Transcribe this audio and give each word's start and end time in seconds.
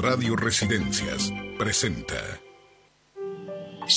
Radio 0.00 0.36
Residencias 0.36 1.32
presenta. 1.58 2.14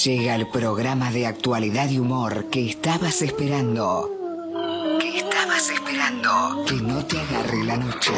Llega 0.04 0.33
el 0.33 0.47
programa 0.47 1.12
de 1.12 1.27
actualidad 1.27 1.92
y 1.92 2.00
humor 2.00 2.50
que 2.50 2.67
estabas 2.67 3.22
esperando. 3.22 4.09
Que 5.00 5.19
estabas 5.19 5.69
esperando. 5.69 6.66
Que 6.67 6.74
no 6.74 7.06
te 7.06 7.19
agarre 7.19 7.64
la 7.66 7.77
noche. 7.77 8.14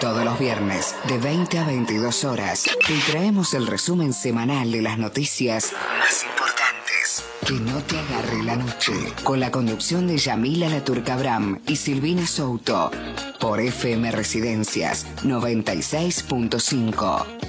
Todos 0.00 0.24
los 0.24 0.38
viernes, 0.38 0.94
de 1.06 1.18
20 1.18 1.58
a 1.58 1.66
22 1.66 2.24
horas, 2.24 2.62
te 2.62 2.96
traemos 3.06 3.52
el 3.52 3.66
resumen 3.66 4.14
semanal 4.14 4.72
de 4.72 4.80
las 4.80 4.96
noticias 4.96 5.74
más 5.98 6.24
importantes. 6.24 7.24
Que 7.46 7.54
no 7.60 7.82
te 7.82 7.98
agarre 7.98 8.42
la 8.42 8.56
noche. 8.56 8.92
Con 9.22 9.38
la 9.38 9.50
conducción 9.50 10.06
de 10.06 10.16
Yamila 10.16 10.70
Laturcabram 10.70 11.60
y 11.66 11.76
Silvina 11.76 12.26
Souto. 12.26 12.90
Por 13.38 13.60
FM 13.60 14.10
Residencias 14.10 15.06
96.5. 15.24 17.47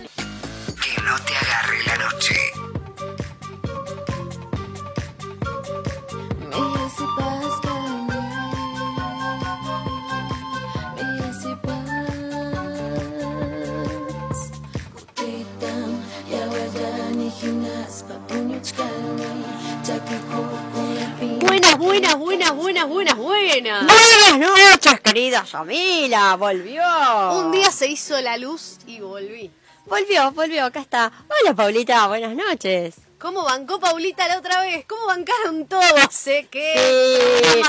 querida 25.40 25.44
Yamila, 25.46 26.36
volvió. 26.36 26.84
Un 27.34 27.52
día 27.52 27.72
se 27.72 27.88
hizo 27.88 28.20
la 28.22 28.38
luz 28.38 28.78
y 28.86 29.00
volví. 29.00 29.52
Volvió, 29.86 30.32
volvió, 30.32 30.66
acá 30.66 30.82
está. 30.82 31.12
Hola, 31.42 31.56
Paulita, 31.56 32.08
buenas 32.08 32.36
noches. 32.36 33.09
¿Cómo 33.20 33.44
bancó 33.44 33.80
Paulita 33.82 34.28
la 34.30 34.38
otra 34.38 34.62
vez? 34.62 34.86
¿Cómo 34.86 35.08
bancaron 35.08 35.68
todos? 35.68 35.84
Sé 36.10 36.48
que 36.50 36.74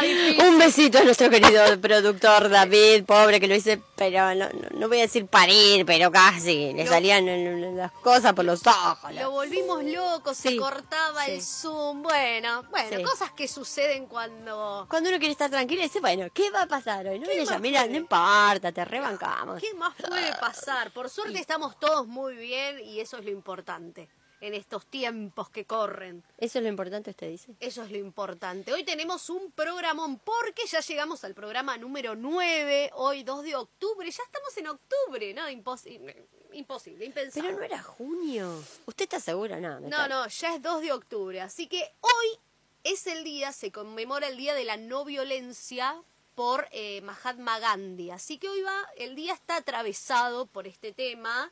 Sí. 0.00 0.38
Un 0.40 0.58
besito 0.58 0.98
a 0.98 1.02
nuestro 1.02 1.28
querido 1.28 1.80
productor 1.80 2.48
David, 2.48 3.04
pobre 3.04 3.40
que 3.40 3.48
lo 3.48 3.54
hice, 3.56 3.82
pero 3.96 4.32
no, 4.34 4.48
no, 4.48 4.68
no 4.78 4.88
voy 4.88 4.98
a 4.98 5.02
decir 5.02 5.26
parir, 5.26 5.84
pero 5.84 6.10
casi. 6.12 6.72
Le 6.72 6.84
Lo- 6.84 6.90
salían 6.90 7.28
eh, 7.28 7.72
las 7.74 7.90
cosas 7.92 8.32
por 8.32 8.44
los 8.44 8.64
ojos. 8.66 9.12
Lo 9.14 9.32
volvimos 9.32 9.82
loco, 9.84 10.34
se 10.34 10.50
Sí, 10.50 10.56
cortaba 10.56 11.26
el. 11.26 11.42
Zoom. 11.42 12.02
Bueno, 12.02 12.62
bueno, 12.70 13.02
cosas 13.08 13.32
que 13.32 13.48
suceden 13.48 14.06
cuando. 14.06 14.86
Cuando 14.88 15.08
uno 15.10 15.18
quiere 15.18 15.32
estar 15.32 15.50
tranquilo, 15.50 15.82
dice, 15.82 16.00
bueno, 16.00 16.28
¿qué 16.32 16.50
va 16.50 16.62
a 16.62 16.66
pasar 16.68 17.06
hoy? 17.08 17.18
No, 17.18 17.24
¿Qué 17.26 17.30
Viene 17.34 17.44
más 17.46 17.54
Yamila, 17.54 17.80
puede? 17.80 17.90
no 17.92 17.96
importa, 17.98 18.72
te 18.72 18.84
rebancamos. 18.84 19.60
¿Qué 19.60 19.74
más 19.74 19.94
puede 19.96 20.32
pasar? 20.40 20.92
Por 20.92 21.10
suerte 21.10 21.38
estamos 21.40 21.78
todos 21.80 22.06
muy 22.06 22.36
bien 22.36 22.78
y 22.84 23.00
eso 23.00 23.18
es 23.18 23.24
lo 23.24 23.30
importante 23.32 24.08
en 24.40 24.54
estos 24.54 24.86
tiempos 24.86 25.50
que 25.50 25.64
corren. 25.66 26.22
Eso 26.38 26.58
es 26.58 26.62
lo 26.62 26.68
importante, 26.68 27.10
usted 27.10 27.28
dice. 27.28 27.54
Eso 27.60 27.82
es 27.82 27.90
lo 27.90 27.98
importante. 27.98 28.72
Hoy 28.72 28.84
tenemos 28.84 29.28
un 29.30 29.52
programón 29.52 30.18
porque 30.18 30.66
ya 30.66 30.80
llegamos 30.80 31.24
al 31.24 31.34
programa 31.34 31.76
número 31.76 32.14
9, 32.16 32.90
hoy 32.94 33.22
2 33.22 33.42
de 33.44 33.56
octubre. 33.56 34.10
Ya 34.10 34.22
estamos 34.22 34.56
en 34.56 34.66
octubre, 34.68 35.34
¿no? 35.34 35.48
Imposible, 35.50 36.26
imposible, 36.52 37.04
impensable. 37.04 37.48
Pero 37.48 37.58
no 37.60 37.64
era 37.64 37.82
junio. 37.82 38.62
¿Usted 38.86 39.04
está 39.04 39.20
segura? 39.20 39.60
No, 39.60 39.78
No, 39.80 39.86
está- 39.88 40.08
no, 40.08 40.26
ya 40.26 40.54
es 40.54 40.62
2 40.62 40.80
de 40.80 40.92
octubre. 40.92 41.40
Así 41.40 41.66
que 41.66 41.82
hoy 42.00 42.38
es 42.82 43.06
el 43.06 43.24
día, 43.24 43.52
se 43.52 43.70
conmemora 43.70 44.28
el 44.28 44.36
Día 44.38 44.54
de 44.54 44.64
la 44.64 44.78
No 44.78 45.04
Violencia 45.04 46.02
por 46.34 46.66
eh, 46.70 47.02
Mahatma 47.02 47.58
Gandhi. 47.58 48.10
Así 48.10 48.38
que 48.38 48.48
hoy 48.48 48.62
va, 48.62 48.88
el 48.96 49.14
día 49.14 49.34
está 49.34 49.56
atravesado 49.56 50.46
por 50.46 50.66
este 50.66 50.92
tema. 50.92 51.50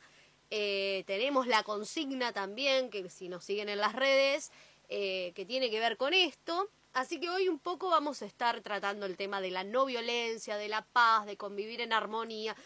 Eh, 0.51 1.05
tenemos 1.07 1.47
la 1.47 1.63
consigna 1.63 2.33
también, 2.33 2.91
que 2.91 3.09
si 3.11 3.29
nos 3.29 3.45
siguen 3.45 3.69
en 3.69 3.79
las 3.79 3.95
redes, 3.95 4.51
eh, 4.89 5.33
que 5.35 5.45
tiene 5.45 5.71
que 5.71 5.81
ver 5.81 5.97
con 5.97 6.15
esto. 6.15 6.69
Así 6.95 7.21
que 7.21 7.29
hoy 7.29 7.49
un 7.49 7.59
poco 7.59 7.91
vamos 7.91 8.23
a 8.23 8.27
estar 8.27 8.61
tratando 8.63 9.07
el 9.07 9.17
tema 9.17 9.41
de 9.41 9.51
la 9.51 9.63
no 9.63 9.85
violencia, 9.85 10.57
de 10.57 10.69
la 10.69 10.83
paz, 10.83 11.27
de 11.27 11.37
convivir 11.37 11.81
en 11.81 11.93
armonía, 11.93 12.57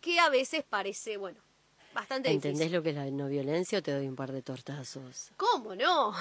que 0.00 0.18
a 0.20 0.28
veces 0.28 0.64
parece, 0.68 1.16
bueno, 1.16 1.40
bastante 1.92 2.30
¿Entendés 2.30 2.58
difícil. 2.60 2.76
lo 2.76 2.82
que 2.82 2.90
es 2.90 2.96
la 2.96 3.06
no 3.06 3.26
violencia 3.26 3.80
o 3.80 3.82
te 3.82 3.92
doy 3.92 4.06
un 4.06 4.16
par 4.16 4.30
de 4.30 4.42
tortazos? 4.42 5.30
¿Cómo 5.36 5.74
no? 5.74 6.14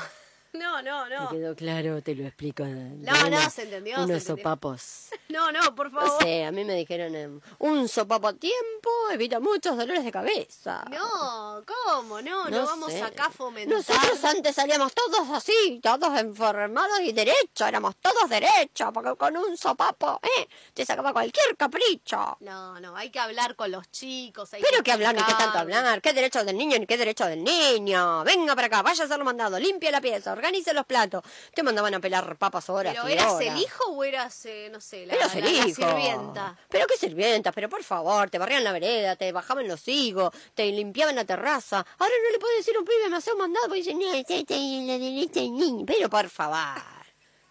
No, 0.58 0.82
no, 0.82 1.10
no. 1.10 1.30
¿Te 1.30 1.36
quedó 1.36 1.56
claro? 1.56 2.02
Te 2.02 2.16
lo 2.16 2.26
explico. 2.26 2.64
No, 2.66 3.30
no, 3.30 3.50
se 3.50 3.64
entendió, 3.64 3.96
se 3.98 4.04
Unos 4.04 4.10
entendió. 4.22 4.36
sopapos. 4.38 5.10
No, 5.28 5.52
no, 5.52 5.76
por 5.76 5.92
No 5.92 6.00
favor. 6.02 6.24
sé, 6.24 6.46
a 6.46 6.52
mí 6.52 6.64
me 6.64 6.76
dijeron, 6.76 7.14
em, 7.16 7.42
un 7.60 7.90
sopapo 7.90 8.28
a 8.28 8.34
tiempo 8.34 8.90
evita 9.12 9.40
muchos 9.40 9.76
dolores 9.76 10.06
de 10.06 10.12
cabeza. 10.12 10.86
No, 10.90 11.62
¿cómo? 11.66 12.22
No, 12.22 12.48
no, 12.50 12.66
vamos 12.66 12.92
sé. 12.92 13.02
acá 13.02 13.26
a 13.26 13.30
fomentar. 13.32 13.76
Nosotros 13.76 14.24
antes 14.24 14.56
salíamos 14.56 14.94
todos 14.94 15.28
así, 15.32 15.80
todos 15.84 16.18
enfermados 16.20 17.00
y 17.02 17.12
derechos, 17.12 17.68
éramos 17.68 17.96
todos 17.98 18.30
derechos, 18.30 18.92
porque 18.94 19.16
con 19.16 19.36
un 19.36 19.58
sopapo, 19.58 20.20
¿eh? 20.24 20.48
Te 20.74 20.86
sacaba 20.86 21.12
cualquier 21.12 21.58
capricho. 21.58 22.38
No, 22.42 22.80
no, 22.80 22.96
hay 22.96 23.10
que 23.10 23.20
hablar 23.20 23.56
con 23.56 23.72
los 23.72 23.90
chicos. 23.92 24.54
Hay 24.54 24.62
Pero 24.62 24.84
que 24.84 24.92
hablar, 24.92 25.16
ni 25.16 25.24
qué 25.24 25.34
tanto 25.34 25.58
hablar. 25.58 26.02
¿Qué 26.02 26.14
derecho 26.14 26.46
del 26.46 26.56
niño 26.58 26.78
ni 26.78 26.86
qué 26.86 26.98
derecho 26.98 27.26
del 27.26 27.44
niño? 27.44 28.24
Venga 28.24 28.56
para 28.56 28.68
acá, 28.68 28.82
vaya 28.84 29.04
a 29.04 29.06
hacerlo 29.06 29.26
mandado, 29.26 29.60
limpia 29.60 29.92
la 29.92 30.02
pieza, 30.02 30.36
organice 30.46 30.74
los 30.74 30.86
platos. 30.86 31.24
Te 31.54 31.64
mandaban 31.64 31.94
a 31.96 32.00
pelar 32.00 32.36
papas 32.38 32.70
horas 32.70 32.94
¿Pero 32.94 33.10
y 33.10 33.14
eras 33.14 33.32
horas. 33.34 33.48
el 33.56 33.58
hijo 33.58 33.84
o 33.92 34.04
eras, 34.04 34.46
eh, 34.46 34.70
no 34.72 34.80
sé, 34.80 35.06
la, 35.06 35.14
Eras 35.16 35.36
el 35.36 35.44
la 35.44 35.50
hijo. 35.50 35.68
sirvienta? 35.76 36.58
Pero 36.70 36.86
qué 36.88 36.98
sirvienta, 36.98 37.52
pero 37.52 37.68
por 37.70 37.84
favor, 37.84 38.30
te 38.30 38.38
barrían 38.38 38.64
la 38.64 38.72
vereda, 38.72 39.16
te 39.16 39.32
bajaban 39.32 39.68
los 39.68 39.88
higos, 39.88 40.32
te 40.54 40.66
limpiaban 40.68 41.16
la 41.16 41.26
terraza. 41.26 41.86
Ahora 41.98 42.14
no 42.24 42.32
le 42.32 42.40
puedo 42.40 42.56
decir 42.58 42.76
a 42.76 42.80
un 42.80 42.86
pibe, 42.86 43.10
me 43.10 43.18
hace 43.18 43.32
un 43.32 43.40
mandado, 43.40 43.66
porque 43.68 43.80
dice, 43.82 43.94
no, 43.96 44.14
esta 44.14 44.34
es 44.36 44.46
la 44.50 44.98
derecha 44.98 45.40
del 45.42 45.56
niño. 45.56 45.86
Pero 45.86 46.10
por 46.10 46.30
favor, 46.30 46.82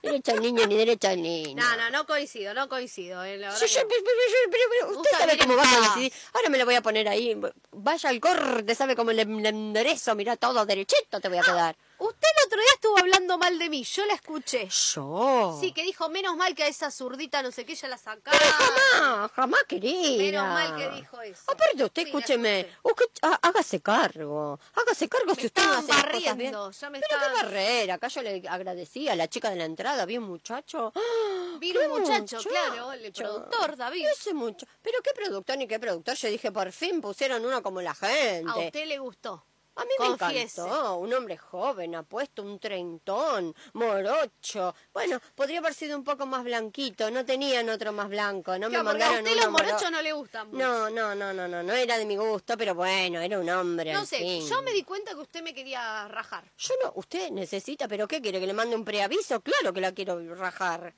derecha 0.03 0.33
del 0.35 0.43
niño 0.43 0.67
ni 0.67 0.77
derecha 0.77 1.09
del 1.11 1.23
niño. 1.23 1.63
No, 1.63 1.77
no, 1.77 1.91
no 1.91 2.07
coincido, 2.07 2.55
no 2.55 2.69
coincido. 2.69 3.25
eh, 3.25 3.39
la 3.39 3.51
Sí, 3.57 3.67
que- 3.67 3.85
pero, 3.89 4.03
pero- 4.05 4.69
pero- 4.71 4.99
usted 5.01 5.11
sabe 5.19 5.39
cómo 5.39 5.57
va 5.57 5.63
el 5.63 5.85
CD. 5.95 6.13
Ahora 6.35 6.49
me 6.51 6.59
lo 6.59 6.65
voy 6.65 6.75
a 6.75 6.83
poner 6.83 7.09
ahí. 7.09 7.37
Vaya 7.73 8.09
al 8.11 8.21
corte, 8.21 8.75
sabe 8.75 8.95
cómo 8.95 9.13
le, 9.13 9.25
le 9.25 9.49
enderezo. 9.49 10.15
Mira, 10.15 10.37
todo 10.37 10.65
derechito 10.67 11.21
te 11.21 11.29
voy 11.29 11.39
a 11.39 11.43
quedar. 11.43 11.77
Usted 11.97 12.29
el 12.41 12.47
otro 12.47 12.59
día 12.59 12.71
estuvo 12.75 12.99
hablando 12.99 13.39
mal 13.39 13.59
de 13.59 13.71
mí, 13.71 13.85
yo 13.85 14.05
la 14.07 14.15
escuché. 14.15 14.69
Yo. 14.69 15.57
Sí, 15.61 15.73
que 15.73 15.83
dijo, 15.83 16.09
menos 16.09 16.37
mal 16.37 16.55
que 16.55 16.65
a 16.65 16.67
esa 16.69 16.91
zurdita 16.91 17.43
no 17.43 17.51
sé 17.53 17.65
qué, 17.65 17.75
ya 17.75 17.89
la 17.89 17.97
sacaba. 17.99 18.37
Pero 18.37 18.51
jamás, 18.53 19.31
jamás 19.33 19.61
querida. 19.69 20.19
Menos 20.19 20.45
mal 20.45 20.77
que 20.77 20.89
dijo 20.97 21.21
eso. 21.23 21.43
Aparte, 21.51 21.85
usted 21.85 22.03
Sí, 22.05 22.13
la 22.13 22.19
escúcheme, 22.19 22.75
usted, 22.83 23.07
há- 23.23 23.39
hágase 23.43 23.81
cargo, 23.81 24.59
hágase 24.75 25.09
cargo 25.09 25.35
Me 25.35 25.41
si 25.41 25.47
usted 25.47 25.65
no 25.65 25.73
hace 25.75 25.89
las 25.89 26.05
cosas 26.05 26.13
bien. 26.21 26.27
barriendo, 26.37 26.71
ya 26.73 26.91
me 26.91 27.01
Pero 27.01 27.21
qué 27.21 27.43
barrera, 27.43 27.95
acá 27.95 28.09
yo 28.09 28.23
le 28.23 28.43
agradecía 28.49 29.13
a 29.13 29.17
la 29.17 29.29
chica 29.29 29.51
de 29.51 29.57
la 29.57 29.65
entrada, 29.65 30.05
vi 30.05 30.19
un 30.19 30.25
muchacho. 30.25 30.93
¡Ah! 30.97 31.57
Vino 31.61 31.81
¡Qué 31.81 31.87
un 31.87 32.01
muchacho, 32.01 32.39
claro, 32.49 32.93
el 32.93 33.13
productor, 33.13 33.77
David. 33.77 34.07
Ese 34.09 34.35
muchacho. 34.35 34.67
Pero 34.83 34.99
qué 35.03 35.13
productor 35.15 35.57
ni 35.57 35.69
qué 35.69 35.79
productor, 35.79 36.17
yo 36.17 36.29
dije, 36.29 36.51
por 36.51 36.73
fin 36.73 37.01
pusieron 37.01 37.45
uno 37.45 37.63
como 37.63 37.81
la 37.81 37.95
gente. 37.95 38.51
A 38.51 38.59
usted 38.59 38.87
le 38.87 38.99
gustó. 38.99 39.45
A 39.77 39.85
mí 39.85 39.91
me 39.99 40.07
encantó, 40.07 40.97
un 40.99 41.13
hombre 41.13 41.37
joven, 41.37 41.95
apuesto, 41.97 42.43
un 42.43 42.61
treintón, 42.61 43.55
morocho. 43.73 44.75
Bueno, 44.93 45.21
podría 45.35 45.59
haber 45.59 45.75
sido 45.75 45.97
un 45.99 46.05
poco 46.05 46.27
más 46.27 46.45
blanquito, 46.45 47.11
no 47.11 47.25
tenían 47.25 47.69
otro 47.69 47.93
más 47.93 48.09
blanco, 48.09 48.53
no 48.59 48.71
me 48.71 48.77
porque 48.79 48.79
a 48.79 48.83
mandaron 48.85 49.25
usted 49.25 49.37
los 49.37 49.51
morochos 49.51 49.73
moro- 49.83 49.91
no 49.91 50.03
le 50.03 50.13
gustan 50.13 50.47
mucho. 50.51 50.59
No, 50.59 50.91
no, 50.91 51.15
no, 51.15 51.33
no, 51.33 51.49
no, 51.49 51.63
no 51.63 51.73
era 51.73 51.99
de 51.99 52.07
mi 52.07 52.17
gusto, 52.17 52.57
pero 52.57 52.75
bueno, 52.75 53.21
era 53.21 53.39
un 53.39 53.49
hombre. 53.51 53.93
No 53.93 54.07
sé, 54.07 54.19
fin. 54.19 54.49
yo 54.49 54.63
me 54.63 54.73
di 54.73 54.85
cuenta 54.85 55.13
que 55.13 55.19
usted 55.21 55.43
me 55.43 55.53
quería 55.55 56.07
rajar. 56.09 56.45
Yo 56.57 56.75
no, 56.83 56.93
usted 56.97 57.31
necesita, 57.31 57.89
pero 57.89 58.07
¿qué 58.07 58.21
quiere? 58.21 58.39
¿Que 58.41 58.47
le 58.47 58.53
mande 58.55 58.77
un 58.77 58.85
preaviso? 58.85 59.41
Claro 59.41 59.73
que 59.73 59.81
la 59.81 59.93
quiero 59.93 60.35
rajar. 60.37 60.95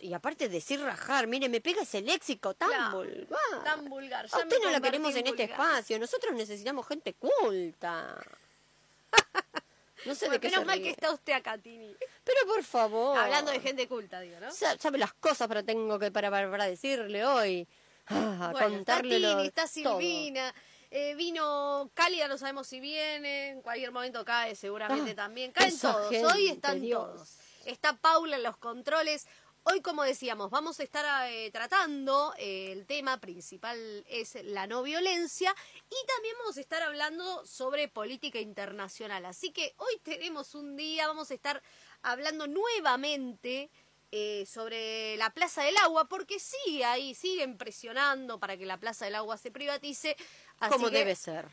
Y 0.00 0.12
aparte 0.14 0.48
de 0.48 0.54
decir 0.54 0.80
rajar, 0.80 1.26
mire, 1.26 1.48
me 1.48 1.60
pega 1.60 1.82
ese 1.82 2.00
léxico 2.00 2.54
tan 2.54 2.68
Claro, 2.68 2.98
vulgar. 2.98 3.64
tan 3.64 3.84
vulgar, 3.88 4.26
ya 4.26 4.36
A 4.36 4.38
me 4.40 4.44
usted 4.44 4.58
no 4.64 4.70
la 4.70 4.80
queremos 4.80 5.14
en 5.16 5.26
este 5.26 5.44
espacio. 5.44 5.98
Nosotros 5.98 6.34
necesitamos 6.34 6.86
gente 6.86 7.14
culta. 7.14 8.16
No 10.06 10.14
sé 10.14 10.30
de 10.30 10.40
qué 10.40 10.48
menos 10.48 10.60
se 10.60 10.66
mal 10.66 10.78
ríe. 10.78 10.84
que 10.84 10.90
está 10.92 11.12
usted 11.12 11.34
acá, 11.34 11.58
Tini. 11.58 11.94
Pero 12.24 12.38
por 12.46 12.64
favor. 12.64 13.18
Hablando 13.18 13.50
de 13.52 13.60
gente 13.60 13.86
culta, 13.86 14.18
digo, 14.20 14.40
¿no? 14.40 14.50
Sa- 14.50 14.78
Sabe 14.78 14.96
las 14.96 15.12
cosas 15.12 15.46
pero 15.46 15.62
tengo 15.62 15.98
que 15.98 16.10
para, 16.10 16.30
para, 16.30 16.50
para 16.50 16.64
decirle 16.64 17.22
hoy. 17.22 17.68
Ah, 18.06 18.48
Bueno, 18.50 18.66
está 18.78 18.94
contarle 18.94 19.18
Tini, 19.20 19.46
está 19.46 19.62
todo. 19.64 19.98
Silvina. 20.00 20.54
eh, 20.90 21.14
vino 21.16 21.90
Cálida, 21.92 22.28
no 22.28 22.38
sabemos 22.38 22.66
si 22.66 22.80
viene. 22.80 23.50
En 23.50 23.60
cualquier 23.60 23.92
momento 23.92 24.24
cae, 24.24 24.56
seguramente 24.56 25.10
Ah, 25.10 25.16
también. 25.16 25.52
Caen 25.52 25.78
todos. 25.78 26.08
gente, 26.08 26.26
Hoy 26.32 26.48
están 26.48 26.80
Dios. 26.80 27.04
todos. 27.04 27.36
Está 27.66 27.92
Paula 27.92 28.36
en 28.36 28.42
los 28.42 28.56
controles. 28.56 29.26
Hoy, 29.64 29.82
como 29.82 30.02
decíamos, 30.02 30.50
vamos 30.50 30.80
a 30.80 30.82
estar 30.82 31.30
eh, 31.30 31.50
tratando, 31.52 32.32
eh, 32.38 32.72
el 32.72 32.86
tema 32.86 33.20
principal 33.20 33.78
es 34.08 34.38
la 34.44 34.66
no 34.66 34.82
violencia 34.82 35.54
y 35.88 36.06
también 36.06 36.34
vamos 36.38 36.56
a 36.56 36.60
estar 36.60 36.82
hablando 36.82 37.44
sobre 37.44 37.86
política 37.88 38.40
internacional. 38.40 39.26
Así 39.26 39.52
que 39.52 39.74
hoy 39.76 39.98
tenemos 40.02 40.54
un 40.54 40.76
día, 40.76 41.06
vamos 41.06 41.30
a 41.30 41.34
estar 41.34 41.62
hablando 42.02 42.46
nuevamente 42.46 43.70
eh, 44.10 44.44
sobre 44.46 45.16
la 45.18 45.30
Plaza 45.30 45.62
del 45.62 45.76
Agua, 45.76 46.08
porque 46.08 46.40
sigue 46.40 46.84
ahí, 46.84 47.14
siguen 47.14 47.58
presionando 47.58 48.40
para 48.40 48.56
que 48.56 48.64
la 48.66 48.78
Plaza 48.78 49.04
del 49.04 49.14
Agua 49.14 49.36
se 49.36 49.50
privatice. 49.50 50.16
Así 50.58 50.72
Como 50.72 50.88
que 50.88 50.98
debe 50.98 51.14
ser. 51.14 51.46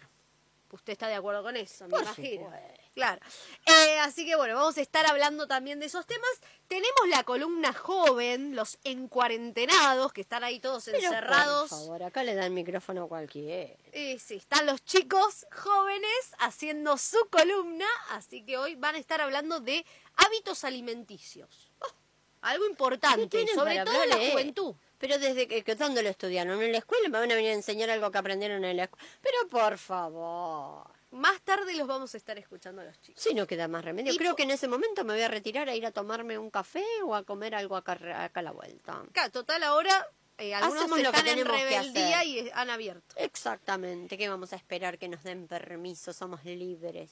Usted 0.72 0.94
está 0.94 1.08
de 1.08 1.16
acuerdo 1.16 1.44
con 1.44 1.56
eso, 1.58 1.84
me 1.86 1.92
Por 1.92 2.02
imagino. 2.04 2.46
supuesto. 2.46 2.87
Claro. 2.98 3.22
Eh, 3.68 4.00
así 4.00 4.26
que 4.26 4.36
bueno, 4.36 4.56
vamos 4.56 4.76
a 4.76 4.82
estar 4.82 5.06
hablando 5.06 5.46
también 5.46 5.80
de 5.80 5.86
esos 5.86 6.08
temas. 6.08 6.32
Tenemos 6.68 7.08
la 7.12 7.24
columna 7.24 7.72
joven, 7.72 8.56
los 8.56 8.80
encuarentenados, 8.84 10.12
que 10.14 10.22
están 10.22 10.44
ahí 10.44 10.60
todos 10.60 10.86
Pero, 10.86 10.98
encerrados. 10.98 11.70
Por 11.70 11.80
favor, 11.80 12.02
acá 12.02 12.24
le 12.24 12.34
dan 12.34 12.56
micrófono 12.56 13.04
a 13.04 13.08
cualquiera. 13.08 13.72
Y 13.94 14.18
sí, 14.18 14.38
están 14.38 14.66
los 14.66 14.84
chicos 14.84 15.46
jóvenes 15.56 16.32
haciendo 16.40 16.98
su 16.98 17.20
columna, 17.30 17.86
así 18.10 18.44
que 18.44 18.58
hoy 18.58 18.74
van 18.76 18.96
a 18.96 18.98
estar 18.98 19.22
hablando 19.22 19.60
de 19.60 19.86
hábitos 20.16 20.64
alimenticios. 20.64 21.72
Oh, 21.80 21.94
algo 22.42 22.64
¿Qué 22.64 22.72
importante, 22.72 23.48
sobre 23.54 23.84
todo 23.84 24.04
en 24.04 24.10
la 24.10 24.24
eh? 24.24 24.32
juventud. 24.32 24.74
Pero 24.98 25.20
desde 25.20 25.48
que, 25.48 25.64
que 25.64 25.76
¿dónde 25.76 26.02
lo 26.02 26.10
estudiaron? 26.10 26.60
¿En 26.64 26.72
la 26.72 26.80
escuela? 26.80 27.10
¿Me 27.10 27.20
van 27.20 27.32
a 27.32 27.36
venir 27.36 27.52
a 27.52 27.54
enseñar 27.54 27.92
algo 27.92 28.10
que 28.10 28.18
aprendieron 28.18 28.66
en 28.66 28.76
la 28.76 28.86
escuela? 28.86 29.08
Pero 29.22 29.48
por 29.50 29.78
favor. 29.78 30.97
Más 31.12 31.42
tarde 31.42 31.74
los 31.76 31.88
vamos 31.88 32.14
a 32.14 32.18
estar 32.18 32.38
escuchando 32.38 32.82
a 32.82 32.86
los 32.86 33.00
chicos. 33.02 33.24
Si 33.24 33.34
no 33.34 33.48
queda 33.48 33.68
más 33.68 33.84
remedio. 33.86 34.12
Y 34.14 34.18
Creo 34.18 34.36
que 34.36 34.44
en 34.44 34.52
ese 34.52 34.68
momento 34.68 35.04
me 35.06 35.14
voy 35.14 35.24
a 35.24 35.28
retirar 35.30 35.70
a 35.70 35.76
ir 35.76 35.86
a 35.86 35.92
tomarme 35.92 36.38
un 36.38 36.50
café 36.50 36.84
o 37.06 37.16
a 37.16 37.24
comer 37.24 37.56
algo 37.56 37.76
acá, 37.78 37.94
acá 38.24 38.40
a 38.42 38.44
la 38.44 38.52
vuelta. 38.52 39.04
Claro, 39.14 39.32
total 39.32 39.64
ahora 39.64 40.06
eh, 40.38 40.54
algunos 40.54 40.84
Hacemos 40.84 41.02
lo 41.02 41.12
que 41.12 41.18
están 41.18 41.38
en 41.38 41.44
que 41.46 41.52
rebeldía 41.52 42.20
hacer. 42.20 42.28
y 42.28 42.50
han 42.54 42.70
abierto. 42.70 43.16
Exactamente. 43.18 44.18
¿Qué 44.18 44.28
vamos 44.30 44.52
a 44.54 44.58
esperar 44.58 44.98
que 44.98 45.08
nos 45.08 45.24
den 45.24 45.48
permiso? 45.48 46.12
Somos 46.14 46.44
libres. 46.44 47.12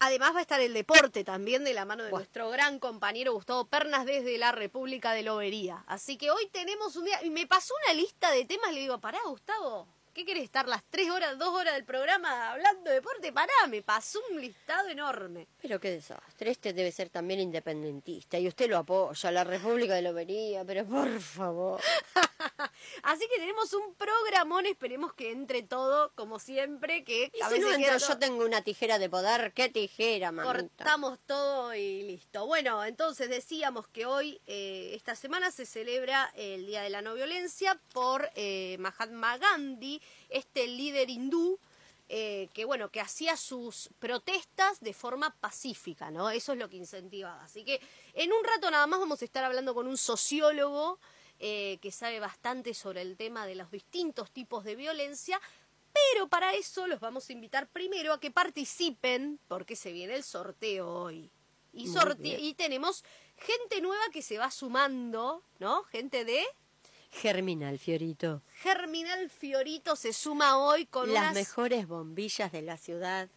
Además 0.00 0.34
va 0.34 0.38
a 0.38 0.42
estar 0.42 0.60
el 0.60 0.74
deporte 0.74 1.22
también 1.22 1.64
de 1.64 1.72
la 1.72 1.84
mano 1.84 2.02
de 2.02 2.10
Bueno. 2.10 2.20
nuestro 2.22 2.50
gran 2.50 2.78
compañero 2.78 3.32
Gustavo 3.32 3.66
Pernas 3.66 4.04
desde 4.06 4.36
la 4.38 4.52
República 4.52 5.12
de 5.12 5.22
Lobería. 5.22 5.84
Así 5.86 6.16
que 6.16 6.30
hoy 6.30 6.48
tenemos 6.50 6.96
un 6.96 7.04
día... 7.04 7.22
Y 7.22 7.30
me 7.30 7.46
pasó 7.46 7.74
una 7.84 7.94
lista 7.94 8.30
de 8.32 8.44
temas 8.44 8.72
le 8.72 8.80
digo, 8.80 8.98
pará 9.00 9.20
Gustavo, 9.26 9.86
¿qué 10.14 10.24
querés 10.24 10.44
estar 10.44 10.66
las 10.68 10.82
tres 10.88 11.10
horas, 11.10 11.36
dos 11.38 11.48
horas 11.48 11.74
del 11.74 11.84
programa 11.84 12.52
hablando 12.52 12.88
de 12.90 12.96
deporte? 12.96 13.32
Pará, 13.32 13.52
me 13.68 13.82
pasó 13.82 14.20
un 14.30 14.40
listado 14.40 14.88
enorme. 14.88 15.46
Pero 15.60 15.80
qué 15.80 15.90
desastre. 15.90 16.50
Este 16.50 16.72
debe 16.72 16.92
ser 16.92 17.10
también 17.10 17.40
independentista 17.40 18.38
y 18.38 18.48
usted 18.48 18.68
lo 18.70 18.78
apoya, 18.78 19.30
la 19.30 19.44
República 19.44 19.94
de 19.94 20.02
Lobería, 20.02 20.64
pero 20.64 20.84
por 20.86 21.20
favor. 21.20 21.80
Así 23.02 23.26
que 23.28 23.40
tenemos 23.40 23.72
un 23.74 23.94
programón, 23.94 24.66
esperemos 24.66 25.12
que 25.14 25.30
entre 25.32 25.62
todo, 25.62 26.12
como 26.14 26.38
siempre, 26.38 27.04
que 27.04 27.30
Y 27.34 27.40
a 27.40 27.48
si 27.48 27.54
veces 27.54 27.68
no 27.70 27.74
entro, 27.74 27.98
todo- 27.98 28.08
yo 28.08 28.18
tengo 28.18 28.44
una 28.44 28.62
tijera 28.62 28.98
de 28.98 29.08
poder. 29.10 29.52
¿Qué 29.52 29.68
tijera, 29.68 30.32
mamita? 30.32 30.54
cortamos 30.84 31.18
todo 31.26 31.74
y 31.74 32.02
listo. 32.02 32.46
Bueno, 32.46 32.84
entonces 32.84 33.28
decíamos 33.28 33.88
que 33.88 34.06
hoy, 34.06 34.40
eh, 34.46 34.92
esta 34.94 35.16
semana, 35.16 35.50
se 35.50 35.66
celebra 35.66 36.30
el 36.36 36.66
Día 36.66 36.82
de 36.82 36.90
la 36.90 37.02
No 37.02 37.14
Violencia 37.14 37.80
por 37.92 38.30
eh, 38.34 38.76
Mahatma 38.78 39.38
Gandhi, 39.38 40.00
este 40.28 40.66
líder 40.66 41.10
hindú. 41.10 41.58
eh, 42.10 42.50
que 42.52 42.66
bueno, 42.66 42.90
que 42.90 43.00
hacía 43.00 43.34
sus 43.34 43.88
protestas 43.98 44.78
de 44.80 44.92
forma 44.92 45.34
pacífica, 45.40 46.10
¿no? 46.10 46.28
Eso 46.28 46.52
es 46.52 46.58
lo 46.58 46.68
que 46.68 46.76
incentivaba. 46.76 47.42
Así 47.42 47.64
que 47.64 47.80
en 48.12 48.30
un 48.30 48.44
rato 48.44 48.70
nada 48.70 48.86
más 48.86 49.00
vamos 49.00 49.22
a 49.22 49.24
estar 49.24 49.42
hablando 49.42 49.72
con 49.74 49.86
un 49.88 49.96
sociólogo 49.96 50.98
eh, 51.40 51.78
que 51.80 51.90
sabe 51.90 52.20
bastante 52.20 52.74
sobre 52.74 53.00
el 53.00 53.16
tema 53.16 53.46
de 53.46 53.54
los 53.54 53.70
distintos 53.70 54.30
tipos 54.30 54.64
de 54.64 54.76
violencia, 54.76 55.40
pero 55.94 56.28
para 56.28 56.52
eso 56.52 56.86
los 56.86 57.00
vamos 57.00 57.30
a 57.30 57.32
invitar 57.32 57.68
primero 57.68 58.12
a 58.12 58.20
que 58.20 58.30
participen, 58.30 59.40
porque 59.48 59.74
se 59.74 59.90
viene 59.90 60.14
el 60.14 60.24
sorteo 60.24 60.86
hoy. 60.86 61.30
Y, 61.72 61.88
sorte- 61.88 62.38
y 62.38 62.52
tenemos 62.52 63.02
gente 63.38 63.80
nueva 63.80 64.04
que 64.12 64.20
se 64.20 64.36
va 64.36 64.50
sumando, 64.50 65.42
¿no? 65.58 65.84
Gente 65.84 66.26
de 66.26 66.44
Germinal, 67.20 67.78
Fiorito. 67.78 68.42
Germinal 68.56 69.30
Fiorito 69.30 69.96
se 69.96 70.12
suma 70.12 70.58
hoy 70.58 70.86
con 70.86 71.12
Las 71.12 71.22
unas... 71.22 71.34
mejores 71.34 71.86
bombillas 71.86 72.52
de 72.52 72.62
la 72.62 72.76
ciudad. 72.76 73.28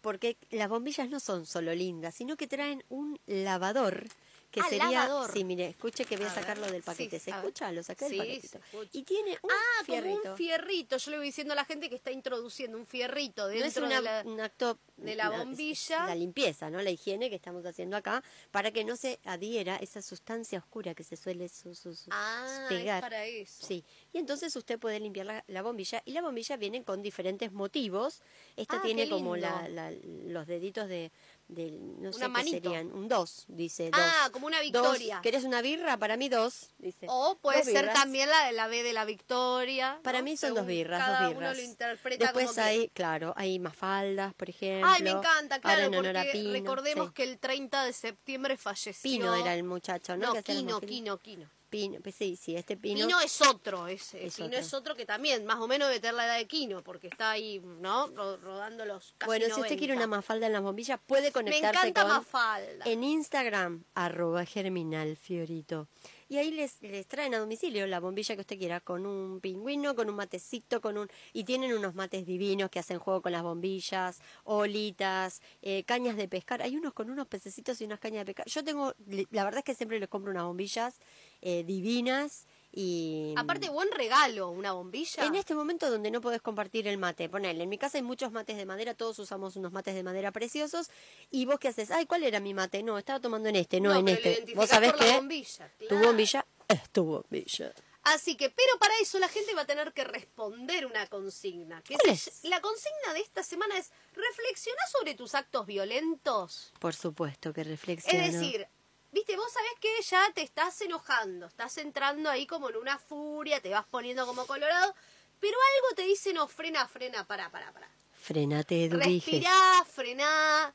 Porque 0.00 0.36
las 0.50 0.68
bombillas 0.68 1.08
no 1.08 1.18
son 1.18 1.46
solo 1.46 1.74
lindas, 1.74 2.14
sino 2.14 2.36
que 2.36 2.46
traen 2.46 2.84
un 2.88 3.18
lavador. 3.26 4.06
Que 4.50 4.60
Ah, 4.60 4.66
sería. 4.68 4.88
lavador. 4.90 5.32
Sí, 5.32 5.44
mire, 5.44 5.66
escuche 5.68 6.04
que 6.04 6.16
voy 6.16 6.26
a, 6.26 6.30
A 6.30 6.34
ver, 6.34 6.42
sacarlo 6.42 6.66
del 6.66 6.82
sí, 6.82 6.86
paquete. 6.86 7.18
¿Se 7.18 7.30
a 7.30 7.36
ver. 7.36 7.44
escucha? 7.46 7.72
Lo 7.72 7.82
saqué 7.82 8.08
Sí, 8.08 8.16
del 8.16 8.26
paquetito. 8.26 8.60
Y 8.92 9.02
tiene 9.02 9.38
un 9.42 9.50
Ah, 9.50 9.84
fierrito. 9.84 10.18
como 10.20 10.30
un 10.32 10.36
fierrito. 10.38 10.96
Yo 10.96 11.10
le 11.10 11.16
voy 11.18 11.26
diciendo 11.26 11.52
a 11.52 11.56
la 11.56 11.64
gente 11.64 11.88
que 11.90 11.96
está 11.96 12.10
introduciendo 12.10 12.78
un 12.78 12.86
fierrito 12.86 13.42
No 13.42 13.48
dentro 13.48 13.66
es 13.68 13.76
una- 13.76 13.96
de 13.96 14.02
la... 14.02 14.22
un 14.24 14.40
acto 14.40 14.78
de 14.96 15.14
la 15.14 15.28
una- 15.28 15.38
bombilla. 15.40 16.06
La 16.06 16.14
limpieza, 16.14 16.70
¿no? 16.70 16.80
La 16.80 16.90
higiene 16.90 17.28
que 17.28 17.36
estamos 17.36 17.66
haciendo 17.66 17.96
acá 17.96 18.22
para 18.50 18.70
que 18.70 18.84
no 18.84 18.96
se 18.96 19.18
adhiera 19.24 19.76
esa 19.76 20.00
sustancia 20.00 20.58
oscura 20.58 20.94
que 20.94 21.04
se 21.04 21.16
suele 21.16 21.48
su, 21.48 21.74
su- 21.74 21.94
su- 21.94 22.08
Ah, 22.12 22.66
pegar. 22.68 22.96
es 22.98 23.00
para 23.02 23.24
eso. 23.26 23.66
Sí, 23.66 23.84
y 24.12 24.18
entonces 24.18 24.54
usted 24.56 24.78
puede 24.78 25.00
limpiar 25.00 25.26
la, 25.26 25.44
la 25.48 25.62
bombilla 25.62 26.02
y 26.06 26.12
la 26.12 26.22
bombilla 26.22 26.56
viene 26.56 26.82
con 26.82 27.02
diferentes 27.02 27.52
motivos. 27.52 28.22
Esta 28.56 28.76
Ah, 28.76 28.82
tiene 28.82 29.08
como 29.08 29.36
la, 29.36 29.68
la- 29.68 29.90
los 29.90 30.46
deditos 30.46 30.88
de, 30.88 31.10
del- 31.48 32.02
no 32.02 32.12
sé 32.12 32.18
Una 32.18 32.26
qué 32.26 32.32
manito. 32.32 32.70
serían, 32.70 32.92
un 32.92 33.08
dos, 33.08 33.44
dice 33.48 33.90
dos. 33.90 34.00
Ah, 34.02 34.30
como 34.32 34.46
una 34.46 34.56
Dos. 34.58 34.64
victoria. 34.64 35.20
¿Querés 35.22 35.44
una 35.44 35.62
birra? 35.62 35.96
Para 35.96 36.16
mí 36.16 36.28
dos, 36.28 36.70
dice. 36.78 37.06
O 37.08 37.38
puede 37.38 37.58
Dos 37.58 37.66
ser 37.66 37.82
birras. 37.82 37.94
también 37.94 38.28
la, 38.28 38.50
la 38.52 38.66
B 38.66 38.82
de 38.82 38.92
la 38.92 39.04
victoria. 39.04 40.00
Para 40.02 40.18
¿no? 40.18 40.24
mí 40.24 40.36
son 40.36 40.48
Según 40.48 40.56
dos 40.56 40.66
birras, 40.66 40.98
cada 41.04 41.20
dos 41.22 41.34
birras. 41.34 41.52
uno 41.52 41.62
lo 41.62 41.68
interpreta 41.70 42.24
Después 42.24 42.46
como 42.48 42.62
hay, 42.62 42.76
quiere. 42.78 42.92
claro, 42.92 43.32
hay 43.36 43.58
mafaldas, 43.58 44.34
por 44.34 44.50
ejemplo. 44.50 44.90
Ay, 44.92 45.02
me 45.02 45.10
encanta, 45.10 45.60
claro, 45.60 45.90
porque 45.92 46.28
Pino, 46.32 46.52
recordemos 46.52 47.06
sí. 47.08 47.12
que 47.14 47.22
el 47.22 47.38
30 47.38 47.84
de 47.84 47.92
septiembre 47.92 48.56
falleció. 48.56 49.02
Pino 49.10 49.34
era 49.34 49.54
el 49.54 49.62
muchacho, 49.64 50.16
¿no? 50.16 50.26
No, 50.28 50.32
Que 50.34 50.42
Quino. 50.42 50.80
Quino, 50.80 51.18
Quino. 51.18 51.48
Pino, 51.68 51.98
pues 52.02 52.14
sí, 52.14 52.36
sí, 52.36 52.56
este 52.56 52.76
Pino. 52.76 53.06
Pino, 53.06 53.20
es 53.20 53.40
otro, 53.42 53.86
es, 53.88 54.14
eh, 54.14 54.26
Es 54.26 54.36
Pino 54.36 54.46
otro. 54.48 54.58
es 54.58 54.74
otro 54.74 54.94
que 54.94 55.04
también, 55.06 55.44
más 55.44 55.58
o 55.58 55.66
menos 55.68 55.88
debe 55.88 56.00
tener 56.00 56.14
la 56.14 56.26
edad 56.26 56.36
de 56.38 56.46
Quino, 56.46 56.82
porque 56.82 57.08
está 57.08 57.30
ahí, 57.32 57.60
¿no? 57.60 58.06
Ro- 58.08 58.36
rodando 58.38 58.84
los 58.84 59.14
casi 59.18 59.26
bueno, 59.28 59.44
si 59.46 59.50
usted 59.52 59.62
90. 59.62 59.78
quiere 59.78 59.94
una 59.96 60.06
mafalda 60.06 60.46
en 60.46 60.52
las 60.52 60.62
bombillas, 60.62 61.00
puede 61.06 61.26
Me 61.26 61.32
conectarse 61.32 61.88
encanta 61.88 62.02
con 62.02 62.10
Mafalda. 62.12 62.84
en 62.86 63.04
Instagram, 63.04 63.84
arroba 63.94 64.44
germinal 64.44 65.16
fiorito. 65.16 65.88
Y 66.28 66.38
ahí 66.38 66.50
les, 66.50 66.82
les 66.82 67.06
traen 67.06 67.34
a 67.34 67.38
domicilio 67.38 67.86
la 67.86 68.00
bombilla 68.00 68.34
que 68.34 68.40
usted 68.40 68.58
quiera, 68.58 68.80
con 68.80 69.06
un 69.06 69.40
pingüino, 69.40 69.94
con 69.94 70.10
un 70.10 70.16
matecito, 70.16 70.80
con 70.80 70.98
un... 70.98 71.08
Y 71.32 71.44
tienen 71.44 71.72
unos 71.72 71.94
mates 71.94 72.26
divinos 72.26 72.68
que 72.68 72.80
hacen 72.80 72.98
juego 72.98 73.22
con 73.22 73.30
las 73.30 73.44
bombillas, 73.44 74.18
olitas, 74.42 75.40
eh, 75.62 75.84
cañas 75.84 76.16
de 76.16 76.26
pescar. 76.26 76.62
Hay 76.62 76.76
unos 76.76 76.94
con 76.94 77.10
unos 77.10 77.28
pececitos 77.28 77.80
y 77.80 77.84
unas 77.84 78.00
cañas 78.00 78.20
de 78.26 78.26
pescar. 78.34 78.46
Yo 78.48 78.64
tengo, 78.64 78.92
la 79.30 79.44
verdad 79.44 79.58
es 79.58 79.64
que 79.64 79.74
siempre 79.74 80.00
les 80.00 80.08
compro 80.08 80.32
unas 80.32 80.42
bombillas 80.44 80.98
eh, 81.42 81.64
divinas 81.64 82.46
y... 82.72 83.32
Aparte, 83.36 83.70
buen 83.70 83.90
regalo, 83.90 84.50
una 84.50 84.72
bombilla. 84.72 85.24
En 85.24 85.34
este 85.34 85.54
momento 85.54 85.90
donde 85.90 86.10
no 86.10 86.20
podés 86.20 86.42
compartir 86.42 86.86
el 86.88 86.98
mate, 86.98 87.28
ponele, 87.28 87.62
en 87.62 87.68
mi 87.70 87.78
casa 87.78 87.96
hay 87.98 88.02
muchos 88.02 88.32
mates 88.32 88.56
de 88.56 88.66
madera, 88.66 88.94
todos 88.94 89.18
usamos 89.18 89.56
unos 89.56 89.72
mates 89.72 89.94
de 89.94 90.02
madera 90.02 90.30
preciosos, 90.30 90.90
y 91.30 91.46
vos 91.46 91.58
qué 91.58 91.68
haces, 91.68 91.90
ay, 91.90 92.04
¿cuál 92.06 92.22
era 92.22 92.38
mi 92.38 92.52
mate? 92.52 92.82
No, 92.82 92.98
estaba 92.98 93.20
tomando 93.20 93.48
en 93.48 93.56
este, 93.56 93.80
no, 93.80 93.94
en 93.94 94.08
este. 94.08 94.44
Vos 94.54 94.68
sabés 94.68 94.92
que 94.92 95.12
bombilla, 95.12 95.72
tu 95.88 95.96
bombilla 95.96 96.46
es 96.68 96.90
tu 96.90 97.04
bombilla. 97.04 97.72
Así 98.02 98.36
que, 98.36 98.50
pero 98.50 98.78
para 98.78 98.94
eso 99.02 99.18
la 99.18 99.28
gente 99.28 99.52
va 99.54 99.62
a 99.62 99.66
tener 99.66 99.92
que 99.92 100.04
responder 100.04 100.86
una 100.86 101.08
consigna. 101.08 101.82
Que 101.82 101.96
¿Cuál 101.96 102.16
se- 102.16 102.30
es? 102.30 102.44
La 102.44 102.60
consigna 102.60 103.14
de 103.14 103.20
esta 103.20 103.42
semana 103.42 103.76
es, 103.78 103.90
reflexiona 104.14 104.80
sobre 104.92 105.14
tus 105.14 105.34
actos 105.34 105.66
violentos. 105.66 106.72
Por 106.78 106.94
supuesto 106.94 107.52
que 107.52 107.64
reflexiono. 107.64 108.24
Es 108.24 108.32
decir, 108.34 108.68
viste, 109.12 109.36
vos 109.36 109.52
sabés 109.52 109.72
que 109.80 110.02
ya 110.02 110.32
te 110.34 110.42
estás 110.42 110.80
enojando, 110.80 111.46
estás 111.46 111.78
entrando 111.78 112.30
ahí 112.30 112.46
como 112.46 112.70
en 112.70 112.76
una 112.76 112.98
furia, 112.98 113.60
te 113.60 113.70
vas 113.70 113.86
poniendo 113.86 114.26
como 114.26 114.46
colorado, 114.46 114.94
pero 115.40 115.56
algo 115.76 115.94
te 115.94 116.02
dice, 116.02 116.32
no, 116.32 116.48
frena, 116.48 116.86
frena, 116.88 117.26
pará, 117.26 117.50
pará, 117.50 117.72
pará. 117.72 117.90
Frenate. 118.12 118.88
Respirá, 118.90 119.84
frená, 119.84 120.74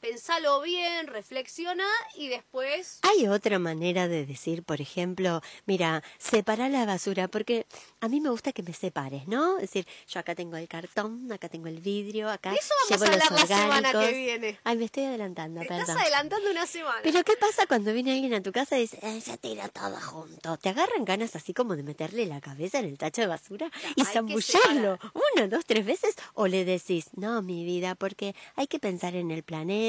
pensalo 0.00 0.60
bien, 0.62 1.06
reflexiona 1.06 1.84
y 2.16 2.28
después... 2.28 3.00
Hay 3.02 3.28
otra 3.28 3.58
manera 3.58 4.08
de 4.08 4.26
decir, 4.26 4.62
por 4.62 4.80
ejemplo, 4.80 5.40
mira, 5.66 6.02
separa 6.18 6.68
la 6.68 6.84
basura, 6.86 7.28
porque 7.28 7.66
a 8.00 8.08
mí 8.08 8.20
me 8.20 8.30
gusta 8.30 8.52
que 8.52 8.62
me 8.62 8.72
separes, 8.72 9.26
¿no? 9.28 9.56
Es 9.56 9.62
decir, 9.72 9.86
yo 10.08 10.20
acá 10.20 10.34
tengo 10.34 10.56
el 10.56 10.68
cartón, 10.68 11.30
acá 11.32 11.48
tengo 11.48 11.68
el 11.68 11.80
vidrio, 11.80 12.28
acá 12.30 12.52
eso 12.54 12.74
vamos 12.88 13.00
llevo 13.00 13.04
a 13.04 13.16
los 13.16 13.26
hablar 13.30 13.48
la 13.48 13.56
semana 13.56 13.92
que 13.92 14.12
viene. 14.12 14.60
Ay, 14.64 14.76
me 14.76 14.84
estoy 14.84 15.04
adelantando, 15.04 15.60
Te 15.60 15.66
perdón. 15.68 15.82
estás 15.82 15.96
adelantando 16.02 16.50
una 16.50 16.66
semana. 16.66 17.00
Pero 17.02 17.22
¿qué 17.24 17.36
pasa 17.36 17.66
cuando 17.66 17.92
viene 17.92 18.12
alguien 18.12 18.34
a 18.34 18.42
tu 18.42 18.52
casa 18.52 18.76
y 18.78 18.82
dice, 18.82 18.98
"Eh, 19.02 19.20
ya 19.24 19.36
tira 19.36 19.68
todo 19.68 19.96
junto? 20.00 20.56
¿Te 20.58 20.68
agarran 20.68 21.04
ganas 21.04 21.34
así 21.36 21.54
como 21.54 21.76
de 21.76 21.82
meterle 21.82 22.26
la 22.26 22.40
cabeza 22.40 22.78
en 22.78 22.86
el 22.86 22.98
tacho 22.98 23.22
de 23.22 23.26
basura 23.28 23.70
y 23.94 24.04
que 24.04 24.12
zambullarlo 24.12 24.98
una, 25.34 25.48
dos, 25.48 25.64
tres 25.64 25.84
veces? 25.86 26.14
¿O 26.34 26.46
le 26.46 26.64
decís, 26.64 27.06
no, 27.16 27.42
mi 27.42 27.64
vida, 27.64 27.94
porque 27.94 28.34
hay 28.56 28.66
que 28.66 28.78
pensar 28.78 29.14
en 29.14 29.30
el 29.30 29.42
planeta, 29.42 29.85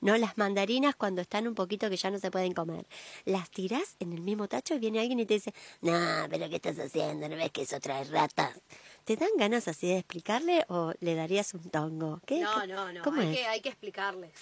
no 0.00 0.16
las 0.16 0.36
mandarinas 0.38 0.94
cuando 0.96 1.20
están 1.22 1.46
un 1.46 1.54
poquito 1.54 1.88
que 1.90 1.96
ya 1.96 2.10
no 2.10 2.18
se 2.18 2.30
pueden 2.30 2.52
comer? 2.52 2.86
Las 3.24 3.50
tirás 3.50 3.96
en 4.00 4.12
el 4.12 4.20
mismo 4.20 4.48
tacho 4.48 4.74
y 4.74 4.78
viene 4.78 5.00
alguien 5.00 5.20
y 5.20 5.26
te 5.26 5.34
dice, 5.34 5.54
no, 5.80 6.26
pero 6.30 6.48
¿qué 6.48 6.56
estás 6.56 6.78
haciendo? 6.78 7.28
¿No 7.28 7.36
ves 7.36 7.50
que 7.50 7.62
eso 7.62 7.78
trae 7.80 8.04
ratas? 8.04 8.60
¿Te 9.04 9.16
dan 9.16 9.30
ganas 9.36 9.68
así 9.68 9.88
de 9.88 9.98
explicarle 9.98 10.64
o 10.68 10.92
le 11.00 11.14
darías 11.14 11.54
un 11.54 11.68
tongo? 11.70 12.20
¿Qué? 12.26 12.40
No, 12.40 12.60
¿Qué- 12.60 12.66
no, 12.68 12.92
no, 12.92 13.02
¿Cómo 13.02 13.20
hay 13.20 13.28
es? 13.32 13.38
que, 13.38 13.46
hay 13.46 13.60
que 13.60 13.68
explicarles. 13.70 14.32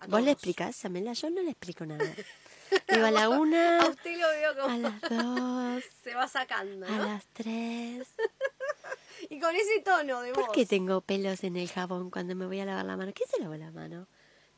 a 0.00 0.06
¿Vos 0.06 0.22
le 0.22 0.32
explicás, 0.32 0.84
Amela? 0.84 1.12
Yo 1.12 1.30
no 1.30 1.42
le 1.42 1.50
explico 1.50 1.86
nada. 1.86 2.04
Digo, 2.88 3.04
a 3.06 3.10
la 3.10 3.28
una, 3.28 3.80
A 3.80 3.88
usted 3.88 4.18
lo 4.18 4.28
veo 4.28 4.54
como 4.56 4.68
a 4.74 4.78
las 4.78 5.00
dos, 5.10 5.84
se 6.02 6.14
va 6.14 6.26
sacando, 6.26 6.86
a 6.86 6.90
¿no? 6.90 7.04
las 7.06 7.24
tres. 7.32 8.08
Y 9.30 9.38
con 9.38 9.54
ese 9.54 9.80
tono 9.84 10.20
de 10.20 10.32
voz. 10.32 10.46
¿Por 10.46 10.52
qué 10.54 10.66
tengo 10.66 11.00
pelos 11.00 11.44
en 11.44 11.56
el 11.56 11.68
jabón 11.70 12.10
cuando 12.10 12.34
me 12.34 12.44
voy 12.46 12.58
a 12.60 12.64
lavar 12.64 12.84
la 12.84 12.96
mano? 12.96 13.12
¿Quién 13.14 13.28
se 13.28 13.40
lavó 13.40 13.54
la 13.54 13.70
mano? 13.70 14.08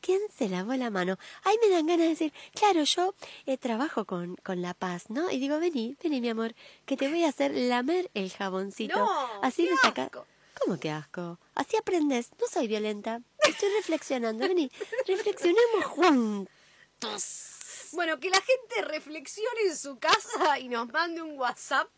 ¿Quién 0.04 0.20
se 0.36 0.50
lavó 0.50 0.74
la 0.74 0.90
mano? 0.90 1.16
Ay, 1.44 1.56
me 1.62 1.70
dan 1.70 1.86
ganas 1.86 2.04
de 2.04 2.08
decir, 2.10 2.32
claro, 2.54 2.84
yo 2.84 3.14
eh, 3.46 3.56
trabajo 3.56 4.04
con, 4.04 4.36
con 4.36 4.60
La 4.60 4.74
Paz, 4.74 5.08
¿no? 5.08 5.30
Y 5.30 5.38
digo, 5.38 5.58
vení, 5.58 5.96
vení, 6.02 6.20
mi 6.20 6.28
amor, 6.28 6.54
que 6.84 6.98
te 6.98 7.08
voy 7.08 7.24
a 7.24 7.30
hacer 7.30 7.52
lamer 7.54 8.10
el 8.12 8.30
jaboncito. 8.30 8.98
No, 8.98 9.42
Así 9.42 9.64
qué 9.64 9.70
me 9.70 9.76
saca. 9.78 10.04
asco. 10.04 10.26
¿Cómo 10.60 10.78
que 10.78 10.90
asco? 10.90 11.38
Así 11.54 11.78
aprendes. 11.78 12.28
No 12.38 12.46
soy 12.48 12.68
violenta. 12.68 13.22
Estoy 13.48 13.70
reflexionando. 13.78 14.46
Vení, 14.46 14.70
reflexionemos 15.06 15.84
juntos. 15.86 17.88
Bueno, 17.92 18.20
que 18.20 18.28
la 18.28 18.42
gente 18.42 18.82
reflexione 18.82 19.60
en 19.68 19.76
su 19.76 19.98
casa 19.98 20.58
y 20.58 20.68
nos 20.68 20.92
mande 20.92 21.22
un 21.22 21.38
WhatsApp 21.38 21.88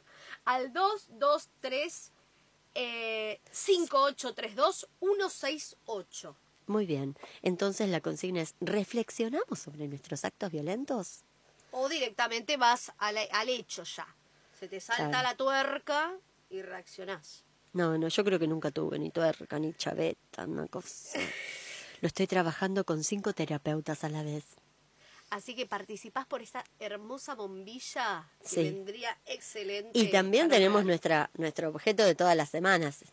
al 0.45 0.73
223 0.73 2.13
eh, 2.75 3.41
5832 3.51 4.87
168. 5.01 6.37
Muy 6.67 6.87
bien. 6.87 7.17
Entonces 7.43 7.89
la 7.89 8.01
consigna 8.01 8.41
es, 8.43 8.55
¿reflexionamos 8.61 9.59
sobre 9.59 9.87
nuestros 9.89 10.25
actos 10.25 10.51
violentos? 10.51 11.21
O 11.71 11.89
directamente 11.89 12.57
vas 12.57 12.93
al, 12.99 13.17
al 13.31 13.49
hecho 13.49 13.83
ya. 13.85 14.07
Se 14.59 14.69
te 14.69 14.81
salta 14.81 15.09
Claro. 15.11 15.29
la 15.29 15.37
tuerca 15.37 16.13
y 16.51 16.63
reaccionás. 16.63 17.45
No, 17.73 17.99
no, 17.99 18.09
yo 18.09 18.25
creo 18.25 18.39
que 18.39 18.47
nunca 18.47 18.71
tuve 18.71 18.99
ni 18.99 19.11
tuerca, 19.11 19.59
ni 19.59 19.75
chaveta, 19.75 20.45
una 20.47 20.67
cosa. 20.67 21.19
Lo 22.01 22.07
estoy 22.09 22.27
trabajando 22.27 22.85
con 22.85 23.05
cinco 23.05 23.33
terapeutas 23.33 24.03
a 24.05 24.09
la 24.09 24.23
vez. 24.23 24.45
Así 25.31 25.55
que 25.57 25.67
participás 25.67 26.25
por 26.25 26.41
esta 26.41 26.65
hermosa 26.79 27.35
bombilla 27.35 28.31
que 28.43 28.49
Sí. 28.49 28.63
vendría 28.63 29.17
excelente. 29.27 29.91
Y 29.99 30.11
también 30.11 30.49
tenemos 30.49 30.85
nuestra, 30.85 31.31
nuestro 31.37 31.69
objeto 31.71 32.05
de 32.05 32.15
todas 32.15 32.37
las 32.37 32.49
semanas, 32.49 33.05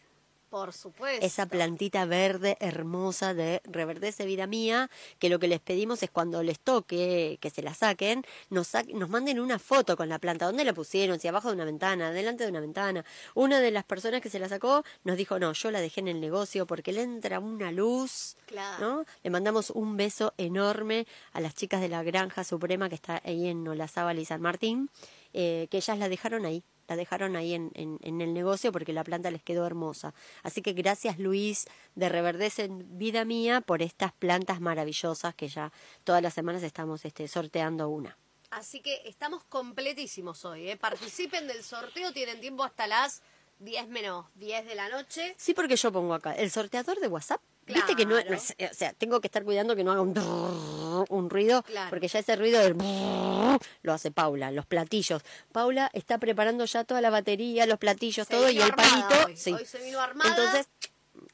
Por 0.54 0.72
supuesto. 0.72 1.26
esa 1.26 1.48
plantita 1.48 2.06
verde 2.06 2.58
hermosa 2.60 3.34
de 3.34 3.60
Reverdece 3.66 4.24
Vida 4.28 4.46
Mía, 4.46 4.92
que 5.18 5.28
lo 5.30 5.40
que 5.40 5.48
les 5.48 5.60
pedimos 5.60 6.04
es 6.04 6.12
cuando 6.12 6.44
les 6.44 6.60
toque 6.60 7.40
que 7.42 7.50
se 7.50 7.64
la 7.64 7.74
saquen, 7.74 8.24
nos, 8.52 8.68
sa- 8.68 8.84
nos 8.94 9.10
manden 9.10 9.40
una 9.40 9.58
foto 9.58 9.98
con 9.98 10.10
la 10.10 10.20
planta. 10.20 10.46
¿Dónde 10.46 10.64
la 10.64 10.74
pusieron? 10.74 11.20
Si 11.20 11.28
abajo 11.28 11.48
de 11.48 11.56
una 11.56 11.66
ventana, 11.66 12.12
delante 12.12 12.44
de 12.44 12.52
una 12.52 12.60
ventana. 12.60 13.04
Una 13.34 13.60
de 13.60 13.72
las 13.72 13.84
personas 13.84 14.22
que 14.22 14.30
se 14.30 14.38
la 14.38 14.48
sacó 14.48 14.84
nos 15.04 15.18
dijo, 15.18 15.40
no, 15.40 15.54
yo 15.54 15.72
la 15.72 15.82
dejé 15.82 16.02
en 16.02 16.08
el 16.10 16.22
negocio 16.22 16.68
porque 16.68 16.92
le 16.94 17.02
entra 17.02 17.40
una 17.40 17.72
luz. 17.72 18.38
Claro. 18.46 18.80
¿no? 18.80 19.06
Le 19.24 19.30
mandamos 19.32 19.72
un 19.72 19.98
beso 19.98 20.36
enorme 20.38 21.08
a 21.32 21.42
las 21.42 21.56
chicas 21.56 21.82
de 21.82 21.90
la 21.90 22.04
Granja 22.04 22.44
Suprema 22.44 22.90
que 22.90 22.96
está 22.96 23.20
ahí 23.26 23.48
en 23.48 23.68
Olazábal 23.68 24.20
y 24.20 24.26
San 24.26 24.42
Martín, 24.42 24.92
eh, 25.34 25.68
que 25.72 25.78
ellas 25.78 25.98
la 25.98 26.10
dejaron 26.10 26.46
ahí, 26.46 26.64
la 26.94 26.98
dejaron 26.98 27.36
ahí 27.36 27.54
en, 27.54 27.72
en, 27.74 28.00
en 28.02 28.22
el 28.22 28.34
negocio 28.34 28.72
porque 28.72 28.94
la 28.94 29.04
planta 29.04 29.32
les 29.32 29.42
quedó 29.42 29.66
hermosa. 29.66 30.14
Así 30.44 30.62
que 30.62 30.74
gracias 30.74 31.18
Luis 31.18 31.66
de 31.96 32.08
Reverdece 32.08 32.66
en 32.66 32.98
Vida 33.00 33.26
Mía 33.26 33.62
por 33.62 33.82
estas 33.82 34.14
plantas 34.14 34.62
maravillosas 34.62 35.34
que 35.34 35.48
ya 35.48 35.72
todas 36.04 36.22
las 36.22 36.34
semanas 36.34 36.62
estamos 36.62 37.04
este, 37.06 37.28
sorteando 37.28 37.90
una. 37.90 38.18
Así 38.52 38.82
que 38.82 39.02
estamos 39.06 39.44
completísimos 39.46 40.46
hoy. 40.46 40.70
¿eh? 40.70 40.78
Participen 40.78 41.48
del 41.48 41.64
sorteo, 41.64 42.14
tienen 42.14 42.40
tiempo 42.40 42.64
hasta 42.64 42.86
las 42.86 43.24
10 43.60 43.88
menos 43.88 44.28
10 44.36 44.68
de 44.68 44.76
la 44.76 44.90
noche. 44.90 45.34
Sí, 45.38 45.56
porque 45.56 45.76
yo 45.76 45.92
pongo 45.92 46.14
acá 46.14 46.34
el 46.34 46.52
sorteador 46.52 47.00
de 47.00 47.08
WhatsApp. 47.08 47.42
Viste 47.66 47.96
que 47.96 48.06
no, 48.06 48.16
Claro. 48.16 48.30
no 48.32 48.36
es- 48.36 48.56
o 48.72 48.74
sea, 48.74 48.94
tengo 48.94 49.22
que 49.22 49.28
estar 49.28 49.44
cuidando 49.44 49.76
que 49.76 49.84
no 49.84 49.92
haga 49.92 50.02
un, 50.02 51.06
un 51.10 51.30
ruido, 51.30 51.64
Claro. 51.64 51.90
porque 51.90 52.08
ya 52.08 52.20
ese 52.20 52.36
ruido 52.36 52.60
del 52.62 52.74
brrr 52.74 53.60
lo 53.84 53.94
hace 53.94 54.12
Paula, 54.12 54.52
los 54.52 54.66
platillos. 54.66 55.22
Paula 55.52 55.90
está 55.94 56.18
preparando 56.18 56.66
ya 56.66 56.84
toda 56.84 57.00
la 57.02 57.10
batería, 57.10 57.66
los 57.66 57.78
platillos, 57.80 58.28
Se 58.28 58.34
todo 58.34 58.50
y 58.50 58.60
el 58.60 58.74
palito. 58.74 59.26
hoy. 59.28 59.38
sí. 59.38 59.54
Hoy 59.54 59.66
se 59.66 59.80
vino 59.84 60.00
armada. 60.00 60.30
Entonces 60.30 60.68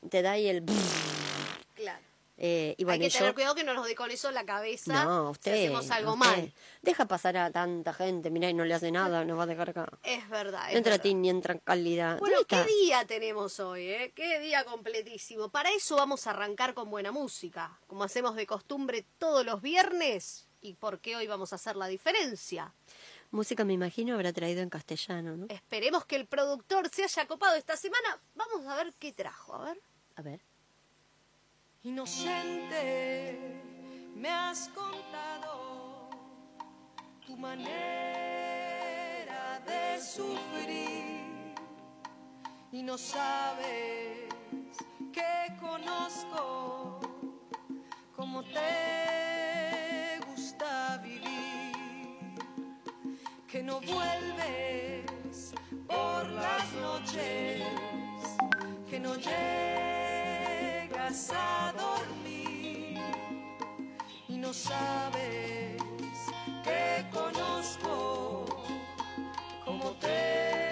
te 0.09 0.21
da 0.21 0.31
ahí 0.33 0.47
el 0.47 0.61
brrr. 0.61 0.75
Eh, 2.41 2.73
y 2.77 2.85
bueno, 2.85 3.03
Hay 3.03 3.09
que 3.09 3.13
tener 3.17 3.29
yo- 3.31 3.33
cuidado 3.35 3.53
que 3.53 3.63
no 3.65 3.73
nos 3.73 3.85
dé 3.85 3.95
con 3.95 4.09
eso 4.11 4.31
la 4.31 4.45
cabeza. 4.45 5.03
no, 5.03 5.31
usted, 5.31 5.53
Si 5.53 5.59
hacemos 5.65 5.91
algo 5.91 6.13
usted. 6.13 6.25
mal. 6.25 6.53
Deja 6.81 7.05
pasar 7.05 7.35
a 7.35 7.51
tanta 7.51 7.93
gente, 7.93 8.29
mirá, 8.31 8.49
y 8.49 8.53
no 8.53 8.63
le 8.63 8.73
hace 8.73 8.91
nada, 8.91 9.25
nos 9.25 9.37
va 9.37 9.43
a 9.43 9.45
dejar 9.45 9.71
acá. 9.71 9.87
Es 10.03 10.27
verdad. 10.29 10.63
No 10.71 10.77
entra 10.77 10.91
verdad. 10.93 11.03
ti 11.03 11.13
ni 11.15 11.29
entra 11.29 11.59
calidad. 11.59 12.17
Bueno, 12.19 12.37
¿Dónde 12.47 12.65
¿qué 12.65 12.73
día 12.85 13.05
tenemos 13.05 13.59
hoy? 13.59 13.87
Eh? 13.89 14.13
¿Qué 14.15 14.39
día 14.39 14.63
completísimo? 14.63 15.49
Para 15.49 15.69
eso 15.71 15.97
vamos 15.97 16.25
a 16.27 16.29
arrancar 16.29 16.73
con 16.73 16.89
buena 16.89 17.11
música, 17.11 17.77
como 17.87 18.05
hacemos 18.05 18.35
de 18.35 18.47
costumbre 18.47 19.05
todos 19.17 19.45
los 19.45 19.61
viernes. 19.61 20.47
¿Y 20.61 20.73
por 20.75 20.99
qué 20.99 21.15
hoy 21.17 21.27
vamos 21.27 21.51
a 21.53 21.55
hacer 21.57 21.75
la 21.75 21.87
diferencia? 21.87 22.73
Música, 23.31 23.63
me 23.63 23.73
imagino, 23.73 24.15
habrá 24.15 24.33
traído 24.33 24.61
en 24.61 24.69
castellano, 24.69 25.37
¿no? 25.37 25.45
Esperemos 25.49 26.05
que 26.05 26.15
el 26.15 26.25
productor 26.25 26.89
se 26.89 27.03
haya 27.03 27.27
copado 27.27 27.55
esta 27.55 27.77
semana. 27.77 28.17
Vamos 28.35 28.65
a 28.65 28.75
ver 28.75 28.93
qué 28.97 29.13
trajo. 29.13 29.53
A 29.55 29.65
ver. 29.65 29.81
A 30.15 30.21
ver. 30.21 30.41
Inocente, 31.83 33.39
me 34.13 34.29
has 34.29 34.67
contado 34.67 36.09
tu 37.25 37.37
manera 37.37 37.61
de 39.65 39.97
sufrir 40.01 41.55
y 42.73 42.83
no 42.83 42.97
sabes 42.97 44.27
que 45.13 45.55
conozco 45.61 46.99
cómo 48.13 48.43
te 48.43 50.19
gusta 50.27 50.97
vivir, 50.97 52.35
que 53.47 53.63
no 53.63 53.79
vuelves 53.79 55.53
por 55.87 56.29
las 56.29 56.73
noches, 56.73 57.63
que 58.89 58.99
no 58.99 59.15
llegas 59.15 59.98
a 61.09 61.73
dormir 61.75 62.99
y 64.27 64.37
no 64.37 64.53
sabes 64.53 65.81
que 66.63 67.03
conozco 67.11 68.45
cómo 69.65 69.89
te 69.93 70.68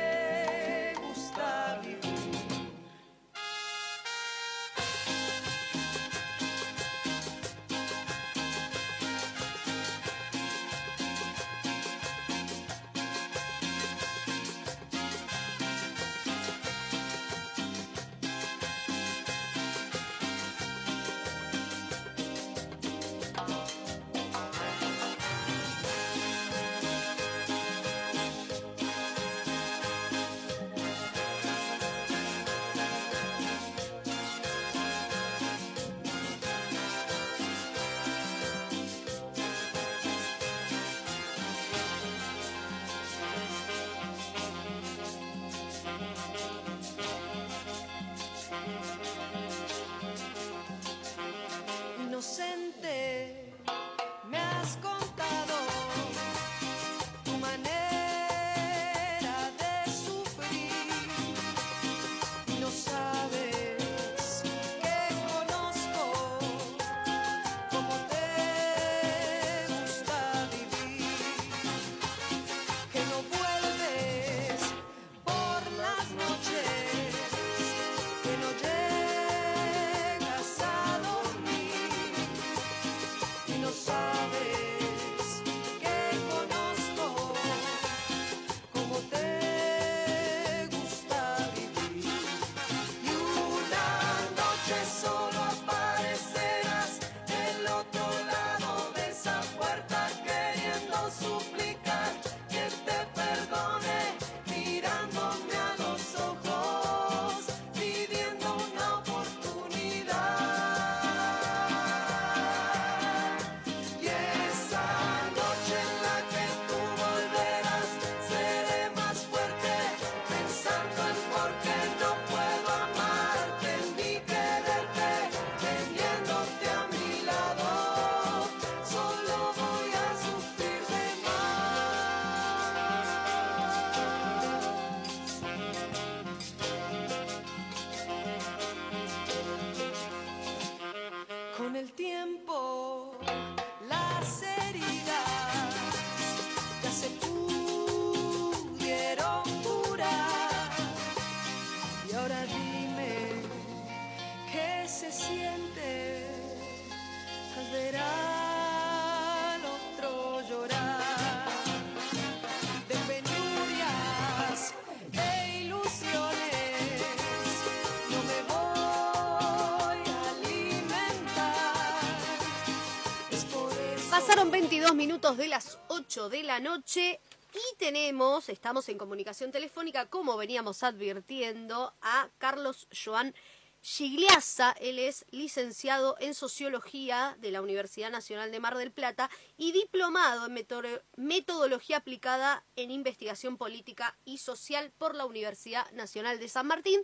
Pasaron 174.19 174.49
22 174.49 174.95
minutos 174.95 175.37
de 175.37 175.47
las 175.47 175.77
8 175.89 176.29
de 176.29 176.41
la 176.41 176.59
noche 176.59 177.19
y 177.53 177.75
tenemos, 177.77 178.49
estamos 178.49 178.89
en 178.89 178.97
comunicación 178.97 179.51
telefónica, 179.51 180.07
como 180.07 180.35
veníamos 180.37 180.81
advirtiendo, 180.81 181.93
a 182.01 182.27
Carlos 182.39 182.87
Joan 183.05 183.35
Gigliasa. 183.83 184.71
Él 184.81 184.97
es 184.97 185.23
licenciado 185.29 186.15
en 186.19 186.33
Sociología 186.33 187.37
de 187.41 187.51
la 187.51 187.61
Universidad 187.61 188.09
Nacional 188.09 188.51
de 188.51 188.59
Mar 188.59 188.75
del 188.75 188.91
Plata 188.91 189.29
y 189.55 189.71
diplomado 189.71 190.47
en 190.47 190.53
meto- 190.55 190.81
Metodología 191.15 191.97
Aplicada 191.97 192.63
en 192.75 192.89
Investigación 192.89 193.55
Política 193.55 194.17
y 194.25 194.39
Social 194.39 194.91
por 194.97 195.13
la 195.13 195.25
Universidad 195.27 195.89
Nacional 195.91 196.39
de 196.39 196.49
San 196.49 196.65
Martín. 196.65 197.01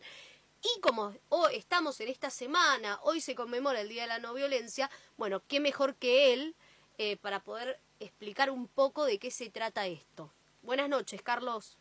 Y 0.64 0.80
como 0.82 1.14
hoy 1.30 1.58
estamos 1.58 2.00
en 2.00 2.08
esta 2.10 2.32
semana, 2.32 3.00
hoy 3.04 3.22
se 3.22 3.36
conmemora 3.36 3.82
el 3.82 3.90
Día 3.90 4.02
de 4.02 4.08
la 4.08 4.20
No 4.20 4.34
Violencia, 4.34 4.90
bueno, 5.16 5.44
qué 5.48 5.60
mejor 5.60 5.94
que 5.94 6.34
él 6.34 6.56
eh, 6.98 7.18
para 7.18 7.40
poder 7.42 7.80
explicar 8.00 8.50
un 8.50 8.68
poco 8.68 9.06
de 9.06 9.20
qué 9.20 9.32
se 9.32 9.50
trata 9.50 9.88
esto. 9.88 10.32
Buenas 10.62 10.90
noches, 10.90 11.22
Carlos. 11.22 11.78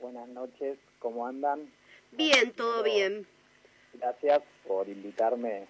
Buenas 0.00 0.28
noches, 0.28 0.78
¿cómo 0.98 1.26
andan? 1.26 1.70
Bien, 2.12 2.52
todo 2.52 2.82
bien. 2.82 3.26
Gracias 3.94 4.40
por 4.66 4.88
invitarme 4.88 5.66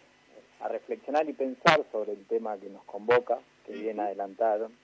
a 0.60 0.68
reflexionar 0.68 1.28
y 1.28 1.32
pensar 1.32 1.84
sobre 1.90 2.12
el 2.12 2.26
tema 2.26 2.56
que 2.58 2.68
nos 2.68 2.84
convoca, 2.84 3.38
que 3.66 3.72
bien 3.72 3.98
adelantaron. 3.98 4.76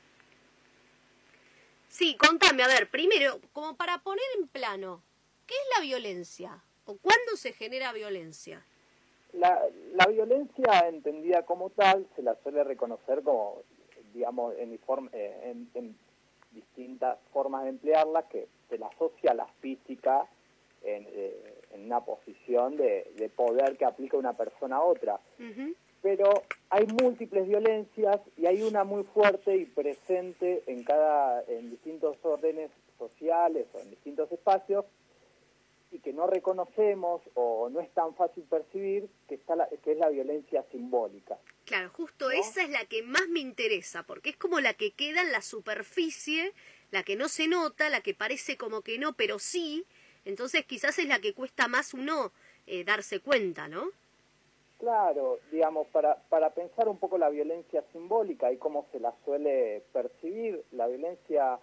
Sí, 1.88 2.16
contame, 2.16 2.62
a 2.62 2.68
ver, 2.68 2.90
primero, 2.90 3.40
como 3.52 3.76
para 3.76 3.98
poner 4.02 4.24
en 4.38 4.48
plano, 4.48 5.02
¿qué 5.46 5.54
es 5.54 5.76
la 5.76 5.82
violencia? 5.82 6.62
¿O 6.84 6.96
cuándo 6.96 7.36
se 7.36 7.52
genera 7.52 7.92
violencia? 7.92 8.64
La, 9.32 9.62
la 9.94 10.06
violencia 10.06 10.88
entendida 10.88 11.44
como 11.44 11.70
tal 11.70 12.06
se 12.16 12.22
la 12.22 12.36
suele 12.42 12.64
reconocer 12.64 13.22
como, 13.22 13.62
digamos, 14.16 14.54
en, 14.58 14.72
eh, 15.12 15.40
en- 15.44 15.68
en 15.74 15.96
distintas 16.50 17.18
formas 17.32 17.64
de 17.64 17.70
emplearla, 17.70 18.22
que 18.28 18.48
se 18.68 18.78
la 18.78 18.86
asocia 18.86 19.32
a 19.32 19.34
la 19.34 19.46
física 19.60 20.26
en, 20.82 21.06
eh, 21.08 21.54
en 21.72 21.84
una 21.84 22.00
posición 22.04 22.76
de, 22.76 23.12
de 23.16 23.28
poder 23.28 23.76
que 23.76 23.84
aplica 23.84 24.16
una 24.16 24.32
persona 24.32 24.76
a 24.76 24.82
otra. 24.82 25.20
Pero 26.02 26.30
hay 26.70 26.86
múltiples 26.86 27.46
violencias 27.46 28.20
y 28.36 28.46
hay 28.46 28.62
una 28.62 28.84
muy 28.84 29.02
fuerte 29.04 29.56
y 29.56 29.66
presente 29.66 30.62
en 30.66 30.82
cada 30.84 31.42
en 31.48 31.70
distintos 31.70 32.16
órdenes 32.22 32.70
sociales 32.98 33.66
o 33.74 33.80
en 33.80 33.90
distintos 33.90 34.30
espacios 34.32 34.84
y 35.90 35.98
que 35.98 36.12
no 36.12 36.26
reconocemos 36.26 37.20
o 37.34 37.68
no 37.68 37.80
es 37.80 37.90
tan 37.90 38.14
fácil 38.14 38.44
percibir 38.44 39.08
que 39.28 39.34
está 39.34 39.56
la- 39.56 39.68
que 39.68 39.92
es 39.92 39.98
la 39.98 40.08
violencia 40.08 40.64
simbólica. 40.70 41.38
Claro, 41.66 41.90
justo 41.90 42.26
¿No? 42.26 42.30
esa 42.30 42.62
es 42.62 42.70
la 42.70 42.84
que 42.86 43.02
más 43.02 43.28
me 43.28 43.40
interesa, 43.40 44.04
porque 44.04 44.30
es 44.30 44.36
como 44.36 44.60
la 44.60 44.74
que 44.74 44.92
queda 44.92 45.22
en 45.22 45.32
la 45.32 45.42
superficie, 45.42 46.52
la 46.92 47.02
que 47.02 47.16
no 47.16 47.28
se 47.28 47.48
nota, 47.48 47.90
la 47.90 48.00
que 48.00 48.14
parece 48.14 48.56
como 48.56 48.82
que 48.82 48.98
no, 48.98 49.14
pero 49.14 49.40
sí. 49.40 49.84
Entonces 50.24 50.64
quizás 50.64 50.98
es 50.98 51.06
la 51.06 51.20
que 51.20 51.34
cuesta 51.34 51.66
más 51.66 51.92
uno 51.92 52.30
eh, 52.68 52.84
darse 52.84 53.20
cuenta, 53.20 53.66
¿no? 53.68 53.90
Claro, 54.78 55.40
digamos, 55.50 55.88
para, 55.88 56.16
para 56.28 56.50
pensar 56.50 56.88
un 56.88 56.98
poco 56.98 57.18
la 57.18 57.30
violencia 57.30 57.82
simbólica 57.92 58.52
y 58.52 58.58
cómo 58.58 58.86
se 58.92 59.00
la 59.00 59.12
suele 59.24 59.82
percibir, 59.92 60.62
la 60.70 60.86
violencia 60.86 61.58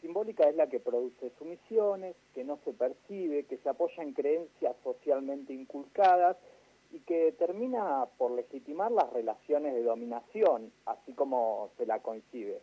simbólica 0.00 0.48
es 0.48 0.54
la 0.54 0.68
que 0.68 0.80
produce 0.80 1.32
sumisiones, 1.38 2.14
que 2.34 2.44
no 2.44 2.58
se 2.64 2.72
percibe, 2.72 3.44
que 3.44 3.58
se 3.58 3.68
apoya 3.68 4.02
en 4.02 4.12
creencias 4.14 4.76
socialmente 4.84 5.52
inculcadas 5.52 6.36
y 6.94 7.00
que 7.00 7.32
termina 7.32 8.06
por 8.18 8.30
legitimar 8.30 8.92
las 8.92 9.12
relaciones 9.12 9.74
de 9.74 9.82
dominación, 9.82 10.72
así 10.86 11.12
como 11.12 11.70
se 11.76 11.86
la 11.86 11.98
coincide. 11.98 12.60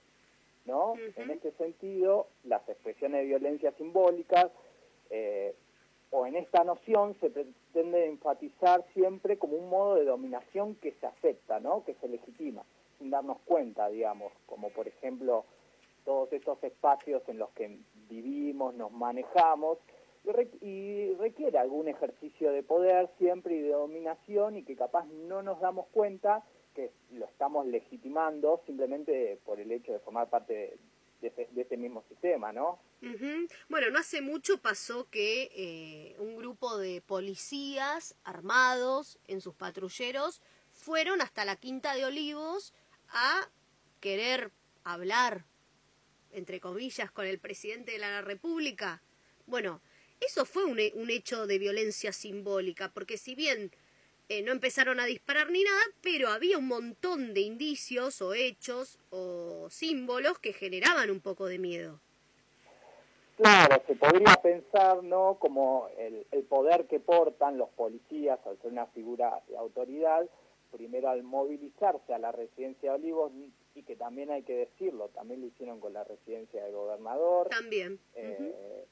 ¿no? 0.66 0.94
En 1.18 1.32
este 1.32 1.52
sentido, 1.54 2.28
las 2.46 2.68
expresiones 2.70 3.22
de 3.22 3.28
violencia 3.28 3.74
simbólicas 3.74 4.48
eh, 5.10 5.54
o 6.12 6.26
en 6.26 6.38
esta 6.38 6.64
noción 6.64 7.18
se 7.20 7.30
pretende 7.30 8.08
enfatizar 8.08 8.86
siempre 8.94 9.38
como 9.38 9.58
un 9.58 9.70
modo 9.70 9.96
de 9.96 10.06
dominación 10.06 10.76
que 10.76 10.94
se 10.94 11.08
acepta, 11.08 11.60
¿no? 11.60 11.84
que 11.84 11.96
se 11.96 12.08
legitima, 12.08 12.64
sin 13.00 13.10
darnos 13.10 13.38
cuenta, 13.44 13.90
digamos, 13.90 14.32
como 14.46 14.70
por 14.70 14.88
ejemplo 14.88 15.44
todos 16.06 16.32
estos 16.32 16.64
espacios 16.64 17.22
en 17.28 17.38
los 17.38 17.50
que 17.50 17.80
vivimos, 18.10 18.76
nos 18.76 18.92
manejamos, 18.94 19.78
y, 20.24 20.32
re- 20.32 20.52
y 20.62 21.14
requiere 21.16 21.58
algún 21.58 21.88
ejercicio 21.88 22.52
de 22.52 22.64
poder 22.64 23.10
siempre 23.18 23.56
y 23.56 23.62
de 23.62 23.70
dominación 23.70 24.58
y 24.58 24.64
que 24.64 24.76
capaz 24.76 25.06
no 25.06 25.42
nos 25.42 25.60
damos 25.60 25.88
cuenta 25.88 26.44
que 26.76 26.92
lo 27.12 27.26
estamos 27.26 27.66
legitimando 27.68 28.62
simplemente 28.66 29.40
por 29.46 29.60
el 29.60 29.72
hecho 29.72 29.92
de 29.92 30.00
formar 30.00 30.30
parte 30.30 30.78
de, 31.22 31.48
de 31.52 31.78
mismo 31.78 32.04
sistema, 32.08 32.52
¿no? 32.52 32.80
Ujú. 33.02 33.48
Bueno, 33.70 33.90
no 33.92 34.00
hace 34.00 34.22
mucho 34.22 34.60
pasó 34.62 35.10
que 35.10 35.50
eh, 35.56 36.16
un 36.20 36.38
grupo 36.38 36.78
de 36.78 37.02
policías 37.02 38.16
armados 38.24 39.20
en 39.28 39.42
sus 39.42 39.54
patrulleros 39.56 40.42
fueron 40.72 41.22
hasta 41.22 41.46
la 41.46 41.56
Quinta 41.58 41.94
de 41.94 42.06
Olivos 42.06 42.74
a 43.10 43.50
querer 44.00 44.52
hablar, 44.84 45.46
entre 46.32 46.60
comillas, 46.60 47.12
con 47.12 47.26
el 47.28 47.40
presidente 47.40 47.92
de 47.92 48.00
la 48.00 48.22
República. 48.22 49.02
Bueno, 49.46 49.82
eso 50.22 50.46
fue 50.46 50.66
un, 50.66 50.80
un 50.94 51.10
hecho 51.10 51.48
de 51.48 51.60
violencia 51.60 52.14
simbólica, 52.14 52.92
porque 52.94 53.18
si 53.18 53.36
bien 53.36 53.72
eh, 54.30 54.42
no 54.44 54.52
empezaron 54.52 55.00
a 55.00 55.06
disparar 55.06 55.50
ni 55.50 55.64
nada, 55.64 55.82
pero 56.02 56.30
había 56.30 56.58
un 56.58 56.68
montón 56.68 57.34
de 57.34 57.42
indicios 57.42 58.22
o 58.22 58.34
hechos 58.34 58.98
o 59.10 59.68
símbolos 59.70 60.40
que 60.40 60.54
generaban 60.54 61.12
un 61.12 61.20
poco 61.20 61.48
de 61.48 61.60
miedo. 61.60 62.00
Claro, 63.38 63.82
se 63.88 63.96
podría 63.96 64.36
pensar, 64.36 65.04
¿no?, 65.04 65.38
como 65.40 65.90
el, 65.98 66.28
el 66.32 66.44
poder 66.44 66.86
que 66.86 67.00
portan 67.00 67.58
los 67.58 67.70
policías 67.70 68.40
al 68.46 68.62
ser 68.62 68.72
una 68.72 68.86
figura 68.88 69.42
de 69.48 69.58
autoridad, 69.58 70.30
primero 70.72 71.10
al 71.10 71.24
movilizarse 71.24 72.14
a 72.14 72.20
la 72.20 72.32
residencia 72.32 72.92
de 72.92 72.96
Olivos, 72.98 73.32
y 73.74 73.84
que 73.84 73.96
también 73.96 74.30
hay 74.32 74.44
que 74.44 74.54
decirlo, 74.54 75.10
también 75.10 75.42
lo 75.42 75.48
hicieron 75.48 75.80
con 75.80 75.94
la 75.94 76.04
residencia 76.04 76.64
del 76.64 76.74
gobernador 76.74 77.50
También. 77.50 78.00
eh, 78.14 78.86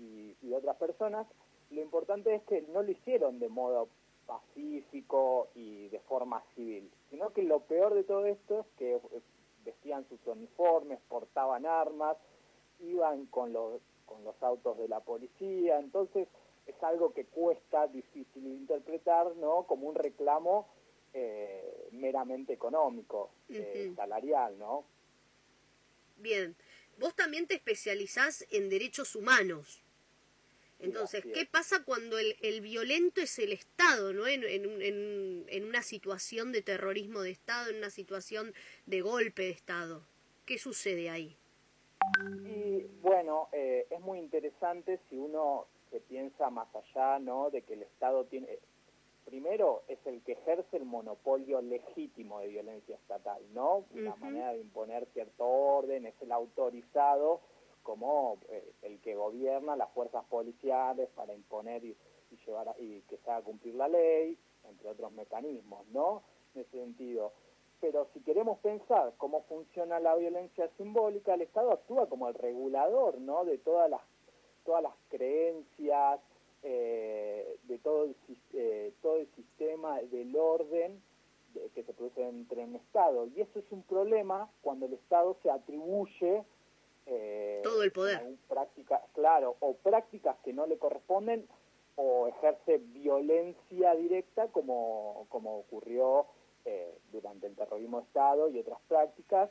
y, 0.00 0.36
y 0.42 0.52
otras 0.52 0.76
personas, 0.76 1.26
lo 1.70 1.80
importante 1.80 2.34
es 2.34 2.42
que 2.44 2.62
no 2.62 2.82
lo 2.82 2.90
hicieron 2.90 3.38
de 3.38 3.48
modo 3.48 3.88
pacífico 4.26 5.48
y 5.54 5.88
de 5.88 6.00
forma 6.00 6.42
civil, 6.54 6.90
sino 7.10 7.32
que 7.32 7.42
lo 7.42 7.60
peor 7.60 7.94
de 7.94 8.04
todo 8.04 8.26
esto 8.26 8.60
es 8.60 8.66
que 8.78 8.94
eh, 8.94 9.00
vestían 9.64 10.08
sus 10.08 10.24
uniformes, 10.26 11.00
portaban 11.08 11.66
armas, 11.66 12.16
iban 12.80 13.26
con 13.26 13.52
los, 13.52 13.80
con 14.06 14.24
los 14.24 14.40
autos 14.42 14.78
de 14.78 14.88
la 14.88 15.00
policía, 15.00 15.78
entonces 15.78 16.28
es 16.66 16.82
algo 16.82 17.12
que 17.12 17.24
cuesta 17.26 17.86
difícil 17.88 18.44
de 18.44 18.50
interpretar, 18.50 19.34
¿no? 19.36 19.64
Como 19.66 19.88
un 19.88 19.96
reclamo 19.96 20.68
eh, 21.12 21.88
meramente 21.92 22.52
económico, 22.52 23.30
eh, 23.48 23.86
Ujú. 23.88 23.96
salarial, 23.96 24.58
¿no? 24.58 24.84
Bien. 26.16 26.54
Vos 26.98 27.16
también 27.16 27.46
te 27.46 27.54
especializás 27.54 28.46
en 28.50 28.68
derechos 28.68 29.16
humanos. 29.16 29.82
Entonces, 30.80 31.24
¿qué 31.34 31.46
pasa 31.46 31.84
cuando 31.84 32.18
el, 32.18 32.36
el 32.40 32.60
violento 32.60 33.20
es 33.20 33.38
el 33.38 33.52
Estado, 33.52 34.12
¿no? 34.12 34.26
En, 34.26 34.44
en, 34.44 34.80
en- 34.82 35.44
en 35.48 35.64
una 35.64 35.82
situación 35.82 36.52
de 36.52 36.62
terrorismo 36.62 37.20
de 37.20 37.30
Estado, 37.30 37.70
en 37.70 37.76
una 37.76 37.90
situación 37.90 38.54
de 38.86 39.00
golpe 39.02 39.42
de 39.42 39.50
Estado. 39.50 40.02
¿Qué 40.46 40.58
sucede 40.58 41.10
ahí? 41.10 41.36
Y 42.46 42.82
bueno, 43.02 43.48
eh, 43.52 43.86
es 43.90 44.00
muy 44.00 44.18
interesante 44.18 44.98
si 45.08 45.16
uno 45.16 45.66
se 45.90 46.00
piensa 46.00 46.50
más 46.50 46.68
allá, 46.74 47.18
¿no? 47.18 47.50
De 47.50 47.62
que 47.62 47.74
el 47.74 47.82
Estado 47.82 48.24
tiene, 48.24 48.46
eh, 48.50 48.60
primero 49.24 49.82
es 49.88 49.98
el 50.06 50.22
que 50.22 50.32
ejerce 50.32 50.76
el 50.76 50.84
monopolio 50.84 51.60
legítimo 51.60 52.40
de 52.40 52.48
violencia 52.48 52.96
estatal, 52.96 53.42
¿no? 53.52 53.84
Ujú. 53.92 54.16
manera 54.18 54.52
de 54.52 54.60
imponer 54.60 55.06
cierto 55.12 55.44
orden, 55.44 56.06
es 56.06 56.14
el 56.20 56.32
autorizado 56.32 57.40
como 57.90 58.38
eh, 58.50 58.72
el 58.82 59.00
que 59.00 59.16
gobierna 59.16 59.74
las 59.74 59.90
fuerzas 59.90 60.24
policiales 60.26 61.08
para 61.16 61.34
imponer 61.34 61.84
y, 61.84 61.96
llevar 62.46 62.68
a- 62.68 62.76
y 62.78 63.00
que 63.08 63.16
se 63.16 63.28
haga 63.30 63.42
cumplir 63.42 63.74
la 63.74 63.88
ley, 63.88 64.38
entre 64.68 64.88
otros 64.90 65.10
mecanismos, 65.10 65.84
¿no? 65.88 66.22
En 66.54 66.60
ese 66.60 66.70
sentido. 66.70 67.32
Pero 67.80 68.06
si 68.14 68.20
queremos 68.20 68.60
pensar 68.60 69.14
cómo 69.16 69.42
funciona 69.48 69.98
la 69.98 70.14
violencia 70.14 70.70
simbólica, 70.76 71.34
el 71.34 71.42
Estado 71.42 71.72
actúa 71.72 72.06
como 72.08 72.28
el 72.28 72.34
regulador, 72.34 73.18
¿no? 73.20 73.44
De 73.44 73.58
todas 73.58 73.90
las 73.90 74.02
todas 74.64 74.82
las 74.84 74.94
creencias, 75.08 76.20
eh, 76.62 77.56
de 77.64 77.78
todo 77.78 78.04
el, 78.04 78.14
eh, 78.52 78.92
todo 79.02 79.16
el 79.16 79.26
sistema 79.34 79.98
tema 79.98 80.00
del 80.02 80.36
orden 80.36 81.02
de- 81.54 81.68
que 81.70 81.82
se 81.82 81.92
produce 81.92 82.22
entre 82.26 82.62
un 82.64 82.76
Estado. 82.76 83.26
Y 83.26 83.40
eso 83.40 83.58
es 83.58 83.72
un 83.72 83.82
problema 83.82 84.48
cuando 84.62 84.86
el 84.86 84.92
Estado 84.92 85.36
se 85.42 85.50
atribuye 85.50 86.44
eh, 87.10 87.60
Todo 87.62 87.82
el 87.82 87.92
poder. 87.92 88.22
práctica, 88.48 89.02
claro, 89.14 89.56
o 89.60 89.74
prácticas 89.74 90.36
que 90.44 90.52
no 90.52 90.66
le 90.66 90.78
corresponden 90.78 91.46
o 91.96 92.28
ejerce 92.28 92.78
violencia 92.78 93.94
directa 93.94 94.48
como, 94.48 95.26
como 95.28 95.58
ocurrió 95.58 96.26
eh, 96.64 96.96
durante 97.12 97.46
el 97.48 97.56
terrorismo 97.56 97.98
de 98.00 98.06
Estado 98.06 98.48
y 98.48 98.58
otras 98.58 98.78
prácticas 98.88 99.50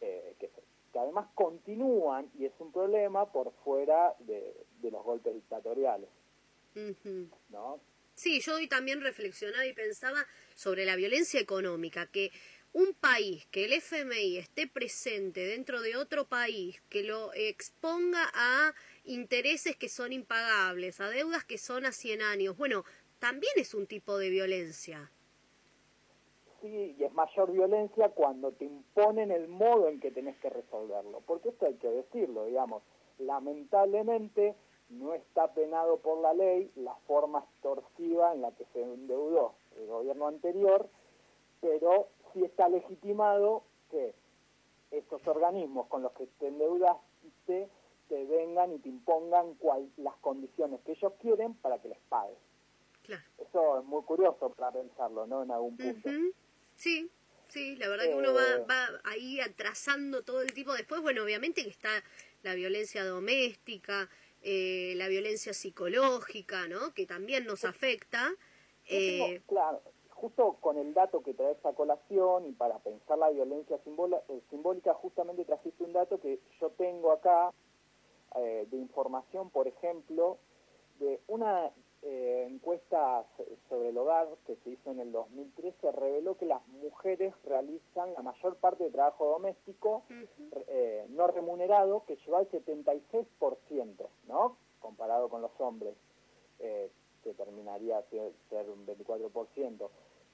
eh, 0.00 0.34
que, 0.38 0.50
que 0.92 0.98
además 0.98 1.28
continúan 1.34 2.30
y 2.38 2.44
es 2.46 2.52
un 2.58 2.72
problema 2.72 3.30
por 3.32 3.52
fuera 3.64 4.14
de, 4.18 4.54
de 4.82 4.90
los 4.90 5.02
golpes 5.04 5.34
dictatoriales. 5.34 6.08
¿no? 7.50 7.80
Sí, 8.14 8.40
yo 8.40 8.56
hoy 8.56 8.68
también 8.68 9.00
reflexionaba 9.00 9.64
y 9.66 9.72
pensaba 9.72 10.24
sobre 10.54 10.84
la 10.84 10.96
violencia 10.96 11.40
económica, 11.40 12.06
que 12.06 12.30
un 12.72 12.94
país, 12.94 13.46
que 13.46 13.64
el 13.64 13.72
FMI 13.72 14.36
esté 14.36 14.66
presente 14.66 15.40
dentro 15.40 15.80
de 15.80 15.96
otro 15.96 16.26
país, 16.26 16.80
que 16.88 17.02
lo 17.02 17.32
exponga 17.34 18.30
a 18.34 18.74
intereses 19.04 19.76
que 19.76 19.88
son 19.88 20.12
impagables, 20.12 21.00
a 21.00 21.08
deudas 21.08 21.44
que 21.44 21.58
son 21.58 21.86
a 21.86 21.92
100 21.92 22.22
años, 22.22 22.56
bueno, 22.56 22.84
también 23.18 23.52
es 23.56 23.74
un 23.74 23.86
tipo 23.86 24.18
de 24.18 24.30
violencia. 24.30 25.10
Sí, 26.60 26.96
y 26.98 27.04
es 27.04 27.12
mayor 27.12 27.52
violencia 27.52 28.08
cuando 28.10 28.52
te 28.52 28.64
imponen 28.64 29.30
el 29.30 29.48
modo 29.48 29.88
en 29.88 30.00
que 30.00 30.10
tenés 30.10 30.36
que 30.38 30.50
resolverlo, 30.50 31.22
porque 31.26 31.50
esto 31.50 31.66
hay 31.66 31.74
que 31.74 31.88
decirlo, 31.88 32.46
digamos, 32.46 32.82
lamentablemente 33.18 34.54
no 34.88 35.14
está 35.14 35.52
penado 35.52 35.98
por 35.98 36.20
la 36.20 36.32
ley 36.34 36.70
la 36.76 36.94
forma 37.06 37.40
extorsiva 37.40 38.34
en 38.34 38.42
la 38.42 38.52
que 38.52 38.64
se 38.72 38.82
endeudó 38.82 39.54
el 39.76 39.86
gobierno 39.86 40.28
anterior, 40.28 40.88
pero 41.60 42.08
sí 42.32 42.44
está 42.44 42.68
legitimado 42.68 43.64
que 43.90 44.14
estos 44.90 45.26
organismos 45.26 45.86
con 45.88 46.02
los 46.02 46.12
que 46.12 46.26
te 46.38 46.48
endeudaste 46.48 47.68
te 48.08 48.24
vengan 48.24 48.72
y 48.72 48.78
te 48.78 48.88
impongan 48.88 49.54
cual- 49.54 49.90
las 49.98 50.16
condiciones 50.16 50.80
que 50.86 50.92
ellos 50.92 51.12
quieren 51.20 51.54
para 51.54 51.78
que 51.80 51.88
les 51.88 51.98
pagues. 52.08 52.38
Claro. 53.02 53.22
Eso 53.38 53.78
es 53.80 53.84
muy 53.84 54.02
curioso 54.02 54.50
para 54.50 54.72
pensarlo, 54.72 55.26
¿no? 55.26 55.42
En 55.42 55.50
algún 55.50 55.76
punto. 55.76 56.08
Sí, 56.76 57.10
sí, 57.48 57.76
la 57.76 57.88
verdad 57.88 58.06
que 58.06 58.14
uno 58.14 58.32
va, 58.32 58.42
Eh. 58.56 58.64
va 58.70 59.00
ahí 59.04 59.40
atrasando 59.40 60.22
todo 60.22 60.40
el 60.42 60.52
tipo. 60.54 60.72
Después, 60.72 61.02
bueno, 61.02 61.22
obviamente 61.22 61.62
que 61.62 61.70
está 61.70 61.90
la 62.42 62.54
violencia 62.54 63.04
doméstica, 63.04 64.08
eh, 64.42 64.94
la 64.96 65.08
violencia 65.08 65.52
psicológica, 65.52 66.66
¿no? 66.68 66.94
Que 66.94 67.04
también 67.06 67.44
nos 67.44 67.64
afecta. 67.64 68.30
Tengo- 68.88 69.26
Eh, 69.26 69.42
claro, 69.46 69.82
justo 70.20 70.56
con 70.60 70.78
el 70.78 70.94
dato 70.94 71.22
que 71.22 71.34
traes 71.34 71.64
a 71.64 71.72
colación 71.72 72.46
y 72.46 72.52
para 72.52 72.78
pensar 72.78 73.18
la 73.18 73.30
violencia 73.30 73.76
eh, 73.76 74.40
simbólica, 74.50 74.94
justamente 74.94 75.44
trajiste 75.44 75.84
un 75.84 75.92
dato 75.92 76.20
que 76.20 76.40
yo 76.60 76.70
tengo 76.70 77.12
acá 77.12 77.52
eh, 78.36 78.66
de 78.70 78.76
información, 78.76 79.50
por 79.50 79.66
ejemplo, 79.68 80.38
de 80.98 81.20
una 81.28 81.72
eh, 82.02 82.46
encuesta 82.48 83.24
sobre 83.68 83.88
el 83.88 83.98
hogar 83.98 84.28
que 84.46 84.54
se 84.56 84.70
hizo 84.70 84.90
en 84.92 85.00
el 85.00 85.10
2013, 85.10 85.90
reveló 85.92 86.36
que 86.36 86.46
las 86.46 86.64
mujeres 86.68 87.34
realizan 87.44 88.14
la 88.14 88.22
mayor 88.22 88.56
parte 88.56 88.84
de 88.84 88.90
trabajo 88.90 89.26
doméstico 89.26 90.04
eh, 90.68 91.06
no 91.10 91.26
remunerado, 91.26 92.04
que 92.06 92.16
lleva 92.16 92.38
al 92.38 92.50
76%, 92.50 94.06
¿no? 94.28 94.56
Comparado 94.78 95.28
con 95.28 95.42
los 95.42 95.50
hombres, 95.58 95.96
eh, 96.60 96.88
que 97.24 97.34
terminaría 97.34 98.00
ser, 98.10 98.32
ser 98.48 98.70
un 98.70 98.86
24%. 98.86 99.90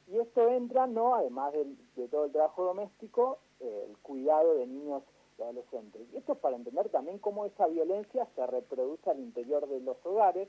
Y 0.06 0.18
esto 0.18 0.48
entra, 0.50 0.86
¿no? 0.86 1.14
Además 1.14 1.52
del- 1.52 1.76
de, 1.96 2.08
todo 2.08 2.26
el 2.26 2.32
trabajo 2.32 2.64
doméstico, 2.64 3.38
eh, 3.60 3.86
el 3.88 3.96
cuidado 3.98 4.54
de 4.56 4.66
niños 4.66 5.02
y 5.38 5.42
adolescentes. 5.42 6.02
Y 6.12 6.16
esto 6.18 6.32
es 6.34 6.38
para 6.38 6.56
entender 6.56 6.88
también 6.90 7.18
cómo 7.18 7.46
esa 7.46 7.66
violencia 7.66 8.26
se 8.34 8.46
reproduce 8.46 9.08
al 9.10 9.18
interior 9.20 9.66
de 9.68 9.80
los 9.80 9.96
hogares 10.04 10.48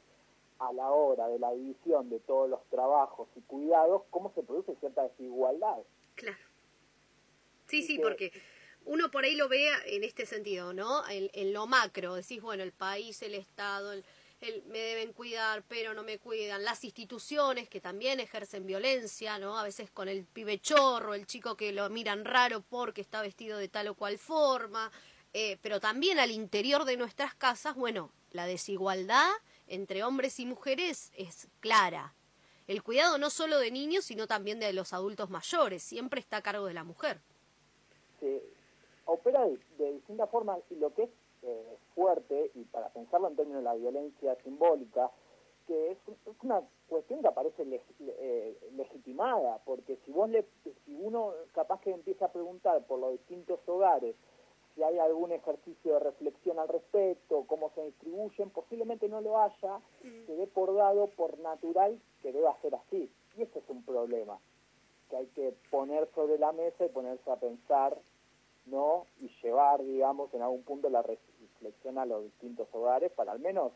a 0.60 0.72
la 0.74 0.90
hora 0.92 1.28
de 1.28 1.40
la 1.40 1.52
división 1.54 2.10
de 2.10 2.20
todos 2.20 2.50
los 2.50 2.64
trabajos 2.70 3.28
y 3.36 3.42
cuidados, 3.42 4.04
cómo 4.10 4.32
se 4.36 4.44
produce 4.44 4.76
cierta 4.76 5.04
desigualdad. 5.04 5.80
Claro. 6.16 6.38
Sí, 7.68 7.82
sí, 7.82 7.98
que- 7.98 8.02
porque 8.04 8.32
uno 8.86 9.10
por 9.12 9.24
ahí 9.26 9.36
lo 9.36 9.50
ve 9.50 9.68
en 9.88 10.04
este 10.04 10.26
sentido, 10.26 10.72
¿no? 10.74 11.08
En, 11.10 11.30
en 11.34 11.52
lo 11.54 11.66
macro, 11.68 12.14
decís, 12.16 12.42
bueno, 12.42 12.64
el 12.64 12.72
país, 12.72 13.22
el 13.22 13.34
Estado, 13.36 13.92
el, 13.94 14.06
el- 14.42 14.64
me 14.66 14.80
deben 14.80 15.14
cuidar, 15.14 15.64
pero 15.68 15.94
no 15.94 16.04
me 16.04 16.20
cuidan. 16.20 16.64
Las 16.64 16.84
instituciones 16.84 17.70
que 17.70 17.82
también 17.82 18.20
ejercen 18.20 18.66
violencia, 18.66 19.40
¿no? 19.40 19.58
A 19.58 19.64
veces 19.64 19.90
con 19.92 20.08
el 20.08 20.26
pibe 20.26 20.60
chorro, 20.60 21.14
el 21.14 21.26
chico 21.26 21.56
que 21.56 21.72
lo 21.72 21.90
miran 21.90 22.26
raro 22.26 22.62
porque 22.62 23.02
está 23.02 23.22
vestido 23.22 23.58
de 23.58 23.68
tal 23.70 23.88
o 23.88 23.96
cual 23.96 24.18
forma. 24.18 24.92
eh, 25.38 25.58
pero 25.62 25.82
también 25.82 26.18
al 26.18 26.32
interior 26.32 26.86
de 26.86 26.96
nuestras 26.96 27.34
casas, 27.36 27.76
bueno, 27.76 28.10
la 28.32 28.46
desigualdad 28.46 29.30
entre 29.68 30.02
hombres 30.02 30.40
y 30.40 30.46
mujeres 30.46 31.12
es 31.18 31.50
clara. 31.60 32.14
El 32.68 32.82
cuidado 32.84 33.18
no 33.18 33.30
solo 33.30 33.60
de 33.60 33.70
niños, 33.70 34.06
sino 34.06 34.28
también 34.28 34.62
de 34.62 34.72
los 34.72 34.94
adultos 34.94 35.30
mayores, 35.30 35.84
siempre 35.84 36.22
está 36.22 36.38
a 36.38 36.42
cargo 36.42 36.66
de 36.68 36.74
la 36.74 36.86
mujer. 36.86 37.20
se 38.22 38.42
opera 39.06 39.44
de, 39.46 39.60
de 39.78 39.94
distintas 39.96 40.30
formas 40.30 40.60
lo 40.70 40.94
que 40.94 41.04
es 41.04 41.10
eh, 41.44 41.78
fuerte, 41.96 42.52
y 42.54 42.64
para 42.66 42.90
pensarlo 42.90 43.28
en 43.30 43.36
términos 43.36 43.62
de 43.62 43.70
la 43.70 43.76
violencia 43.76 44.36
simbólica, 44.44 45.10
que 45.66 45.92
es, 45.92 45.98
es 46.28 46.44
una 46.44 46.62
cuestión 46.88 47.22
que 47.22 47.28
aparece 47.28 47.66
leg- 47.66 47.82
eh, 48.00 48.56
legitimada, 48.76 49.60
porque 49.66 49.98
si 50.06 50.12
vos 50.12 50.30
le, 50.30 50.46
si 50.64 50.96
uno 50.96 51.34
capaz 51.54 51.82
que 51.82 51.92
empieza 51.92 52.26
a 52.26 52.32
preguntar 52.32 52.86
por 52.86 53.00
los 53.00 53.14
distintos 53.14 53.60
hogares 53.68 54.16
si 54.76 54.84
hay 54.84 55.00
algún 55.00 55.32
ejercicio 55.32 55.94
de 55.94 56.00
reflexión 56.02 56.60
al 56.60 56.68
respecto, 56.68 57.46
cómo 57.48 57.72
se 57.76 57.84
distribuyen, 57.86 58.50
posiblemente 58.50 59.08
no 59.08 59.22
lo 59.22 59.40
haya, 59.40 59.80
se 60.28 60.36
dé 60.36 60.48
por 60.48 60.76
dado, 60.76 61.08
por 61.08 61.40
natural, 61.40 61.98
que 62.22 62.34
deba 62.34 62.56
ser 62.62 62.76
así. 62.76 63.10
Y 63.38 63.42
ese 63.42 63.60
es 63.60 63.70
un 63.70 63.84
problema 63.86 64.38
que 65.10 65.16
hay 65.16 65.28
que 65.28 65.54
poner 65.72 66.10
sobre 66.14 66.38
la 66.38 66.52
mesa 66.52 66.86
y 66.86 66.90
ponerse 66.90 67.32
a 67.32 67.38
pensar, 67.38 67.98
¿no? 68.66 69.06
Y 69.22 69.30
llevar, 69.42 69.82
digamos, 69.82 70.34
en 70.34 70.42
algún 70.42 70.64
punto 70.64 70.90
la 70.90 71.02
reflexión 71.66 71.98
a 71.98 72.06
los 72.06 72.24
distintos 72.24 72.68
hogares 72.74 73.12
para 73.12 73.32
al 73.32 73.40
menos 73.40 73.72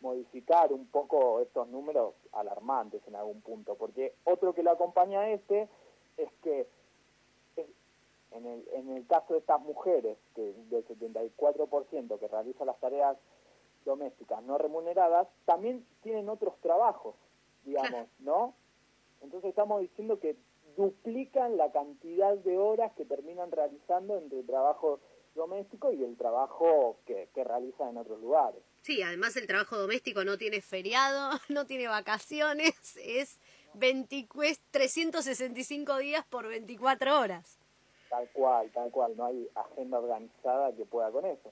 modificar 0.00 0.72
un 0.72 0.86
poco 0.86 1.40
estos 1.40 1.68
números 1.68 2.14
alarmantes 2.32 3.00
en 3.06 3.14
algún 3.14 3.40
punto. 3.40 3.76
Porque 3.76 4.14
otro 4.24 4.52
que 4.54 4.62
lo 4.62 4.72
acompaña 4.72 5.20
a 5.20 5.30
este 5.30 5.68
es 6.16 6.28
que 6.42 6.66
es- 7.56 7.66
en 8.32 8.46
el, 8.46 8.68
en 8.72 8.90
el 8.90 9.06
caso 9.06 9.34
de 9.34 9.38
estas 9.40 9.60
mujeres, 9.60 10.18
que 10.34 10.52
del 10.70 10.84
74% 10.86 12.18
que 12.18 12.28
realizan 12.28 12.66
las 12.66 12.80
tareas 12.80 13.16
domésticas 13.84 14.42
no 14.42 14.58
remuneradas, 14.58 15.28
también 15.44 15.86
tienen 16.02 16.28
otros 16.28 16.56
trabajos, 16.60 17.14
digamos, 17.64 18.08
¿no? 18.20 18.54
Entonces 19.20 19.50
estamos 19.50 19.80
diciendo 19.82 20.18
que 20.18 20.36
duplican 20.76 21.56
la 21.56 21.70
cantidad 21.70 22.34
de 22.38 22.58
horas 22.58 22.92
que 22.94 23.04
terminan 23.04 23.50
realizando 23.52 24.16
entre 24.16 24.40
el 24.40 24.46
trabajo 24.46 24.98
doméstico 25.34 25.92
y 25.92 26.02
el 26.02 26.16
trabajo 26.16 26.96
que, 27.06 27.28
que 27.34 27.44
realizan 27.44 27.90
en 27.90 27.98
otros 27.98 28.20
lugares. 28.20 28.60
Sí, 28.82 29.02
además 29.02 29.36
el 29.36 29.46
trabajo 29.46 29.76
doméstico 29.78 30.24
no 30.24 30.36
tiene 30.36 30.60
feriado, 30.60 31.38
no 31.48 31.66
tiene 31.66 31.88
vacaciones, 31.88 32.96
es 32.96 33.38
20 33.74 34.26
365 34.70 35.98
días 35.98 36.24
por 36.26 36.48
24 36.48 37.20
horas. 37.20 37.58
Tal 38.10 38.28
cual, 38.30 38.70
tal 38.72 38.90
cual, 38.90 39.16
no 39.16 39.24
hay 39.24 39.48
agenda 39.54 39.98
organizada 39.98 40.72
que 40.74 40.84
pueda 40.84 41.10
con 41.10 41.24
eso. 41.24 41.50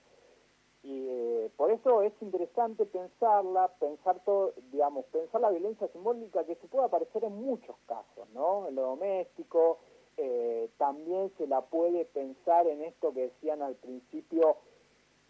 Y 0.82 1.06
eh, 1.08 1.50
por 1.56 1.70
eso 1.70 2.02
es 2.02 2.12
interesante 2.20 2.86
pensarla, 2.86 3.68
pensar 3.78 4.22
todo, 4.24 4.54
digamos, 4.72 5.04
pensar 5.06 5.40
la 5.40 5.50
violencia 5.50 5.88
simbólica 5.88 6.44
que 6.44 6.56
se 6.56 6.68
puede 6.68 6.86
aparecer 6.86 7.24
en 7.24 7.34
muchos 7.34 7.76
casos, 7.86 8.28
¿no? 8.34 8.66
En 8.68 8.74
lo 8.74 8.82
doméstico, 8.82 9.78
eh, 10.22 10.68
también 10.76 11.32
se 11.38 11.46
la 11.46 11.62
puede 11.62 12.04
pensar 12.04 12.66
en 12.66 12.82
esto 12.82 13.14
que 13.14 13.28
decían 13.28 13.62
al 13.62 13.74
principio, 13.76 14.58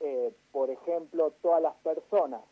eh, 0.00 0.32
por 0.50 0.68
ejemplo, 0.68 1.32
todas 1.42 1.62
las 1.62 1.76
personas, 1.76 2.42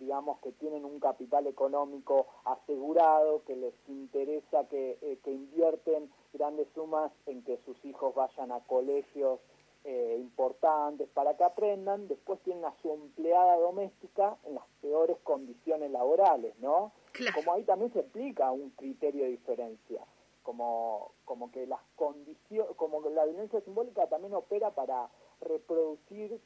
digamos, 0.00 0.40
que 0.40 0.50
tienen 0.50 0.84
un 0.84 0.98
capital 0.98 1.46
económico 1.46 2.26
asegurado, 2.44 3.44
que 3.44 3.54
les 3.54 3.74
interesa 3.86 4.66
que, 4.68 4.98
eh, 5.02 5.18
que 5.22 5.30
invierten 5.30 6.10
grandes 6.32 6.66
sumas 6.74 7.12
en 7.26 7.44
que 7.44 7.58
sus 7.64 7.76
hijos 7.84 8.12
vayan 8.12 8.50
a 8.50 8.58
colegios 8.64 9.38
eh, 9.84 10.16
importantes 10.18 11.08
para 11.14 11.36
que 11.36 11.44
aprendan, 11.44 12.08
después 12.08 12.40
tienen 12.40 12.64
a 12.64 12.74
su 12.82 12.92
empleada 12.92 13.56
doméstica 13.56 14.36
en 14.44 14.56
las 14.56 14.64
peores 14.80 15.16
condiciones 15.22 15.92
laborales, 15.92 16.58
¿no? 16.58 16.90
Claro. 17.12 17.36
Como 17.36 17.52
ahí 17.52 17.62
también 17.62 17.92
se 17.92 18.00
aplica 18.00 18.50
un 18.50 18.70
criterio 18.70 19.24
de 19.24 19.30
diferencia, 19.30 20.04
como, 20.42 21.12
como 21.24 21.50
que 21.50 21.66
las 21.66 21.80
condiciones, 21.96 22.74
como 22.76 23.02
que 23.02 23.10
la 23.10 23.24
violencia 23.24 23.60
simbólica 23.60 24.08
también 24.08 24.34
opera 24.34 24.74
para 24.74 25.08
reproducir 25.40 26.40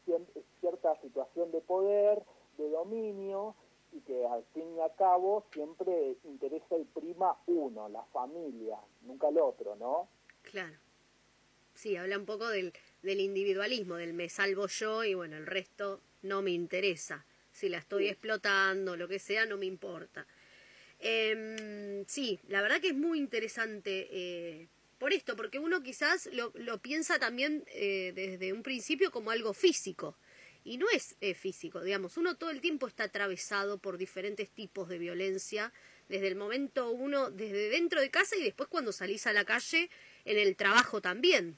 cierta 0.60 1.00
situación 1.00 1.50
de 1.52 1.60
poder, 1.60 2.22
de 2.58 2.68
dominio, 2.70 3.54
y 3.92 4.00
que 4.00 4.26
al 4.26 4.44
fin 4.52 4.76
y 4.76 4.80
al 4.80 4.94
cabo 4.96 5.44
siempre 5.52 6.16
interesa 6.24 6.76
y 6.76 6.84
prima 6.84 7.36
uno, 7.46 7.88
la 7.88 8.02
familia, 8.06 8.78
nunca 9.02 9.28
el 9.28 9.38
otro, 9.38 9.76
¿no? 9.76 10.08
Claro. 10.42 10.76
Sí, 11.74 11.96
habla 11.96 12.18
un 12.18 12.24
poco 12.24 12.48
del, 12.48 12.72
del 13.02 13.20
individualismo, 13.20 13.96
del 13.96 14.14
me 14.14 14.28
salvo 14.28 14.66
yo 14.66 15.04
y 15.04 15.14
bueno, 15.14 15.36
el 15.36 15.46
resto 15.46 16.00
no 16.22 16.42
me 16.42 16.50
interesa. 16.50 17.26
Si 17.52 17.68
la 17.68 17.78
estoy 17.78 18.08
explotando, 18.08 18.96
lo 18.96 19.08
que 19.08 19.18
sea, 19.18 19.46
no 19.46 19.56
me 19.56 19.66
importa. 19.66 20.26
Em, 20.98 22.04
sí, 22.06 22.40
la 22.48 22.62
verdad 22.62 22.80
que 22.80 22.88
es 22.88 22.94
muy 22.94 23.18
interesante 23.18 24.08
eh, 24.10 24.68
por 24.98 25.12
esto, 25.12 25.36
porque 25.36 25.58
uno 25.58 25.82
quizás 25.82 26.28
lo, 26.32 26.52
lo 26.54 26.78
piensa 26.78 27.18
también 27.18 27.64
eh, 27.68 28.12
desde 28.14 28.52
un 28.52 28.62
principio 28.62 29.10
como 29.10 29.30
algo 29.30 29.52
físico. 29.52 30.16
Y 30.64 30.78
no 30.78 30.86
es 30.90 31.14
eh, 31.20 31.34
físico, 31.34 31.80
digamos, 31.80 32.16
uno 32.16 32.36
todo 32.36 32.50
el 32.50 32.60
tiempo 32.60 32.88
está 32.88 33.04
atravesado 33.04 33.78
por 33.78 33.98
diferentes 33.98 34.50
tipos 34.50 34.88
de 34.88 34.98
violencia, 34.98 35.72
desde 36.08 36.26
el 36.26 36.34
momento 36.34 36.90
uno, 36.90 37.30
desde 37.30 37.68
dentro 37.68 38.00
de 38.00 38.10
casa 38.10 38.36
y 38.36 38.42
después 38.42 38.68
cuando 38.68 38.90
salís 38.92 39.26
a 39.28 39.32
la 39.32 39.44
calle, 39.44 39.90
en 40.24 40.38
el 40.38 40.56
trabajo 40.56 41.00
también. 41.00 41.56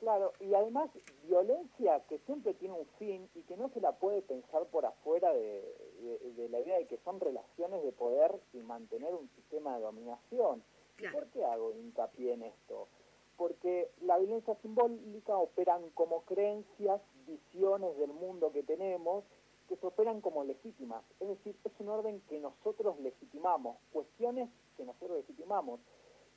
Claro, 0.00 0.32
y 0.40 0.54
además 0.54 0.90
violencia 1.24 2.00
que 2.08 2.18
siempre 2.20 2.54
tiene 2.54 2.74
un 2.74 2.86
fin 2.98 3.28
y 3.34 3.42
que 3.42 3.56
no 3.56 3.68
se 3.68 3.80
la 3.82 3.92
puede 3.92 4.22
pensar 4.22 4.66
por 4.68 4.86
afuera 4.86 5.32
de, 5.34 5.62
de- 6.00 6.32
de 6.32 6.48
la 6.48 6.60
idea 6.60 6.78
de 6.78 6.86
que 6.86 6.96
son 7.04 7.20
relaciones 7.20 7.82
de 7.84 7.92
poder 7.92 8.40
y 8.54 8.58
mantener 8.58 9.14
un 9.14 9.28
sistema 9.36 9.76
de 9.76 9.82
dominación. 9.82 10.62
¿Y 10.96 11.02
Claro. 11.02 11.18
¿Por 11.18 11.28
qué 11.28 11.44
hago 11.44 11.72
hincapié 11.72 12.32
en 12.32 12.42
esto? 12.44 12.88
Porque 13.36 13.90
la 14.02 14.18
violencia 14.18 14.54
simbólica 14.62 15.36
operan 15.36 15.90
como 15.90 16.22
creencias, 16.22 17.00
visiones 17.26 17.96
del 17.98 18.12
mundo 18.12 18.52
que 18.52 18.62
tenemos, 18.62 19.24
que 19.68 19.76
se 19.76 19.86
operan 19.86 20.20
como 20.22 20.44
legítimas. 20.44 21.04
Es 21.20 21.28
decir, 21.28 21.56
es 21.64 21.72
un 21.78 21.88
orden 21.90 22.20
que 22.28 22.40
nosotros 22.40 22.98
legitimamos, 23.00 23.76
cuestiones 23.92 24.48
que 24.76 24.84
nosotros 24.84 25.18
legitimamos. 25.18 25.80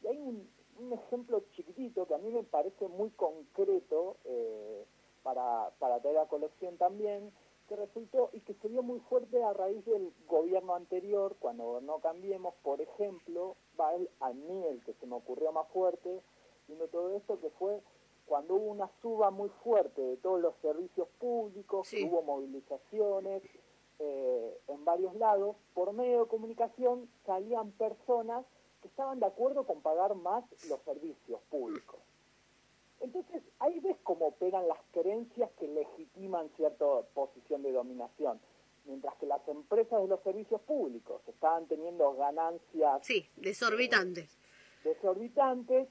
Y 0.01 0.07
hay 0.07 0.17
un, 0.17 0.49
un 0.79 0.93
ejemplo 0.93 1.43
chiquitito 1.51 2.05
que 2.07 2.15
a 2.15 2.17
mí 2.17 2.29
me 2.31 2.43
parece 2.43 2.87
muy 2.87 3.09
concreto 3.11 4.17
eh, 4.25 4.85
para, 5.23 5.71
para 5.79 5.99
traer 6.01 6.17
a 6.19 6.27
colección 6.27 6.77
también, 6.77 7.31
que 7.67 7.75
resultó 7.77 8.29
y 8.33 8.41
que 8.41 8.53
se 8.55 8.67
vio 8.67 8.83
muy 8.83 8.99
fuerte 9.01 9.41
a 9.41 9.53
raíz 9.53 9.85
del 9.85 10.11
gobierno 10.27 10.75
anterior, 10.75 11.35
cuando 11.39 11.63
gobernó 11.63 11.99
Cambiemos, 11.99 12.53
por 12.61 12.81
ejemplo, 12.81 13.55
va 13.79 13.95
el- 13.95 14.09
a 14.19 14.33
mí 14.33 14.63
el 14.65 14.83
que 14.83 14.93
se 14.95 15.05
me 15.05 15.15
ocurrió 15.15 15.51
más 15.53 15.67
fuerte, 15.69 16.21
viendo 16.67 16.87
todo 16.89 17.15
esto, 17.15 17.39
que 17.39 17.49
fue 17.51 17.81
cuando 18.25 18.55
hubo 18.55 18.65
una 18.71 18.89
suba 19.01 19.31
muy 19.31 19.49
fuerte 19.63 20.01
de 20.01 20.17
todos 20.17 20.41
los 20.41 20.55
servicios 20.61 21.07
públicos, 21.19 21.87
Sí. 21.87 21.97
que 21.97 22.03
hubo 22.05 22.21
movilizaciones 22.21 23.43
eh, 23.99 24.59
en 24.67 24.83
varios 24.83 25.15
lados, 25.15 25.55
por 25.73 25.93
medio 25.93 26.21
de 26.23 26.27
comunicación 26.27 27.07
salían 27.25 27.71
personas 27.73 28.43
que 28.83 28.89
estaban 28.89 29.19
de 29.19 29.25
acuerdo 29.25 29.65
con 29.65 29.81
pagar 29.81 30.13
más 30.13 30.43
los 30.69 30.79
servicios 30.83 31.41
públicos. 31.49 31.99
Entonces, 32.99 33.41
ahí 33.59 33.79
ves 33.79 33.97
cómo 34.03 34.27
operan 34.27 34.67
las 34.67 34.77
creencias 34.91 35.49
que 35.59 35.67
legitiman 35.67 36.49
cierta 36.55 36.85
posición 37.13 37.63
de 37.63 37.71
dominación. 37.71 38.39
Mientras 38.85 39.15
que 39.15 39.25
las 39.25 39.45
empresas 39.47 40.01
de 40.01 40.07
los 40.07 40.21
servicios 40.21 40.61
públicos 40.61 41.21
estaban 41.27 41.65
teniendo 41.67 42.13
ganancias 42.15 43.05
Sí, 43.05 43.29
desorbitantes. 43.37 44.37
desorbitantes 44.83 45.87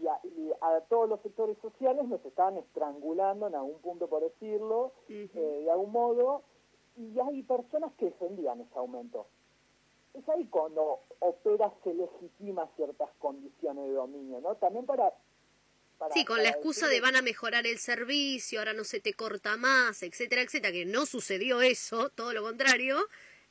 y 0.00 0.06
a, 0.06 0.20
y 0.24 0.52
a 0.60 0.80
todos 0.88 1.08
los 1.08 1.20
sectores 1.22 1.56
sociales 1.58 2.06
nos 2.06 2.24
estaban 2.24 2.56
estrangulando 2.58 3.46
en 3.48 3.54
algún 3.54 3.80
punto, 3.80 4.06
por 4.08 4.22
decirlo, 4.22 4.92
eh, 5.08 5.28
de 5.64 5.70
algún 5.70 5.90
modo, 5.92 6.42
y 6.96 7.18
hay 7.18 7.42
personas 7.42 7.92
que 7.94 8.06
defendían 8.06 8.60
ese 8.60 8.78
aumento. 8.78 9.26
Es 10.18 10.28
ahí 10.28 10.46
cuando 10.46 11.00
opera, 11.20 11.72
se 11.84 11.94
legitima 11.94 12.68
ciertas 12.76 13.10
condiciones 13.18 13.86
de 13.88 13.92
dominio, 13.94 14.40
¿no? 14.40 14.54
También 14.56 14.84
para... 14.86 15.12
para- 15.98 16.12
Sí, 16.14 16.24
con 16.24 16.42
la 16.42 16.50
excusa 16.50 16.88
de 16.88 17.00
van 17.00 17.16
a 17.16 17.22
mejorar 17.22 17.66
el 17.66 17.78
servicio, 17.78 18.58
ahora 18.58 18.72
no 18.72 18.84
se 18.84 19.00
te 19.00 19.14
corta 19.14 19.56
más, 19.56 20.02
etcétera, 20.02 20.42
etcétera, 20.42 20.72
que 20.72 20.86
no 20.86 21.06
sucedió 21.06 21.60
eso, 21.60 22.10
todo 22.10 22.32
lo 22.32 22.42
contrario. 22.42 22.98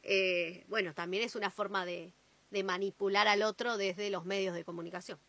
eh, 0.03 0.63
bueno, 0.67 0.93
también 0.93 1.23
es 1.23 1.35
una 1.35 1.51
forma 1.51 1.85
de, 1.85 2.13
de 2.51 2.63
manipular 2.63 3.27
al 3.27 3.43
otro 3.43 3.77
desde 3.77 4.09
los 4.09 4.25
medios 4.25 4.55
de 4.55 4.63
comunicación. 4.63 5.19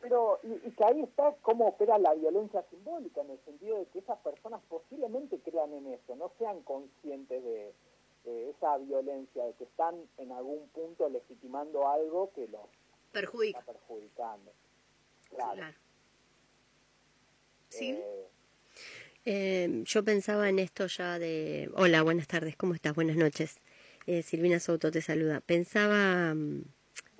Pero, 0.00 0.38
y, 0.42 0.68
y 0.68 0.70
que 0.72 0.84
ahí 0.84 1.00
está 1.02 1.34
cómo 1.42 1.66
opera 1.68 1.96
la 1.98 2.12
violencia 2.14 2.62
simbólica, 2.70 3.22
en 3.22 3.30
el 3.30 3.40
sentido 3.44 3.78
de 3.78 3.86
que 3.86 4.00
esas 4.00 4.18
personas 4.18 4.60
posiblemente 4.68 5.38
crean 5.40 5.72
en 5.72 5.86
eso, 5.94 6.14
no 6.14 6.30
sean 6.38 6.60
conscientes 6.62 7.42
de, 7.42 7.72
de 8.24 8.50
esa 8.50 8.78
violencia, 8.78 9.44
de 9.44 9.52
que 9.54 9.64
están 9.64 9.94
en 10.18 10.32
algún 10.32 10.68
punto 10.70 11.08
legitimando 11.08 11.86
algo 11.88 12.32
que 12.34 12.48
los 12.48 12.62
Perjudica. 13.12 13.58
está 13.60 13.72
perjudicando. 13.72 14.52
Claro. 15.30 15.54
Claro. 15.54 15.76
Sí. 17.68 17.90
Eh, 17.90 18.28
Eh, 19.26 19.82
yo 19.86 20.04
pensaba 20.04 20.50
en 20.50 20.58
esto 20.58 20.86
ya 20.86 21.18
de... 21.18 21.70
Hola, 21.76 22.02
buenas 22.02 22.26
tardes, 22.28 22.56
¿cómo 22.56 22.74
estás? 22.74 22.94
Buenas 22.94 23.16
noches. 23.16 23.56
Eh, 24.06 24.22
Silvina 24.22 24.60
Souto 24.60 24.90
te 24.90 25.00
saluda. 25.00 25.40
Pensaba... 25.40 26.34
mm, 26.34 26.62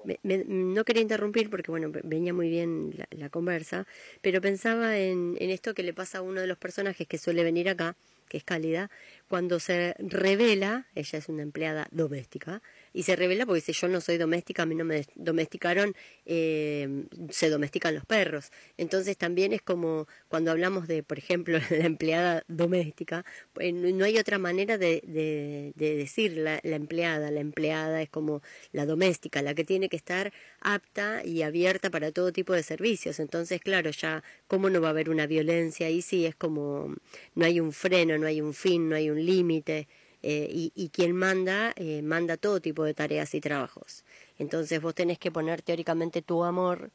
me- 0.05 0.21
me- 0.23 0.45
no 0.45 0.85
quería 0.85 1.01
interrumpir 1.01 1.49
porque, 1.49 1.71
bueno, 1.71 1.91
ve- 1.91 2.03
venía 2.05 2.35
muy 2.35 2.51
bien 2.51 2.93
la, 2.95 3.09
la 3.11 3.31
conversa, 3.31 3.87
pero 4.21 4.43
pensaba 4.43 4.99
en, 4.99 5.37
en 5.41 5.49
esto 5.49 5.73
que 5.73 5.83
le 5.83 5.95
pasa 5.95 6.19
a 6.19 6.23
uno 6.23 6.43
de 6.43 6.47
los 6.47 6.59
personajes 6.59 7.09
que 7.09 7.17
suele 7.17 7.43
venir 7.43 7.71
acá, 7.71 7.97
que 8.29 8.37
es 8.37 8.45
Cálida, 8.45 8.91
cuando 9.29 9.61
se 9.61 9.95
revela, 9.99 10.87
ella 10.95 11.19
es 11.19 11.29
una 11.29 11.43
empleada 11.43 11.87
doméstica, 11.91 12.63
y 12.95 13.03
se 13.03 13.17
revela 13.17 13.45
porque 13.45 13.57
dice, 13.61 13.75
yo 13.75 13.89
no 13.89 14.01
soy 14.01 14.17
doméstica, 14.19 14.63
a 14.63 14.67
mí 14.67 14.75
no 14.77 14.85
me 14.87 15.05
domesticaron, 15.17 15.95
eh, 16.25 17.05
se 17.31 17.51
domestican 17.51 17.95
los 17.95 18.07
perros. 18.07 18.51
Entonces 18.79 19.19
también 19.19 19.53
es 19.53 19.63
como 19.63 20.07
cuando 20.29 20.51
hablamos 20.51 20.89
de, 20.89 21.03
por 21.03 21.19
ejemplo, 21.19 21.59
la 21.71 21.85
empleada 21.87 22.45
doméstica, 22.49 23.25
pues, 23.53 23.75
no 23.75 24.05
hay 24.05 24.19
otra 24.19 24.39
manera 24.39 24.79
de, 24.79 25.03
de- 25.07 25.73
de 25.77 25.97
decir 25.97 26.37
la, 26.37 26.61
la 26.63 26.77
empleada. 26.77 27.31
La 27.31 27.41
empleada 27.41 28.01
es 28.03 28.09
como 28.11 28.43
la 28.73 28.87
doméstica, 28.87 29.43
la 29.43 29.55
que 29.55 29.65
tiene 29.65 29.89
que 29.89 29.97
estar 29.97 30.33
apta 30.61 31.23
y 31.25 31.43
abierta 31.43 31.91
para 31.91 32.13
todo 32.13 32.33
tipo 32.33 32.53
de 32.53 32.63
servicios. 32.63 33.21
Entonces, 33.21 33.61
claro, 33.61 33.91
ya, 33.91 34.23
¿cómo 34.47 34.71
no 34.71 34.81
va 34.81 34.89
a 34.89 34.91
haber 34.91 35.11
una 35.11 35.27
violencia? 35.27 35.87
Ahí 35.89 36.03
sí 36.03 36.27
es 36.27 36.35
como, 36.37 36.95
no 37.35 37.45
hay 37.47 37.61
un 37.61 37.73
freno, 37.73 38.19
no 38.19 38.27
hay 38.27 38.41
un 38.41 38.55
fin, 38.55 38.89
no 38.89 38.97
hay 38.97 39.11
un 39.11 39.25
límite. 39.25 39.89
Eh, 40.27 40.49
y, 40.51 40.73
y 40.75 40.89
quien 40.89 41.15
manda, 41.15 41.75
eh, 41.77 42.01
manda 42.01 42.39
todo 42.39 42.59
tipo 42.59 42.83
de 42.85 42.95
tareas 42.95 43.35
y 43.35 43.43
trabajos. 43.43 44.05
Entonces 44.39 44.81
vos 44.81 44.95
tenés 44.95 45.19
que 45.19 45.31
poner 45.31 45.61
teóricamente 45.61 46.23
tu 46.23 46.45
amor, 46.45 46.93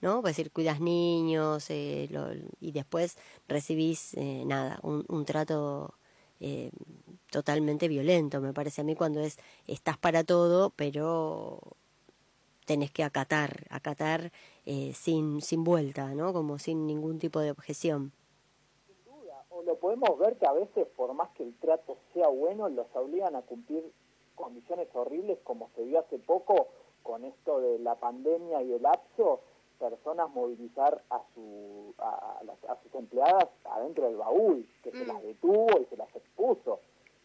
¿no? 0.00 0.18
Es 0.18 0.24
decir, 0.24 0.50
cuidas 0.50 0.80
niños 0.80 1.70
eh, 1.70 2.08
y 2.60 2.72
después 2.72 3.18
recibís, 3.46 4.14
eh, 4.14 4.42
nada, 4.46 4.80
un, 4.82 5.04
un 5.08 5.24
trato 5.24 5.94
totalmente 7.30 7.86
violento, 7.86 8.40
me 8.40 8.52
parece 8.52 8.80
a 8.80 8.84
mí, 8.84 8.96
cuando 8.96 9.20
es, 9.20 9.36
estás 9.68 9.96
para 9.96 10.24
todo, 10.24 10.70
pero 10.70 11.60
tenés 12.66 12.90
que 12.90 13.04
acatar, 13.04 13.64
acatar 13.70 14.32
sin, 14.92 15.40
sin 15.40 15.62
vuelta, 15.62 16.14
¿no? 16.16 16.32
Como 16.32 16.58
sin 16.58 16.84
ningún 16.88 17.20
tipo 17.20 17.38
de 17.38 17.52
objeción. 17.52 18.12
Lo 19.64 19.76
podemos 19.76 20.18
ver 20.18 20.36
que 20.36 20.46
a 20.46 20.52
veces, 20.52 20.86
por 20.96 21.12
más 21.14 21.30
que 21.30 21.42
el 21.42 21.54
trato 21.58 21.96
sea 22.14 22.28
bueno, 22.28 22.68
los 22.68 22.86
obligan 22.94 23.36
a 23.36 23.42
cumplir 23.42 23.84
condiciones 24.34 24.88
horribles, 24.94 25.38
como 25.44 25.70
se 25.76 25.82
vio 25.84 26.00
hace 26.00 26.18
poco 26.18 26.68
con 27.02 27.24
esto 27.24 27.60
de 27.60 27.78
la 27.78 27.94
pandemia 27.96 28.62
y 28.62 28.72
el 28.72 28.82
lapso, 28.82 29.40
personas 29.78 30.30
movilizar 30.30 31.02
a, 31.10 31.20
su, 31.34 31.92
a, 31.98 32.38
a 32.68 32.72
a 32.72 32.82
sus 32.82 32.94
empleadas 32.94 33.48
adentro 33.64 34.06
del 34.06 34.16
baúl, 34.16 34.68
que 34.82 34.92
se 34.92 35.04
Mm. 35.04 35.08
las 35.08 35.22
detuvo 35.22 35.80
y 35.80 35.84
se 35.86 35.96
las 35.96 36.14
expuso. 36.14 36.80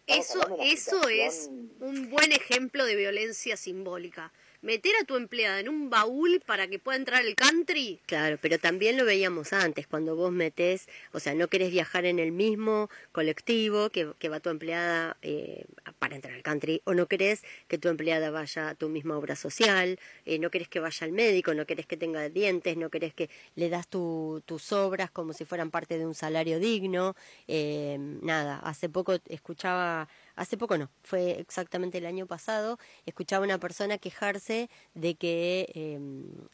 Estamos 0.08 0.60
Eso, 0.62 0.98
eso 0.98 1.10
es 1.10 1.50
un 1.82 2.10
buen 2.10 2.32
ejemplo 2.32 2.86
de 2.86 2.96
violencia 2.96 3.58
simbólica. 3.58 4.32
Meter 4.68 4.92
a 5.02 5.06
tu 5.06 5.16
empleada 5.16 5.62
en 5.62 5.70
un 5.70 5.90
baúl 5.90 6.42
para 6.46 6.68
que 6.68 6.78
pueda 6.78 6.98
entrar 6.98 7.24
el 7.26 7.36
country. 7.36 8.02
Claro, 8.06 8.38
pero 8.42 8.60
también 8.60 8.98
lo 8.98 9.06
veíamos 9.06 9.54
antes, 9.54 9.88
cuando 9.88 10.18
vos 10.18 10.34
metés, 10.34 10.90
o 11.14 11.22
sea, 11.22 11.34
no 11.36 11.48
querés 11.48 11.72
viajar 11.72 12.04
en 12.04 12.20
el 12.20 12.34
mismo 12.34 12.90
colectivo 13.14 13.90
que, 13.92 14.12
que 14.20 14.28
va 14.28 14.42
tu 14.42 14.50
empleada 14.50 15.16
eh, 15.22 15.64
para 16.00 16.18
entrar 16.18 16.34
al 16.34 16.44
country, 16.44 16.82
o 16.84 16.94
no 16.94 17.06
querés 17.06 17.46
que 17.70 17.78
tu 17.78 17.88
empleada 17.88 18.30
vaya 18.30 18.68
a 18.68 18.76
tu 18.76 18.90
misma 18.90 19.18
obra 19.18 19.38
social, 19.38 20.00
eh, 20.26 20.38
no 20.38 20.52
querés 20.52 20.68
que 20.68 20.82
vaya 20.82 21.06
al 21.06 21.14
médico, 21.14 21.54
no 21.54 21.66
querés 21.66 21.86
que 21.86 21.96
tenga 21.96 22.28
dientes, 22.28 22.76
no 22.76 22.90
querés 22.90 23.14
que 23.14 23.30
le 23.56 23.70
das 23.70 23.88
tu- 23.88 24.44
tus 24.46 24.74
obras 24.74 25.10
como 25.12 25.32
si 25.32 25.46
fueran 25.46 25.72
parte 25.72 25.98
de 25.98 26.06
un 26.06 26.14
salario 26.14 26.60
digno. 26.60 27.16
eh, 27.48 27.96
nada, 28.00 28.60
hace 28.60 28.90
poco 28.90 29.16
escuchaba 29.30 30.10
hace 30.38 30.58
poco 30.58 30.78
no, 30.78 30.90
fue 31.04 31.40
exactamente 31.40 31.98
el 31.98 32.06
año 32.06 32.26
pasado, 32.28 32.80
escuchaba 33.06 33.44
una 33.44 33.58
persona 33.60 33.98
quejarse 33.98 34.70
de 34.94 35.16
que 35.16 35.70
eh, 35.74 36.00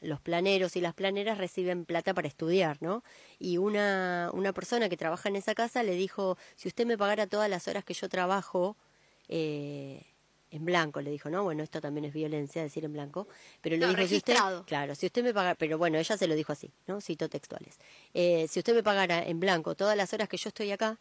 los 0.02 0.20
planeros 0.22 0.76
y 0.76 0.82
las 0.82 0.94
planeras 0.96 1.38
reciben 1.38 1.86
plata 1.86 2.14
para 2.14 2.28
estudiar, 2.28 2.78
¿no? 2.82 3.04
Y 3.40 3.58
una, 3.58 4.32
una 4.34 4.54
persona 4.54 4.90
que 4.90 4.98
trabaja 4.98 5.30
en 5.30 5.36
esa 5.36 5.54
casa 5.54 5.84
le 5.84 5.94
dijo, 5.96 6.38
si 6.56 6.68
usted 6.70 6.86
me 6.88 6.98
pagara 6.98 7.28
todas 7.28 7.50
las 7.50 7.68
horas 7.68 7.84
que 7.84 7.94
yo 7.94 8.10
trabajo, 8.10 8.76
eh, 9.28 10.06
en 10.52 10.66
blanco, 10.66 11.02
le 11.02 11.10
dijo, 11.10 11.30
no, 11.32 11.44
bueno, 11.44 11.64
esto 11.64 11.82
también 11.82 12.06
es 12.06 12.14
violencia, 12.14 12.62
decir 12.62 12.86
en 12.86 12.94
blanco, 12.94 13.28
pero 13.62 13.76
le 13.76 13.88
No, 13.88 13.88
dijo, 13.88 14.08
si 14.08 14.18
usted, 14.18 14.36
claro, 14.66 14.94
si 14.96 15.08
usted 15.08 15.24
me 15.24 15.34
paga, 15.34 15.56
pero 15.56 15.78
bueno, 15.80 15.98
ella 15.98 16.16
se 16.16 16.28
lo 16.28 16.36
dijo 16.36 16.52
así, 16.54 16.72
¿no? 16.88 17.02
Cito 17.02 17.28
textuales. 17.28 17.80
Eh, 18.14 18.48
si 18.48 18.60
usted 18.60 18.76
me 18.76 18.84
pagara 18.84 19.24
en 19.26 19.40
blanco 19.40 19.76
todas 19.76 19.98
las 19.98 20.14
horas 20.14 20.30
que 20.30 20.38
yo 20.38 20.50
estoy 20.50 20.72
acá, 20.72 21.00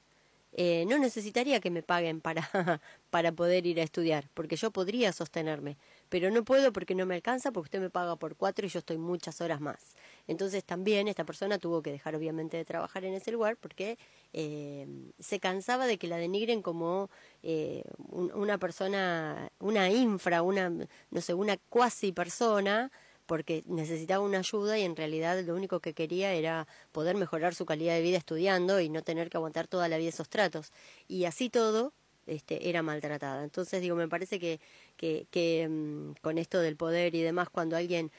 eh, 0.52 0.84
no 0.86 0.98
necesitaría 0.98 1.60
que 1.60 1.70
me 1.70 1.82
paguen 1.82 2.20
para, 2.20 2.48
para 3.10 3.32
poder 3.32 3.66
ir 3.66 3.80
a 3.80 3.82
estudiar, 3.84 4.28
porque 4.34 4.56
yo 4.56 4.70
podría 4.70 5.12
sostenerme, 5.12 5.76
pero 6.08 6.30
no 6.30 6.44
puedo 6.44 6.72
porque 6.72 6.94
no 6.94 7.06
me 7.06 7.14
alcanza, 7.14 7.52
porque 7.52 7.66
usted 7.68 7.80
me 7.80 7.90
paga 7.90 8.16
por 8.16 8.36
cuatro 8.36 8.66
y 8.66 8.68
yo 8.68 8.78
estoy 8.80 8.98
muchas 8.98 9.40
horas 9.40 9.60
más. 9.60 9.94
Entonces 10.26 10.64
también 10.64 11.08
esta 11.08 11.24
persona 11.24 11.58
tuvo 11.58 11.82
que 11.82 11.90
dejar 11.90 12.14
obviamente 12.16 12.56
de 12.56 12.64
trabajar 12.64 13.04
en 13.04 13.14
ese 13.14 13.32
lugar 13.32 13.56
porque 13.56 13.98
eh, 14.32 14.86
se 15.18 15.40
cansaba 15.40 15.86
de 15.86 15.98
que 15.98 16.06
la 16.06 16.16
denigren 16.16 16.62
como 16.62 17.10
eh, 17.42 17.84
un- 17.98 18.32
una 18.34 18.58
persona, 18.58 19.50
una 19.58 19.90
infra, 19.90 20.42
una, 20.42 20.70
no 21.10 21.20
sé, 21.20 21.34
una 21.34 21.56
cuasi 21.68 22.12
persona, 22.12 22.90
porque 23.32 23.62
necesitaba 23.64 24.22
una 24.22 24.40
ayuda 24.40 24.78
y 24.78 24.82
en 24.82 24.94
realidad 24.94 25.42
lo 25.42 25.54
único 25.54 25.80
que 25.80 25.94
quería 25.94 26.34
era 26.34 26.68
poder 26.92 27.16
mejorar 27.16 27.54
su 27.54 27.64
calidad 27.64 27.94
de 27.94 28.02
vida 28.02 28.18
estudiando 28.18 28.78
y 28.78 28.90
no 28.90 29.00
tener 29.00 29.30
que 29.30 29.38
aguantar 29.38 29.68
toda 29.68 29.88
la 29.88 29.96
vida 29.96 30.10
esos 30.10 30.28
tratos. 30.28 30.70
Y 31.08 31.24
así 31.24 31.48
todo, 31.48 31.94
este, 32.26 32.68
era 32.68 32.82
maltratada. 32.82 33.42
Entonces, 33.42 33.80
digo, 33.80 33.96
me 33.96 34.06
parece 34.06 34.38
que, 34.38 34.60
que, 34.98 35.26
que 35.30 35.66
mm, 35.66 36.20
con 36.20 36.36
esto 36.36 36.60
del 36.60 36.76
poder 36.76 37.14
y 37.14 37.22
demás, 37.22 37.48
cuando 37.48 37.74
alguien 37.74 38.12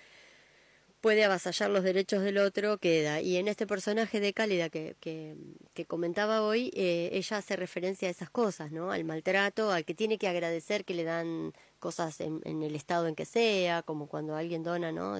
puede 1.04 1.26
avasallar 1.26 1.70
los 1.70 1.84
derechos 1.84 2.24
del 2.24 2.38
otro, 2.38 2.78
queda. 2.78 3.20
Y 3.20 3.36
en 3.36 3.50
este 3.50 3.68
personaje 3.68 4.22
de 4.22 4.32
Cálida 4.34 4.70
que, 4.70 4.96
que, 5.02 5.86
comentaba 5.86 6.42
hoy, 6.44 6.72
eh, 6.74 7.10
ella 7.12 7.38
hace 7.38 7.58
referencia 7.58 8.08
a 8.08 8.12
esas 8.12 8.30
cosas, 8.30 8.72
¿no? 8.72 8.90
Al 8.90 9.04
maltrato, 9.04 9.72
al 9.72 9.84
que 9.84 9.94
tiene 9.94 10.18
que 10.18 10.30
agradecer 10.30 10.86
que 10.86 10.94
le 10.94 11.04
dan 11.04 11.52
cosas 11.80 12.22
en, 12.22 12.40
en 12.46 12.64
el 12.64 12.74
estado 12.74 13.08
en 13.08 13.16
que 13.16 13.26
sea, 13.26 13.84
como 13.84 14.08
cuando 14.08 14.38
alguien 14.38 14.64
dona, 14.64 14.94
¿no? 14.94 15.18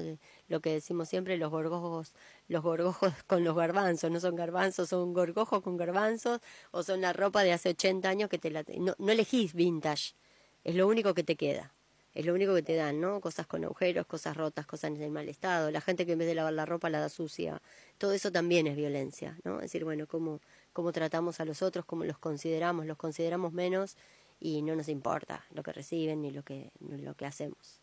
Lo 0.48 0.62
que 0.62 0.72
decimos 0.72 1.10
siempre, 1.10 1.36
los 1.38 1.52
gorgojos, 1.52 2.14
los 2.48 2.64
gorgojos 2.64 3.12
con 3.28 3.44
los 3.44 3.54
garbanzos, 3.54 4.10
no 4.10 4.22
son 4.22 4.38
garbanzos, 4.38 4.88
son 4.88 5.14
gorgojos 5.14 5.62
con 5.64 5.76
garbanzos, 5.76 6.40
o 6.72 6.84
son 6.84 7.02
la 7.02 7.12
ropa 7.12 7.44
de 7.44 7.52
hace 7.52 7.70
80 7.70 8.08
años 8.08 8.30
que 8.30 8.40
te 8.40 8.52
la... 8.52 8.64
No, 8.80 8.96
no 9.00 9.12
elegís 9.12 9.54
vintage, 9.54 10.16
es 10.64 10.76
lo 10.76 10.88
único 10.88 11.14
que 11.14 11.26
te 11.26 11.36
queda. 11.36 11.74
Es 12.14 12.26
lo 12.26 12.34
único 12.34 12.54
que 12.54 12.62
te 12.62 12.76
dan, 12.76 13.02
¿no? 13.02 13.20
Cosas 13.22 13.48
con 13.48 13.64
agujeros, 13.64 14.06
cosas 14.06 14.38
rotas, 14.38 14.68
cosas 14.68 14.92
en 14.92 15.14
mal 15.14 15.28
estado. 15.30 15.72
La 15.72 15.82
gente 15.82 16.06
que 16.06 16.12
en 16.12 16.20
vez 16.20 16.28
de 16.28 16.36
lavar 16.36 16.54
la 16.54 16.66
ropa 16.66 16.90
la 16.90 17.00
da 17.00 17.10
sucia. 17.10 17.62
Todo 17.98 18.14
eso 18.14 18.32
también 18.32 18.68
es 18.68 18.76
violencia, 18.76 19.38
¿no? 19.44 19.56
Es 19.56 19.64
decir, 19.64 19.84
bueno, 19.84 20.06
cómo, 20.08 20.40
cómo 20.74 20.92
tratamos 20.92 21.40
a 21.40 21.46
los 21.46 21.64
otros, 21.64 21.86
cómo 21.86 22.04
los 22.04 22.20
consideramos, 22.20 22.86
los 22.86 22.98
consideramos 22.98 23.52
menos 23.52 23.98
y 24.40 24.62
no 24.62 24.76
nos 24.76 24.90
importa 24.90 25.46
lo 25.54 25.64
que 25.64 25.72
reciben 25.72 26.22
ni 26.22 26.30
lo 26.30 26.44
que, 26.44 26.70
ni 26.82 27.02
lo 27.02 27.16
que 27.16 27.26
hacemos. 27.26 27.80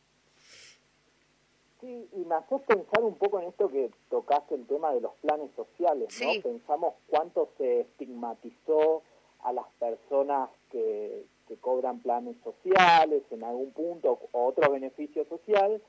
Sí, 1.81 2.09
y 2.13 2.19
me 2.27 2.35
haces 2.35 2.61
pensar 2.63 3.03
un 3.03 3.15
poco 3.15 3.41
en 3.41 3.49
esto 3.49 3.69
que 3.69 3.91
tocaste 4.11 4.55
el 4.55 4.67
tema 4.67 4.93
de 4.93 5.01
los 5.01 5.15
planes 5.23 5.51
sociales, 5.57 6.09
¿no? 6.21 6.43
Pensamos 6.43 6.95
cuánto 7.09 7.49
se 7.57 7.81
estigmatizó 7.81 9.03
a 9.43 9.53
las 9.55 9.67
personas 9.79 10.51
que, 10.71 11.25
que 11.51 11.57
cobran 11.57 11.99
planes 11.99 12.37
sociales 12.45 13.25
en 13.33 13.43
algún 13.43 13.73
punto 13.73 14.21
o 14.31 14.47
otro 14.47 14.71
beneficio 14.71 15.25
social 15.25 15.83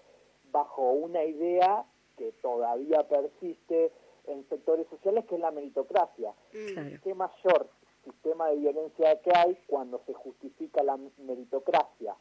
bajo 0.51 0.89
una 0.91 1.23
idea 1.23 1.85
que 2.17 2.31
todavía 2.41 3.07
persiste 3.07 3.91
en 4.25 4.43
sectores 4.49 4.87
sociales 4.87 5.23
que 5.29 5.35
es 5.35 5.41
la 5.41 5.51
meritocracia. 5.51 6.33
Claro. 6.49 6.97
¿Qué 7.03 7.13
mayor 7.13 7.69
sistema 8.03 8.47
de 8.49 8.55
violencia 8.55 9.21
que 9.21 9.31
hay 9.35 9.55
cuando 9.67 10.01
se 10.07 10.15
justifica 10.15 10.81
la 10.81 10.97
meritocracia 11.19 12.15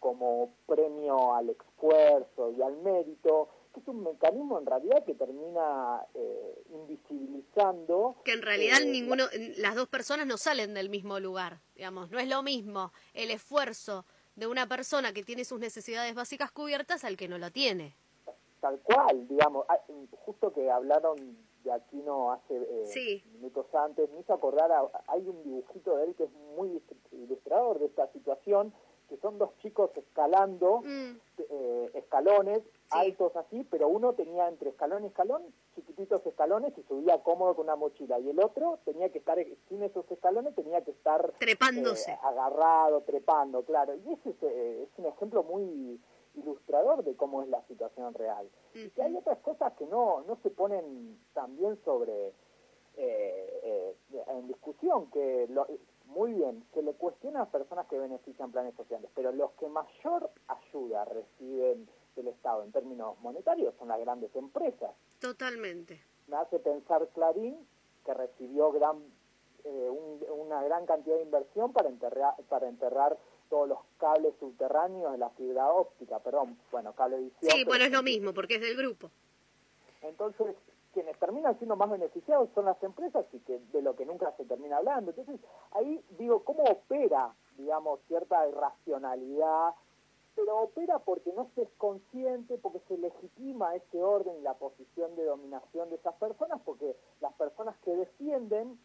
como 0.00 0.54
premio 0.66 1.34
al 1.34 1.50
esfuerzo 1.50 2.52
y 2.52 2.62
al 2.62 2.78
mérito, 2.78 3.50
es 3.78 3.88
un 3.88 4.02
mecanismo 4.02 4.58
en 4.58 4.66
realidad 4.66 5.04
que 5.04 5.14
termina 5.14 6.04
eh, 6.14 6.62
invisibilizando. 6.70 8.16
Que 8.24 8.32
en 8.32 8.42
realidad 8.42 8.80
eh, 8.82 8.86
ninguno, 8.86 9.24
las 9.56 9.74
dos 9.74 9.88
personas 9.88 10.26
no 10.26 10.36
salen 10.36 10.74
del 10.74 10.90
mismo 10.90 11.18
lugar, 11.20 11.58
digamos, 11.74 12.10
no 12.10 12.18
es 12.18 12.28
lo 12.28 12.42
mismo 12.42 12.92
el 13.14 13.30
esfuerzo 13.30 14.04
de 14.36 14.46
una 14.46 14.66
persona 14.66 15.12
que 15.12 15.22
tiene 15.24 15.44
sus 15.44 15.58
necesidades 15.58 16.14
básicas 16.14 16.50
cubiertas 16.52 17.04
al 17.04 17.16
que 17.16 17.28
no 17.28 17.38
lo 17.38 17.50
tiene. 17.50 17.94
Tal 18.60 18.78
cual, 18.80 19.26
digamos, 19.28 19.64
ah, 19.68 19.78
justo 20.24 20.52
que 20.52 20.70
hablaron 20.70 21.16
de 21.64 21.72
Aquino 21.72 22.32
hace 22.32 22.56
eh, 22.56 22.86
Sí. 22.86 23.24
minutos 23.32 23.66
antes, 23.74 24.08
me 24.10 24.20
hizo 24.20 24.32
acordar, 24.32 24.70
a- 24.70 24.88
hay 25.08 25.26
un 25.26 25.42
dibujito 25.42 25.96
de 25.96 26.04
él 26.04 26.14
que 26.14 26.24
es 26.24 26.30
muy 26.56 26.80
ilustrador 27.12 27.78
de 27.80 27.86
esta 27.86 28.10
situación, 28.12 28.72
que 29.08 29.16
son 29.18 29.38
dos 29.38 29.50
chicos 29.58 29.90
escalando 29.96 30.82
Mm, 30.82 31.16
eh, 31.50 31.90
escalones 31.94 32.60
altos 32.90 33.34
así, 33.36 33.64
pero 33.70 33.86
uno 33.88 34.12
tenía 34.14 34.48
entre 34.48 34.70
escalón 34.70 35.04
y 35.04 35.06
escalón 35.08 35.42
chiquititos 35.76 36.24
escalones 36.26 36.76
y 36.76 36.82
subía 36.82 37.22
cómodo 37.22 37.54
con 37.54 37.66
una 37.66 37.76
mochila, 37.76 38.18
y 38.18 38.30
el 38.30 38.40
otro 38.40 38.78
tenía 38.84 39.10
que 39.10 39.18
estar 39.18 39.38
sin 39.68 39.82
esos 39.84 40.10
escalones, 40.10 40.54
tenía 40.56 40.82
que 40.82 40.90
estar 40.90 41.32
Trepándose. 41.38 42.10
eh, 42.12 42.18
agarrado, 42.22 43.02
trepando, 43.02 43.62
claro. 43.64 43.94
Y 43.94 44.12
ese 44.14 44.30
es, 44.30 44.36
eh, 44.42 44.82
es 44.82 44.98
un 44.98 45.06
ejemplo 45.06 45.42
muy 45.44 46.00
ilustrador 46.34 47.04
de 47.04 47.14
cómo 47.14 47.42
es 47.42 47.48
la 47.48 47.62
situación 47.68 48.14
real. 48.14 48.48
Y 48.74 48.90
que 48.90 49.02
hay 49.02 49.14
otras 49.16 49.38
cosas 49.38 49.72
que 49.74 49.86
no, 49.86 50.22
no 50.26 50.36
se 50.42 50.50
ponen 50.50 51.18
también 51.34 51.78
sobre 51.84 52.32
eh, 52.96 53.60
eh, 53.62 53.94
en 54.28 54.48
discusión, 54.48 55.08
que 55.10 55.46
lo- 55.50 55.66
muy 56.08 56.32
bien, 56.32 56.64
se 56.74 56.82
le 56.82 56.92
cuestiona 56.94 57.42
a 57.42 57.46
personas 57.50 57.86
que 57.86 57.98
benefician 57.98 58.50
planes 58.50 58.74
sociales, 58.74 59.10
pero 59.14 59.30
los 59.32 59.52
que 59.52 59.68
mayor 59.68 60.30
ayuda 60.48 61.04
reciben 61.04 61.88
del 62.16 62.28
Estado 62.28 62.64
en 62.64 62.72
términos 62.72 63.16
monetarios 63.20 63.74
son 63.78 63.88
las 63.88 64.00
grandes 64.00 64.34
empresas 64.34 64.90
totalmente. 65.20 66.00
me 66.26 66.36
hace 66.36 66.58
pensar 66.58 67.06
Clarín, 67.14 67.56
que 68.04 68.12
recibió 68.14 68.72
gran, 68.72 68.96
eh, 69.64 69.88
un- 69.90 70.24
una 70.46 70.62
gran 70.62 70.84
cantidad 70.86 71.16
de 71.16 71.22
inversión 71.22 71.72
para 71.72 71.88
enterrar, 71.88 72.34
para 72.48 72.68
enterrar 72.68 73.16
todos 73.50 73.68
los 73.68 73.78
cables 73.98 74.34
subterráneos 74.40 75.12
de 75.12 75.18
la 75.18 75.30
fibra 75.30 75.72
óptica, 75.72 76.18
perdón, 76.20 76.58
bueno, 76.70 76.92
cablevisión. 76.94 77.50
Sí, 77.52 77.64
bueno, 77.64 77.84
es 77.84 77.92
lo 77.92 78.02
mismo, 78.02 78.34
porque 78.34 78.56
es 78.56 78.60
del 78.60 78.76
grupo. 78.76 79.10
Entonces, 80.02 80.54
quienes 80.92 81.18
terminan 81.18 81.56
siendo 81.58 81.76
más 81.76 81.90
beneficiados 81.90 82.48
son 82.54 82.64
las 82.64 82.82
empresas 82.82 83.26
y 83.32 83.40
que 83.40 83.58
de 83.72 83.82
lo 83.82 83.94
que 83.96 84.06
nunca 84.06 84.32
se 84.36 84.44
termina 84.44 84.78
hablando. 84.78 85.10
Entonces, 85.10 85.40
ahí 85.72 86.02
digo, 86.18 86.44
¿cómo 86.44 86.62
opera, 86.64 87.34
digamos, 87.56 88.00
cierta 88.08 88.48
irracionalidad? 88.48 89.74
Pero 90.34 90.58
opera 90.58 90.98
porque 91.00 91.32
no 91.32 91.50
se 91.54 91.62
es 91.62 91.70
consciente, 91.78 92.58
porque 92.58 92.80
se 92.88 92.96
legitima 92.96 93.74
ese 93.74 94.02
orden 94.02 94.36
y 94.38 94.42
la 94.42 94.54
posición 94.54 95.14
de 95.16 95.24
dominación 95.24 95.90
de 95.90 95.96
esas 95.96 96.14
personas, 96.14 96.60
porque 96.64 96.96
las 97.20 97.32
personas 97.34 97.76
que 97.78 97.94
defienden, 97.94 98.78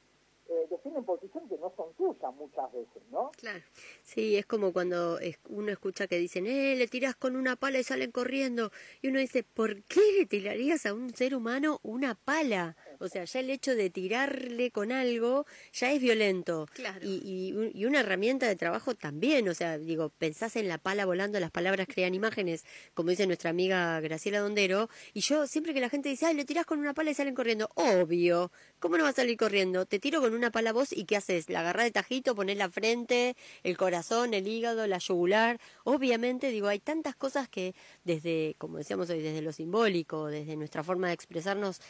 eh, 0.50 0.68
defienden 0.70 1.06
posiciones 1.06 1.50
que 1.50 1.58
no 1.58 1.74
son 1.76 1.96
suyas 1.96 2.34
muchas 2.36 2.72
veces, 2.72 3.02
¿no? 3.12 3.32
Claro. 3.38 3.64
Sí, 4.04 4.36
es 4.36 4.46
como 4.46 4.74
cuando 4.74 5.20
uno 5.50 5.72
escucha 5.72 6.08
que 6.08 6.18
dicen, 6.18 6.46
eh, 6.46 6.76
le 6.76 6.88
tiras 6.88 7.16
con 7.16 7.36
una 7.36 7.56
pala 7.56 7.80
y 7.80 7.84
salen 7.84 8.12
corriendo. 8.12 8.72
Y 9.02 9.08
uno 9.08 9.20
dice, 9.20 9.44
¿por 9.44 9.84
qué 9.84 10.02
le 10.20 10.26
tirarías 10.26 10.86
a 10.86 10.94
un 10.94 11.14
ser 11.16 11.36
humano 11.36 11.80
una 11.84 12.16
pala? 12.16 12.76
O 13.04 13.10
sea, 13.10 13.26
ya 13.26 13.42
el 13.42 13.50
hecho 13.50 13.76
de 13.76 13.90
tirarle 13.90 14.72
con 14.72 14.92
algo 14.92 15.46
ya 15.74 15.92
es 15.92 16.02
violento. 16.02 16.68
Claro. 16.74 17.06
Y, 17.06 17.22
y, 17.24 17.78
y 17.78 17.86
una 17.86 18.00
herramienta 18.00 18.48
de 18.48 18.56
trabajo 18.56 18.96
también. 18.96 19.50
O 19.50 19.54
sea, 19.54 19.78
digo, 19.78 20.10
pensás 20.18 20.56
en 20.56 20.70
la 20.70 20.78
pala 20.78 21.06
volando, 21.06 21.40
las 21.40 21.52
palabras 21.52 21.88
crean 21.88 22.14
imágenes, 22.16 22.64
como 22.94 23.10
dice 23.10 23.28
nuestra 23.28 23.50
amiga 23.50 24.00
Graciela 24.00 24.40
Dondero. 24.40 24.90
Y 25.14 25.20
yo, 25.20 25.48
siempre 25.48 25.74
que 25.74 25.82
la 25.82 25.90
gente 25.90 26.08
dice, 26.08 26.28
ay, 26.28 26.36
le 26.36 26.46
tirás 26.46 26.66
con 26.66 26.80
una 26.80 26.94
pala 26.94 27.12
y 27.12 27.14
salen 27.14 27.36
corriendo. 27.36 27.70
Obvio. 27.76 28.52
¿Cómo 28.80 28.98
no 28.98 29.04
va 29.04 29.10
a 29.10 29.14
salir 29.14 29.38
corriendo? 29.38 29.86
Te 29.86 30.00
tiro 30.00 30.22
con 30.22 30.34
una 30.34 30.52
pala 30.52 30.72
vos 30.72 30.94
y 30.94 31.04
¿qué 31.04 31.18
haces? 31.18 31.50
La 31.50 31.60
agarrás 31.60 31.86
de 31.86 31.92
tajito, 31.92 32.36
ponés 32.36 32.58
la 32.58 32.70
frente, 32.70 33.36
el 33.64 33.76
corazón, 33.76 34.34
el 34.34 34.48
hígado, 34.48 34.88
la 34.88 35.00
yugular. 35.00 35.60
Obviamente, 35.84 36.50
digo, 36.52 36.68
hay 36.68 36.80
tantas 36.80 37.16
cosas 37.16 37.50
que 37.50 37.76
desde, 38.06 38.56
como 38.58 38.78
decíamos 38.78 39.10
hoy, 39.10 39.22
desde 39.22 39.42
lo 39.42 39.52
simbólico, 39.52 40.28
desde 40.28 40.56
nuestra 40.56 40.84
forma 40.84 41.08
de 41.08 41.14
expresarnos, 41.14 41.82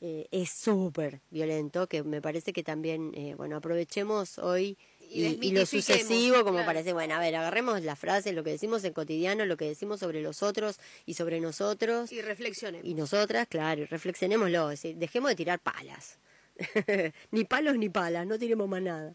eh, 0.00 0.28
es 0.30 0.50
súper 0.50 1.20
violento, 1.30 1.88
que 1.88 2.02
me 2.04 2.20
parece 2.22 2.52
que 2.52 2.62
también, 2.62 3.12
eh, 3.14 3.34
bueno, 3.36 3.56
aprovechemos 3.56 4.38
hoy 4.38 4.76
Y 5.00 5.24
y, 5.24 5.38
y 5.40 5.52
lo 5.52 5.64
sucesivo, 5.66 6.44
como 6.44 6.64
claro. 6.64 6.66
parece, 6.66 6.92
bueno, 6.92 7.14
a 7.14 7.18
ver, 7.20 7.34
agarremos 7.36 7.82
la 7.82 7.96
frase, 7.96 8.32
lo 8.32 8.44
que 8.44 8.50
decimos 8.50 8.84
en 8.84 8.92
cotidiano, 8.92 9.44
lo 9.46 9.56
que 9.56 9.64
decimos 9.66 10.00
sobre 10.00 10.20
los 10.22 10.42
otros 10.42 10.78
y 11.06 11.14
sobre 11.14 11.40
nosotros 11.40 12.12
Y 12.12 12.20
reflexionemos. 12.22 12.86
y 12.86 12.94
nosotras, 12.94 13.46
claro, 13.48 13.82
y 13.82 13.86
reflexionémoslo, 13.86 14.70
es 14.70 14.82
decir, 14.82 14.96
dejemos 14.98 15.30
de 15.30 15.36
tirar 15.36 15.60
palas. 15.60 16.18
ni 17.30 17.44
palos 17.44 17.76
ni 17.78 17.88
palas, 17.88 18.26
no 18.26 18.38
tiremos 18.38 18.68
más 18.68 18.82
nada. 18.82 19.14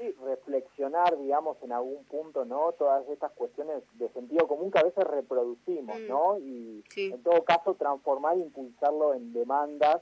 Sí, 0.00 0.12
reflexionar, 0.24 1.18
digamos, 1.18 1.58
en 1.62 1.72
algún 1.72 2.04
punto, 2.04 2.46
¿no? 2.46 2.72
Todas 2.72 3.06
estas 3.10 3.32
cuestiones 3.32 3.82
de 3.98 4.08
sentido 4.10 4.48
común 4.48 4.70
que 4.70 4.78
a 4.78 4.84
veces 4.84 5.04
reproducimos, 5.04 5.98
Mm. 6.00 6.08
¿no? 6.08 6.38
Y 6.38 6.82
Sí. 6.88 7.10
en 7.12 7.22
todo 7.22 7.44
caso 7.44 7.74
transformar 7.74 8.36
e 8.36 8.40
impulsarlo 8.40 9.12
en 9.12 9.32
demandas 9.34 10.00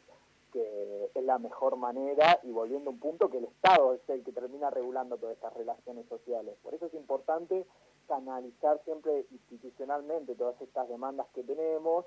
que 0.53 1.11
es 1.15 1.25
la 1.25 1.39
mejor 1.39 1.77
manera 1.77 2.41
y 2.43 2.51
volviendo 2.53 2.89
a 2.89 2.93
un 2.95 2.99
punto 2.99 3.29
que 3.29 3.37
el 3.37 3.45
Estado 3.45 3.93
es 3.93 4.01
el 4.09 4.25
que 4.25 4.33
termina 4.33 4.71
regulando 4.71 5.19
todas 5.19 5.35
estas 5.35 5.53
relaciones 5.53 6.07
sociales. 6.09 6.57
Por 6.63 6.73
eso 6.73 6.87
es 6.87 6.95
importante 6.95 7.67
canalizar 8.07 8.81
siempre 8.85 9.27
institucionalmente 9.31 10.35
todas 10.37 10.59
estas 10.63 10.89
demandas 10.89 11.27
que 11.35 11.43
tenemos 11.43 12.07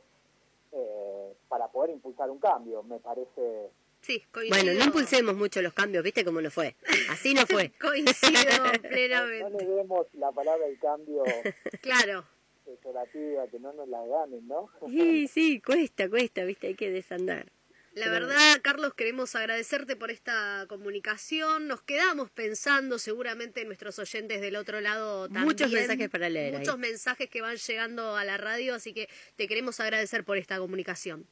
eh, 0.71 1.35
para 1.49 1.67
poder 1.67 1.91
impulsar 1.91 2.31
un 2.31 2.39
cambio. 2.39 2.81
Me 2.81 2.99
parece 2.99 3.69
Sí, 4.01 4.23
coincido. 4.31 4.63
Bueno, 4.63 4.79
no 4.79 4.85
impulsemos 4.85 5.35
mucho 5.35 5.61
los 5.61 5.73
cambios, 5.73 6.03
¿viste 6.03 6.25
cómo 6.25 6.41
no 6.41 6.49
fue? 6.49 6.75
Así 7.09 7.33
no 7.33 7.45
fue. 7.45 7.71
Coincido 7.81 8.39
no, 8.57 8.73
no 8.73 8.81
plenamente. 8.81 9.63
le 9.65 9.69
demos 9.71 10.07
la 10.13 10.31
palabra 10.31 10.65
del 10.65 10.79
cambio 10.79 11.23
Claro. 11.81 12.25
peyorativa, 12.65 13.47
que 13.47 13.59
no 13.59 13.73
nos 13.73 13.87
la 13.87 14.03
ganen, 14.05 14.47
¿no? 14.47 14.69
Sí, 14.87 15.27
sí, 15.27 15.61
cuesta, 15.61 16.09
cuesta, 16.09 16.43
¿viste? 16.45 16.67
Hay 16.67 16.75
que 16.75 16.89
desandar. 16.89 17.51
La 17.93 18.09
verdad, 18.09 18.57
Carlos, 18.63 18.93
queremos 18.93 19.35
agradecerte 19.35 19.97
por 19.97 20.11
esta 20.11 20.65
comunicación. 20.69 21.67
Nos 21.67 21.81
quedamos 21.81 22.31
pensando, 22.31 22.97
seguramente 22.97 23.65
nuestros 23.65 23.99
oyentes 23.99 24.39
del 24.39 24.55
otro 24.55 24.79
lado 24.79 25.23
también. 25.25 25.43
Muchos 25.45 25.69
mensajes 25.71 26.09
para 26.09 26.29
leer 26.29 26.57
Muchos 26.57 26.75
ahí. 26.75 26.79
mensajes 26.79 27.29
que 27.29 27.41
van 27.41 27.57
llegando 27.57 28.15
a 28.15 28.23
la 28.23 28.37
radio, 28.37 28.75
así 28.75 28.93
que 28.93 29.09
te 29.35 29.45
queremos 29.47 29.79
agradecer 29.81 30.23
por 30.23 30.37
esta 30.37 30.57
comunicación. 30.57 31.27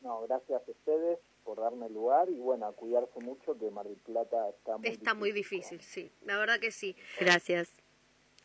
No, 0.00 0.22
gracias 0.26 0.60
a 0.66 0.70
ustedes 0.72 1.20
por 1.54 1.62
darme 1.62 1.84
el 1.86 1.92
lugar 1.92 2.30
y 2.30 2.40
bueno, 2.40 2.64
a 2.66 2.72
cuidarse 2.72 3.20
mucho 3.20 3.58
que 3.58 3.70
Mar 3.70 3.84
del 3.86 3.98
Plata 3.98 4.38
está 4.56 4.78
muy 4.78 4.88
Está 4.88 5.12
muy 5.12 5.32
difícil, 5.32 5.82
sí. 5.82 6.10
La 6.22 6.38
verdad 6.38 6.58
que 6.58 6.72
sí. 6.72 6.96
Gracias. 7.20 7.68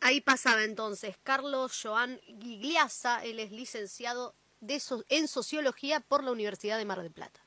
Ahí 0.01 0.19
pasaba 0.19 0.65
entonces 0.65 1.15
Carlos 1.23 1.79
Joan 1.81 2.19
Gigliasa, 2.41 3.23
él 3.23 3.39
es 3.39 3.53
licenciado 3.53 4.35
de 4.59 4.81
so- 4.81 5.05
en 5.07 5.29
Sociología 5.29 6.01
por 6.01 6.21
la 6.21 6.33
Universidad 6.33 6.77
de 6.77 6.83
Mar 6.83 7.01
del 7.01 7.13
Plata. 7.13 7.39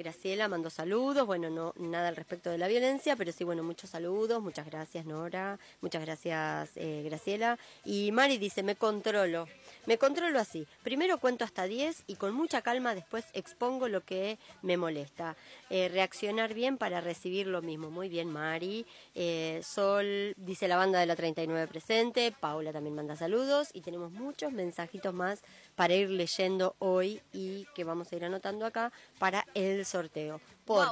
Graciela 0.00 0.48
mandó 0.48 0.70
saludos, 0.70 1.26
bueno, 1.26 1.50
no 1.50 1.74
nada 1.76 2.08
al 2.08 2.16
respecto 2.16 2.48
de 2.48 2.56
la 2.56 2.68
violencia, 2.68 3.16
pero 3.16 3.32
sí, 3.32 3.44
bueno, 3.44 3.62
muchos 3.62 3.90
saludos, 3.90 4.40
muchas 4.40 4.64
gracias 4.64 5.04
Nora, 5.04 5.58
muchas 5.82 6.02
gracias 6.02 6.70
eh, 6.76 7.02
Graciela. 7.04 7.58
Y 7.84 8.10
Mari 8.10 8.38
dice, 8.38 8.62
me 8.62 8.76
controlo, 8.76 9.46
me 9.84 9.98
controlo 9.98 10.40
así, 10.40 10.66
primero 10.82 11.18
cuento 11.18 11.44
hasta 11.44 11.64
10 11.64 12.04
y 12.06 12.16
con 12.16 12.32
mucha 12.32 12.62
calma 12.62 12.94
después 12.94 13.26
expongo 13.34 13.88
lo 13.88 14.00
que 14.00 14.38
me 14.62 14.78
molesta. 14.78 15.36
Eh, 15.68 15.90
reaccionar 15.92 16.54
bien 16.54 16.78
para 16.78 17.02
recibir 17.02 17.46
lo 17.46 17.60
mismo, 17.60 17.90
muy 17.90 18.08
bien 18.08 18.30
Mari. 18.30 18.86
Eh, 19.14 19.60
Sol 19.62 20.32
dice 20.38 20.66
la 20.66 20.78
banda 20.78 20.98
de 20.98 21.04
la 21.04 21.14
39 21.14 21.66
presente, 21.66 22.32
Paula 22.40 22.72
también 22.72 22.94
manda 22.94 23.16
saludos 23.16 23.68
y 23.74 23.82
tenemos 23.82 24.12
muchos 24.12 24.50
mensajitos 24.50 25.12
más 25.12 25.42
para 25.80 25.94
ir 25.94 26.10
leyendo 26.10 26.76
hoy 26.78 27.22
y 27.32 27.66
que 27.74 27.84
vamos 27.84 28.12
a 28.12 28.16
ir 28.16 28.22
anotando 28.26 28.66
acá 28.66 28.92
para 29.18 29.46
el 29.54 29.86
sorteo. 29.86 30.38
Por 30.66 30.86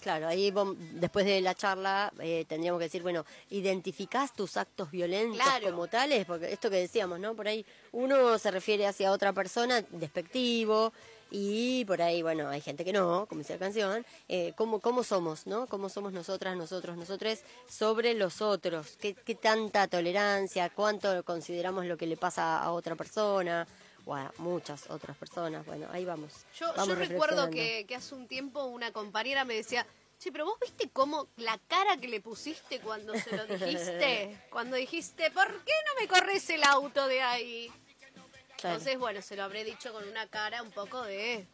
Claro, 0.00 0.26
ahí 0.26 0.52
después 0.94 1.24
de 1.24 1.40
la 1.40 1.54
charla 1.54 2.12
eh, 2.18 2.44
tendríamos 2.48 2.80
que 2.80 2.86
decir, 2.86 3.02
bueno, 3.02 3.24
identificás 3.50 4.34
tus 4.34 4.56
actos 4.56 4.90
violentos 4.90 5.38
Claro. 5.40 5.66
como 5.70 5.86
tales, 5.86 6.26
porque 6.26 6.52
esto 6.52 6.68
que 6.70 6.78
decíamos, 6.78 7.20
¿no? 7.20 7.36
Por 7.36 7.46
ahí 7.46 7.64
uno 7.92 8.36
se 8.40 8.50
refiere 8.50 8.88
hacia 8.88 9.12
otra 9.12 9.32
persona 9.32 9.80
despectivo 9.90 10.92
y 11.34 11.86
por 11.86 12.02
ahí, 12.02 12.20
bueno, 12.20 12.50
hay 12.50 12.60
gente 12.60 12.84
que 12.84 12.92
no, 12.92 13.24
como 13.24 13.38
dice 13.38 13.54
la 13.54 13.58
canción, 13.58 14.04
eh, 14.28 14.52
¿cómo, 14.54 14.80
¿cómo 14.80 15.02
somos, 15.02 15.46
no? 15.46 15.66
¿Cómo 15.66 15.88
somos 15.88 16.12
nosotras, 16.12 16.54
nosotros, 16.58 16.94
nosotres 16.94 17.42
sobre 17.66 18.12
los 18.12 18.42
otros? 18.42 18.98
¿Qué, 19.00 19.14
qué 19.14 19.34
tanta 19.34 19.88
tolerancia? 19.88 20.68
¿Cuánto 20.68 21.24
consideramos 21.24 21.86
lo 21.86 21.96
que 21.96 22.06
le 22.06 22.18
pasa 22.18 22.62
a 22.62 22.70
otra 22.72 22.96
persona? 22.96 23.66
O 24.04 24.14
a 24.14 24.30
muchas 24.38 24.90
otras 24.90 25.16
personas. 25.16 25.64
Bueno, 25.64 25.86
ahí 25.90 26.04
vamos. 26.04 26.32
Yo, 26.58 26.66
vamos 26.76 26.88
yo 26.88 26.94
recuerdo 26.96 27.48
que, 27.48 27.86
que 27.88 27.94
hace 27.94 28.14
un 28.14 28.28
tiempo 28.28 28.64
una 28.64 28.92
compañera 28.92 29.46
me 29.46 29.54
decía, 29.54 29.86
che, 30.18 30.32
pero 30.32 30.44
vos 30.44 30.58
viste 30.60 30.90
cómo 30.92 31.28
la 31.36 31.58
cara 31.66 31.96
que 31.96 32.08
le 32.08 32.20
pusiste 32.20 32.78
cuando 32.80 33.14
se 33.14 33.34
lo 33.34 33.46
dijiste, 33.46 34.38
cuando 34.50 34.76
dijiste, 34.76 35.30
¿por 35.30 35.46
qué 35.64 35.72
no 35.86 36.00
me 36.00 36.08
corres 36.08 36.50
el 36.50 36.62
auto 36.62 37.08
de 37.08 37.22
ahí? 37.22 37.72
Claro. 38.62 38.76
Entonces, 38.76 38.98
bueno, 38.98 39.20
se 39.22 39.36
lo 39.36 39.44
habré 39.44 39.64
dicho 39.64 39.92
con 39.92 40.08
una 40.08 40.26
cara 40.28 40.62
un 40.62 40.70
poco 40.70 41.02
de... 41.02 41.44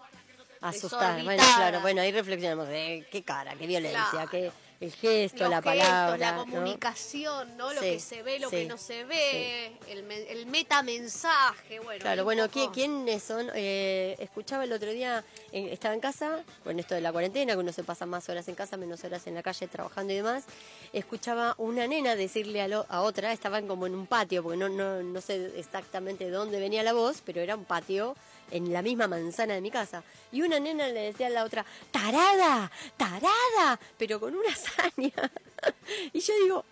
asustar. 0.61 1.23
Bueno, 1.25 1.43
claro, 1.57 1.81
bueno, 1.81 2.03
ahí 2.03 2.13
reflexionamos. 2.13 2.69
eh, 2.71 3.07
qué 3.11 3.23
cara, 3.23 3.55
qué 3.57 3.67
violencia, 3.67 4.05
Claro. 4.11 4.31
qué 4.31 4.53
el 4.81 4.93
gesto, 4.95 5.39
los 5.45 5.51
la 5.51 5.57
gestos, 5.63 5.85
palabra. 5.85 6.17
la 6.19 6.37
comunicación, 6.37 7.57
¿no? 7.57 7.73
Lo 7.73 7.81
Sí, 7.81 7.91
que 7.95 8.01
se 8.01 8.23
ve, 8.23 8.39
lo 8.39 8.49
que 8.49 8.65
no 8.67 8.77
se 8.79 9.05
ve, 9.05 9.73
el, 9.89 10.05
me- 10.05 10.31
el 10.31 10.47
metamensaje, 10.47 11.81
bueno. 11.81 12.01
Claro, 12.01 12.25
bueno, 12.25 12.49
poco- 12.49 12.61
¿qui- 12.61 12.73
¿quiénes 12.73 13.23
son? 13.23 13.51
Eh, 13.55 14.15
escuchaba 14.19 14.65
el 14.65 14.73
otro 14.73 14.91
día, 14.93 15.25
eh, 15.53 15.71
estaba 15.73 15.95
en 15.95 16.01
casa, 16.01 16.45
con 16.65 16.79
esto 16.79 16.95
de 16.95 17.01
la 17.01 17.11
cuarentena, 17.13 17.55
que 17.55 17.59
uno 17.59 17.73
se 17.73 17.83
pasa 17.83 18.07
más 18.07 18.29
horas 18.29 18.47
en 18.49 18.55
casa, 18.55 18.77
menos 18.77 19.03
horas 19.05 19.27
en 19.27 19.35
la 19.35 19.43
calle 19.43 19.67
trabajando 19.67 20.13
y 20.13 20.17
demás. 20.17 20.45
Escuchaba 20.93 21.55
una 21.59 21.87
nena 21.87 22.15
decirle 22.17 22.63
a, 22.63 22.69
lo- 22.69 22.87
a 22.89 23.03
otra, 23.03 23.33
estaban 23.33 23.67
como 23.67 23.87
en 23.87 23.95
un 23.95 24.07
patio, 24.07 24.43
porque 24.43 24.59
no, 24.59 24.69
no, 24.69 25.03
no 25.03 25.21
sé 25.21 25.53
exactamente 25.59 26.25
de 26.27 26.31
dónde 26.31 26.61
venía 26.61 26.83
la 26.83 26.93
voz, 26.93 27.21
pero 27.25 27.41
era 27.41 27.57
un 27.57 27.65
patio 27.65 28.15
en 28.51 28.73
la 28.73 28.83
misma 28.83 29.07
manzana 29.09 29.55
de 29.55 29.61
mi 29.61 29.71
casa. 29.71 30.03
Y 30.33 30.43
una 30.43 30.59
nena 30.61 30.87
le 30.89 31.01
decía 31.01 31.27
a 31.29 31.31
la 31.31 31.45
otra, 31.45 31.65
tarada, 31.91 32.71
tarada, 32.97 33.79
pero 33.97 34.21
con 34.21 34.35
una 34.35 34.49
hazaña. 34.53 35.13
y 36.13 36.21
yo 36.21 36.35
digo, 36.45 36.65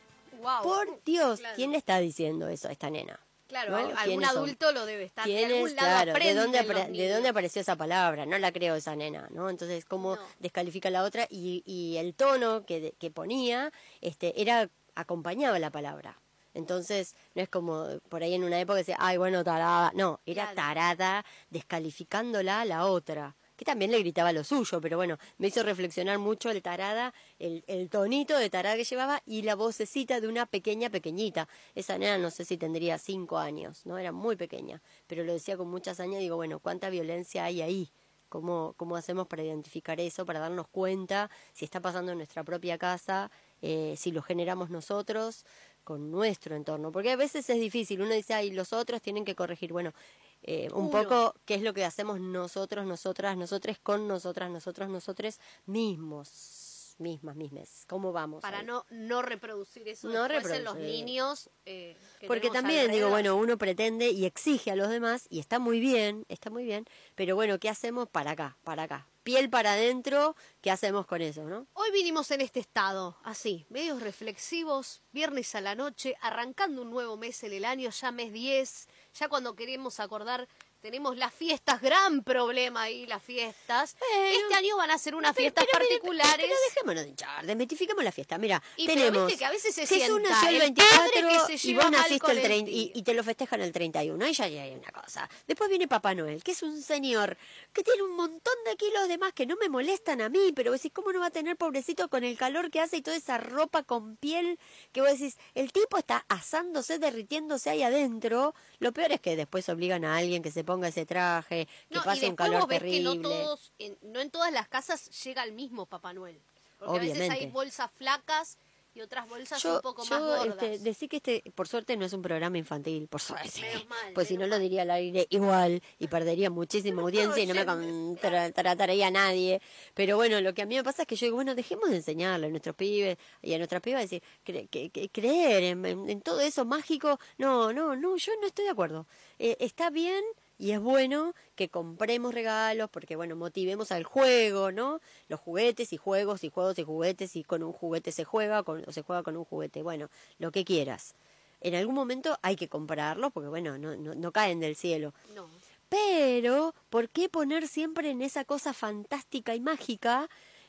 por 0.63 1.03
Dios, 1.05 1.41
Claro. 1.41 1.57
¿quién 1.57 1.73
le 1.73 1.79
está 1.79 1.99
diciendo 1.99 2.49
eso 2.49 2.69
a 2.69 2.73
esta 2.73 2.91
nena? 2.91 3.19
Claro, 3.49 3.71
¿no? 3.71 3.77
al- 3.77 3.97
algún 3.97 4.25
adulto 4.25 4.73
lo 4.73 4.85
debe 4.87 5.05
estar. 5.05 5.25
de 5.25 5.31
¿Quién 5.33 5.53
algún 5.53 5.69
es? 5.69 5.75
lado 5.77 5.89
Claro, 6.13 6.13
¿de 6.25 6.35
dónde, 6.35 6.63
¿de 6.93 7.09
dónde 7.13 7.29
apareció 7.29 7.61
esa 7.63 7.77
palabra? 7.77 8.27
No 8.27 8.37
la 8.39 8.51
creo 8.53 8.75
esa 8.75 8.97
nena, 8.97 9.29
¿no? 9.31 9.49
Entonces, 9.51 9.85
¿cómo 9.85 10.17
No. 10.17 10.23
descalifica 10.41 10.91
la 10.91 11.05
otra? 11.05 11.27
Y, 11.31 11.63
y 11.65 11.97
el 11.99 12.15
tono 12.15 12.67
que, 12.67 12.95
que 12.99 13.11
ponía 13.13 13.73
este, 14.01 14.41
era 14.41 14.69
acompañaba 14.97 15.59
la 15.61 15.71
palabra. 15.71 16.19
Entonces, 16.57 17.15
no 17.35 17.43
es 17.43 17.49
como 17.51 17.87
por 18.09 18.23
ahí 18.23 18.33
en 18.33 18.43
una 18.43 18.59
época 18.59 18.79
decía, 18.79 18.97
ay, 18.99 19.19
bueno, 19.19 19.45
tarada. 19.45 19.93
No, 19.95 20.21
era 20.25 20.55
tarada, 20.55 21.25
descalificándola 21.51 22.63
a 22.63 22.65
la 22.65 22.87
otra. 22.87 23.37
Que 23.57 23.65
también 23.65 23.91
le 23.91 23.99
gritaba 23.99 24.33
lo 24.33 24.43
suyo, 24.43 24.81
pero 24.81 24.97
bueno, 24.97 25.19
me 25.39 25.49
hizo 25.49 25.63
reflexionar 25.63 26.19
mucho 26.19 26.51
el 26.51 26.63
tarada, 26.63 27.15
el, 27.39 27.63
el 27.67 27.89
tonito 27.89 28.37
de 28.39 28.51
tarada 28.51 28.77
que 28.77 28.85
llevaba 28.85 29.23
y 29.27 29.43
la 29.43 29.55
vocecita 29.55 30.21
de 30.21 30.29
una 30.29 30.47
pequeña 30.47 30.91
pequeñita. 30.91 31.49
Esa 31.75 31.99
nena 31.99 32.19
no 32.19 32.31
sé 32.31 32.45
si 32.45 32.57
tendría 32.57 32.99
cinco 32.99 33.39
años, 33.39 33.85
¿no? 33.85 33.99
Era 33.99 34.13
muy 34.13 34.37
pequeña, 34.37 34.83
pero 35.07 35.25
lo 35.25 35.33
decía 35.33 35.57
con 35.57 35.69
muchas 35.69 36.01
años. 36.01 36.21
Digo, 36.21 36.37
bueno, 36.37 36.59
¿cuánta 36.59 36.91
violencia 36.91 37.45
hay 37.45 37.63
ahí? 37.63 37.93
¿Cómo, 38.29 38.75
¿Cómo 38.77 38.97
hacemos 38.97 39.27
para 39.29 39.45
identificar 39.45 40.01
eso, 40.01 40.27
para 40.27 40.41
darnos 40.41 40.67
cuenta 40.69 41.31
si 41.53 41.65
está 41.65 41.81
pasando 41.81 42.13
en 42.13 42.19
nuestra 42.19 42.43
propia 42.45 42.77
casa, 42.77 43.31
eh, 43.63 43.95
si 43.97 44.11
lo 44.11 44.21
generamos 44.21 44.69
nosotros 44.69 45.45
con 45.87 46.11
nuestro 46.11 46.57
entorno? 46.57 46.91
Porque 46.91 47.13
a 47.13 47.17
veces 47.17 47.49
es 47.49 47.61
difícil, 47.61 48.03
uno 48.03 48.13
dice, 48.13 48.35
ay, 48.35 48.51
los 48.51 48.73
otros 48.73 49.01
tienen 49.01 49.25
que 49.25 49.37
corregir. 49.37 49.73
Bueno, 49.73 49.95
eh, 50.43 50.69
un 50.75 50.89
Uno. 50.89 50.91
poco 50.91 51.35
qué 51.45 51.55
es 51.55 51.63
lo 51.63 51.73
que 51.73 51.85
hacemos 51.85 52.21
nosotros, 52.21 52.85
nosotras, 52.85 53.37
nosotres 53.37 53.79
con 53.79 54.07
nosotras, 54.09 54.51
nosotros, 54.51 54.89
nosotres 54.89 55.41
mismos, 55.65 56.97
mismas, 56.99 57.37
mismas. 57.37 57.85
¿Cómo 57.87 58.13
vamos? 58.13 58.43
Para 58.43 58.59
ahí? 58.59 58.67
no, 58.67 58.85
no 58.91 59.23
reproducir 59.23 59.87
eso 59.89 60.09
No 60.09 60.27
después 60.29 60.53
en 60.57 60.65
los 60.65 60.75
reproducir. 60.75 61.05
niños. 61.05 61.51
eh, 61.67 61.97
que 62.21 62.27
Porque 62.27 62.51
también 62.51 62.91
digo, 62.91 63.09
bueno, 63.11 63.37
uno 63.37 63.57
pretende 63.57 64.11
y 64.11 64.25
exige 64.27 64.71
a 64.73 64.77
los 64.77 64.89
demás 64.89 65.27
y 65.31 65.39
está 65.39 65.59
muy 65.59 65.79
bien, 65.81 66.25
está 66.29 66.51
muy 66.51 66.65
bien, 66.65 66.85
pero 67.15 67.37
bueno, 67.37 67.59
¿qué 67.61 67.69
hacemos 67.69 68.09
para 68.09 68.33
acá, 68.33 68.57
para 68.65 68.83
acá? 68.85 69.07
Piel 69.27 69.51
para 69.51 69.73
adentro, 69.73 70.37
¿qué 70.61 70.71
hacemos 70.71 71.05
con 71.05 71.21
eso, 71.21 71.43
no? 71.43 71.67
Hoy 71.73 71.91
vinimos 71.91 72.31
en 72.31 72.43
este 72.43 72.61
estado, 72.61 73.17
así, 73.25 73.67
medios 73.71 74.01
reflexivos, 74.01 75.03
viernes 75.11 75.53
a 75.57 75.61
la 75.61 75.75
noche, 75.75 76.15
arrancando 76.21 76.83
un 76.83 76.91
nuevo 76.91 77.17
mes 77.17 77.43
en 77.43 77.53
el 77.53 77.65
año, 77.65 77.91
ya 77.91 78.13
mes 78.13 78.33
10, 78.33 78.87
ya 79.15 79.29
cuando 79.29 79.57
queremos 79.57 79.99
acordar, 79.99 80.47
tenemos 80.81 81.17
las 81.17 81.33
fiestas, 81.35 81.81
gran 81.81 82.23
problema 82.23 82.83
ahí, 82.83 83.07
las 83.07 83.23
fiestas. 83.23 83.97
Este 84.31 84.55
año 84.55 84.77
van 84.77 84.91
a 84.91 84.99
ser 84.99 85.15
unas 85.15 85.35
Pero- 85.35 85.43
fiestas 85.45 85.65
pero 85.71 85.79
particulares. 85.85 86.37
Pero 86.47 86.55
dejémonos 86.69 87.03
de 87.05 87.09
hinchar, 87.11 87.47
desmitifiquemos 87.47 88.05
la 88.05 88.13
fiesta. 88.13 88.39
Mira, 88.39 88.63
Y 88.77 88.87
tenemos. 88.87 89.33
que 89.35 89.45
a 89.45 89.51
veces 89.51 89.75
se 89.75 89.87
Jesús 89.87 89.99
sienta 90.21 90.31
nació 90.31 90.49
el 90.49 90.55
el 90.57 90.61
24 90.61 90.97
padre 90.99 91.13
que 91.49 91.59
se 91.59 91.69
y 91.69 91.75
vos 91.75 91.91
naciste 91.91 92.31
el 92.33 92.39
el 92.39 92.45
30 92.45 92.71
y, 92.71 92.75
tío. 92.87 92.93
y 92.95 93.03
te 93.03 93.15
lo 93.15 93.25
festejan 93.25 93.61
el 93.63 93.73
31. 93.73 94.25
Ahí 94.25 94.33
ya 94.33 94.49
ya 94.49 94.63
hay 94.63 94.75
una 94.75 94.91
cosa. 94.93 95.29
Después 95.47 95.69
viene 95.69 95.89
Papá 95.89 96.15
Noel, 96.15 96.43
que 96.45 96.53
es 96.53 96.63
un 96.63 96.81
señor 96.81 97.37
que 97.73 97.83
tiene 97.83 98.03
un 98.03 98.15
montón 98.15 98.55
de 98.65 98.77
kilos 98.77 99.09
de 99.09 99.19
más 99.19 99.33
que 99.33 99.47
no 99.47 99.57
me 99.57 99.69
molestan 99.69 100.21
a 100.21 100.29
mí, 100.29 100.53
pero 100.55 100.71
vos 100.71 100.81
decís, 100.81 100.93
¿cómo 100.95 101.13
no 101.13 101.21
va 101.21 101.27
a 101.27 101.31
tener 101.31 101.57
pobrecito 101.57 102.09
con 102.09 102.23
el 102.25 102.37
calor 102.37 102.71
que 102.71 102.81
hace 102.81 102.99
y 102.99 103.03
toda 103.03 103.17
esa 103.17 103.39
ropa 103.39 103.83
con 103.83 104.17
piel? 104.17 104.59
Que 104.93 105.01
vos 105.01 105.11
decís, 105.11 105.37
el 105.55 105.73
tipo 105.73 105.99
está 105.99 106.25
asándose, 106.29 106.99
derritiéndose 106.99 107.71
ahí 107.71 107.83
adentro. 107.83 108.55
Lo 108.79 108.93
peor 108.93 109.13
es 109.13 109.21
que 109.21 109.37
después 109.37 109.69
obligan 109.69 110.05
a 110.05 110.17
alguien 110.17 110.43
que 110.43 110.51
se 110.51 110.65
ponga 110.67 110.89
ese 110.89 111.07
traje, 111.07 111.67
que 111.89 111.95
No, 111.95 112.01
y 112.03 112.05
pase 112.05 112.27
un 112.27 112.33
después 112.33 112.37
calor 112.37 112.61
vos 112.61 112.69
ves 112.69 112.79
terrible. 112.81 112.99
que 112.99 113.05
no 113.19 113.23
todos, 113.23 113.73
en, 113.79 113.97
no 114.03 114.21
en 114.21 114.31
todas 114.31 114.53
las 114.53 114.69
casas 114.69 115.09
llega 115.25 115.43
el 115.45 115.53
mismo 115.53 115.87
Papá 115.87 116.13
Noel. 116.13 116.39
Porque 116.79 116.97
a 116.99 117.01
veces 117.01 117.17
hay 117.21 117.27
Obviamente. 117.29 117.53
bolsas 117.55 117.91
flacas 117.97 118.59
y 118.95 119.03
otras 119.03 119.29
bolsas 119.29 119.63
Yo, 119.63 119.75
un 119.77 119.81
poco 119.83 120.05
yo, 120.05 120.11
más 120.11 120.21
gordas. 120.23 120.63
este, 120.63 120.79
decir 120.79 121.09
que 121.11 121.17
este, 121.19 121.43
por 121.55 121.69
suerte, 121.69 121.99
no 121.99 122.07
es 122.07 122.15
un 122.15 122.23
programa 122.23 122.57
infantil, 122.57 123.09
por 123.09 123.21
suerte. 123.21 123.61
Menos 123.61 123.87
mal, 123.89 124.13
pues 124.15 124.29
si 124.29 124.39
no 124.39 124.47
lo 124.47 124.59
diría 124.59 124.83
al 124.83 124.91
aire 124.91 125.27
igual 125.29 125.83
y 125.99 126.07
perdería 126.09 126.49
muchísima 126.49 127.03
audiencia 127.37 127.43
y 127.43 127.47
no 127.47 127.53
me 127.55 128.17
trataría 128.53 129.09
a 129.09 129.11
nadie. 129.11 129.61
Pero 129.95 130.17
bueno, 130.17 130.41
lo 130.41 130.55
que 130.55 130.63
a 130.63 130.67
mí 130.67 130.77
me 130.77 130.85
pasa 130.85 131.03
es 131.03 131.09
que 131.09 131.17
yo 131.17 131.27
digo, 131.27 131.37
bueno, 131.37 131.55
dejemos 131.55 131.91
de 131.91 131.97
enseñarle 131.97 132.47
a 132.47 132.51
nuestros 132.51 132.75
pibes 132.75 133.19
y 133.43 133.53
a 133.55 133.59
nuestras 133.59 133.83
pibas 133.83 134.01
decir, 134.03 134.23
cre- 134.47 134.69
que- 134.71 134.89
que- 134.91 135.09
creer 135.11 135.63
en, 135.65 135.85
en- 135.85 136.09
en 136.11 136.21
todo 136.23 136.41
eso 136.41 136.65
mágico. 136.65 137.19
No, 137.39 137.73
no, 137.75 137.97
no, 137.97 138.17
yo 138.17 138.33
no 138.41 138.47
estoy 138.47 138.65
de 138.65 138.71
acuerdo. 138.71 139.07
Eh, 139.39 139.57
está 139.61 139.91
bien 139.91 140.25
y 140.59 140.71
es 140.71 140.81
bueno 140.81 141.35
que 141.55 141.69
compremos 141.69 142.33
regalos 142.33 142.89
porque, 142.91 143.17
bueno, 143.17 143.37
motivemos 143.37 143.93
al 143.93 144.05
juego, 144.05 144.73
¿no? 144.73 145.01
Los 145.29 145.41
juguetes 145.41 145.93
y 145.93 145.97
juegos 145.97 146.45
y 146.45 146.51
juegos 146.51 146.79
y 146.79 146.83
juguetes 146.83 147.37
y 147.37 147.45
con 147.45 147.63
un 147.63 147.73
juguete 147.73 148.13
se 148.13 148.25
juega 148.25 148.63
con, 148.63 148.83
o 148.87 148.93
se 148.93 149.03
juega 149.03 149.23
con 149.23 149.37
un 149.37 149.45
juguete. 149.45 149.83
Bueno, 149.83 150.09
lo 150.39 150.51
que 150.53 150.65
quieras. 150.65 151.15
En 151.61 151.75
algún 151.75 151.95
momento 151.95 152.39
hay 152.43 152.57
que 152.57 152.69
comprarlos 152.69 153.33
porque, 153.33 153.49
bueno, 153.49 153.77
no, 153.77 153.97
no, 153.97 154.15
no 154.15 154.33
caen 154.33 154.61
del 154.61 154.77
cielo. 154.77 155.13
No. 155.35 155.49
Pero, 155.89 156.75
¿por 156.91 157.09
qué 157.11 157.29
poner 157.29 157.69
siempre 157.69 158.11
en 158.11 158.23
esa 158.23 158.45
cosa 158.45 158.73
fantástica 158.73 159.55
y 159.55 159.61
mágica 159.61 160.29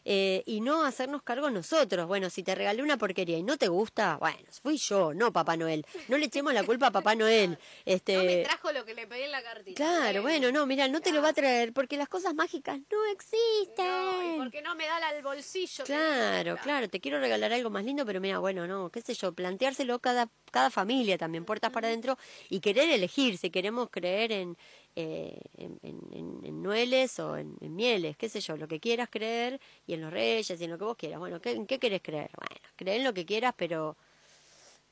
eh, 0.09 0.41
y 0.45 0.61
no 0.61 0.85
hacernos 0.85 1.21
cargo 1.21 1.49
nosotros? 1.51 2.07
Bueno, 2.07 2.29
si 2.29 2.41
te 2.41 2.55
regalé 2.55 2.81
una 2.81 2.95
porquería 2.97 3.37
y 3.37 3.43
no 3.43 3.57
te 3.57 3.67
gusta, 3.67 4.15
bueno, 4.17 4.37
fui 4.63 4.77
yo, 4.77 5.13
no 5.13 5.33
Papá 5.33 5.57
Noel. 5.57 5.85
No 6.07 6.17
le 6.17 6.27
echemos 6.27 6.53
la 6.53 6.63
culpa 6.63 6.87
a 6.87 6.91
Papá 6.91 7.13
Noel. 7.13 7.57
Este, 7.85 8.15
No 8.15 8.23
me 8.23 8.43
trajo 8.43 8.71
lo 8.71 8.85
que 8.85 8.93
le 8.93 9.05
pedí 9.05 9.23
en 9.23 9.31
la 9.31 9.43
cartita. 9.43 9.75
Claro, 9.75 10.21
bueno, 10.21 10.49
no, 10.51 10.65
mira, 10.65 10.87
no 10.87 11.01
te 11.01 11.11
lo 11.11 11.21
va 11.21 11.29
a 11.29 11.33
traer 11.33 11.73
porque 11.73 11.97
las 11.97 12.07
cosas 12.07 12.33
mágicas 12.33 12.79
no 12.89 13.05
existen. 13.11 13.85
No, 13.85 14.35
y 14.35 14.37
porque 14.37 14.61
no 14.61 14.75
me 14.75 14.85
da 14.85 14.99
la- 15.01 15.11
el 15.17 15.23
bolsillo. 15.23 15.83
Claro, 15.83 16.57
claro, 16.63 16.87
te 16.89 16.99
quiero 17.01 17.19
regalar 17.19 17.51
algo 17.51 17.69
más 17.69 17.83
lindo, 17.83 18.05
pero 18.05 18.21
mira, 18.21 18.39
bueno, 18.39 18.65
no, 18.65 18.89
qué 18.89 19.01
sé 19.01 19.13
yo, 19.13 19.33
planteárselo 19.33 19.99
cada, 19.99 20.29
cada 20.51 20.69
familia 20.69 21.17
también, 21.17 21.43
puertas 21.43 21.71
para 21.71 21.87
adentro, 21.87 22.17
y 22.49 22.59
querer 22.61 22.89
elegir, 22.89 23.37
si 23.37 23.49
queremos 23.49 23.89
creer 23.89 24.31
en, 24.31 24.57
eh, 24.97 25.39
en, 25.57 25.79
en- 25.83 26.01
en- 26.45 26.63
nueles 26.63 27.19
o 27.19 27.37
en, 27.37 27.55
en 27.61 27.75
mieles, 27.75 28.17
qué 28.17 28.29
sé 28.29 28.39
yo, 28.41 28.57
lo 28.57 28.67
que 28.67 28.79
quieras 28.79 29.09
creer, 29.11 29.59
y 29.85 29.93
en 29.93 30.01
los 30.01 30.11
reyes, 30.11 30.59
y 30.59 30.63
en 30.63 30.71
lo 30.71 30.77
que 30.77 30.85
vos 30.85 30.97
quieras. 30.97 31.19
Bueno, 31.19 31.39
¿qué, 31.41 31.51
¿en 31.51 31.67
qué 31.67 31.79
querés 31.79 32.01
creer? 32.01 32.29
Bueno, 32.35 32.55
cree 32.75 32.95
en 32.97 33.03
lo 33.03 33.13
que 33.13 33.25
quieras, 33.25 33.53
pero 33.57 33.95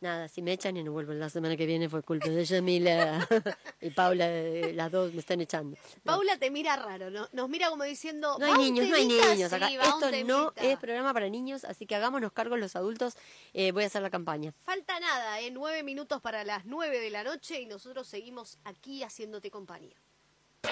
nada, 0.06 0.28
si 0.30 0.42
me 0.42 0.54
echan 0.54 0.78
y 0.78 0.84
no 0.84 0.92
vuelvo 0.92 1.14
la 1.14 1.30
semana 1.30 1.58
que 1.58 1.66
viene 1.66 1.90
fue 1.90 2.02
culpa 2.04 2.30
de 2.30 2.46
Yamila 2.46 3.28
y 3.82 3.90
Paula, 3.90 4.26
eh, 4.30 4.72
las 4.74 4.92
dos 4.92 5.14
me 5.14 5.20
están 5.20 5.42
echando. 5.42 5.78
No. 6.04 6.14
Paula 6.14 6.38
te 6.38 6.50
mira 6.52 6.76
raro, 6.78 7.10
¿no? 7.10 7.28
nos 7.34 7.50
mira 7.50 7.70
como 7.70 7.84
diciendo. 7.84 8.38
No 8.40 8.48
"Va 8.48 8.54
hay 8.56 8.64
niños, 8.72 8.88
no 8.88 8.96
hay 8.96 9.08
temita", 9.08 9.34
niños 9.34 9.52
acá. 9.54 9.68
sí, 9.68 9.76
Esto 9.76 10.12
no 10.26 10.54
es 10.56 10.78
programa 10.80 11.14
para 11.14 11.28
niños, 11.30 11.66
así 11.66 11.86
que 11.86 11.96
hagámonos 11.96 12.32
cargo 12.32 12.56
los 12.58 12.76
adultos. 12.76 13.16
Eh, 13.54 13.72
voy 13.72 13.84
a 13.84 13.88
hacer 13.88 14.02
la 14.02 14.10
campaña. 14.10 14.54
Falta 14.64 15.00
nada, 15.00 15.42
¿eh? 15.42 15.52
Nueve 15.52 15.84
minutos 15.84 16.22
para 16.22 16.44
las 16.44 16.66
nueve 16.66 17.00
de 17.00 17.10
la 17.10 17.24
noche 17.24 17.60
y 17.60 17.66
nosotros 17.66 18.08
seguimos 18.08 18.58
aquí 18.64 19.04
haciéndote 19.04 19.50
compañía. 19.52 19.96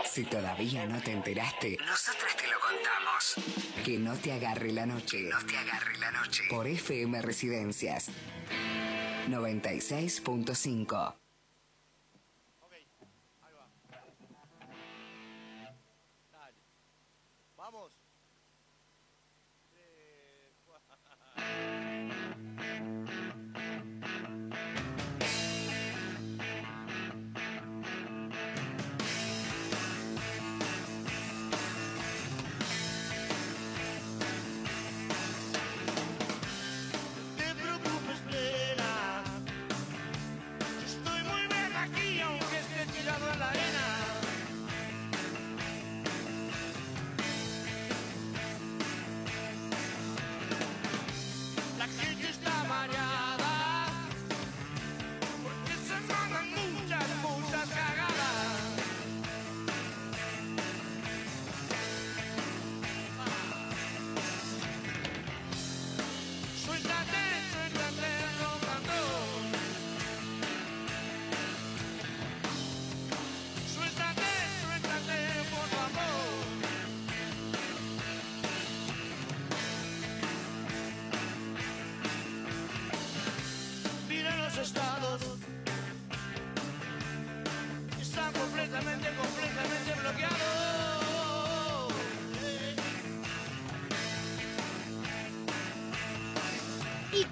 Si 0.05 0.25
todavía 0.25 0.85
no 0.87 0.99
te 1.01 1.11
enteraste, 1.11 1.77
nosotros 1.85 2.35
te 2.35 2.47
lo 2.47 2.59
contamos. 2.59 3.35
Que 3.85 3.97
no 3.99 4.15
te 4.15 4.31
agarre 4.31 4.71
la 4.71 4.85
noche. 4.87 5.19
No 5.21 5.37
te 5.45 5.55
agarre 5.55 5.97
la 5.99 6.11
noche. 6.11 6.43
Por 6.49 6.67
FM 6.67 7.21
Residencias. 7.21 8.09
96.5. 9.29 11.22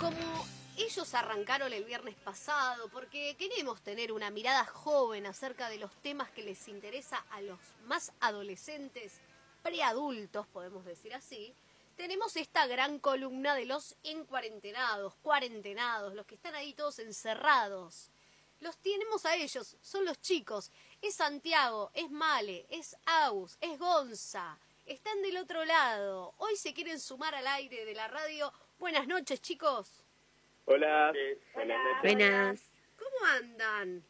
como 0.02 0.48
ellos 0.78 1.14
arrancaron 1.14 1.72
el 1.74 1.86
viernes 1.86 2.16
pasado, 2.16 2.90
porque 2.90 3.36
queremos 3.38 3.84
tener 3.84 4.12
una 4.12 4.32
mirada 4.32 4.66
joven 4.66 5.28
acerca 5.28 5.70
de 5.70 5.78
los 5.78 5.94
temas 6.02 6.32
que 6.32 6.42
les 6.42 6.68
interesa 6.68 7.24
a 7.30 7.40
los 7.42 7.60
más 7.86 8.12
adolescentes, 8.20 9.20
preadultos, 9.62 10.48
podemos 10.48 10.86
decir 10.86 11.14
así, 11.14 11.54
tenemos 11.96 12.36
esta 12.36 12.66
gran 12.66 12.98
columna 12.98 13.54
de 13.54 13.66
los 13.66 13.96
encuarentenados, 14.02 15.14
cuarentenados, 15.22 16.16
los 16.16 16.26
que 16.26 16.34
están 16.34 16.56
ahí 16.56 16.74
todos 16.74 16.98
encerrados. 16.98 18.10
Los 18.60 18.78
tenemos 18.78 19.28
a 19.28 19.36
ellos, 19.36 19.78
son 19.84 20.04
los 20.04 20.20
chicos. 20.20 20.72
Es 21.00 21.14
Santiago, 21.14 21.92
es 21.94 22.10
Male, 22.10 22.66
es 22.72 22.98
Aus, 23.06 23.56
es 23.62 23.78
Gonza. 23.78 24.58
Están 24.88 25.22
del 25.22 25.38
otro 25.38 25.64
lado. 25.64 26.34
Hoy 26.38 26.58
se 26.58 26.74
quieren 26.74 27.00
sumar 27.00 27.36
al 27.36 27.46
aire 27.46 27.86
de 27.86 27.94
la 27.94 28.08
radio. 28.08 28.52
Buenas 28.82 29.08
noches, 29.08 29.40
chicos. 29.44 30.04
Hola. 30.66 31.14
Buenas 31.54 31.78
noches. 31.84 32.02
Buenas. 32.02 32.72
¿Cómo 32.98 33.32
andan? 33.32 34.04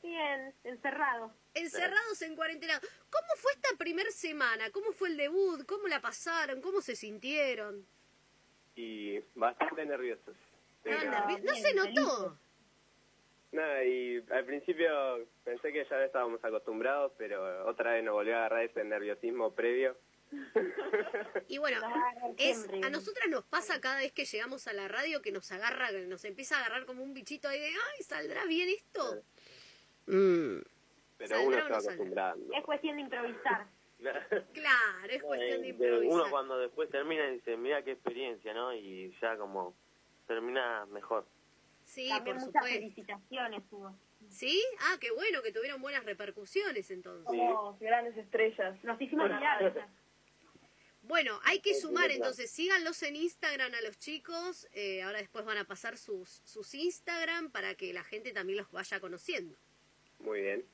Bien, 0.00 0.54
encerrado. 0.62 1.34
Encerrados 1.54 2.22
en 2.22 2.36
cuarentena. 2.36 2.78
¿Cómo 2.78 3.28
fue 3.34 3.50
esta 3.50 3.76
primer 3.76 4.12
semana? 4.12 4.70
¿Cómo 4.70 4.92
fue 4.92 5.08
el 5.08 5.16
debut? 5.16 5.66
¿Cómo 5.66 5.88
la 5.88 6.00
pasaron? 6.00 6.60
¿Cómo 6.60 6.80
se 6.80 6.94
sintieron? 6.94 7.84
Y 8.76 9.18
bastante 9.34 9.84
nerviosos. 9.84 10.36
Ah, 10.86 11.26
nervi- 11.26 11.42
no 11.42 11.52
bien, 11.52 11.56
se 11.64 11.74
notó. 11.74 12.38
Nada, 13.50 13.84
y 13.84 14.24
al 14.30 14.44
principio 14.44 15.26
pensé 15.42 15.72
que 15.72 15.84
ya 15.90 16.04
estábamos 16.04 16.44
acostumbrados, 16.44 17.10
pero 17.18 17.66
otra 17.66 17.94
vez 17.94 18.04
nos 18.04 18.14
volvió 18.14 18.36
a 18.36 18.46
agarrar 18.46 18.62
ese 18.66 18.84
nerviosismo 18.84 19.52
previo. 19.52 19.96
Y 21.48 21.58
bueno, 21.58 21.78
es, 22.36 22.68
a 22.82 22.90
nosotras 22.90 23.28
nos 23.28 23.44
pasa 23.44 23.80
cada 23.80 23.96
vez 23.98 24.12
que 24.12 24.24
llegamos 24.24 24.66
a 24.68 24.72
la 24.72 24.86
radio 24.88 25.20
que 25.22 25.32
nos 25.32 25.50
agarra, 25.52 25.90
que 25.90 26.06
nos 26.06 26.24
empieza 26.24 26.56
a 26.56 26.60
agarrar 26.60 26.86
como 26.86 27.02
un 27.02 27.12
bichito 27.14 27.48
ahí 27.48 27.58
de, 27.60 27.66
ay, 27.66 28.02
¿saldrá 28.04 28.44
bien 28.46 28.68
esto? 28.68 29.22
Mm. 30.06 30.60
Pero 31.18 31.28
¿Saldrá 31.28 31.40
uno 31.46 31.56
se 31.56 31.70
va 31.72 31.78
acostumbrando. 31.78 32.54
Es 32.54 32.64
cuestión 32.64 32.96
de 32.96 33.02
improvisar. 33.02 33.66
Claro, 34.54 35.08
es 35.10 35.22
cuestión 35.22 35.60
de 35.60 35.66
Eh, 35.66 35.70
improvisar. 35.70 36.06
Uno 36.14 36.30
cuando 36.30 36.58
después 36.58 36.88
termina 36.88 37.26
dice, 37.26 37.56
mira 37.58 37.82
qué 37.82 37.92
experiencia, 37.92 38.54
¿no? 38.54 38.72
Y 38.72 39.14
ya 39.20 39.36
como 39.36 39.74
termina 40.26 40.86
mejor. 40.86 41.26
Sí, 41.84 42.08
También 42.08 42.36
por 42.36 42.46
muchas 42.46 42.62
supuesto. 42.62 42.78
felicitaciones 42.80 43.62
hubo. 43.70 43.94
¿Sí? 44.28 44.62
Ah, 44.80 44.96
qué 45.00 45.10
bueno, 45.10 45.42
que 45.42 45.52
tuvieron 45.52 45.82
buenas 45.82 46.04
repercusiones 46.04 46.90
entonces. 46.90 47.26
Como 47.26 47.76
grandes 47.78 48.16
estrellas. 48.16 48.82
Nos 48.84 48.98
hicimos 49.00 49.28
mirar. 49.30 49.88
Bueno, 51.10 51.40
hay 51.42 51.58
que 51.58 51.74
sumar 51.74 52.08
entonces, 52.12 52.52
síganlos 52.52 53.02
en 53.02 53.16
Instagram 53.16 53.74
a 53.74 53.80
los 53.80 53.98
chicos, 53.98 54.68
eh, 54.72 55.02
ahora 55.02 55.18
después 55.18 55.44
van 55.44 55.58
a 55.58 55.64
pasar 55.64 55.98
sus, 55.98 56.40
sus 56.44 56.72
Instagram 56.72 57.50
para 57.50 57.74
que 57.74 57.92
la 57.92 58.04
gente 58.04 58.30
también 58.30 58.58
los 58.58 58.70
vaya 58.70 59.00
conociendo. 59.00 59.56
Muy 60.20 60.40
bien. 60.40 60.64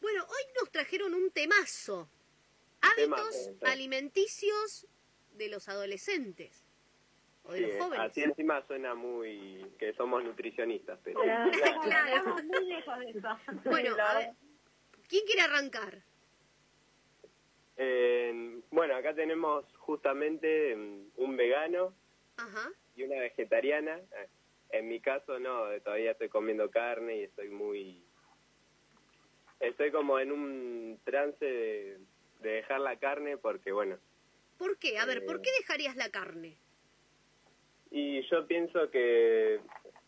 Bueno, 0.00 0.24
hoy 0.24 0.42
nos 0.58 0.70
trajeron 0.72 1.12
un 1.12 1.30
temazo, 1.30 2.08
hábitos 2.80 3.44
Temazo, 3.44 3.66
alimenticios 3.66 4.86
de 5.34 5.48
los 5.50 5.68
adolescentes 5.68 6.64
o 7.44 7.52
de 7.52 7.58
Sí, 7.58 7.66
los 7.66 7.76
jóvenes. 7.76 8.10
así 8.10 8.22
encima 8.22 8.66
suena 8.66 8.94
muy 8.94 9.66
que 9.78 9.92
somos 9.92 10.24
nutricionistas, 10.24 10.98
pero 11.04 11.20
Claro. 11.20 11.50
Estamos 12.16 12.44
muy 12.44 12.64
lejos 12.64 12.98
de 12.98 13.10
eso. 13.10 13.28
Bueno, 13.64 13.94
a 14.02 14.14
ver, 14.18 14.30
¿quién 15.06 15.26
quiere 15.26 15.42
arrancar? 15.42 16.02
Eh, 17.76 18.60
bueno, 18.70 18.94
acá 18.96 19.14
tenemos 19.14 19.64
justamente 19.78 20.76
mm, 20.76 21.06
un 21.16 21.36
vegano 21.36 21.94
Ajá. 22.36 22.70
y 22.96 23.02
una 23.04 23.18
vegetariana. 23.20 23.98
Eh, 23.98 24.28
En 24.70 24.88
mi 24.88 25.00
caso 25.00 25.38
no, 25.38 25.64
todavía 25.84 26.12
estoy 26.12 26.28
comiendo 26.30 26.70
carne 26.70 27.16
y 27.18 27.22
estoy 27.24 27.48
muy... 27.50 28.02
Estoy 29.60 29.90
como 29.92 30.18
en 30.18 30.32
un 30.32 30.98
trance 31.04 31.44
de, 31.44 31.98
de 32.40 32.50
dejar 32.50 32.80
la 32.80 32.98
carne 32.98 33.36
porque, 33.36 33.70
bueno, 33.72 33.98
¿Por 34.58 34.78
qué? 34.78 34.98
A 34.98 35.04
ver, 35.06 35.24
¿por 35.26 35.36
Eh. 35.36 35.40
qué 35.42 35.50
dejarías 35.60 35.96
la 35.96 36.08
carne? 36.10 36.56
y 37.94 38.22
yo 38.30 38.46
pienso 38.46 38.90
que 38.90 39.60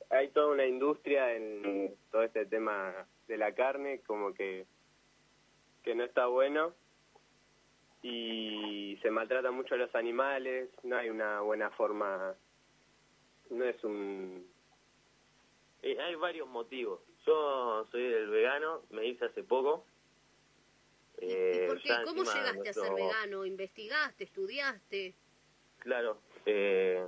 hay 0.08 0.28
toda 0.28 0.46
una 0.54 0.64
industria 0.64 1.34
en 1.34 1.94
todo 2.10 2.22
este 2.22 2.46
tema 2.46 3.06
de 3.28 3.36
la 3.36 3.54
carne, 3.54 4.00
como 4.06 4.32
que, 4.32 4.64
que 5.82 5.94
no 5.94 6.02
está 6.04 6.24
bueno 6.26 6.72
y 8.06 8.98
se 9.00 9.10
maltrata 9.10 9.50
mucho 9.50 9.74
a 9.74 9.78
los 9.78 9.94
animales, 9.94 10.68
no 10.82 10.94
hay 10.98 11.08
una 11.08 11.40
buena 11.40 11.70
forma, 11.70 12.34
no 13.48 13.64
es 13.64 13.82
un... 13.82 14.46
Eh, 15.80 15.96
hay 15.98 16.14
varios 16.14 16.46
motivos. 16.46 17.00
Yo 17.26 17.86
soy 17.90 18.02
del 18.02 18.28
vegano, 18.28 18.82
me 18.90 19.06
hice 19.06 19.24
hace 19.24 19.42
poco. 19.42 19.86
¿Y- 21.18 21.28
Eh, 21.32 21.62
¿Y 21.64 21.66
por 21.68 21.80
qué? 21.80 21.88
¿Cómo 22.04 22.22
llegaste 22.24 22.68
a 22.68 22.72
ser 22.74 22.92
vegano? 22.92 23.46
¿Investigaste? 23.46 24.24
¿Estudiaste? 24.24 25.14
Claro. 25.78 26.18
Eh, 26.44 27.06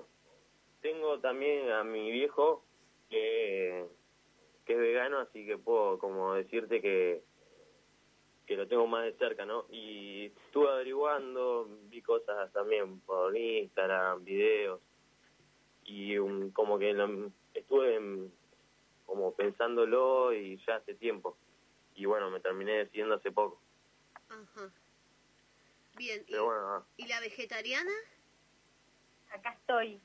tengo 0.80 1.20
también 1.20 1.70
a 1.72 1.84
mi 1.84 2.11
viejo 2.11 2.64
que, 3.11 3.84
que 4.64 4.72
es 4.72 4.78
vegano, 4.78 5.18
así 5.18 5.44
que 5.44 5.59
puedo 5.59 5.99
como 5.99 6.32
decirte 6.32 6.80
que, 6.80 7.22
que 8.47 8.57
lo 8.57 8.66
tengo 8.68 8.86
más 8.86 9.05
de 9.05 9.12
cerca, 9.14 9.44
¿no? 9.44 9.66
Y 9.70 10.26
estuve 10.26 10.68
averiguando, 10.70 11.68
vi 11.88 12.01
cosas 12.03 12.53
también 12.53 13.01
por 13.01 13.36
Instagram, 13.36 14.24
videos, 14.24 14.80
y 15.84 16.16
um, 16.18 16.51
como 16.53 16.78
que 16.78 16.92
lo- 16.92 17.30
estuve 17.55 18.28
como 19.05 19.34
pensándolo 19.34 20.32
y 20.32 20.57
ya 20.66 20.76
hace 20.76 20.94
tiempo. 20.94 21.36
Y 21.94 22.05
bueno, 22.05 22.30
me 22.30 22.40
terminé 22.40 22.72
decidiendo 22.78 23.14
hace 23.14 23.32
poco. 23.32 23.61
Ajá. 24.28 24.70
Bien, 25.97 26.22
¿y, 26.26 26.30
Pero 26.32 26.44
bueno, 26.44 26.74
ah. 26.74 26.86
y 26.97 27.07
la 27.07 27.20
vegetariana? 27.20 27.92
Acá 29.32 29.51
estoy. 29.53 30.01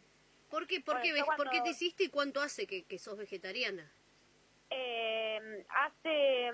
¿Por 0.49 0.67
qué, 0.67 0.81
por 0.81 0.95
Bueno, 0.99 1.15
qué, 1.15 1.23
por 1.37 1.49
qué 1.49 1.61
te 1.61 1.69
hiciste 1.69 2.05
y 2.05 2.09
cuánto 2.09 2.41
hace 2.41 2.65
que, 2.67 2.83
que 2.83 2.97
sos 2.99 3.17
vegetariana? 3.17 3.91
Eh, 4.69 5.65
hace 5.69 6.51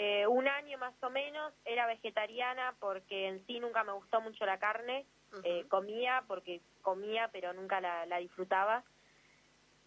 eh, 0.00 0.28
un 0.28 0.46
año 0.46 0.78
más 0.78 0.94
o 1.02 1.10
menos 1.10 1.52
era 1.64 1.88
vegetariana 1.88 2.72
porque 2.78 3.26
en 3.26 3.44
sí 3.46 3.58
nunca 3.58 3.82
me 3.82 3.90
gustó 3.90 4.20
mucho 4.20 4.46
la 4.46 4.60
carne. 4.60 5.04
Eh, 5.42 5.66
comía 5.68 6.22
porque 6.28 6.60
comía 6.82 7.28
pero 7.32 7.52
nunca 7.52 7.80
la, 7.80 8.06
la 8.06 8.18
disfrutaba. 8.18 8.84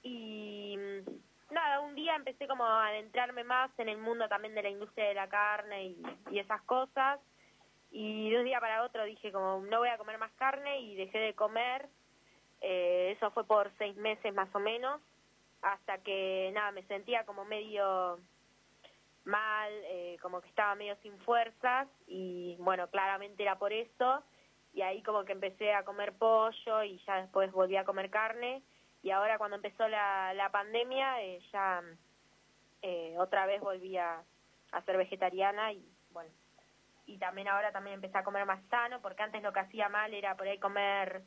Y 0.03 0.77
mm, 0.77 1.53
nada, 1.53 1.79
un 1.79 1.95
día 1.95 2.17
empecé 2.17 2.45
como 2.45 2.65
a 2.65 2.87
adentrarme 2.87 3.45
más 3.45 3.71
en 3.79 3.87
el 3.87 3.99
mundo 3.99 4.27
también 4.27 4.53
de 4.53 4.63
la 4.63 4.69
industria 4.69 5.07
de 5.07 5.13
la 5.13 5.29
carne 5.29 5.85
y, 5.85 6.03
y 6.29 6.39
esas 6.39 6.61
cosas. 6.63 7.21
Y 7.89 8.31
de 8.31 8.39
un 8.39 8.43
día 8.43 8.59
para 8.59 8.83
otro 8.83 9.05
dije 9.05 9.31
como 9.31 9.61
no 9.61 9.79
voy 9.79 9.89
a 9.89 9.97
comer 9.97 10.17
más 10.17 10.33
carne 10.33 10.81
y 10.81 10.95
dejé 10.97 11.19
de 11.19 11.35
comer. 11.35 11.87
Eh, 12.59 13.13
eso 13.15 13.31
fue 13.31 13.45
por 13.45 13.71
seis 13.77 13.95
meses 13.95 14.33
más 14.33 14.53
o 14.53 14.59
menos 14.59 14.99
hasta 15.61 15.99
que 15.99 16.51
nada 16.53 16.71
me 16.71 16.83
sentía 16.83 17.23
como 17.23 17.45
medio 17.45 18.19
mal 19.25 19.71
eh, 19.85 20.17
como 20.21 20.41
que 20.41 20.49
estaba 20.49 20.75
medio 20.75 20.95
sin 20.97 21.17
fuerzas 21.19 21.87
y 22.07 22.55
bueno 22.59 22.87
claramente 22.89 23.43
era 23.43 23.57
por 23.57 23.73
eso. 23.73 24.23
Y 24.73 24.81
ahí 24.81 25.03
como 25.03 25.25
que 25.25 25.33
empecé 25.33 25.73
a 25.73 25.83
comer 25.83 26.13
pollo 26.13 26.83
y 26.83 26.97
ya 27.05 27.21
después 27.21 27.51
volví 27.51 27.75
a 27.75 27.83
comer 27.83 28.09
carne. 28.09 28.63
Y 29.03 29.11
ahora 29.11 29.37
cuando 29.37 29.57
empezó 29.57 29.87
la, 29.87 30.33
la 30.33 30.49
pandemia 30.51 31.21
eh, 31.21 31.39
ya 31.51 31.81
eh, 32.81 33.15
otra 33.17 33.45
vez 33.45 33.59
volví 33.61 33.97
a, 33.97 34.23
a 34.71 34.81
ser 34.83 34.97
vegetariana 34.97 35.73
y 35.73 35.85
bueno. 36.11 36.31
Y 37.05 37.17
también 37.17 37.47
ahora 37.47 37.71
también 37.71 37.95
empecé 37.95 38.17
a 38.17 38.23
comer 38.23 38.45
más 38.45 38.63
sano 38.69 39.01
porque 39.01 39.23
antes 39.23 39.43
lo 39.43 39.51
que 39.51 39.59
hacía 39.59 39.89
mal 39.89 40.13
era 40.13 40.37
por 40.37 40.47
ahí 40.47 40.57
comer 40.59 41.23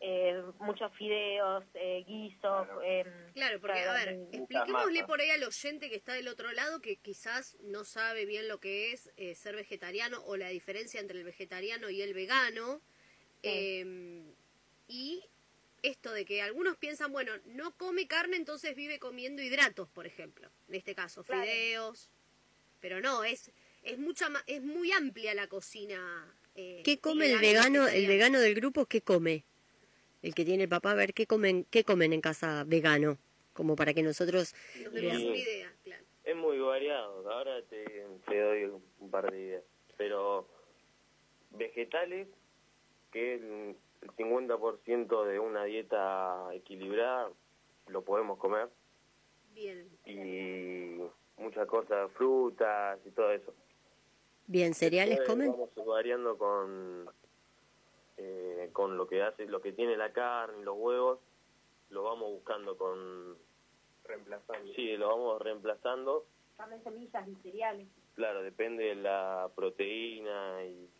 eh, 0.00 0.42
muchos 0.60 0.92
fideos, 0.96 1.64
eh, 1.74 2.04
guisos. 2.06 2.68
em, 2.84 3.06
Claro, 3.34 3.60
porque, 3.60 3.80
a 3.80 3.92
ver, 3.92 4.18
expliquémosle 4.32 5.04
por 5.04 5.20
ahí 5.20 5.30
al 5.30 5.42
oyente 5.44 5.88
que 5.90 5.96
está 5.96 6.14
del 6.14 6.28
otro 6.28 6.52
lado 6.52 6.80
que 6.80 6.96
quizás 6.96 7.56
no 7.62 7.84
sabe 7.84 8.24
bien 8.24 8.46
lo 8.48 8.60
que 8.60 8.92
es 8.92 9.10
eh, 9.16 9.34
ser 9.34 9.56
vegetariano 9.56 10.22
o 10.24 10.36
la 10.36 10.48
diferencia 10.48 11.00
entre 11.00 11.18
el 11.18 11.24
vegetariano 11.24 11.90
y 11.90 12.02
el 12.02 12.14
vegano. 12.14 12.80
Eh, 13.42 14.22
y 14.88 15.22
esto 15.82 16.12
de 16.12 16.24
que 16.24 16.42
algunos 16.42 16.76
piensan, 16.76 17.12
bueno, 17.12 17.32
no 17.46 17.76
come 17.76 18.06
carne, 18.06 18.36
entonces 18.36 18.74
vive 18.74 18.98
comiendo 18.98 19.42
hidratos, 19.42 19.88
por 19.90 20.06
ejemplo. 20.06 20.50
En 20.68 20.74
este 20.74 20.94
caso, 20.94 21.22
Claro. 21.24 21.42
fideos. 21.42 22.10
Pero 22.80 23.00
no, 23.00 23.24
es 23.24 23.50
es 23.84 23.96
mucha 23.98 24.28
ma- 24.28 24.42
es 24.46 24.60
muy 24.62 24.92
amplia 24.92 25.34
la 25.34 25.46
cocina. 25.46 26.34
eh, 26.54 26.82
¿Qué 26.84 26.98
come 26.98 27.30
el 27.32 27.38
vegano, 27.38 27.86
el 27.86 28.06
vegano 28.08 28.40
del 28.40 28.54
grupo? 28.54 28.86
¿Qué 28.86 29.00
come? 29.02 29.44
El 30.22 30.34
que 30.34 30.44
tiene 30.44 30.64
el 30.64 30.68
papá, 30.68 30.92
a 30.92 30.94
ver, 30.94 31.14
¿qué 31.14 31.26
comen, 31.26 31.64
qué 31.70 31.84
comen 31.84 32.12
en 32.12 32.20
casa 32.20 32.64
vegano? 32.66 33.18
Como 33.52 33.76
para 33.76 33.94
que 33.94 34.02
nosotros... 34.02 34.54
Nos 34.84 34.92
demos 34.92 35.16
Sí. 35.16 35.26
una 35.28 35.36
idea, 35.36 35.72
claro. 35.84 36.04
Es 36.24 36.36
muy 36.36 36.58
variado, 36.58 37.30
ahora 37.30 37.62
te, 37.62 37.84
te 38.28 38.40
doy 38.40 38.64
un 39.00 39.10
par 39.10 39.30
de 39.30 39.40
ideas. 39.40 39.62
Pero 39.96 40.46
vegetales, 41.52 42.28
que 43.10 43.34
el 43.34 43.76
50% 44.16 45.24
de 45.24 45.38
una 45.38 45.64
dieta 45.64 46.48
equilibrada 46.52 47.30
lo 47.88 48.02
podemos 48.02 48.38
comer 48.38 48.68
Bien. 49.54 49.88
y 50.04 51.00
muchas 51.40 51.66
cosas, 51.66 52.10
frutas 52.12 52.98
y 53.06 53.10
todo 53.10 53.32
eso. 53.32 53.54
Bien, 54.46 54.74
¿cereales 54.74 55.18
Después 55.18 55.28
comen? 55.28 55.50
Vamos 55.52 55.70
variando 55.86 56.36
con 56.36 57.08
eh, 58.18 58.70
con 58.72 58.96
lo 58.96 59.06
que 59.06 59.22
hace, 59.22 59.46
lo 59.46 59.60
que 59.62 59.72
tiene 59.72 59.96
la 59.96 60.12
carne 60.12 60.60
y 60.60 60.64
los 60.64 60.76
huevos, 60.76 61.20
lo 61.90 62.02
vamos 62.02 62.30
buscando 62.32 62.76
con 62.76 63.38
Reemplazando. 64.04 64.72
sí, 64.74 64.96
lo 64.96 65.08
vamos 65.08 65.40
reemplazando. 65.42 66.26
También 66.56 66.82
semillas 66.82 67.28
y 67.28 67.34
cereales. 67.36 67.86
Claro, 68.14 68.42
depende 68.42 68.84
de 68.84 68.94
la 68.96 69.50
proteína 69.54 70.64
y, 70.64 70.90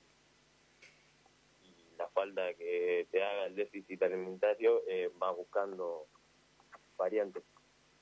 y 1.64 1.96
la 1.96 2.08
falta 2.10 2.54
que 2.54 3.08
te 3.10 3.22
haga 3.24 3.46
el 3.46 3.56
déficit 3.56 4.02
alimentario, 4.02 4.82
eh, 4.86 5.10
vas 5.16 5.34
buscando 5.36 6.06
variantes. 6.96 7.42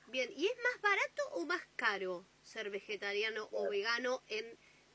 Bien, 0.09 0.31
¿y 0.37 0.47
es 0.47 0.57
más 0.62 0.83
barato 0.83 1.23
o 1.33 1.47
más 1.47 1.62
caro 1.77 2.27
ser 2.43 2.71
vegetariano 2.71 3.49
o 3.53 3.69
vegano 3.71 4.23
en, 4.29 4.45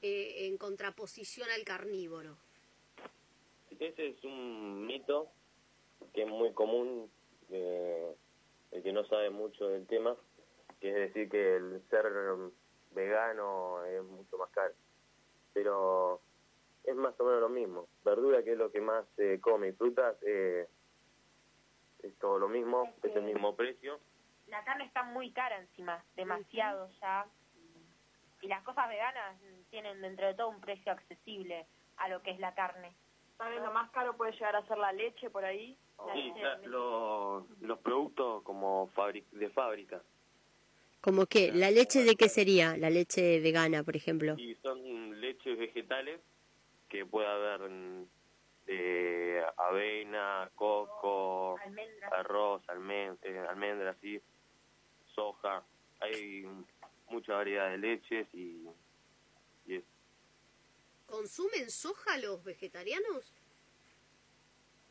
eh, 0.02 0.48
en 0.48 0.58
contraposición 0.58 1.50
al 1.50 1.64
carnívoro? 1.64 2.38
Ese 3.82 4.10
es 4.10 4.24
un 4.24 4.86
mito 4.86 5.32
que 6.14 6.22
es 6.22 6.28
muy 6.28 6.54
común, 6.54 7.12
eh, 7.50 8.16
el 8.70 8.84
que 8.84 8.94
no 8.94 9.04
sabe 9.06 9.32
mucho 9.32 9.70
del 9.70 9.88
tema, 9.88 10.16
que 10.80 10.90
es 10.90 10.96
decir 10.96 11.28
que 11.32 11.56
el 11.56 11.82
ser 11.90 12.06
vegano 12.92 13.84
es 13.86 14.04
mucho 14.04 14.38
más 14.38 14.52
caro. 14.52 14.76
Pero 15.54 16.22
es 16.84 16.96
más 16.96 17.20
o 17.20 17.24
menos 17.24 17.42
lo 17.42 17.50
mismo. 17.50 17.88
Verdura, 18.06 18.44
que 18.44 18.52
es 18.52 18.58
lo 18.60 18.72
que 18.72 18.82
más 18.82 19.04
se 19.16 19.42
come, 19.42 19.70
y 19.70 19.72
frutas, 19.72 20.16
eh, 20.22 20.68
es 22.04 22.16
todo 22.20 22.38
lo 22.38 22.50
mismo, 22.50 22.94
es 23.02 23.16
el 23.16 23.24
mismo 23.24 23.56
precio. 23.56 24.00
La 24.46 24.64
carne 24.64 24.86
está 24.86 25.02
muy 25.02 25.32
cara 25.32 25.58
encima, 25.58 26.06
demasiado 26.16 26.88
ya. 27.02 27.26
Y 28.44 28.48
las 28.48 28.62
cosas 28.62 28.88
veganas 28.90 29.42
tienen 29.72 30.02
dentro 30.02 30.28
de 30.28 30.36
todo 30.36 30.50
un 30.50 30.62
precio 30.62 30.92
accesible 30.92 31.66
a 31.98 32.10
lo 32.10 32.22
que 32.22 32.30
es 32.30 32.40
la 32.40 32.54
carne. 32.54 32.96
También 33.42 33.64
lo 33.64 33.72
más 33.74 33.90
caro 33.90 34.16
puede 34.16 34.34
llegar 34.34 34.56
a 34.56 34.64
ser 34.68 34.78
la 34.78 34.94
leche 34.94 35.32
por 35.32 35.44
ahí. 35.44 35.76
o- 35.98 36.12
Sí, 36.14 36.32
la- 36.40 36.58
lo- 36.60 37.48
los 37.62 37.80
productos 37.80 38.44
como 38.44 38.88
fabri- 38.96 39.26
de 39.32 39.50
fábrica. 39.50 40.00
¿Como 41.02 41.26
qué? 41.26 41.52
¿La 41.52 41.72
leche 41.72 42.04
de 42.04 42.16
qué 42.16 42.30
sería? 42.30 42.78
La 42.78 42.92
leche 42.92 43.40
vegana, 43.40 43.82
por 43.84 43.96
ejemplo. 43.96 44.36
Y 44.38 44.54
son 44.62 45.20
leches 45.20 45.58
vegetales 45.58 46.22
que 46.88 47.04
puede 47.06 47.28
haber 47.28 47.62
de 48.68 49.44
avena, 49.58 50.50
coco, 50.54 51.58
Almendras. 51.64 52.14
arroz, 52.14 52.62
almen- 52.68 53.18
eh, 53.24 53.44
almendras, 53.50 53.98
sí, 54.02 54.22
soja. 55.16 55.64
Hay 56.00 56.48
mucha 57.10 57.34
variedad 57.34 57.70
de 57.72 57.78
leches 57.80 58.28
y, 58.34 58.68
y 59.66 59.76
es- 59.78 59.84
¿Consumen 61.12 61.70
soja 61.70 62.18
los 62.20 62.42
vegetarianos? 62.44 63.36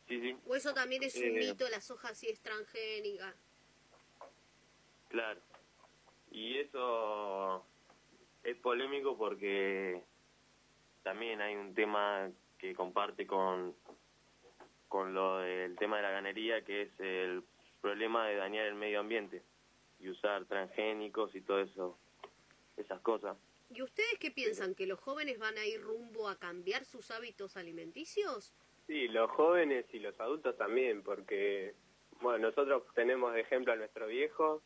sí, 0.07 0.21
sí, 0.21 0.37
¿O 0.47 0.55
eso 0.55 0.75
también 0.75 1.03
es 1.03 1.17
un 1.17 1.23
Eh. 1.25 1.31
mito, 1.33 1.67
la 1.71 1.81
soja 1.81 2.09
así 2.11 2.29
es 2.29 2.41
transgénica? 2.41 3.35
claro. 5.09 5.41
Y 6.31 6.59
eso 6.59 7.65
es 8.45 8.57
polémico 8.59 9.17
porque 9.19 10.05
también 11.03 11.41
hay 11.41 11.57
un 11.57 11.75
tema 11.75 12.31
que 12.59 12.75
comparte 12.75 13.27
con 13.27 13.75
con 14.89 15.15
lo 15.15 15.39
del 15.39 15.77
tema 15.77 15.97
de 15.99 16.03
la 16.03 16.11
ganería, 16.11 16.65
que 16.65 16.83
es 16.83 16.91
el 17.01 17.45
problema 17.81 18.27
de 18.27 18.35
dañar 18.37 18.67
el 18.67 18.75
medio 18.75 18.99
ambiente 19.01 19.43
y 20.01 20.09
usar 20.09 20.45
transgénicos 20.47 21.33
y 21.37 21.41
todo 21.43 21.61
eso, 21.61 21.97
esas 22.77 23.01
cosas. 23.01 23.37
¿Y 23.73 23.83
ustedes 23.83 24.19
qué 24.19 24.31
piensan? 24.31 24.75
¿Que 24.75 24.87
los 24.87 24.99
jóvenes 25.01 25.39
van 25.39 25.57
a 25.57 25.65
ir 25.65 25.81
rumbo 25.81 26.29
a 26.29 26.37
cambiar 26.37 26.85
sus 26.85 27.11
hábitos 27.11 27.57
alimenticios? 27.57 28.53
Sí, 28.87 29.07
los 29.09 29.31
jóvenes 29.31 29.87
y 29.93 30.01
los 30.01 30.19
adultos 30.19 30.57
también, 30.57 31.03
porque, 31.03 31.75
bueno, 32.21 32.49
nosotros 32.49 32.83
tenemos 32.95 33.33
de 33.33 33.41
ejemplo 33.43 33.73
a 33.73 33.77
nuestro 33.77 34.09
viejo, 34.09 34.63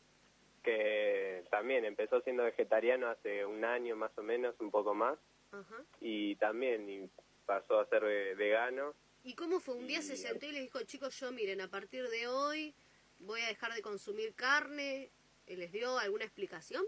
que 0.62 1.44
también 1.50 1.84
empezó 1.84 2.20
siendo 2.22 2.44
vegetariano 2.44 3.08
hace 3.08 3.44
un 3.44 3.64
año 3.64 3.96
más 3.96 4.16
o 4.16 4.22
menos, 4.22 4.54
un 4.60 4.70
poco 4.70 4.94
más, 4.94 5.18
Ajá. 5.52 5.84
y 6.00 6.36
también 6.36 6.88
y 6.88 7.10
pasó 7.44 7.80
a 7.80 7.86
ser 7.90 8.02
ve- 8.02 8.34
vegano. 8.34 8.94
¿Y 9.22 9.34
cómo 9.34 9.60
fue? 9.60 9.74
Un 9.74 9.86
día 9.86 10.00
se 10.00 10.16
sentó 10.16 10.46
y 10.46 10.52
les 10.52 10.62
dijo, 10.62 10.82
chicos, 10.84 11.18
yo 11.20 11.30
miren, 11.32 11.60
a 11.60 11.68
partir 11.68 12.08
de 12.08 12.26
hoy 12.26 12.74
voy 13.18 13.42
a 13.42 13.48
dejar 13.48 13.74
de 13.74 13.82
consumir 13.82 14.34
carne. 14.34 15.10
¿Les 15.46 15.70
dio 15.72 15.98
alguna 15.98 16.24
explicación? 16.24 16.82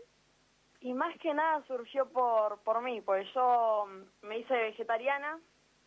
Y 0.81 0.93
más 0.95 1.17
que 1.19 1.33
nada 1.35 1.63
surgió 1.67 2.07
por, 2.11 2.59
por 2.63 2.83
mí, 2.83 3.01
porque 3.01 3.25
yo 3.35 3.87
mm, 3.87 4.27
me 4.27 4.39
hice 4.39 4.55
vegetariana, 4.55 5.41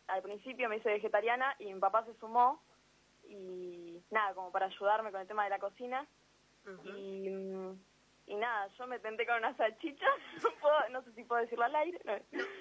al 0.08 0.22
principio 0.22 0.68
me 0.68 0.76
hice 0.76 0.88
vegetariana 0.90 1.54
y 1.58 1.72
mi 1.72 1.78
papá 1.80 2.04
se 2.04 2.14
sumó 2.14 2.62
y 3.28 4.02
nada, 4.10 4.34
como 4.34 4.50
para 4.50 4.66
ayudarme 4.66 5.12
con 5.12 5.20
el 5.20 5.26
tema 5.28 5.44
de 5.44 5.50
la 5.50 5.58
cocina. 5.58 6.06
Y, 6.84 7.28
mm, 7.30 7.80
y 8.26 8.36
nada, 8.36 8.68
yo 8.78 8.86
me 8.86 8.98
tenté 8.98 9.24
con 9.26 9.36
una 9.36 9.56
salchicha, 9.56 10.06
no, 10.42 10.50
puedo- 10.60 10.88
no 10.90 11.02
sé 11.02 11.12
si 11.12 11.24
puedo 11.24 11.40
decirlo 11.40 11.64
al 11.64 11.76
aire. 11.76 12.00
no. 12.04 12.14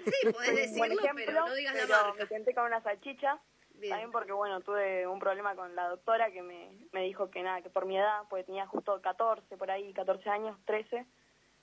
Sí, 0.06 0.32
podés 0.32 0.50
Un 0.50 0.56
decirlo, 0.56 0.78
buen 0.80 0.92
ejemplo, 0.94 1.24
pero 1.26 1.46
no 1.48 1.54
digas 1.56 1.76
la 1.76 1.88
marca. 2.04 2.14
me 2.20 2.26
tenté 2.28 2.54
con 2.54 2.66
una 2.66 2.82
salchicha. 2.82 3.40
Bien. 3.76 3.92
También 3.92 4.12
porque, 4.12 4.34
bueno, 4.34 4.60
tuve 4.62 5.08
un 5.08 5.20
problema 5.20 5.56
con 5.56 5.74
la 5.74 5.88
doctora 5.88 6.32
que 6.32 6.42
me, 6.42 6.70
me 6.92 7.02
dijo 7.04 7.30
que 7.32 7.42
nada, 7.42 7.62
que 7.62 7.70
por 7.70 7.86
mi 7.86 7.98
edad, 7.98 8.24
porque 8.30 8.44
tenía 8.44 8.68
justo 8.68 9.00
14, 9.02 9.56
por 9.58 9.72
ahí, 9.72 9.94
14 9.94 10.30
años, 10.30 10.58
13. 10.66 11.06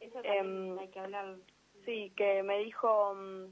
Eso 0.00 0.20
Em, 0.22 0.78
hay 0.78 0.88
que 0.88 1.00
hablar. 1.00 1.36
Sí, 1.84 2.12
que 2.16 2.42
me 2.42 2.58
dijo 2.58 3.14
mm, 3.14 3.46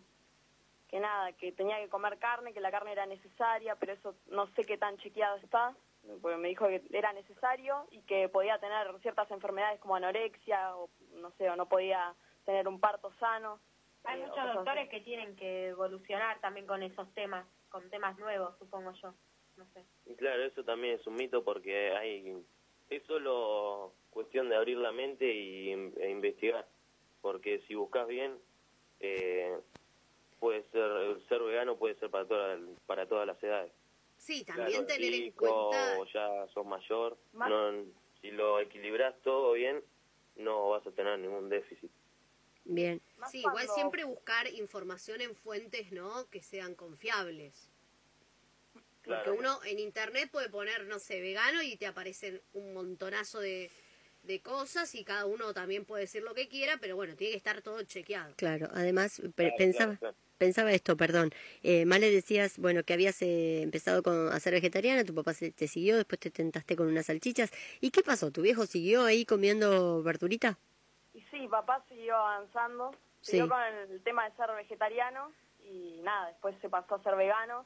que 0.88 1.00
nada, 1.00 1.32
que 1.32 1.52
tenía 1.52 1.78
que 1.80 1.88
comer 1.88 2.18
carne, 2.18 2.52
que 2.52 2.60
la 2.60 2.70
carne 2.70 2.92
era 2.92 3.06
necesaria, 3.06 3.76
pero 3.76 3.92
eso 3.92 4.14
no 4.28 4.46
sé 4.54 4.64
qué 4.64 4.76
tan 4.76 4.96
chequeado 4.98 5.36
está, 5.36 5.74
porque 6.20 6.36
me 6.36 6.48
dijo 6.48 6.66
que 6.66 6.82
era 6.90 7.12
necesario 7.12 7.86
y 7.90 8.02
que 8.02 8.28
podía 8.28 8.58
tener 8.58 8.86
ciertas 9.00 9.30
enfermedades 9.30 9.80
como 9.80 9.96
anorexia 9.96 10.76
o 10.76 10.90
no 11.14 11.30
sé, 11.32 11.48
o 11.48 11.56
no 11.56 11.68
podía 11.68 12.14
tener 12.44 12.68
un 12.68 12.80
parto 12.80 13.12
sano. 13.18 13.60
Hay 14.04 14.20
eh, 14.20 14.26
muchos 14.26 14.54
doctores 14.54 14.88
así. 14.88 14.90
que 14.90 15.00
tienen 15.00 15.34
que 15.36 15.68
evolucionar 15.68 16.40
también 16.40 16.66
con 16.66 16.82
esos 16.82 17.12
temas, 17.14 17.46
con 17.70 17.88
temas 17.90 18.18
nuevos, 18.18 18.56
supongo 18.58 18.92
yo. 18.92 19.14
No 19.56 19.64
sé. 19.72 19.84
Y 20.06 20.14
claro, 20.16 20.44
eso 20.44 20.64
también 20.64 20.96
es 20.96 21.06
un 21.06 21.14
mito 21.14 21.42
porque 21.44 21.92
hay 21.92 22.44
es 22.90 23.02
solo 23.04 23.94
cuestión 24.14 24.48
de 24.48 24.56
abrir 24.56 24.78
la 24.78 24.92
mente 24.92 25.30
y, 25.30 25.70
e 25.72 26.10
investigar, 26.10 26.66
porque 27.20 27.60
si 27.66 27.74
buscas 27.74 28.06
bien, 28.06 28.38
eh, 29.00 29.58
puede 30.38 30.62
ser 30.70 31.20
ser 31.28 31.42
vegano 31.42 31.76
puede 31.76 31.96
ser 31.96 32.10
para 32.10 32.26
todas 32.26 32.58
para 32.86 33.06
todas 33.06 33.26
las 33.26 33.42
edades. 33.42 33.72
Sí, 34.16 34.44
también 34.44 34.84
Claro, 34.84 34.86
tener 34.86 35.12
en 35.12 35.32
cuenta... 35.32 35.98
o 35.98 36.06
ya 36.06 36.46
sos 36.54 36.64
mayor, 36.64 37.18
Más- 37.32 37.50
no, 37.50 37.84
si 38.20 38.30
lo 38.30 38.60
equilibras 38.60 39.14
todo 39.22 39.52
bien, 39.52 39.82
no 40.36 40.70
vas 40.70 40.86
a 40.86 40.92
tener 40.92 41.18
ningún 41.18 41.48
déficit. 41.48 41.90
Bien. 42.64 43.02
Sí, 43.30 43.40
igual 43.40 43.68
siempre 43.68 44.04
buscar 44.04 44.46
información 44.48 45.20
en 45.20 45.34
fuentes, 45.34 45.92
¿no? 45.92 46.28
Que 46.30 46.42
sean 46.42 46.74
confiables. 46.74 47.70
Porque 48.72 49.22
Claro. 49.22 49.34
uno 49.34 49.62
en 49.64 49.78
internet 49.78 50.30
puede 50.32 50.48
poner, 50.48 50.86
no 50.86 50.98
sé, 50.98 51.20
vegano 51.20 51.60
y 51.62 51.76
te 51.76 51.86
aparecen 51.86 52.40
un 52.54 52.72
montonazo 52.72 53.40
de, 53.40 53.70
de 54.24 54.40
cosas 54.40 54.94
y 54.94 55.04
cada 55.04 55.26
uno 55.26 55.52
también 55.52 55.84
puede 55.84 56.02
decir 56.02 56.22
lo 56.22 56.34
que 56.34 56.48
quiera, 56.48 56.78
pero 56.80 56.96
bueno, 56.96 57.14
tiene 57.14 57.32
que 57.32 57.36
estar 57.36 57.60
todo 57.62 57.82
chequeado. 57.84 58.34
Claro, 58.36 58.68
además 58.72 59.20
Claro, 59.36 59.54
pensaba 59.56 59.96
claro, 59.96 59.98
claro. 60.00 60.16
pensaba 60.38 60.72
esto, 60.72 60.96
perdón. 60.96 61.30
Eh, 61.62 61.84
Male 61.86 62.10
decías, 62.10 62.58
bueno, 62.58 62.82
que 62.84 62.92
habías 62.94 63.20
eh, 63.22 63.62
empezado 63.62 64.02
con, 64.02 64.28
a 64.32 64.40
ser 64.40 64.54
vegetariana, 64.54 65.04
tu 65.04 65.14
papá 65.14 65.32
se- 65.34 65.52
te 65.52 65.68
siguió, 65.68 65.96
después 65.96 66.18
te 66.18 66.30
tentaste 66.30 66.74
con 66.76 66.88
unas 66.88 67.06
salchichas. 67.06 67.50
¿Y 67.80 67.90
qué 67.90 68.02
pasó? 68.02 68.30
¿Tu 68.30 68.42
viejo 68.42 68.66
siguió 68.66 69.04
ahí 69.04 69.24
comiendo 69.24 70.02
verdurita? 70.02 70.58
Y 71.12 71.20
sí, 71.30 71.46
papá 71.48 71.84
siguió 71.88 72.16
avanzando, 72.16 72.90
Sí. 73.20 73.32
siguió 73.32 73.48
con 73.48 73.62
el 73.62 74.02
tema 74.02 74.28
de 74.28 74.34
ser 74.36 74.50
vegetariano 74.56 75.32
y 75.64 76.00
nada, 76.02 76.28
después 76.28 76.56
se 76.60 76.68
pasó 76.68 76.96
a 76.96 77.02
ser 77.02 77.14
vegano. 77.16 77.64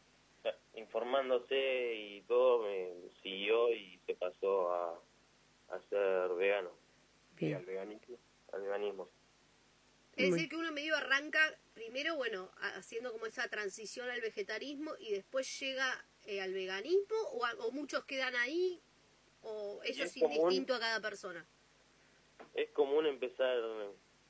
Informándose 0.74 1.94
y 1.94 2.22
todo, 2.22 2.62
me 2.62 2.92
siguió 3.22 3.72
y 3.72 3.98
se 4.06 4.14
pasó 4.14 4.72
a, 4.72 5.00
a 5.70 5.80
ser 5.88 6.28
vegano. 6.36 6.70
Bien. 7.36 7.50
Y 7.52 7.54
al 7.54 7.64
veganismo. 7.66 8.18
Al 8.52 8.62
veganismo. 8.62 9.08
Es 10.16 10.32
decir, 10.32 10.48
que 10.48 10.56
uno 10.56 10.72
medio 10.72 10.96
arranca 10.96 11.38
primero, 11.74 12.16
bueno, 12.16 12.50
haciendo 12.74 13.12
como 13.12 13.26
esa 13.26 13.46
transición 13.48 14.10
al 14.10 14.20
vegetarismo 14.20 14.92
y 14.98 15.12
después 15.12 15.60
llega 15.60 16.04
eh, 16.26 16.40
al 16.40 16.52
veganismo 16.52 17.16
o, 17.34 17.44
a- 17.44 17.54
o 17.60 17.70
muchos 17.70 18.04
quedan 18.04 18.34
ahí 18.34 18.80
o 19.42 19.80
eso 19.84 20.02
Es 20.02 20.16
es, 20.16 20.20
común. 20.22 20.36
indistinto 20.36 20.74
a 20.74 20.80
cada 20.80 21.00
persona. 21.00 21.46
Es 22.54 22.68
común 22.70 23.06
empezar 23.06 23.56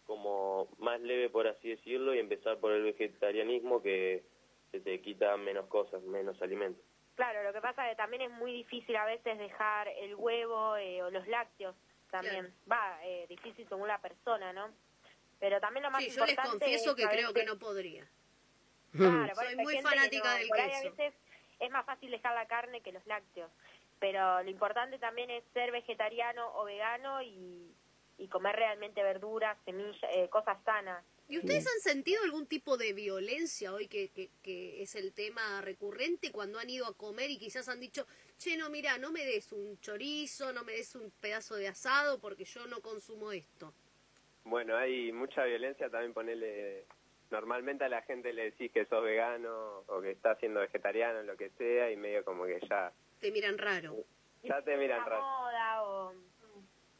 como 0.04 0.68
más 0.78 1.00
leve, 1.00 1.30
por 1.30 1.46
así 1.46 1.70
decirlo, 1.70 2.14
y 2.14 2.18
empezar 2.18 2.58
por 2.60 2.72
el 2.72 2.82
vegetarianismo 2.82 3.82
que 3.82 4.24
se 4.70 4.80
te 4.80 5.00
quita 5.00 5.34
menos 5.38 5.66
cosas, 5.68 6.02
menos 6.02 6.40
alimentos. 6.42 6.84
Claro, 7.18 7.42
lo 7.42 7.52
que 7.52 7.60
pasa 7.60 7.84
es 7.84 7.90
que 7.90 7.96
también 7.96 8.22
es 8.22 8.30
muy 8.30 8.52
difícil 8.52 8.94
a 8.94 9.04
veces 9.04 9.36
dejar 9.38 9.88
el 9.88 10.14
huevo 10.14 10.76
eh, 10.76 11.02
o 11.02 11.10
los 11.10 11.26
lácteos 11.26 11.74
también. 12.12 12.54
Va, 12.70 12.96
eh, 13.02 13.26
difícil 13.28 13.68
según 13.68 13.88
la 13.88 13.98
persona, 14.00 14.52
¿no? 14.52 14.70
Pero 15.40 15.58
también 15.60 15.82
lo 15.82 15.90
más 15.90 16.00
Sí, 16.04 16.10
yo 16.10 16.20
les 16.24 16.30
importante 16.30 16.58
confieso 16.64 16.90
es 16.90 16.96
que 16.96 17.08
creo 17.08 17.32
que 17.34 17.44
no 17.44 17.58
podría. 17.58 18.06
Claro, 18.92 19.34
Soy 19.34 19.56
muy 19.56 19.80
fanática 19.82 20.30
no- 20.32 20.38
del 20.38 20.52
a 20.52 20.54
queso. 20.68 20.90
veces 20.94 21.14
es 21.58 21.70
más 21.72 21.84
fácil 21.86 22.12
dejar 22.12 22.36
la 22.36 22.46
carne 22.46 22.82
que 22.82 22.92
los 22.92 23.04
lácteos. 23.08 23.50
Pero 23.98 24.40
lo 24.44 24.48
importante 24.50 24.96
también 25.00 25.28
es 25.28 25.42
ser 25.52 25.72
vegetariano 25.72 26.52
o 26.54 26.62
vegano 26.66 27.20
y, 27.20 27.74
y 28.18 28.28
comer 28.28 28.54
realmente 28.54 29.02
verduras, 29.02 29.58
semillas, 29.64 30.08
eh, 30.14 30.28
cosas 30.28 30.56
sanas. 30.64 31.04
¿Y 31.30 31.36
ustedes 31.38 31.66
han 31.66 31.80
sentido 31.80 32.22
algún 32.24 32.46
tipo 32.46 32.78
de 32.78 32.94
violencia 32.94 33.74
hoy 33.74 33.86
que, 33.86 34.08
que, 34.10 34.30
que 34.42 34.82
es 34.82 34.94
el 34.94 35.12
tema 35.12 35.60
recurrente 35.60 36.32
cuando 36.32 36.58
han 36.58 36.70
ido 36.70 36.86
a 36.86 36.94
comer 36.96 37.30
y 37.30 37.38
quizás 37.38 37.68
han 37.68 37.80
dicho, 37.80 38.06
che, 38.38 38.56
no, 38.56 38.70
mira, 38.70 38.96
no 38.96 39.10
me 39.12 39.26
des 39.26 39.52
un 39.52 39.78
chorizo, 39.80 40.54
no 40.54 40.64
me 40.64 40.72
des 40.72 40.94
un 40.94 41.10
pedazo 41.20 41.56
de 41.56 41.68
asado 41.68 42.18
porque 42.18 42.44
yo 42.46 42.66
no 42.66 42.80
consumo 42.80 43.30
esto? 43.32 43.74
Bueno, 44.44 44.74
hay 44.76 45.12
mucha 45.12 45.44
violencia 45.44 45.90
también 45.90 46.14
ponerle... 46.14 46.84
Normalmente 47.30 47.84
a 47.84 47.90
la 47.90 48.00
gente 48.00 48.32
le 48.32 48.44
decís 48.44 48.72
que 48.72 48.86
sos 48.86 49.04
vegano 49.04 49.80
o 49.86 50.00
que 50.00 50.12
estás 50.12 50.38
siendo 50.38 50.60
vegetariano, 50.60 51.22
lo 51.24 51.36
que 51.36 51.50
sea, 51.58 51.90
y 51.90 51.96
medio 51.98 52.24
como 52.24 52.46
que 52.46 52.58
ya, 52.70 52.90
Te 53.20 53.30
miran 53.30 53.58
raro. 53.58 53.96
ya 54.42 54.62
te 54.62 54.74
miran 54.78 55.04
raro. 55.04 55.20
moda 55.20 55.82
o, 55.82 56.14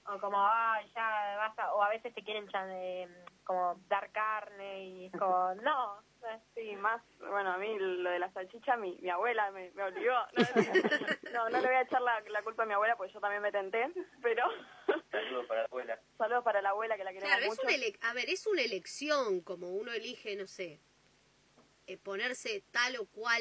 o 0.05 0.21
como, 0.21 0.37
ah, 0.39 0.83
ya 0.95 1.35
basta, 1.39 1.73
o 1.73 1.83
a 1.83 1.89
veces 1.89 2.13
te 2.15 2.23
quieren 2.23 2.47
chan- 2.49 2.69
eh, 2.73 3.09
como 3.49 3.81
dar 3.89 4.13
carne 4.13 4.85
y 4.89 5.07
es 5.07 5.13
como, 5.19 5.55
no. 5.57 6.07
Sí, 6.55 6.75
más, 6.77 7.01
bueno, 7.21 7.53
a 7.53 7.59
mí 7.59 7.79
lo 7.79 8.11
de 8.11 8.19
la 8.19 8.31
salchicha, 8.33 8.77
mi, 8.77 8.97
mi 9.01 9.09
abuela 9.09 9.51
me, 9.53 9.71
me 9.71 9.85
obligó. 9.85 10.13
No, 10.37 10.45
no, 11.33 11.49
no 11.51 11.61
le 11.61 11.67
voy 11.67 11.77
a 11.77 11.83
echar 11.83 12.03
la, 12.03 12.21
la 12.29 12.43
culpa 12.43 12.65
a 12.65 12.67
mi 12.67 12.75
abuela 12.75 12.97
porque 12.97 13.13
yo 13.15 13.21
también 13.21 13.41
me 13.41 13.51
tenté, 13.53 13.87
pero 14.23 14.43
Saludos 15.11 15.47
para 15.47 15.61
la 15.63 15.67
abuela. 15.67 16.01
saludos 16.19 16.45
para 16.45 16.61
la 16.61 16.71
abuela 16.71 16.97
que 16.97 17.05
la 17.05 17.13
queremos 17.13 17.29
Claro, 17.31 17.43
es 17.45 17.49
mucho. 17.51 17.63
una 17.63 17.75
ele- 17.75 17.99
a 18.03 18.13
ver, 18.13 18.29
es 18.29 18.47
una 18.47 18.63
elección, 18.63 19.41
como 19.41 19.71
uno 19.71 19.93
elige, 19.93 20.35
no 20.37 20.47
sé, 20.49 20.81
eh, 21.87 21.97
ponerse 21.97 22.63
tal 22.73 22.97
o 22.97 23.07
cual 23.07 23.41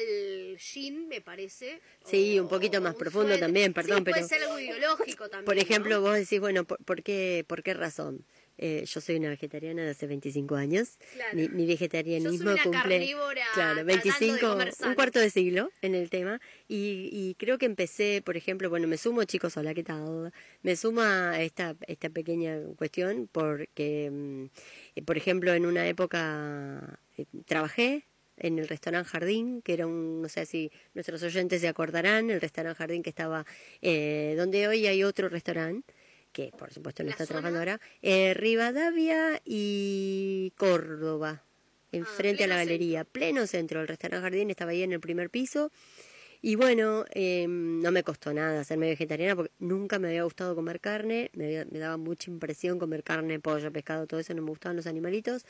jean, 0.56 1.08
me 1.08 1.20
parece. 1.20 1.82
Sí, 2.04 2.38
o- 2.38 2.44
un 2.44 2.48
poquito 2.48 2.80
más 2.80 2.92
un 2.94 2.98
profundo 3.00 3.38
también, 3.38 3.66
Sí, 3.66 3.74
perdón, 3.74 4.04
puede 4.04 4.14
pero- 4.18 4.28
ser 4.28 4.42
algo 4.44 4.58
ideológico 4.58 5.28
también. 5.28 5.44
Por 5.44 5.56
¿no? 5.56 5.60
ejemplo, 5.62 6.00
vos 6.00 6.14
decís, 6.14 6.40
bueno, 6.40 6.64
¿por, 6.64 6.82
por 6.84 7.02
qué, 7.02 7.44
¿por 7.46 7.62
qué 7.64 7.74
razón? 7.74 8.24
Eh, 8.58 8.84
yo 8.86 9.00
soy 9.00 9.16
una 9.16 9.28
vegetariana 9.28 9.84
de 9.84 9.90
hace 9.90 10.06
25 10.06 10.56
años. 10.56 10.98
Claro. 11.14 11.36
Mi, 11.36 11.48
mi 11.48 11.66
vegetarianismo 11.66 12.30
Yo 12.32 12.38
soy 12.38 12.52
una 12.54 12.62
cumple 12.62 13.06
claro, 13.06 13.34
tratando 13.54 13.74
de 13.76 13.84
25, 13.84 14.48
comer 14.48 14.72
sano. 14.72 14.90
un 14.90 14.94
cuarto 14.96 15.20
de 15.20 15.30
siglo 15.30 15.70
en 15.80 15.94
el 15.94 16.10
tema. 16.10 16.40
Y, 16.66 17.08
y 17.12 17.34
creo 17.38 17.58
que 17.58 17.66
empecé, 17.66 18.20
por 18.24 18.36
ejemplo, 18.36 18.68
bueno, 18.68 18.88
me 18.88 18.98
sumo, 18.98 19.24
chicos, 19.24 19.56
hola, 19.56 19.74
¿qué 19.74 19.84
tal? 19.84 20.32
Me 20.62 20.76
sumo 20.76 21.02
a 21.02 21.40
esta, 21.40 21.76
esta 21.86 22.10
pequeña 22.10 22.58
cuestión 22.76 23.28
porque, 23.30 24.10
mm, 24.10 25.04
por 25.04 25.16
ejemplo, 25.16 25.54
en 25.54 25.64
una 25.64 25.86
época 25.86 26.98
eh, 27.16 27.26
trabajé 27.46 28.04
en 28.36 28.58
el 28.58 28.68
restaurante 28.68 29.08
Jardín, 29.10 29.62
que 29.62 29.72
era 29.72 29.86
un, 29.86 30.22
no 30.22 30.28
sé 30.28 30.46
si 30.46 30.70
nuestros 30.94 31.22
oyentes 31.22 31.60
se 31.60 31.68
acordarán, 31.68 32.30
el 32.30 32.40
restaurante 32.40 32.78
Jardín 32.78 33.02
que 33.02 33.10
estaba 33.10 33.44
eh, 33.82 34.34
donde 34.36 34.68
hoy 34.68 34.86
hay 34.86 35.02
otro 35.04 35.28
restaurante 35.28 35.92
que 36.38 36.52
por 36.56 36.72
supuesto 36.72 37.02
no 37.02 37.08
¿La 37.08 37.12
está 37.14 37.26
zona? 37.26 37.40
trabajando 37.40 37.58
ahora, 37.58 37.80
eh, 38.00 38.32
Rivadavia 38.32 39.40
y 39.44 40.52
Córdoba, 40.56 41.42
enfrente 41.90 42.44
a 42.44 42.46
la 42.46 42.54
Ah, 42.54 42.58
galería, 42.58 43.04
pleno 43.04 43.44
centro, 43.48 43.80
el 43.80 43.88
restaurante 43.88 44.22
Jardín 44.22 44.50
estaba 44.50 44.70
ahí 44.70 44.82
en 44.82 44.92
el 44.92 45.00
primer 45.00 45.30
piso. 45.30 45.72
Y 46.40 46.54
bueno, 46.54 47.04
eh, 47.14 47.46
no 47.48 47.90
me 47.90 48.04
costó 48.04 48.32
nada 48.32 48.60
hacerme 48.60 48.88
vegetariana 48.90 49.34
porque 49.34 49.52
nunca 49.58 49.98
me 49.98 50.06
había 50.08 50.22
gustado 50.22 50.54
comer 50.54 50.78
carne, 50.78 51.30
me, 51.34 51.46
había- 51.46 51.64
me 51.64 51.80
daba 51.80 51.96
mucha 51.96 52.30
impresión 52.30 52.78
comer 52.78 53.02
carne, 53.02 53.40
pollo, 53.40 53.72
pescado, 53.72 54.06
todo 54.06 54.20
eso, 54.20 54.32
no 54.34 54.42
me 54.42 54.50
gustaban 54.50 54.76
los 54.76 54.86
animalitos 54.86 55.44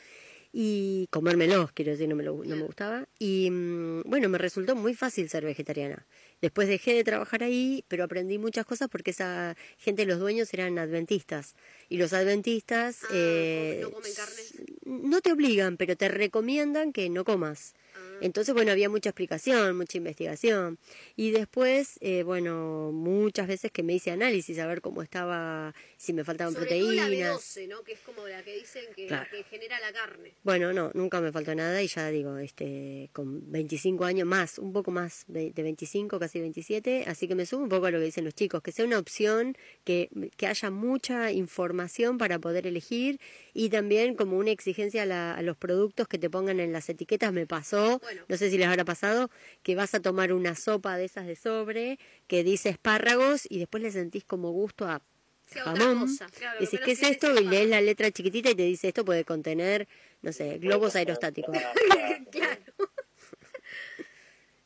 y 0.51 1.07
comérmelos, 1.11 1.71
quiero 1.73 1.91
decir, 1.91 2.07
no 2.09 2.15
me, 2.15 2.23
lo- 2.23 2.43
no 2.43 2.55
me 2.55 2.63
gustaba. 2.63 3.07
Y 3.19 3.49
mm, 3.51 4.01
bueno, 4.05 4.29
me 4.29 4.37
resultó 4.37 4.75
muy 4.75 4.93
fácil 4.95 5.29
ser 5.29 5.45
vegetariana. 5.45 6.07
Después 6.41 6.67
dejé 6.67 6.93
de 6.93 7.03
trabajar 7.03 7.43
ahí, 7.43 7.83
pero 7.87 8.03
aprendí 8.03 8.37
muchas 8.37 8.65
cosas 8.65 8.87
porque 8.89 9.11
esa 9.11 9.55
gente, 9.77 10.05
los 10.05 10.19
dueños 10.19 10.53
eran 10.53 10.79
adventistas. 10.79 11.55
Y 11.89 11.97
los 11.97 12.13
adventistas 12.13 13.03
Ah, 13.03 13.07
eh, 13.13 13.79
¿no 13.83 13.91
comen 13.91 14.13
carne? 14.13 14.41
no 14.85 15.21
te 15.21 15.31
obligan, 15.31 15.77
pero 15.77 15.95
te 15.95 16.07
recomiendan 16.07 16.93
que 16.93 17.09
no 17.09 17.23
comas. 17.25 17.73
Entonces, 18.21 18.53
bueno, 18.53 18.71
había 18.71 18.89
mucha 18.89 19.09
explicación, 19.09 19.77
mucha 19.77 19.97
investigación. 19.97 20.77
Y 21.15 21.31
después, 21.31 21.97
eh, 22.01 22.23
bueno, 22.23 22.91
muchas 22.93 23.47
veces 23.47 23.71
que 23.71 23.83
me 23.83 23.93
hice 23.93 24.11
análisis 24.11 24.57
a 24.59 24.67
ver 24.67 24.81
cómo 24.81 25.01
estaba, 25.01 25.73
si 25.97 26.13
me 26.13 26.23
faltaban 26.23 26.53
Sobre 26.53 26.79
todo 26.79 26.91
la 26.91 27.03
proteínas. 27.03 27.55
B12, 27.57 27.67
¿no? 27.67 27.83
Que 27.83 27.93
es 27.93 27.99
como 27.99 28.27
la 28.27 28.43
que 28.43 28.55
dicen 28.55 28.83
que, 28.95 29.07
Claro. 29.07 29.29
que 29.31 29.43
genera 29.43 29.79
la 29.79 29.91
carne. 29.93 30.33
Bueno, 30.43 30.73
no, 30.73 30.91
nunca 30.93 31.21
me 31.21 31.31
faltó 31.31 31.53
nada 31.55 31.81
y 31.81 31.87
ya 31.87 32.09
digo, 32.09 32.37
este, 32.37 33.09
con 33.13 33.51
25 33.51 34.05
años 34.05 34.27
más, 34.27 34.59
un 34.59 34.73
poco 34.73 34.91
más 34.91 35.23
de, 35.27 35.51
de 35.51 35.63
25, 35.63 36.19
casi 36.19 36.39
27, 36.39 37.05
así 37.07 37.27
que 37.27 37.35
me 37.35 37.45
sumo 37.45 37.63
un 37.63 37.69
poco 37.69 37.85
a 37.87 37.91
lo 37.91 37.99
que 37.99 38.05
dicen 38.05 38.25
los 38.25 38.33
chicos, 38.35 38.61
que 38.61 38.71
sea 38.71 38.85
una 38.85 38.99
opción, 38.99 39.55
que, 39.83 40.09
que 40.37 40.47
haya 40.47 40.69
mucha 40.71 41.31
información 41.31 42.17
para 42.17 42.39
poder 42.39 42.67
elegir 42.67 43.19
y 43.53 43.69
también 43.69 44.15
como 44.15 44.37
una 44.37 44.51
exigencia 44.51 45.03
a, 45.03 45.05
la- 45.05 45.33
a 45.35 45.41
los 45.41 45.57
productos 45.57 46.07
que 46.07 46.17
te 46.17 46.29
pongan 46.29 46.59
en 46.59 46.71
las 46.73 46.89
etiquetas. 46.89 47.31
Me 47.33 47.45
pasó, 47.47 47.99
Bueno. 47.99 48.08
No 48.27 48.37
sé 48.37 48.49
si 48.49 48.57
les 48.57 48.67
habrá 48.67 48.85
pasado, 48.85 49.29
que 49.63 49.75
vas 49.75 49.93
a 49.95 50.01
tomar 50.01 50.33
una 50.33 50.55
sopa 50.55 50.97
de 50.97 51.05
esas 51.05 51.25
de 51.27 51.35
sobre 51.35 51.99
que 52.27 52.43
dice 52.43 52.69
espárragos 52.69 53.45
y 53.49 53.59
después 53.59 53.83
le 53.83 53.91
sentís 53.91 54.23
como 54.23 54.51
gusto 54.51 54.85
a 54.85 55.01
Sí, 55.47 55.57
jamón. 55.57 56.07
claro, 56.37 56.59
Decís, 56.59 56.79
¿qué 56.85 56.91
es 56.91 57.01
esto? 57.01 57.33
Y 57.39 57.43
lees 57.47 57.67
la 57.67 57.81
letra 57.81 58.11
chiquitita 58.11 58.51
y 58.51 58.55
te 58.55 58.61
dice, 58.63 58.89
esto 58.89 59.03
puede 59.03 59.25
contener, 59.25 59.87
no 60.21 60.31
sé, 60.31 60.59
globos 60.59 60.95
aerostáticos. 60.95 61.57
claro. 62.31 62.61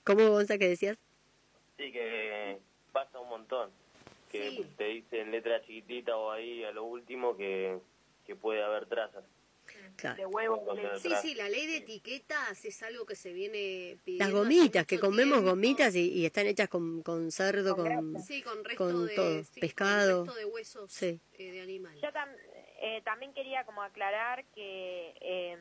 ¿Cómo, 0.03 0.29
Gonza, 0.29 0.57
que 0.57 0.67
decías? 0.67 0.97
Sí, 1.77 1.91
que 1.91 2.59
pasa 2.91 3.17
un 3.19 3.29
montón. 3.29 3.69
Que 4.29 4.49
Sí. 4.49 4.67
te 4.77 4.83
dicen 4.85 5.31
letra 5.31 5.61
chiquitita 5.61 6.17
o 6.17 6.31
ahí 6.31 6.63
a 6.65 6.71
lo 6.71 6.83
último 6.83 7.37
que, 7.37 7.77
que 8.27 8.35
puede 8.35 8.61
haber 8.61 8.85
trazas. 8.87 9.23
Claro. 9.95 10.15
de 10.17 10.25
huevo, 10.25 10.75
de. 10.75 10.99
Sí, 10.99 11.09
sí, 11.21 11.35
la 11.35 11.49
ley 11.49 11.67
de 11.67 11.77
etiquetas 11.77 12.65
es 12.65 12.83
algo 12.83 13.05
que 13.05 13.15
se 13.15 13.31
viene 13.33 13.97
pidiendo. 14.03 14.25
Las 14.25 14.33
gomitas, 14.33 14.85
que 14.85 14.99
comemos 14.99 15.35
tiempo. 15.39 15.49
gomitas 15.51 15.95
y, 15.95 16.11
y 16.11 16.25
están 16.25 16.47
hechas 16.47 16.69
con, 16.69 17.01
con 17.03 17.31
cerdo, 17.31 17.75
con... 17.75 18.21
Sí, 18.21 18.41
con 18.41 18.63
resto 18.63 18.83
con 18.83 19.07
de 19.07 19.15
todo, 19.15 19.43
sí, 19.43 19.59
pescado. 19.59 20.25
Con 20.25 20.27
resto 20.27 20.39
de 20.39 20.45
huesos 20.45 20.91
Sí. 20.91 21.19
eh, 21.37 21.51
de 21.51 21.61
animal. 21.61 21.95
Yo 22.01 22.09
tam- 22.11 22.35
eh, 22.81 23.01
también 23.03 23.33
quería 23.33 23.63
como 23.65 23.81
aclarar 23.81 24.43
que 24.55 25.13
eh, 25.21 25.57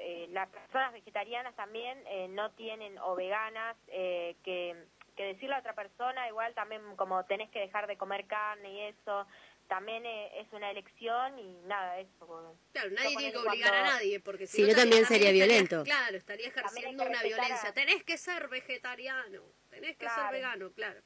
eh, 0.00 0.26
las 0.30 0.48
personas 0.48 0.92
vegetarianas 0.92 1.54
también 1.56 1.98
eh, 2.06 2.28
no 2.28 2.50
tienen 2.52 2.98
o 2.98 3.14
veganas 3.14 3.76
eh, 3.88 4.36
que, 4.42 4.74
que 5.16 5.24
decirle 5.24 5.54
a 5.56 5.58
otra 5.58 5.74
persona 5.74 6.26
igual 6.28 6.54
también 6.54 6.80
como 6.96 7.22
tenés 7.26 7.50
que 7.50 7.58
dejar 7.58 7.86
de 7.86 7.98
comer 7.98 8.26
carne 8.26 8.72
y 8.72 8.80
eso 8.80 9.26
también 9.74 10.04
es 10.06 10.52
una 10.52 10.70
elección 10.70 11.38
y 11.38 11.54
nada 11.66 11.98
eso 11.98 12.56
Claro, 12.72 12.90
nadie 12.90 13.16
tiene 13.16 13.32
que 13.32 13.38
obligar 13.38 13.74
a 13.74 13.82
nadie, 13.84 14.20
porque 14.20 14.46
si 14.46 14.58
Si 14.58 14.62
no, 14.64 14.74
también 14.74 15.06
sería 15.06 15.30
estaría- 15.30 15.46
violento. 15.46 15.82
Claro, 15.84 16.16
estaría 16.16 16.48
ejerciendo 16.48 17.04
una 17.06 17.20
a- 17.20 17.22
violencia. 17.22 17.72
Tenés 17.72 18.04
que 18.04 18.18
ser 18.18 18.48
vegetariano, 18.48 19.42
tenés 19.70 19.96
que 19.96 20.08
ser 20.08 20.30
vegano, 20.30 20.70
claro. 20.72 21.00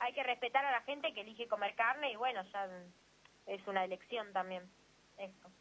hay 0.00 0.12
que 0.14 0.22
respetar 0.24 0.64
a 0.64 0.72
la 0.72 0.82
gente 0.82 1.14
que 1.14 1.20
elige 1.20 1.46
comer 1.46 1.74
carne 1.76 2.10
y 2.10 2.16
bueno 2.16 2.42
ya 2.52 2.68
es 3.46 3.64
una 3.68 3.84
elección 3.84 4.32
también 4.32 4.68
eso 5.18 5.52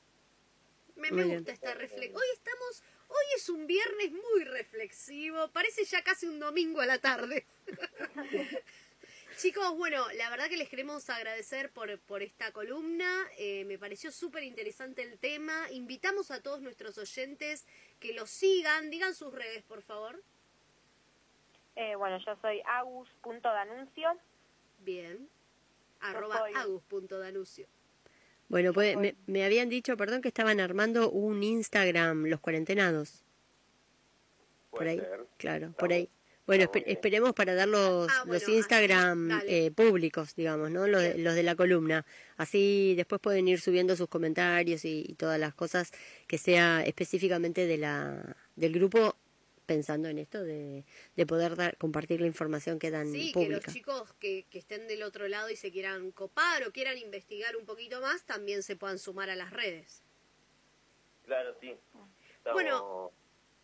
Me, 0.96 1.12
me 1.12 1.24
gusta 1.26 1.52
esta 1.52 1.74
reflexión. 1.76 2.16
Hoy 2.16 2.28
estamos, 2.34 2.84
hoy 3.08 3.26
es 3.36 3.50
un 3.50 3.68
viernes 3.68 4.12
muy 4.12 4.44
reflexivo, 4.46 5.48
parece 5.50 5.84
ya 5.86 6.04
casi 6.04 6.26
un 6.28 6.40
domingo 6.40 6.82
a 6.82 6.86
la 6.88 6.98
tarde. 6.98 7.46
Chicos, 9.42 9.76
bueno, 9.76 10.06
la 10.18 10.30
verdad 10.30 10.50
que 10.50 10.56
les 10.58 10.70
queremos 10.70 11.10
agradecer 11.10 11.72
por, 11.72 11.98
por 12.02 12.22
esta 12.22 12.52
columna, 12.52 13.12
eh, 13.40 13.66
me 13.66 13.80
pareció 13.80 14.12
súper 14.12 14.44
interesante 14.44 15.02
el 15.02 15.18
tema, 15.18 15.66
invitamos 15.72 16.30
a 16.30 16.44
todos 16.44 16.62
nuestros 16.62 16.96
oyentes 17.00 17.66
que 18.00 18.14
lo 18.14 18.28
sigan, 18.28 18.92
digan 18.92 19.16
sus 19.16 19.34
redes, 19.34 19.64
por 19.64 19.82
favor. 19.82 20.22
Eh, 21.76 21.96
bueno 21.96 22.20
yo 22.24 22.38
soy 22.40 22.62
agus.danuncio 22.68 24.16
Bien. 24.82 25.28
Arroba 26.02 26.38
soy- 26.38 26.54
agus.danucio. 26.54 27.66
Bueno, 28.48 28.74
pues 28.74 28.96
me, 28.96 29.16
me 29.26 29.44
habían 29.44 29.70
dicho, 29.70 29.98
perdón, 29.98 30.22
que 30.22 30.28
estaban 30.28 30.60
armando 30.60 31.10
un 31.10 31.42
Instagram, 31.42 32.26
los 32.28 32.42
cuarentenados. 32.42 33.24
Por 34.70 34.88
ahí, 34.88 35.00
ser. 35.00 35.26
claro, 35.38 35.74
por 35.80 35.92
ahí. 35.94 36.12
Bueno, 36.58 36.70
esperemos 36.86 37.34
para 37.34 37.56
dar 37.56 37.68
los, 37.70 38.10
Ah, 38.12 38.24
bueno, 38.26 38.34
los 38.34 38.50
Instagram 38.50 39.28
dale. 39.30 39.66
eh, 39.68 39.72
públicos, 39.72 40.36
digamos, 40.36 40.70
¿no? 40.70 40.86
Los 40.88 41.02
de, 41.02 41.18
los 41.18 41.34
de 41.34 41.44
la 41.44 41.56
columna. 41.56 42.06
Así 42.36 42.94
después 42.98 43.22
pueden 43.22 43.48
ir 43.48 43.62
subiendo 43.62 43.96
sus 43.96 44.10
comentarios 44.10 44.84
y, 44.84 45.06
y 45.08 45.14
todas 45.16 45.40
las 45.40 45.54
cosas 45.54 45.92
que 46.28 46.38
sea 46.38 46.84
específicamente 46.84 47.66
de 47.68 47.78
la, 47.78 48.36
del 48.58 48.74
grupo 48.74 49.16
pensando 49.66 50.10
en 50.10 50.18
esto 50.18 50.44
de, 50.44 50.84
de 51.16 51.26
poder 51.26 51.56
dar, 51.56 51.78
compartir 51.78 52.20
la 52.20 52.28
información 52.28 52.80
que 52.80 52.92
dan 52.92 53.10
Sí, 53.12 53.32
que 53.32 53.40
los 53.48 53.62
pública. 53.62 53.72
chicos 53.72 54.14
que, 54.20 54.46
que 54.50 54.60
estén 54.60 54.88
del 54.90 55.04
otro 55.04 55.30
lado 55.30 55.50
y 55.50 55.56
se 55.56 55.72
quieran 55.72 56.12
copar 56.12 56.68
o 56.68 56.74
quieran 56.74 56.98
investigar 56.98 57.56
un 57.56 57.66
poquito 57.66 58.02
más, 58.02 58.26
también 58.26 58.64
se 58.64 58.76
puedan 58.76 59.00
sumar 59.00 59.30
a 59.30 59.36
las 59.38 59.52
redes. 59.52 60.04
Claro, 61.26 61.56
sí. 61.62 61.70
Estamos 62.38 62.54
Bueno. 62.54 63.12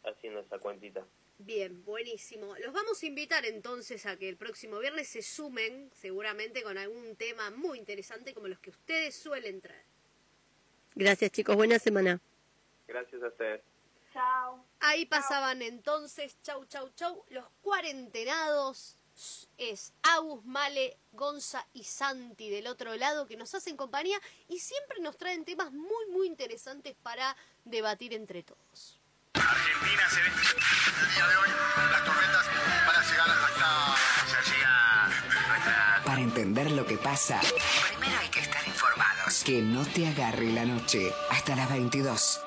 haciendo 0.05 0.39
esa 0.39 0.57
cuentita. 0.59 1.05
Bien, 1.39 1.83
buenísimo. 1.85 2.55
Los 2.57 2.73
vamos 2.73 3.01
a 3.01 3.05
invitar 3.05 3.45
entonces 3.45 4.05
a 4.07 4.17
que 4.17 4.27
el 4.27 4.37
próximo 4.37 4.79
viernes 4.79 5.07
se 5.07 5.21
sumen, 5.21 5.91
seguramente 5.93 6.63
con 6.63 6.77
algún 6.77 7.15
tema 7.15 7.51
muy 7.51 7.77
interesante 7.77 8.33
como 8.33 8.47
los 8.47 8.59
que 8.59 8.71
ustedes 8.71 9.15
suelen 9.15 9.61
traer. 9.61 9.85
Gracias 10.95 11.31
chicos, 11.31 11.55
buena 11.55 11.77
semana. 11.77 12.19
Gracias 12.87 13.21
a 13.21 13.27
ustedes. 13.27 13.61
Chao. 14.13 14.65
Ahí 14.79 15.05
pasaban 15.05 15.61
entonces, 15.61 16.41
chau, 16.41 16.65
chau, 16.65 16.89
chau, 16.95 17.23
los 17.29 17.45
cuarentenados. 17.61 18.97
Es 19.57 19.93
Agus, 20.03 20.45
Male, 20.45 20.97
Gonza 21.11 21.67
y 21.73 21.83
Santi 21.83 22.51
del 22.51 22.67
otro 22.67 22.95
lado 22.95 23.25
que 23.25 23.35
nos 23.35 23.53
hacen 23.55 23.75
compañía 23.75 24.19
y 24.47 24.59
siempre 24.59 24.99
nos 25.01 25.17
traen 25.17 25.43
temas 25.43 25.71
muy, 25.71 26.05
muy 26.11 26.27
interesantes 26.27 26.95
para 27.01 27.35
debatir 27.65 28.13
entre 28.13 28.43
todos. 28.43 28.96
Argentina 29.41 30.03
se 30.09 30.21
ve 30.21 30.27
el 30.27 31.13
día 31.13 31.27
de 31.27 31.37
hoy 31.37 31.49
las 31.91 32.03
tormentas 32.03 32.45
van 32.85 32.95
a 32.95 33.09
llegar 33.09 33.29
hasta 33.29 33.95
ya 34.31 34.41
llega 34.51 35.09
nuestra 35.47 36.01
Para 36.05 36.21
entender 36.21 36.71
lo 36.71 36.85
que 36.85 36.97
pasa, 36.97 37.39
primero 37.39 38.19
hay 38.19 38.29
que 38.29 38.39
estar 38.39 38.65
informados. 38.67 39.43
Que 39.43 39.61
no 39.61 39.85
te 39.85 40.07
agarre 40.07 40.51
la 40.51 40.65
noche 40.65 41.11
hasta 41.29 41.55
las 41.55 41.69
22. 41.69 42.41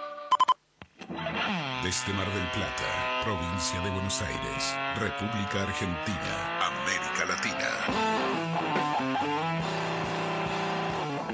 Desde 1.82 2.12
Mar 2.12 2.30
del 2.32 2.47
Plata, 2.51 3.22
provincia 3.24 3.80
de 3.80 3.91
Buenos 3.91 4.20
Aires, 4.20 4.76
República 4.97 5.62
Argentina, 5.62 6.66
América 6.66 7.24
Latina. 7.26 8.20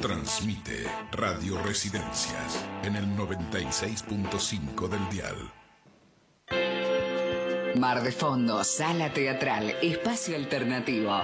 Transmite 0.07 0.87
Radio 1.11 1.61
Residencias 1.65 2.65
en 2.85 2.95
el 2.95 3.05
96.5 3.17 4.89
del 4.89 5.09
dial. 5.09 5.35
Mar 7.77 8.05
de 8.05 8.13
Fondo, 8.13 8.63
Sala 8.63 9.13
Teatral, 9.13 9.75
Espacio 9.83 10.37
Alternativo. 10.37 11.23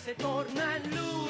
Se 0.10 0.16
torna 0.16 0.78
luz 0.92 1.29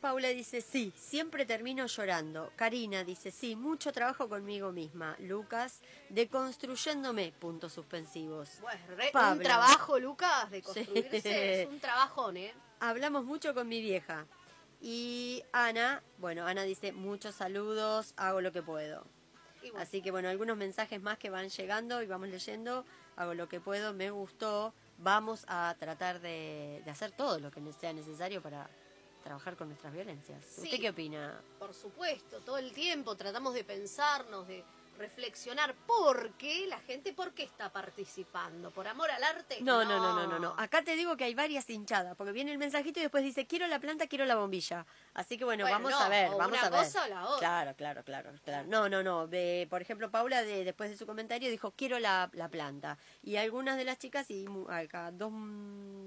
Paula 0.00 0.28
dice, 0.28 0.60
sí, 0.60 0.92
siempre 0.96 1.46
termino 1.46 1.86
llorando. 1.86 2.52
Karina 2.54 3.02
dice, 3.02 3.30
sí, 3.30 3.56
mucho 3.56 3.92
trabajo 3.92 4.28
conmigo 4.28 4.70
misma. 4.70 5.16
Lucas, 5.20 5.80
deconstruyéndome, 6.10 7.32
puntos 7.32 7.72
suspensivos. 7.72 8.60
Bueno, 8.60 8.80
re- 8.94 9.10
un 9.32 9.40
trabajo, 9.40 9.98
Lucas, 9.98 10.50
de 10.50 10.58
Sí. 10.58 10.62
construirse. 10.62 11.62
Es 11.62 11.68
un 11.68 11.80
trabajón, 11.80 12.36
¿eh? 12.36 12.52
Hablamos 12.80 13.24
mucho 13.24 13.54
con 13.54 13.68
mi 13.68 13.80
vieja. 13.80 14.26
Y 14.80 15.42
Ana, 15.52 16.02
bueno, 16.18 16.46
Ana 16.46 16.62
dice, 16.62 16.92
muchos 16.92 17.34
saludos, 17.34 18.12
hago 18.16 18.40
lo 18.40 18.52
que 18.52 18.62
puedo. 18.62 19.06
Bueno, 19.60 19.78
Así 19.78 20.02
que 20.02 20.10
bueno, 20.10 20.28
algunos 20.28 20.56
mensajes 20.56 21.00
más 21.00 21.18
que 21.18 21.30
van 21.30 21.48
llegando 21.48 22.02
y 22.02 22.06
vamos 22.06 22.28
leyendo. 22.28 22.84
Hago 23.16 23.34
lo 23.34 23.48
que 23.48 23.60
puedo, 23.60 23.94
me 23.94 24.10
gustó. 24.10 24.74
Vamos 24.98 25.44
a 25.48 25.74
tratar 25.78 26.20
de, 26.20 26.82
de 26.84 26.90
hacer 26.90 27.10
todo 27.12 27.38
lo 27.40 27.50
que 27.50 27.60
sea 27.72 27.92
necesario 27.92 28.42
para 28.42 28.68
trabajar 29.26 29.56
con 29.56 29.68
nuestras 29.68 29.92
violencias. 29.92 30.44
Sí. 30.44 30.62
¿Usted 30.62 30.80
qué 30.80 30.90
opina? 30.90 31.40
por 31.58 31.74
supuesto, 31.74 32.40
todo 32.40 32.58
el 32.58 32.72
tiempo 32.72 33.16
tratamos 33.16 33.54
de 33.54 33.64
pensarnos, 33.64 34.46
de 34.46 34.62
reflexionar 34.96 35.74
por 35.86 36.32
qué 36.32 36.66
la 36.66 36.78
gente, 36.80 37.12
por 37.12 37.32
qué 37.32 37.44
está 37.44 37.72
participando, 37.72 38.70
por 38.70 38.88
amor 38.88 39.10
al 39.10 39.22
arte. 39.22 39.58
No, 39.60 39.84
no, 39.84 39.98
no, 39.98 40.14
no, 40.14 40.26
no, 40.26 40.38
no. 40.38 40.54
Acá 40.58 40.82
te 40.82 40.96
digo 40.96 41.16
que 41.16 41.24
hay 41.24 41.34
varias 41.34 41.68
hinchadas, 41.70 42.16
porque 42.16 42.32
viene 42.32 42.52
el 42.52 42.58
mensajito 42.58 43.00
y 43.00 43.02
después 43.02 43.24
dice, 43.24 43.46
quiero 43.46 43.66
la 43.66 43.78
planta, 43.78 44.06
quiero 44.06 44.24
la 44.24 44.36
bombilla. 44.36 44.86
Así 45.16 45.38
que 45.38 45.46
bueno, 45.46 45.64
Bueno, 45.64 45.76
vamos 45.78 45.90
no, 45.92 45.98
a 45.98 46.08
ver, 46.10 46.28
o 46.28 46.36
vamos 46.36 46.58
una 46.58 46.66
a 46.66 46.70
ver. 46.70 46.78
cosa 46.80 47.04
o 47.04 47.08
la 47.08 47.24
otra. 47.24 47.38
Claro, 47.38 47.74
claro, 47.74 48.04
claro, 48.04 48.30
claro. 48.44 48.68
No, 48.68 48.86
no, 48.90 49.02
no. 49.02 49.26
De- 49.26 49.66
por 49.70 49.80
ejemplo, 49.80 50.10
Paula, 50.10 50.42
de, 50.42 50.62
después 50.62 50.90
de 50.90 50.98
su 50.98 51.06
comentario, 51.06 51.48
dijo, 51.50 51.70
quiero 51.70 51.98
la, 51.98 52.28
la 52.34 52.50
planta. 52.50 52.98
Y 53.22 53.36
algunas 53.36 53.78
de 53.78 53.84
las 53.86 53.98
chicas, 53.98 54.30
y 54.30 54.44
acá 54.68 55.10
dos, 55.12 55.32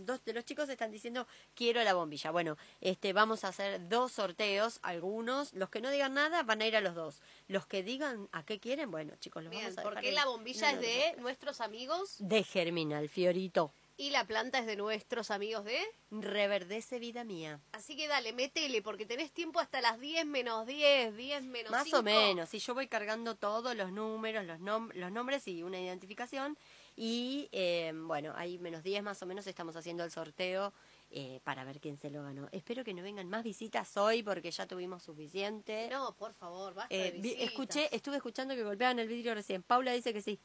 dos 0.05 0.23
de 0.23 0.33
los 0.33 0.45
chicos 0.45 0.69
están 0.69 0.91
diciendo, 0.91 1.25
quiero 1.55 1.83
la 1.83 1.95
bombilla. 1.95 2.29
Bueno, 2.29 2.55
este 2.81 3.11
vamos 3.11 3.43
a 3.43 3.47
hacer 3.47 3.89
dos 3.89 4.11
sorteos, 4.11 4.77
algunos, 4.83 5.53
los 5.53 5.69
que 5.69 5.81
no 5.81 5.89
digan 5.89 6.13
nada 6.13 6.43
van 6.43 6.61
a 6.61 6.67
ir 6.67 6.75
a 6.75 6.81
los 6.81 6.93
dos. 6.93 7.23
Los 7.47 7.65
que 7.65 7.81
digan 7.81 8.29
a 8.31 8.43
qué 8.43 8.59
quieren, 8.59 8.91
bueno, 8.91 9.15
chicos, 9.19 9.41
los 9.43 9.49
Bien, 9.49 9.63
vamos 9.63 9.77
a 9.79 9.81
dejar 9.81 9.93
porque 9.95 10.11
la 10.11 10.25
bombilla 10.25 10.69
es 10.71 10.81
de 10.81 11.15
nuestros 11.17 11.61
amigos 11.61 12.17
De 12.19 12.43
Germinal, 12.43 13.09
Fiorito. 13.09 13.71
Y 14.01 14.11
la 14.11 14.25
planta 14.25 14.59
es 14.59 14.65
de 14.65 14.77
nuestros 14.77 15.29
amigos 15.29 15.65
de... 15.65 15.77
Reverdece 16.09 16.99
vida 16.99 17.25
mía. 17.25 17.59
Así 17.73 17.97
que 17.97 18.07
dale, 18.07 18.31
métele, 18.31 18.81
porque 18.81 19.05
tenés 19.05 19.33
tiempo 19.33 19.59
hasta 19.59 19.81
las 19.81 19.99
10 19.99 20.25
menos 20.25 20.65
10, 20.65 21.17
10 21.17 21.43
menos 21.43 21.69
Más 21.69 21.83
5. 21.83 21.97
o 21.97 22.03
menos, 22.03 22.47
si 22.47 22.59
yo 22.59 22.73
voy 22.73 22.87
cargando 22.87 23.35
todos 23.35 23.75
los 23.75 23.91
números, 23.91 24.45
los, 24.45 24.59
nom- 24.59 24.89
los 24.93 25.11
nombres 25.11 25.45
y 25.49 25.63
una 25.63 25.81
identificación. 25.81 26.57
Y 26.95 27.49
eh, 27.51 27.91
bueno, 27.93 28.33
ahí 28.37 28.57
menos 28.57 28.83
10 28.83 29.03
más 29.03 29.21
o 29.21 29.25
menos 29.25 29.45
estamos 29.47 29.75
haciendo 29.75 30.05
el 30.05 30.11
sorteo 30.11 30.73
eh, 31.11 31.41
para 31.43 31.65
ver 31.65 31.81
quién 31.81 31.97
se 31.97 32.09
lo 32.09 32.23
ganó. 32.23 32.47
Espero 32.53 32.85
que 32.85 32.93
no 32.93 33.03
vengan 33.03 33.27
más 33.29 33.43
visitas 33.43 33.97
hoy 33.97 34.23
porque 34.23 34.49
ya 34.51 34.65
tuvimos 34.65 35.03
suficiente. 35.03 35.89
No, 35.91 36.15
por 36.15 36.33
favor, 36.33 36.73
basta 36.73 36.95
Eh, 36.95 37.11
de 37.11 37.17
vi- 37.17 37.21
visitas. 37.21 37.47
escuché, 37.49 37.95
estuve 37.95 38.15
escuchando 38.15 38.55
que 38.55 38.63
golpeaban 38.63 38.97
el 38.99 39.09
vidrio 39.09 39.33
recién. 39.35 39.61
Paula 39.61 39.91
dice 39.91 40.13
que 40.13 40.21
sí. 40.21 40.39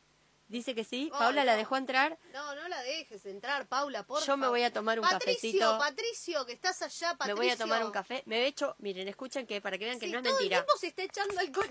Dice 0.49 0.75
que 0.75 0.85
sí. 0.85 1.11
Paula 1.19 1.45
la 1.45 1.57
dejó 1.57 1.77
entrar. 1.77 2.19
No, 2.33 2.55
no 2.55 2.69
la 2.69 2.83
dejes 2.83 3.25
entrar, 3.27 3.67
Paula, 3.67 4.03
por 4.05 4.23
Yo 4.25 4.37
me 4.37 4.47
voy 4.49 4.63
a 4.63 4.73
tomar 4.73 5.01
un 5.01 5.09
Patricio, 5.09 5.35
cafecito. 5.35 5.79
Patricio, 5.79 6.47
que 6.47 6.53
estás 6.53 6.83
allá, 6.83 7.13
Me 7.13 7.17
Patricio. 7.19 7.37
voy 7.37 7.51
a 7.51 7.57
tomar 7.57 7.85
un 7.85 7.91
café. 7.91 8.23
Me 8.27 8.43
he 8.43 8.47
hecho, 8.47 8.77
miren, 8.79 9.09
escuchen 9.09 9.47
que 9.47 9.61
para 9.61 9.79
que 9.79 9.87
vean 9.87 9.99
que 9.99 10.07
no 10.09 10.19
es 10.19 10.25
todo 10.25 10.33
mentira. 10.35 10.59
el 10.59 10.65
tiempo 10.65 10.79
se 10.79 10.87
está 10.89 11.03
echando 11.03 11.39
alcohol. 11.41 11.69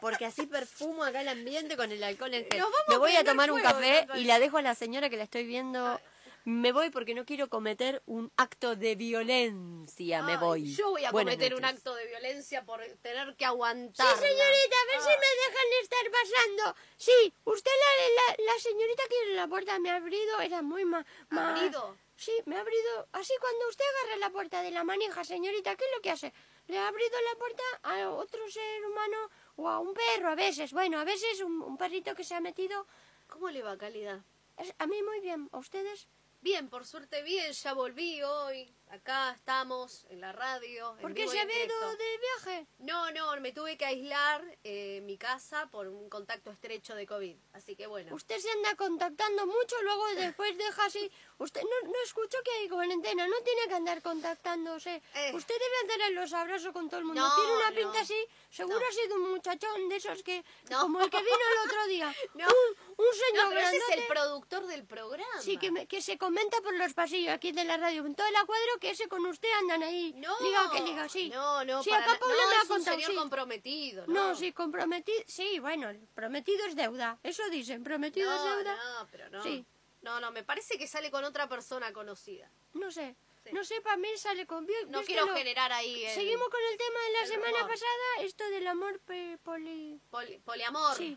Porque 0.00 0.24
así 0.26 0.46
perfumo 0.46 1.04
acá 1.04 1.20
el 1.20 1.28
ambiente 1.28 1.76
con 1.76 1.92
el 1.92 2.02
alcohol 2.02 2.34
en 2.34 2.44
gel. 2.50 2.58
Nos 2.58 2.70
vamos 2.70 2.84
Me 2.88 2.96
voy 2.96 3.14
a 3.16 3.24
tomar 3.24 3.52
un 3.52 3.60
café 3.60 4.08
y 4.16 4.24
la 4.24 4.38
dejo 4.40 4.58
a 4.58 4.62
la 4.62 4.74
señora 4.74 5.08
que 5.08 5.16
la 5.16 5.24
estoy 5.24 5.44
viendo. 5.44 6.00
Me 6.44 6.72
voy 6.72 6.90
porque 6.90 7.14
no 7.14 7.24
quiero 7.24 7.48
cometer 7.48 8.02
un 8.06 8.32
acto 8.36 8.74
de 8.74 8.96
violencia. 8.96 10.22
me 10.22 10.32
Ay, 10.32 10.38
voy. 10.38 10.74
Yo 10.74 10.90
voy 10.90 11.04
a 11.04 11.12
Buenas 11.12 11.34
cometer 11.36 11.54
un 11.54 11.64
acto 11.64 11.94
de 11.94 12.06
violencia 12.06 12.64
por 12.64 12.80
tener 13.00 13.36
que 13.36 13.44
aguantar. 13.44 14.06
Sí, 14.06 14.14
señorita, 14.14 14.76
a 14.82 14.86
ver 14.92 15.00
si 15.00 15.08
me 15.08 15.30
dejan 15.44 15.66
estar 15.82 16.10
pasando. 16.10 16.78
Sí, 16.96 17.34
usted, 17.44 17.70
la, 17.70 18.34
la, 18.44 18.44
la 18.52 18.58
señorita 18.60 19.02
que 19.08 19.30
en 19.30 19.36
la 19.36 19.46
puerta 19.46 19.78
me 19.78 19.90
ha 19.90 19.96
abrido, 19.96 20.40
era 20.40 20.62
muy 20.62 20.84
ma, 20.84 21.04
ma- 21.30 21.50
¿Abrido? 21.50 21.96
Sí, 22.16 22.32
me 22.46 22.56
ha 22.56 22.60
abrido. 22.60 23.08
Así 23.12 23.32
cuando 23.40 23.68
usted 23.68 23.84
agarra 24.02 24.16
la 24.18 24.30
puerta 24.30 24.62
de 24.62 24.70
la 24.72 24.84
manija, 24.84 25.24
señorita, 25.24 25.76
¿qué 25.76 25.84
es 25.84 25.90
lo 25.96 26.02
que 26.02 26.10
hace? 26.10 26.32
Le 26.66 26.78
ha 26.78 26.88
abrido 26.88 27.16
la 27.32 27.38
puerta 27.38 27.62
a 27.82 28.10
otro 28.10 28.48
ser 28.48 28.84
humano 28.84 29.30
o 29.56 29.68
a 29.68 29.78
un 29.80 29.94
perro 29.94 30.28
a 30.30 30.34
veces. 30.34 30.72
Bueno, 30.72 30.98
a 31.00 31.04
veces 31.04 31.40
un, 31.40 31.62
un 31.62 31.76
perrito 31.76 32.14
que 32.14 32.24
se 32.24 32.34
ha 32.34 32.40
metido. 32.40 32.86
¿Cómo 33.28 33.50
le 33.50 33.62
va, 33.62 33.76
calidad? 33.76 34.20
Es- 34.56 34.74
a 34.78 34.86
mí 34.86 35.02
muy 35.02 35.20
bien. 35.20 35.48
¿A 35.52 35.58
ustedes? 35.58 36.06
Bien, 36.42 36.68
por 36.68 36.84
suerte 36.84 37.22
bien, 37.22 37.52
ya 37.52 37.72
volví 37.72 38.20
hoy. 38.22 38.76
Acá 38.92 39.32
estamos 39.34 40.04
en 40.10 40.20
la 40.20 40.32
radio. 40.32 40.90
en 40.96 41.00
¿Por 41.00 41.14
qué 41.14 41.22
directo. 41.26 41.96
de 41.96 42.18
viaje? 42.18 42.66
No, 42.80 43.10
no, 43.12 43.40
me 43.40 43.50
tuve 43.52 43.78
que 43.78 43.86
aislar 43.86 44.44
eh, 44.64 45.00
mi 45.04 45.16
casa 45.16 45.66
por 45.70 45.88
un 45.88 46.10
contacto 46.10 46.50
estrecho 46.50 46.94
de 46.94 47.06
COVID. 47.06 47.34
Así 47.54 47.74
que 47.74 47.86
bueno. 47.86 48.14
Usted 48.14 48.38
se 48.38 48.50
anda 48.50 48.74
contactando 48.76 49.46
mucho, 49.46 49.76
luego 49.82 50.06
después 50.16 50.58
deja 50.58 50.84
así. 50.84 51.10
Usted 51.38 51.62
no, 51.62 51.88
no 51.88 51.94
escuchó 52.04 52.36
que 52.44 52.50
hay 52.50 52.68
cuarentena, 52.68 53.26
no 53.26 53.36
tiene 53.42 53.62
que 53.66 53.74
andar 53.74 54.02
contactándose. 54.02 55.02
Eh. 55.14 55.32
Usted 55.34 55.54
debe 55.54 55.76
andar 55.94 56.08
en 56.10 56.14
los 56.16 56.32
abrazos 56.34 56.72
con 56.74 56.90
todo 56.90 57.00
el 57.00 57.06
mundo. 57.06 57.22
No, 57.22 57.34
tiene 57.34 57.50
una 57.56 57.70
no. 57.70 57.76
pinta 57.76 58.00
así, 58.00 58.26
seguro 58.50 58.78
ha 58.86 58.92
sido 58.92 59.14
un 59.16 59.30
muchachón 59.30 59.88
de 59.88 59.96
esos 59.96 60.22
que, 60.22 60.44
No. 60.68 60.80
como 60.82 61.00
el 61.00 61.08
que 61.08 61.16
vino 61.16 61.30
el 61.34 61.70
otro 61.70 61.86
día. 61.86 62.14
Un, 62.34 62.94
un 63.06 63.14
señor 63.14 63.48
pero 63.48 63.60
ese 63.60 63.76
es 63.76 63.82
el 63.82 63.88
grandote. 63.88 64.06
productor 64.08 64.66
del 64.66 64.84
programa. 64.84 65.40
Sí, 65.40 65.56
que, 65.56 65.70
me- 65.70 65.86
que 65.86 66.02
se 66.02 66.18
comenta 66.18 66.60
por 66.60 66.74
los 66.74 66.92
pasillos 66.92 67.32
aquí 67.32 67.52
de 67.52 67.64
la 67.64 67.76
radio. 67.78 68.04
En 68.04 68.14
todo 68.14 68.26
el 68.26 68.34
cuadro 68.46 68.78
que 68.82 68.90
ese 68.90 69.08
con 69.08 69.24
usted 69.24 69.48
andan 69.60 69.82
ahí. 69.82 70.12
No, 70.16 70.38
Liga 70.40 70.70
que 70.72 70.80
liga, 70.82 71.08
sí. 71.08 71.30
No, 71.30 71.64
no, 71.64 71.82
Sí, 71.82 71.88
para 71.90 72.04
acá 72.04 72.18
Paula 72.18 72.34
no, 72.42 72.50
me 72.50 72.56
ha 72.56 72.66
contado, 72.66 72.98
sí. 73.00 73.14
comprometido, 73.14 74.06
¿no? 74.08 74.12
No, 74.12 74.34
sí, 74.34 74.52
comprometido. 74.52 75.22
Sí, 75.26 75.58
bueno, 75.60 75.88
prometido 76.14 76.66
es 76.66 76.76
deuda. 76.76 77.18
Eso 77.22 77.48
dicen, 77.48 77.82
prometido 77.84 78.30
es 78.34 78.42
deuda. 78.42 78.76
no, 78.76 79.08
pero 79.10 79.30
no. 79.30 79.42
Sí. 79.42 79.64
No, 80.02 80.20
no, 80.20 80.32
me 80.32 80.42
parece 80.42 80.76
que 80.76 80.86
sale 80.88 81.10
con 81.10 81.24
otra 81.24 81.48
persona 81.48 81.92
conocida. 81.92 82.50
No 82.74 82.90
sé. 82.90 83.14
Sí. 83.44 83.50
No 83.52 83.64
sé, 83.64 83.80
para 83.80 83.96
mí 83.96 84.08
sale 84.16 84.46
con... 84.46 84.66
No 84.88 85.02
quiero 85.02 85.26
generar 85.34 85.72
ahí 85.72 86.04
el 86.04 86.14
Seguimos 86.14 86.48
con 86.48 86.60
el 86.70 86.76
tema 86.78 87.00
de 87.06 87.12
la 87.12 87.20
el 87.22 87.28
semana 87.28 87.58
rumor. 87.58 87.70
pasada, 87.70 88.26
esto 88.26 88.44
del 88.50 88.66
amor 88.68 89.00
poli... 89.44 89.98
poli- 90.10 90.38
poliamor. 90.44 90.96
Sí. 90.96 91.16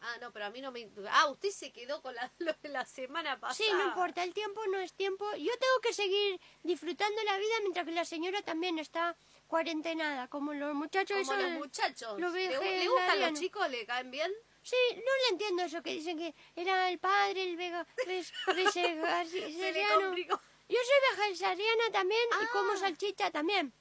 Ah, 0.00 0.16
no, 0.20 0.30
pero 0.32 0.44
a 0.44 0.50
mí 0.50 0.60
no 0.60 0.70
me... 0.70 0.88
Ah, 1.10 1.26
usted 1.30 1.50
se 1.50 1.72
quedó 1.72 2.02
con 2.02 2.14
la, 2.14 2.30
lo 2.38 2.52
de 2.62 2.68
la 2.68 2.84
semana 2.84 3.40
pasada. 3.40 3.54
Sí, 3.54 3.66
no 3.72 3.84
importa, 3.88 4.22
el 4.22 4.34
tiempo 4.34 4.60
no 4.66 4.78
es 4.78 4.92
tiempo. 4.92 5.24
Yo 5.36 5.52
tengo 5.58 5.80
que 5.82 5.92
seguir 5.92 6.40
disfrutando 6.62 7.22
la 7.24 7.36
vida 7.38 7.54
mientras 7.62 7.86
que 7.86 7.92
la 7.92 8.04
señora 8.04 8.42
también 8.42 8.78
está 8.78 9.16
cuarentenada, 9.46 10.28
como 10.28 10.52
los 10.52 10.74
muchachos... 10.74 11.26
Como 11.26 11.40
los 11.40 11.50
muchachos. 11.52 12.20
¿Le, 12.20 12.30
le 12.48 12.88
gustan 12.88 13.20
los 13.20 13.40
chicos? 13.40 13.68
¿Le 13.70 13.86
caen 13.86 14.10
bien? 14.10 14.32
Sí, 14.62 14.76
no 14.94 15.00
le 15.00 15.28
entiendo 15.30 15.62
eso 15.62 15.82
que 15.82 15.90
dicen 15.92 16.18
que 16.18 16.34
era 16.54 16.90
el 16.90 16.98
padre, 16.98 17.44
el 17.44 17.56
vega... 17.56 17.86
ves- 18.06 18.32
vegetariano. 18.46 20.00
complicó. 20.02 20.40
Yo 20.68 20.78
soy 20.84 21.26
vegetariana 21.28 21.90
también 21.92 22.20
y 22.40 22.44
Ah. 22.44 22.48
como 22.52 22.76
salchicha 22.76 23.30
también. 23.30 23.72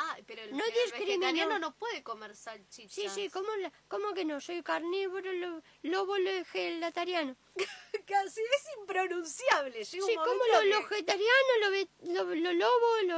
Ah, 0.00 0.16
pero 0.26 0.42
el, 0.42 0.56
No 0.56 0.64
el 0.64 0.70
discrimino. 0.72 1.18
vegetariano 1.26 1.58
no 1.58 1.74
puede 1.76 2.02
comer 2.04 2.34
salchichas. 2.36 2.92
Sí, 2.94 3.08
sí, 3.08 3.28
¿cómo, 3.30 3.48
la- 3.56 3.72
cómo 3.88 4.14
que 4.14 4.24
no? 4.24 4.40
Soy 4.40 4.62
carnívoro, 4.62 5.32
lo- 5.32 5.62
lobo 5.82 6.14
vegetariano. 6.14 7.36
Casi 8.06 8.40
es 8.40 8.64
impronunciable. 8.80 9.84
Llega 9.84 10.04
un 10.04 10.10
Sí, 10.10 10.16
como 10.16 10.26
momento 10.34 10.54
lo, 10.54 10.60
que- 10.60 10.66
lo 10.68 10.80
vegetariano, 10.88 11.52
lo, 11.60 11.70
ve- 11.70 11.88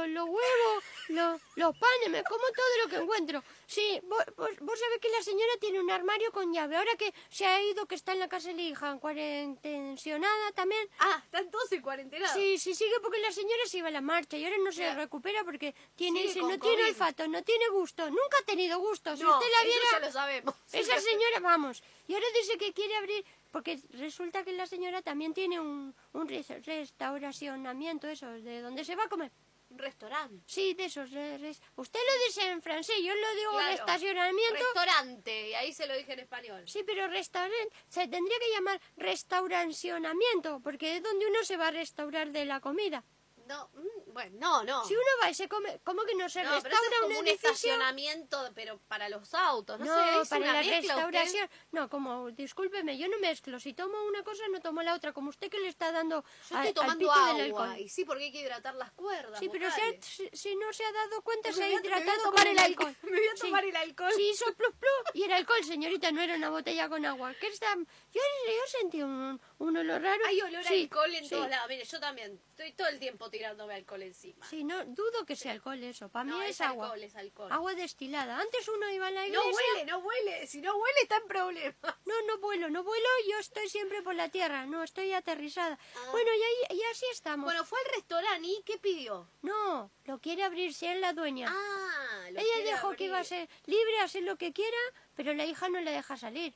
lo, 0.07 0.25
huevos, 0.25 0.83
lo- 1.09 1.39
los 1.55 1.77
panes, 1.77 2.09
me 2.09 2.23
como 2.23 2.43
todo 2.43 2.77
lo 2.83 2.89
que 2.89 2.95
encuentro. 2.97 3.43
Sí, 3.67 3.99
vos, 4.03 4.23
vos, 4.35 4.49
vos 4.59 4.79
sabés 4.79 4.99
que 4.99 5.09
la 5.09 5.21
señora 5.23 5.51
tiene 5.59 5.79
un 5.79 5.89
armario 5.91 6.31
con 6.31 6.53
llave. 6.53 6.75
Ahora 6.75 6.95
que 6.97 7.13
se 7.29 7.45
ha 7.45 7.61
ido, 7.61 7.85
que 7.85 7.95
está 7.95 8.11
en 8.13 8.19
la 8.19 8.27
casa 8.27 8.49
de 8.49 8.55
la 8.55 8.61
hija, 8.63 8.97
cuarentencionada 8.99 10.51
también. 10.53 10.87
Ah, 10.99 11.21
están 11.23 11.49
todos 11.51 11.71
en 11.71 11.81
cuarentena. 11.81 12.27
Sí, 12.33 12.57
sí, 12.57 12.73
sigue 12.75 12.99
porque 13.01 13.19
la 13.19 13.31
señora 13.31 13.65
se 13.67 13.77
iba 13.79 13.87
a 13.87 13.91
la 13.91 14.01
marcha 14.01 14.37
y 14.37 14.43
ahora 14.45 14.57
no 14.63 14.71
se 14.71 14.93
recupera 14.93 15.43
porque 15.43 15.73
tiene, 15.95 16.33
con 16.33 16.49
no 16.49 16.59
tiene 16.59 16.83
olfato, 16.85 17.27
no 17.27 17.43
tiene 17.43 17.67
gusto, 17.69 18.09
nunca 18.09 18.37
ha 18.41 18.45
tenido 18.45 18.79
gusto. 18.79 19.15
Si 19.15 19.23
No, 19.23 19.37
usted 19.37 19.51
la 19.51 19.57
eso 19.61 19.67
viera, 19.67 19.85
ya 19.91 19.99
lo 20.07 20.11
sabemos. 20.11 20.55
esa 20.71 20.99
señora, 20.99 21.39
vamos, 21.41 21.83
y 22.07 22.13
ahora 22.13 22.25
dice 22.35 22.57
que 22.57 22.73
quiere 22.73 22.95
abrir, 22.95 23.25
porque 23.51 23.79
resulta 23.91 24.43
que 24.43 24.53
la 24.53 24.65
señora 24.65 25.01
también 25.01 25.33
tiene 25.33 25.59
un, 25.59 25.93
un 26.13 26.27
res- 26.27 26.65
restauracionamiento, 26.65 28.07
eso, 28.07 28.27
de 28.27 28.61
donde 28.61 28.83
se 28.85 28.95
va 28.95 29.03
a 29.03 29.09
comer. 29.09 29.31
Un 29.69 29.77
restaurante. 29.77 30.43
Sí, 30.47 30.73
de 30.73 30.85
esos. 30.85 31.05
usted 31.09 31.99
lo 32.09 32.25
dice 32.27 32.51
en 32.51 32.61
francés, 32.61 32.95
yo 33.01 33.13
lo 33.15 33.35
digo 33.35 33.51
Claro. 33.51 33.69
restacionamiento. 33.71 34.53
Restaurante. 34.55 35.49
Y 35.49 35.53
ahí 35.53 35.71
se 35.73 35.87
lo 35.87 35.95
dije 35.95 36.11
en 36.11 36.19
español. 36.19 36.63
Sí, 36.67 36.83
pero 36.85 37.07
restaurante 37.07 37.69
se 37.87 38.01
tendría 38.07 38.37
que 38.39 38.51
llamar 38.53 38.81
restauracionamiento, 38.97 40.59
porque 40.61 40.97
es 40.97 41.03
donde 41.03 41.25
uno 41.27 41.43
se 41.43 41.57
va 41.57 41.67
a 41.67 41.71
restaurar 41.71 42.31
de 42.31 42.45
la 42.45 42.59
comida. 42.59 43.03
No, 43.51 43.69
mm, 43.73 44.13
bueno, 44.13 44.37
no, 44.39 44.63
no. 44.63 44.85
Si 44.85 44.93
uno 44.93 45.03
va 45.21 45.29
y 45.29 45.33
se 45.33 45.49
come, 45.49 45.79
¿cómo 45.83 46.03
que 46.03 46.15
no 46.15 46.29
se 46.29 46.41
no, 46.43 46.49
pero 46.49 46.57
eso 46.59 46.67
restaura 46.69 46.87
es 46.95 47.01
un 47.01 47.07
como 47.07 47.19
un 47.19 47.27
edificio? 47.27 47.49
estacionamiento, 47.49 48.51
pero 48.55 48.79
para 48.87 49.09
los 49.09 49.33
autos. 49.33 49.77
No, 49.79 49.85
No, 49.85 49.93
sé, 49.93 50.21
¿es 50.21 50.29
para 50.29 50.41
una 50.43 50.53
la 50.53 50.59
mezcla 50.59 50.77
usted? 50.79 50.87
restauración. 50.95 51.49
No, 51.71 51.89
como, 51.89 52.31
discúlpeme, 52.31 52.97
yo 52.97 53.07
no 53.09 53.19
mezclo. 53.19 53.59
Si 53.59 53.73
tomo 53.73 54.01
una 54.05 54.23
cosa, 54.23 54.43
no 54.49 54.61
tomo 54.61 54.81
la 54.83 54.93
otra. 54.95 55.11
Como 55.11 55.29
usted 55.29 55.49
que 55.49 55.59
le 55.59 55.67
está 55.67 55.91
dando 55.91 56.23
Yo 56.49 56.55
al- 56.57 56.67
estoy 56.67 56.67
al 56.69 56.73
tomando 56.73 56.99
pito 57.13 57.25
del 57.35 57.51
agua. 57.51 57.63
alcohol. 57.63 57.79
Y 57.85 57.89
sí, 57.89 58.05
porque 58.05 58.23
hay 58.25 58.31
que 58.31 58.39
hidratar 58.41 58.75
las 58.75 58.91
cuerdas. 58.93 59.39
Sí, 59.39 59.49
pero 59.49 59.67
ha- 59.67 59.71
si, 60.01 60.29
si 60.31 60.55
no 60.55 60.71
se 60.71 60.85
ha 60.85 60.91
dado 60.93 61.21
cuenta, 61.23 61.49
Me 61.49 61.55
se 61.55 61.63
ha 61.63 61.67
me 61.67 61.73
hidratado 61.73 62.23
tomar 62.23 62.39
con 62.39 62.47
el 62.47 62.59
alcohol. 62.59 62.95
Me 63.03 63.11
voy 63.17 63.27
a 63.27 63.35
Sí. 63.35 63.41
tomar 63.41 63.65
el 63.65 63.75
alcohol. 63.75 64.11
Sí, 64.15 64.29
hizo 64.29 64.45
plus 64.55 64.73
plus 64.79 64.91
y 65.13 65.23
era 65.23 65.35
alcohol, 65.35 65.63
señorita, 65.65 66.11
no 66.13 66.21
era 66.21 66.35
una 66.35 66.49
botella 66.49 66.87
con 66.87 67.05
agua. 67.05 67.33
¿Qué 67.39 67.47
está? 67.47 67.75
Yo, 68.13 68.21
yo 68.45 68.67
sentí 68.79 69.01
un, 69.01 69.39
un 69.59 69.77
olor 69.77 70.01
raro. 70.01 70.25
Hay 70.27 70.41
olor 70.41 70.59
a 70.61 70.63
Sí, 70.67 70.83
alcohol 70.83 71.13
en 71.15 71.23
sí. 71.23 71.29
todos 71.29 71.49
lados. 71.49 71.69
Mire, 71.69 71.85
yo 71.85 71.99
también 71.99 72.41
estoy 72.49 72.73
todo 72.73 72.87
el 72.89 72.99
tiempo 72.99 73.29
tirándome 73.29 73.73
alcohol 73.75 74.01
encima. 74.03 74.45
Sí, 74.49 74.63
no, 74.65 74.83
dudo 74.85 75.25
que 75.25 75.35
sea 75.35 75.53
alcohol 75.53 75.81
eso. 75.83 76.09
Para 76.09 76.25
mí 76.25 76.31
No, 76.31 76.41
es, 76.41 76.49
es 76.51 76.61
agua. 76.61 76.85
alcohol, 76.87 77.03
es 77.03 77.15
alcohol. 77.15 77.51
Agua 77.51 77.73
destilada. 77.73 78.37
Antes 78.39 78.67
uno 78.67 78.89
iba 78.91 79.07
a 79.07 79.11
la 79.11 79.25
iglesia. 79.27 79.49
No 79.51 79.55
huele, 79.55 79.85
no 79.85 79.97
huele. 79.99 80.47
Si 80.47 80.61
no 80.61 80.75
huele, 80.77 80.99
está 81.03 81.17
en 81.17 81.27
problemas. 81.27 81.75
No, 82.05 82.21
no 82.27 82.37
vuelo, 82.39 82.69
no 82.69 82.83
vuelo, 82.83 83.07
yo 83.29 83.37
estoy 83.39 83.69
siempre 83.69 84.01
por 84.01 84.15
la 84.15 84.27
tierra, 84.29 84.65
no, 84.65 84.83
estoy 84.83 85.13
aterrizada. 85.13 85.79
Ah. 85.95 86.07
Bueno, 86.11 86.29
y, 86.33 86.41
ahí, 86.73 86.77
y 86.79 86.83
así 86.91 87.05
estamos. 87.11 87.45
Bueno, 87.45 87.63
fue 87.63 87.79
al 87.85 87.93
restaurante 87.95 88.47
y 88.47 88.61
¿qué 88.65 88.77
pidió? 88.77 89.29
No, 89.41 89.89
lo 90.05 90.19
quiere 90.19 90.43
abrir, 90.43 90.73
si 90.73 90.87
es 90.87 90.99
la 90.99 91.13
dueña. 91.13 91.47
Ah, 91.49 92.27
lo 92.31 92.39
Ella 92.39 92.49
quiere 92.55 92.71
dijo 92.71 92.91
que 92.95 93.05
iba 93.05 93.17
a 93.17 93.19
abrir. 93.21 93.29
ser 93.29 93.49
libre, 93.67 93.99
a 93.99 94.03
hacer 94.03 94.23
lo 94.23 94.35
que 94.37 94.51
quiera, 94.51 94.77
pero 95.15 95.33
la 95.33 95.45
hija 95.45 95.69
no 95.69 95.79
la 95.79 95.91
deja 95.91 96.17
salir. 96.17 96.53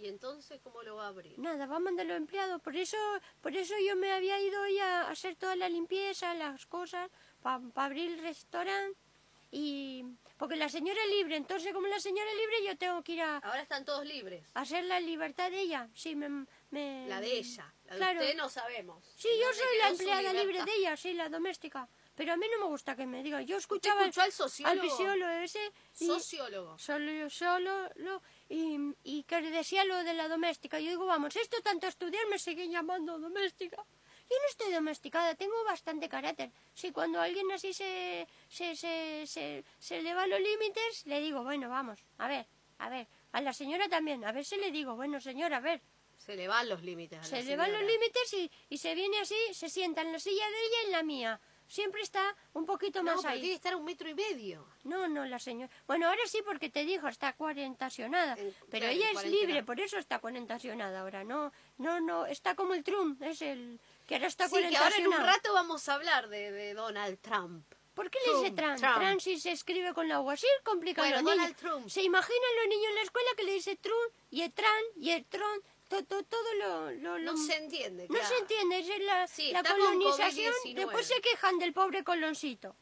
¿Y 0.00 0.08
entonces 0.08 0.60
cómo 0.62 0.82
lo 0.82 0.96
va 0.96 1.04
a 1.06 1.08
abrir? 1.08 1.38
Nada, 1.38 1.66
va 1.66 1.76
a 1.76 1.80
mandar 1.80 2.06
los 2.06 2.16
empleados. 2.16 2.60
Por 2.62 2.74
eso, 2.74 2.96
por 3.42 3.54
eso 3.54 3.74
yo 3.86 3.96
me 3.96 4.10
había 4.12 4.40
ido 4.40 4.62
hoy 4.62 4.78
a 4.78 5.08
hacer 5.10 5.36
toda 5.36 5.56
la 5.56 5.68
limpieza, 5.68 6.32
las 6.34 6.64
cosas, 6.66 7.10
para 7.42 7.60
abrir 7.74 8.12
el 8.12 8.18
restaurante. 8.20 8.98
Y 9.52 10.04
porque 10.38 10.54
la 10.56 10.68
señora 10.68 10.98
es 11.04 11.10
libre, 11.10 11.36
entonces 11.36 11.72
como 11.74 11.86
la 11.88 11.98
señora 11.98 12.30
es 12.30 12.36
libre, 12.38 12.64
yo 12.66 12.78
tengo 12.78 13.02
que 13.02 13.12
ir 13.12 13.20
a, 13.22 13.38
Ahora 13.38 13.60
están 13.62 13.84
todos 13.84 14.06
libres. 14.06 14.46
a 14.54 14.60
hacer 14.60 14.84
la 14.84 15.00
libertad 15.00 15.50
de 15.50 15.60
ella. 15.60 15.88
Sí, 15.92 16.14
me, 16.14 16.46
me- 16.70 17.06
La 17.08 17.20
de 17.20 17.36
ella. 17.38 17.74
La 17.86 17.92
de 17.94 17.98
Claro. 17.98 18.20
usted 18.20 18.36
no 18.36 18.48
sabemos. 18.48 19.04
Sí, 19.16 19.28
¿En 19.28 19.40
yo 19.40 19.46
soy 19.52 19.78
la 19.78 19.88
empleada 19.88 20.32
libre 20.32 20.64
de 20.64 20.74
ella, 20.76 20.96
sí, 20.96 21.12
la 21.14 21.28
doméstica. 21.28 21.88
Pero 22.20 22.34
a 22.34 22.36
mí 22.36 22.44
no 22.52 22.58
me 22.66 22.66
gusta 22.66 22.94
que 22.94 23.06
me 23.06 23.22
diga. 23.22 23.40
Yo 23.40 23.56
¿Usted 23.56 23.60
escuchaba 23.60 24.02
escuchó 24.02 24.20
al 24.20 24.30
sociólogo? 24.32 24.72
al 24.78 24.86
visiólogo 24.86 25.30
ese 25.42 25.72
y 26.00 26.06
Sociólogo. 26.06 26.78
solo, 26.78 27.30
solo 27.30 27.88
lo, 27.96 28.20
y, 28.46 28.76
y 29.04 29.22
que 29.22 29.40
decía 29.40 29.86
lo 29.86 30.04
de 30.04 30.12
la 30.12 30.28
doméstica. 30.28 30.78
Yo 30.80 30.90
digo, 30.90 31.06
vamos, 31.06 31.34
esto 31.34 31.62
tanto 31.62 31.86
estudiar 31.86 32.26
me 32.28 32.38
siguen 32.38 32.70
llamando 32.70 33.18
doméstica. 33.18 33.78
Yo 33.78 34.36
no 34.36 34.48
estoy 34.50 34.70
domesticada, 34.70 35.34
tengo 35.34 35.64
bastante 35.64 36.10
carácter. 36.10 36.52
Si 36.74 36.92
cuando 36.92 37.22
alguien 37.22 37.50
así 37.52 37.72
se, 37.72 38.28
se, 38.50 38.76
se, 38.76 39.24
se, 39.26 39.64
se 39.78 40.02
le 40.02 40.12
va 40.12 40.26
los 40.26 40.40
límites, 40.40 41.06
le 41.06 41.20
digo, 41.22 41.42
bueno, 41.42 41.70
vamos, 41.70 42.04
a 42.18 42.28
ver, 42.28 42.46
a 42.80 42.90
ver. 42.90 43.08
A 43.32 43.40
la 43.40 43.54
señora 43.54 43.88
también, 43.88 44.26
a 44.26 44.32
ver 44.32 44.44
si 44.44 44.56
le 44.58 44.70
digo, 44.70 44.94
bueno, 44.94 45.22
señora, 45.22 45.56
a 45.56 45.60
ver. 45.60 45.80
Se 46.18 46.36
le 46.36 46.48
van 46.48 46.68
los 46.68 46.82
límites 46.82 47.18
a 47.18 47.22
la 47.22 47.26
Se 47.28 47.42
le 47.44 47.56
van 47.56 47.72
los 47.72 47.80
límites 47.80 48.34
y, 48.34 48.50
y 48.68 48.76
se 48.76 48.94
viene 48.94 49.20
así, 49.20 49.38
se 49.52 49.70
sienta 49.70 50.02
en 50.02 50.12
la 50.12 50.18
silla 50.20 50.46
de 50.50 50.66
ella 50.66 50.76
y 50.82 50.86
en 50.86 50.92
la 50.92 51.02
mía. 51.02 51.40
Siempre 51.70 52.02
está 52.02 52.34
un 52.54 52.66
poquito 52.66 53.00
No, 53.00 53.12
más 53.12 53.22
pero 53.22 53.32
ahí. 53.34 53.40
tiene 53.40 53.52
que 53.52 53.56
estar 53.56 53.72
a 53.74 53.76
un 53.76 53.84
metro 53.84 54.08
y 54.08 54.14
medio. 54.14 54.66
No, 54.82 55.06
no, 55.06 55.24
la 55.24 55.38
señora. 55.38 55.70
Bueno, 55.86 56.08
ahora 56.08 56.22
sí, 56.26 56.40
porque 56.44 56.68
te 56.68 56.84
dijo, 56.84 57.06
está 57.06 57.32
cuarentacionada. 57.34 58.34
En- 58.36 58.52
Pero 58.70 58.86
claro, 58.86 58.92
ella 58.92 59.10
es 59.12 59.24
libre, 59.30 59.62
por 59.62 59.78
eso 59.78 59.96
está 59.96 60.18
cuarentacionada 60.18 61.00
ahora. 61.02 61.22
No, 61.22 61.52
no, 61.78 62.00
no, 62.00 62.26
está 62.26 62.56
como 62.56 62.74
el 62.74 62.82
Trump, 62.82 63.22
es 63.22 63.40
el 63.42 63.78
que 64.08 64.16
ahora 64.16 64.26
está 64.26 64.48
Sí, 64.48 64.56
que 64.68 64.76
ahora 64.76 64.96
en 64.96 65.06
un 65.06 65.16
rato 65.16 65.52
vamos 65.52 65.88
a 65.88 65.94
hablar 65.94 66.28
de, 66.28 66.50
de 66.50 66.74
Donald 66.74 67.18
Trump. 67.20 67.64
¿Por 67.94 68.10
qué 68.10 68.18
le 68.26 68.34
dice 68.38 68.50
Trump, 68.52 68.76
Trump? 68.78 68.94
Trump. 68.94 68.98
Trump 69.06 69.20
si 69.20 69.38
se 69.38 69.52
escribe 69.52 69.94
con 69.94 70.08
la 70.08 70.20
U 70.20 70.30
así, 70.30 70.46
complica 70.64 71.02
Bueno, 71.02 71.18
Donald 71.22 71.40
niños. 71.40 71.56
Trump. 71.56 71.88
¿Se 71.88 72.02
imaginan 72.02 72.50
los 72.58 72.68
niños 72.68 72.88
en 72.88 72.94
la 72.96 73.02
escuela 73.02 73.28
que 73.36 73.44
le 73.44 73.52
dice 73.52 73.76
Trump 73.76 74.12
y 74.30 74.42
el 74.42 74.52
Trump 74.52 74.96
y 74.96 75.10
el 75.10 75.24
Trump? 75.26 75.64
To- 75.90 76.04
to- 76.04 76.22
todo 76.24 76.54
lo, 76.54 76.90
lo- 76.92 77.18
lo- 77.18 77.32
No 77.32 77.36
se 77.36 77.56
entiende, 77.56 78.06
No 78.08 78.14
claro. 78.14 78.28
se 78.28 78.38
entiende, 78.38 78.78
es 78.78 79.00
la, 79.04 79.26
Sí, 79.26 79.50
la 79.52 79.62
colonización. 79.62 80.54
COVID-19. 80.64 80.74
Después 80.74 81.06
se 81.06 81.20
quejan 81.20 81.58
del 81.58 81.72
pobre 81.72 82.02
coloncito. 82.04 82.74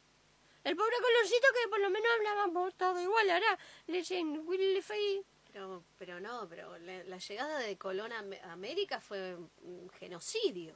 El 0.62 0.76
pobre 0.76 0.94
coloncito 1.00 1.46
que 1.60 1.68
por 1.68 1.80
lo 1.80 1.88
menos 1.90 2.08
hablábamos 2.18 2.74
todo 2.76 3.00
igual. 3.00 3.30
Ahora 3.30 3.58
le 3.86 3.98
dicen 3.98 4.42
Willy 4.46 4.82
Fay. 4.82 5.24
Pero, 5.52 5.82
pero 5.98 6.20
no, 6.20 6.46
pero 6.48 6.76
la, 6.78 7.02
la 7.04 7.16
llegada 7.18 7.58
de 7.58 7.76
Colón 7.78 8.12
a 8.12 8.18
Am- 8.20 8.34
América 8.50 9.00
fue 9.00 9.34
un 9.62 9.90
genocidio. 9.98 10.74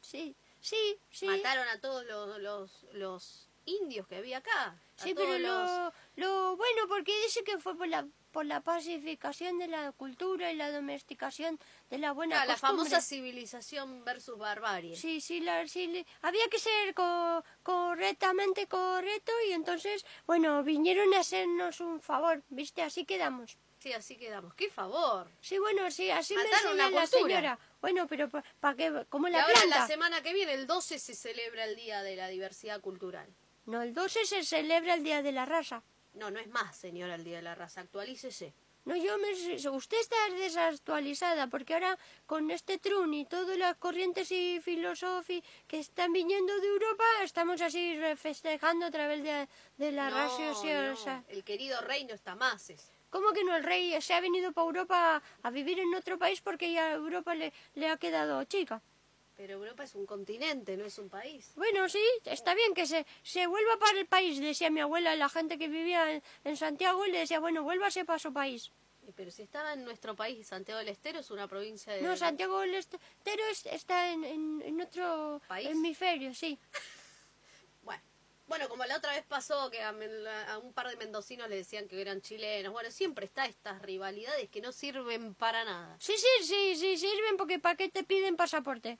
Sí, 0.00 0.34
sí, 0.60 0.98
sí. 1.10 1.26
Mataron 1.26 1.68
a 1.68 1.80
todos 1.80 2.04
los, 2.06 2.38
los, 2.40 2.86
los 2.92 3.48
indios 3.66 4.06
que 4.08 4.16
había 4.16 4.38
acá. 4.38 4.80
Sí, 4.96 5.12
pero 5.14 5.38
los- 5.38 5.70
lo, 5.70 5.92
lo 6.16 6.56
bueno, 6.56 6.88
porque 6.88 7.12
dice 7.24 7.44
que 7.44 7.58
fue 7.58 7.76
por 7.76 7.88
la, 7.88 8.06
por 8.30 8.44
la 8.46 8.60
pacificación 8.60 9.58
de 9.58 9.68
la 9.68 9.92
cultura 9.92 10.52
y 10.52 10.56
la 10.56 10.70
domesticación 10.70 11.58
de 11.90 11.98
la 11.98 12.12
buena 12.12 12.42
Ah, 12.42 12.46
la 12.46 12.54
costumbre. 12.54 12.84
famosa 12.90 13.00
civilización 13.00 14.04
versus 14.04 14.38
barbarie. 14.38 14.96
Sí, 14.96 15.20
sí, 15.20 15.40
la, 15.40 15.66
sí, 15.66 16.04
había 16.22 16.46
que 16.48 16.58
ser 16.58 16.94
co- 16.94 17.42
correctamente 17.62 18.66
correcto 18.66 19.32
y 19.48 19.52
entonces, 19.52 20.04
bueno, 20.26 20.62
vinieron 20.62 21.12
a 21.14 21.20
hacernos 21.20 21.80
un 21.80 22.00
favor, 22.00 22.42
¿viste? 22.48 22.82
Así 22.82 23.04
quedamos. 23.04 23.56
Sí, 23.78 23.92
así 23.92 24.16
quedamos. 24.16 24.54
¡Qué 24.54 24.68
favor! 24.70 25.30
Sí, 25.40 25.58
bueno, 25.58 25.88
sí, 25.90 26.10
así 26.10 26.34
me 26.34 26.42
Mataron 26.44 26.72
enseña 26.72 26.90
la 26.90 27.00
la 27.00 27.06
cultura. 27.06 27.22
señora. 27.28 27.58
Bueno, 27.80 28.06
pero 28.08 28.28
¿para 28.60 28.76
qué? 28.76 29.06
¿Cómo 29.08 29.28
Y 29.28 29.30
la 29.30 29.42
ahora 29.42 29.54
planta? 29.54 29.78
la 29.80 29.86
semana 29.86 30.20
que 30.22 30.32
viene, 30.34 30.52
el 30.54 30.66
12, 30.66 30.98
se 30.98 31.14
celebra 31.14 31.64
el 31.64 31.76
Día 31.76 32.02
de 32.02 32.16
la 32.16 32.26
Diversidad 32.28 32.80
Cultural. 32.80 33.28
No, 33.66 33.80
el 33.82 33.94
12 33.94 34.24
se 34.26 34.42
celebra 34.44 34.94
el 34.94 35.04
Día 35.04 35.22
de 35.22 35.30
la 35.32 35.44
Raza. 35.46 35.82
No, 36.18 36.30
no 36.30 36.40
es 36.40 36.48
más, 36.48 36.76
señora, 36.76 37.14
el 37.14 37.22
Día 37.24 37.36
de 37.36 37.42
la 37.42 37.54
Raza. 37.54 37.80
Actualícese. 37.82 38.52
No, 38.84 38.96
yo 38.96 39.18
me... 39.18 39.30
Usted 39.70 40.00
está 40.00 40.16
desactualizada 40.36 41.46
porque 41.48 41.74
ahora 41.74 41.98
con 42.26 42.50
este 42.50 42.78
trun 42.78 43.12
y 43.14 43.24
todas 43.26 43.56
las 43.58 43.76
corrientes 43.76 44.32
y 44.32 44.60
filosofía 44.60 45.42
que 45.66 45.78
están 45.78 46.12
viniendo 46.12 46.58
de 46.58 46.66
Europa, 46.66 47.04
estamos 47.22 47.60
así 47.60 47.98
festejando 48.16 48.86
a 48.86 48.90
través 48.90 49.22
de, 49.22 49.46
de 49.76 49.92
la 49.92 50.08
no, 50.10 50.16
raza. 50.16 50.38
no, 50.40 50.92
o 50.92 50.96
sea, 50.96 51.22
El 51.28 51.44
querido 51.44 51.80
rey 51.82 52.04
no 52.04 52.14
está 52.14 52.34
más. 52.34 52.70
es- 52.70 52.90
¿Cómo 53.10 53.32
que 53.32 53.44
no? 53.44 53.56
El 53.56 53.62
rey 53.62 54.00
se 54.02 54.14
ha 54.14 54.20
venido 54.20 54.52
para 54.52 54.66
Europa 54.66 55.22
a 55.42 55.50
vivir 55.50 55.78
en 55.78 55.94
otro 55.94 56.18
país 56.18 56.40
porque 56.40 56.72
ya 56.72 56.88
a 56.88 56.92
Europa 56.92 57.34
le, 57.34 57.52
le 57.74 57.88
ha 57.88 57.96
quedado 57.96 58.42
chica. 58.44 58.82
Pero 59.38 59.54
Europa 59.54 59.84
es 59.84 59.94
un 59.94 60.04
continente, 60.04 60.76
no 60.76 60.84
es 60.84 60.98
un 60.98 61.08
país. 61.08 61.52
Bueno, 61.54 61.88
sí, 61.88 62.02
está 62.24 62.54
bien 62.56 62.74
que 62.74 62.86
se, 62.88 63.06
se 63.22 63.46
vuelva 63.46 63.78
para 63.78 63.96
el 64.00 64.06
país, 64.06 64.40
decía 64.40 64.68
mi 64.68 64.80
abuela, 64.80 65.14
la 65.14 65.28
gente 65.28 65.56
que 65.58 65.68
vivía 65.68 66.12
en, 66.12 66.22
en 66.42 66.56
Santiago, 66.56 67.06
y 67.06 67.12
le 67.12 67.20
decía, 67.20 67.38
bueno, 67.38 67.62
vuélvase 67.62 68.04
para 68.04 68.18
su 68.18 68.32
país. 68.32 68.72
Eh, 69.06 69.12
Pero 69.14 69.30
si 69.30 69.42
estaba 69.42 69.74
en 69.74 69.84
nuestro 69.84 70.16
país, 70.16 70.48
Santiago 70.48 70.80
del 70.80 70.88
Estero 70.88 71.20
es 71.20 71.30
una 71.30 71.46
provincia 71.46 71.92
de... 71.92 72.02
No, 72.02 72.16
Santiago 72.16 72.58
del 72.58 72.74
Estero 72.74 73.44
es- 73.52 73.66
está 73.66 74.10
en, 74.10 74.24
en, 74.24 74.60
en 74.64 74.80
otro 74.80 75.40
¿País? 75.46 75.68
hemisferio, 75.70 76.34
sí. 76.34 76.58
Bueno, 77.82 78.02
bueno, 78.48 78.68
como 78.68 78.84
la 78.86 78.96
otra 78.96 79.12
vez 79.12 79.24
pasó 79.28 79.70
que 79.70 79.80
a 79.82 79.92
un 80.62 80.72
par 80.72 80.88
de 80.88 80.96
mendocinos 80.96 81.48
le 81.48 81.56
decían 81.56 81.86
que 81.86 82.00
eran 82.00 82.20
chilenos. 82.22 82.72
Bueno, 82.72 82.90
siempre 82.90 83.24
está 83.26 83.46
estas 83.46 83.80
rivalidades 83.82 84.48
que 84.50 84.60
no 84.60 84.72
sirven 84.72 85.34
para 85.34 85.64
nada. 85.64 85.96
Sí, 86.00 86.14
sí, 86.16 86.44
sí, 86.44 86.76
sí, 86.76 86.96
sirven 86.98 87.36
porque 87.36 87.58
¿para 87.60 87.76
qué 87.76 87.88
te 87.88 88.02
piden 88.04 88.36
pasaporte? 88.36 88.98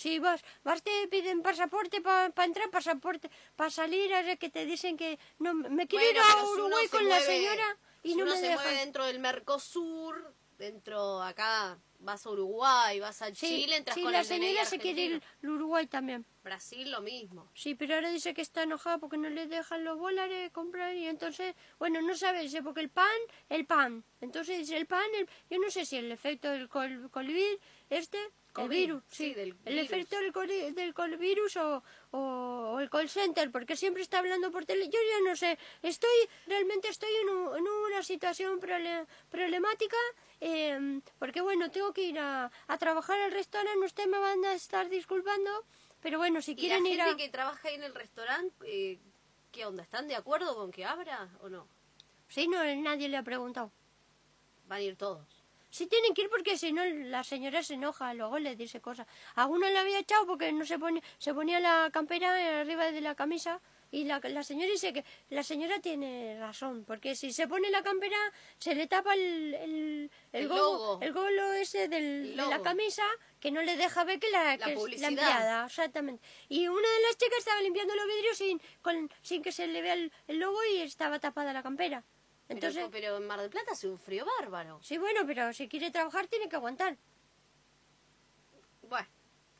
Si 0.00 0.18
vas, 0.18 0.42
vas 0.64 0.82
te 0.82 1.08
piden 1.08 1.42
pasaporte 1.42 2.00
para 2.00 2.32
entrar, 2.46 2.70
pasaporte 2.70 3.30
para 3.54 3.68
salir, 3.70 4.14
ahora 4.14 4.34
que 4.36 4.48
te 4.48 4.64
dicen 4.64 4.96
que 4.96 5.18
no 5.38 5.52
me 5.52 5.86
quiero 5.86 6.06
Bueno, 6.06 6.20
ir 6.20 6.38
a 6.38 6.44
Uruguay 6.48 6.88
con 6.88 7.06
la 7.06 7.20
señora 7.20 7.76
y 8.02 8.12
si 8.12 8.16
no 8.16 8.22
uno 8.24 8.32
me 8.32 8.40
se 8.40 8.46
dejan. 8.48 8.64
mueve 8.64 8.78
dentro 8.78 9.04
del 9.04 9.18
Mercosur, 9.18 10.34
dentro 10.56 11.22
acá 11.22 11.76
vas 11.98 12.24
a 12.24 12.30
Uruguay, 12.30 12.98
vas 12.98 13.20
a 13.20 13.26
Sí, 13.34 13.34
Chile, 13.64 13.76
entras 13.76 13.94
sí, 13.94 14.02
con 14.02 14.12
la 14.12 14.24
señora 14.24 14.64
se 14.64 14.78
quiere 14.78 15.02
ir 15.04 15.22
al 15.42 15.50
Uruguay 15.50 15.86
también. 15.86 16.24
Brasil 16.42 16.90
lo 16.90 17.02
mismo. 17.02 17.50
Sí, 17.54 17.74
pero 17.74 17.96
ahora 17.96 18.08
dice 18.10 18.32
que 18.32 18.40
está 18.40 18.62
enojada 18.62 18.96
porque 18.96 19.18
no 19.18 19.28
le 19.28 19.46
dejan 19.48 19.84
los 19.84 19.98
dólares 19.98 20.50
comprar 20.52 20.96
y 20.96 21.06
entonces, 21.08 21.54
bueno, 21.78 22.00
no 22.00 22.14
sabe, 22.16 22.40
dice, 22.40 22.62
porque 22.62 22.80
el 22.80 22.88
pan, 22.88 23.18
el 23.50 23.66
pan. 23.66 24.02
Entonces 24.22 24.56
dice 24.60 24.78
el 24.78 24.86
pan, 24.86 25.04
el- 25.18 25.28
yo 25.50 25.58
no 25.58 25.70
sé 25.70 25.84
si 25.84 25.96
el 25.98 26.10
efecto 26.10 26.48
del 26.48 26.70
col, 26.70 27.10
este, 27.90 28.18
el 28.56 28.68
virus, 28.68 29.02
sí, 29.08 29.32
del 29.34 29.50
el 29.64 29.74
virus. 29.74 29.90
efecto 29.90 30.16
del, 30.18 30.74
del 30.74 30.94
col- 30.94 31.16
virus 31.16 31.56
o, 31.56 31.82
o, 32.10 32.18
o 32.74 32.80
el 32.80 32.90
call 32.90 33.08
center, 33.08 33.50
porque 33.50 33.76
siempre 33.76 34.02
está 34.02 34.18
hablando 34.18 34.50
por 34.50 34.64
tele. 34.66 34.88
Yo 34.88 34.98
ya 34.98 35.28
no 35.30 35.36
sé, 35.36 35.58
estoy, 35.82 36.10
realmente 36.46 36.88
estoy 36.88 37.10
en, 37.22 37.28
un- 37.28 37.56
en 37.58 37.64
una 37.68 38.02
situación 38.02 38.60
prole- 38.60 39.06
problemática. 39.30 39.96
eh, 40.40 41.00
porque 41.18 41.40
bueno, 41.40 41.70
tengo 41.70 41.92
que 41.92 42.02
ir 42.02 42.18
a, 42.18 42.50
a 42.66 42.78
trabajar 42.78 43.18
al 43.20 43.30
restaurante, 43.32 43.84
usted 43.86 44.06
me 44.06 44.18
van 44.18 44.44
a 44.46 44.54
estar 44.54 44.88
disculpando, 44.88 45.50
pero 46.00 46.18
bueno, 46.18 46.40
si 46.42 46.52
¿Y 46.52 46.54
la 46.54 46.60
quieren 46.60 46.86
ir 46.86 46.96
gente 47.00 47.10
a... 47.12 47.16
que 47.16 47.28
trabaja 47.28 47.68
ahí 47.68 47.74
en 47.74 47.82
el 47.84 47.94
restaurante, 47.94 48.54
eh, 48.66 48.98
qué 49.52 49.66
onda? 49.66 49.82
¿Están 49.82 50.08
de 50.08 50.16
acuerdo 50.16 50.54
con 50.54 50.70
que 50.72 50.84
abra 50.84 51.28
o 51.40 51.48
no? 51.48 51.68
Sí, 52.28 52.48
no, 52.48 52.64
nadie 52.76 53.08
le 53.08 53.16
ha 53.16 53.22
preguntado. 53.22 53.70
Van 54.66 54.78
a 54.78 54.82
ir 54.82 54.96
todos. 54.96 55.39
Sí 55.70 55.86
tienen 55.86 56.14
que 56.14 56.22
ir 56.22 56.28
porque 56.28 56.58
si 56.58 56.72
no 56.72 56.84
la 56.84 57.22
señora 57.24 57.62
se 57.62 57.74
enoja, 57.74 58.12
luego 58.14 58.38
le 58.38 58.56
dice 58.56 58.80
cosas. 58.80 59.06
A 59.36 59.46
uno 59.46 59.68
le 59.68 59.78
había 59.78 60.00
echado 60.00 60.26
porque 60.26 60.52
no 60.52 60.66
se 60.66 60.78
ponía, 60.78 61.02
se 61.18 61.32
ponía 61.32 61.60
la 61.60 61.90
campera 61.92 62.60
arriba 62.60 62.90
de 62.90 63.00
la 63.00 63.14
camisa 63.14 63.60
y 63.92 64.04
la, 64.04 64.20
la 64.22 64.42
señora 64.44 64.70
dice 64.70 64.92
que 64.92 65.04
la 65.30 65.42
señora 65.42 65.80
tiene 65.80 66.36
razón, 66.38 66.84
porque 66.84 67.16
si 67.16 67.32
se 67.32 67.48
pone 67.48 67.70
la 67.70 67.82
campera 67.82 68.16
se 68.58 68.74
le 68.74 68.86
tapa 68.86 69.14
el, 69.14 69.54
el, 69.54 70.10
El 70.32 70.48
logo. 70.48 70.98
el 71.02 71.12
golo 71.12 71.52
ese 71.54 71.88
del- 71.88 72.02
El 72.02 72.30
de 72.30 72.36
la 72.36 72.44
logo. 72.50 72.62
camisa 72.62 73.02
que 73.40 73.50
no 73.50 73.62
le 73.62 73.76
deja 73.76 74.04
ver 74.04 74.18
que 74.20 74.30
la, 74.30 74.56
La 74.56 74.66
que 74.66 74.74
publicidad. 74.74 75.10
la 75.10 75.66
exactamente. 75.66 76.22
Y 76.48 76.68
una 76.68 76.88
de 76.88 77.02
las 77.06 77.16
chicas 77.16 77.38
estaba 77.38 77.60
limpiando 77.62 77.94
los 77.96 78.06
vidrios 78.06 78.36
sin, 78.36 78.60
con, 78.82 79.10
sin 79.22 79.42
que 79.42 79.50
se 79.52 79.66
le 79.66 79.82
vea 79.82 79.94
el, 79.94 80.12
el 80.28 80.38
logo 80.38 80.58
y 80.72 80.78
estaba 80.82 81.18
tapada 81.18 81.52
la 81.52 81.62
campera. 81.62 82.04
Entonces, 82.50 82.82
pero, 82.90 82.90
pero 82.90 83.16
en 83.18 83.26
Mar 83.26 83.40
del 83.40 83.50
Plata 83.50 83.72
hace 83.72 83.88
un 83.88 83.98
frío 83.98 84.26
bárbaro. 84.38 84.80
Sí, 84.82 84.98
bueno, 84.98 85.20
pero 85.26 85.52
si 85.52 85.68
quiere 85.68 85.90
trabajar 85.90 86.26
tiene 86.26 86.48
que 86.48 86.56
aguantar. 86.56 86.96
Bueno, 88.82 89.06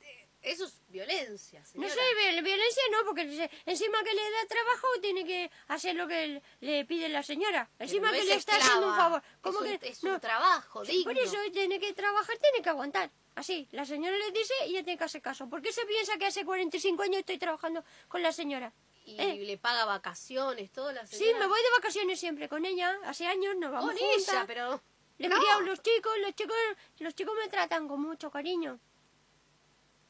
eh, 0.01 0.27
eso 0.43 0.65
es 0.65 0.81
violencia, 0.89 1.61
No 1.75 1.89
sé, 1.89 2.01
vi- 2.17 2.41
violencia 2.43 2.83
no, 2.91 3.05
porque 3.07 3.23
encima 3.67 4.03
que 4.03 4.13
le 4.15 4.23
da 4.31 4.47
trabajo 4.49 4.87
tiene 5.01 5.25
que 5.25 5.51
hacer 5.69 5.95
lo 5.95 6.09
que 6.09 6.43
le- 6.61 6.85
pide 6.85 7.09
la 7.09 7.23
señora. 7.23 7.71
Encima 7.79 8.09
no 8.09 8.13
que 8.15 8.19
es 8.21 8.27
le 8.27 8.35
está 8.35 8.57
haciendo 8.57 8.89
un 8.89 8.97
favor. 8.97 9.23
es 9.25 9.39
¿Cómo 9.41 9.59
un- 9.61 9.79
que 9.79 9.89
es 9.89 10.03
un 10.03 10.19
trabajo 10.21 10.85
Sí, 10.85 11.03
Por 11.05 11.15
digno. 11.15 11.29
eso 11.29 11.39
tiene 11.53 11.79
que 11.79 11.93
trabajar, 11.93 12.37
tiene 12.39 12.61
que 12.63 12.71
aguantar. 12.71 13.11
Así, 13.37 13.69
la 13.71 13.85
señora 13.85 14.17
le 14.19 14.33
dice 14.33 14.53
y 14.67 14.71
ella 14.71 14.83
tiene 14.85 14.99
que 14.99 15.05
hacer 15.05 15.23
caso. 15.23 15.49
¿Por 15.49 15.63
qué 15.63 15.73
se 15.73 15.87
piensa 15.87 16.19
que 16.19 16.27
hace 16.27 16.45
45 16.45 17.03
años 17.05 17.21
estoy 17.21 17.39
trabajando 17.39 17.85
con 18.09 18.21
la 18.23 18.33
señora? 18.33 18.73
Y 19.05 19.21
Eh, 19.21 19.37
le 19.45 19.59
paga 19.59 19.85
vacaciones, 19.87 20.71
todo 20.71 20.93
la 20.93 21.07
Sí, 21.07 21.17
señora. 21.17 21.39
me 21.41 21.47
voy 21.47 21.59
de 21.61 21.71
vacaciones 21.79 22.21
siempre 22.21 22.49
con 22.49 22.65
ella. 22.65 22.97
Hace 23.05 23.27
años 23.27 23.57
nos 23.57 23.73
vamos 23.73 23.91
Con 23.91 23.99
juntas. 23.99 24.29
ella, 24.29 24.45
pero... 24.47 24.83
Le 25.19 25.27
he 25.27 25.29
No. 25.29 25.37
criado 25.39 25.61
los 25.63 25.83
chicos, 25.83 26.13
los 26.23 26.35
chicos, 26.35 26.57
los 26.99 27.15
chicos 27.15 27.35
me 27.43 27.49
tratan 27.49 27.89
con 27.89 28.01
mucho 28.01 28.31
cariño. 28.31 28.79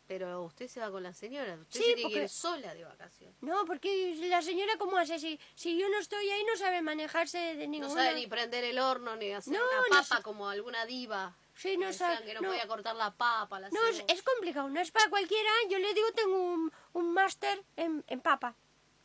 Pero 0.07 0.43
usted 0.43 0.67
se 0.67 0.81
va 0.81 0.91
con 0.91 1.03
la 1.05 1.12
señora. 1.12 1.55
Usted 1.55 1.81
Sí, 1.81 1.87
se 1.87 1.95
tiene 1.95 1.97
que 1.97 2.03
porque- 2.03 2.23
ir 2.25 2.29
sola 2.29 2.75
de 2.75 2.85
vacaciones. 2.85 3.37
No, 3.43 3.65
porque 3.65 4.17
la 4.29 4.43
señora, 4.43 4.77
¿cómo 4.77 4.97
hace? 4.99 5.21
Si, 5.21 5.39
si 5.55 5.79
yo 5.79 5.89
no 5.89 5.99
estoy 5.99 6.29
ahí, 6.29 6.45
no 6.45 6.57
sabe 6.57 6.83
manejarse 6.83 7.39
de 7.39 7.67
No 7.67 7.71
ninguna... 7.73 7.95
sabe 7.95 8.15
ni 8.17 8.27
prender 8.27 8.65
el 8.65 8.79
horno, 8.81 9.15
ni 9.17 9.31
hacer 9.33 9.53
No, 9.53 9.61
una 9.65 9.77
no 9.77 9.85
papa 10.03 10.17
sé. 10.17 10.23
como 10.23 10.49
alguna 10.49 10.85
diva. 10.85 11.37
Sí, 11.55 11.77
no 11.77 11.93
sabe. 11.93 12.25
que 12.25 12.35
no, 12.35 12.41
no. 12.41 12.49
podía 12.49 12.67
cortar 12.67 12.97
la 12.97 13.12
papa, 13.12 13.61
la 13.61 13.69
No, 13.71 13.85
es, 13.87 14.03
es 14.09 14.23
complicado, 14.23 14.69
no 14.69 14.81
es 14.81 14.91
para 14.91 15.09
cualquiera. 15.11 15.51
Yo 15.69 15.79
le 15.79 15.95
digo, 15.95 16.11
tengo 16.12 16.37
un, 16.41 16.73
un 16.95 17.12
máster 17.15 17.62
en, 17.77 18.03
en 18.09 18.21
papa. 18.21 18.57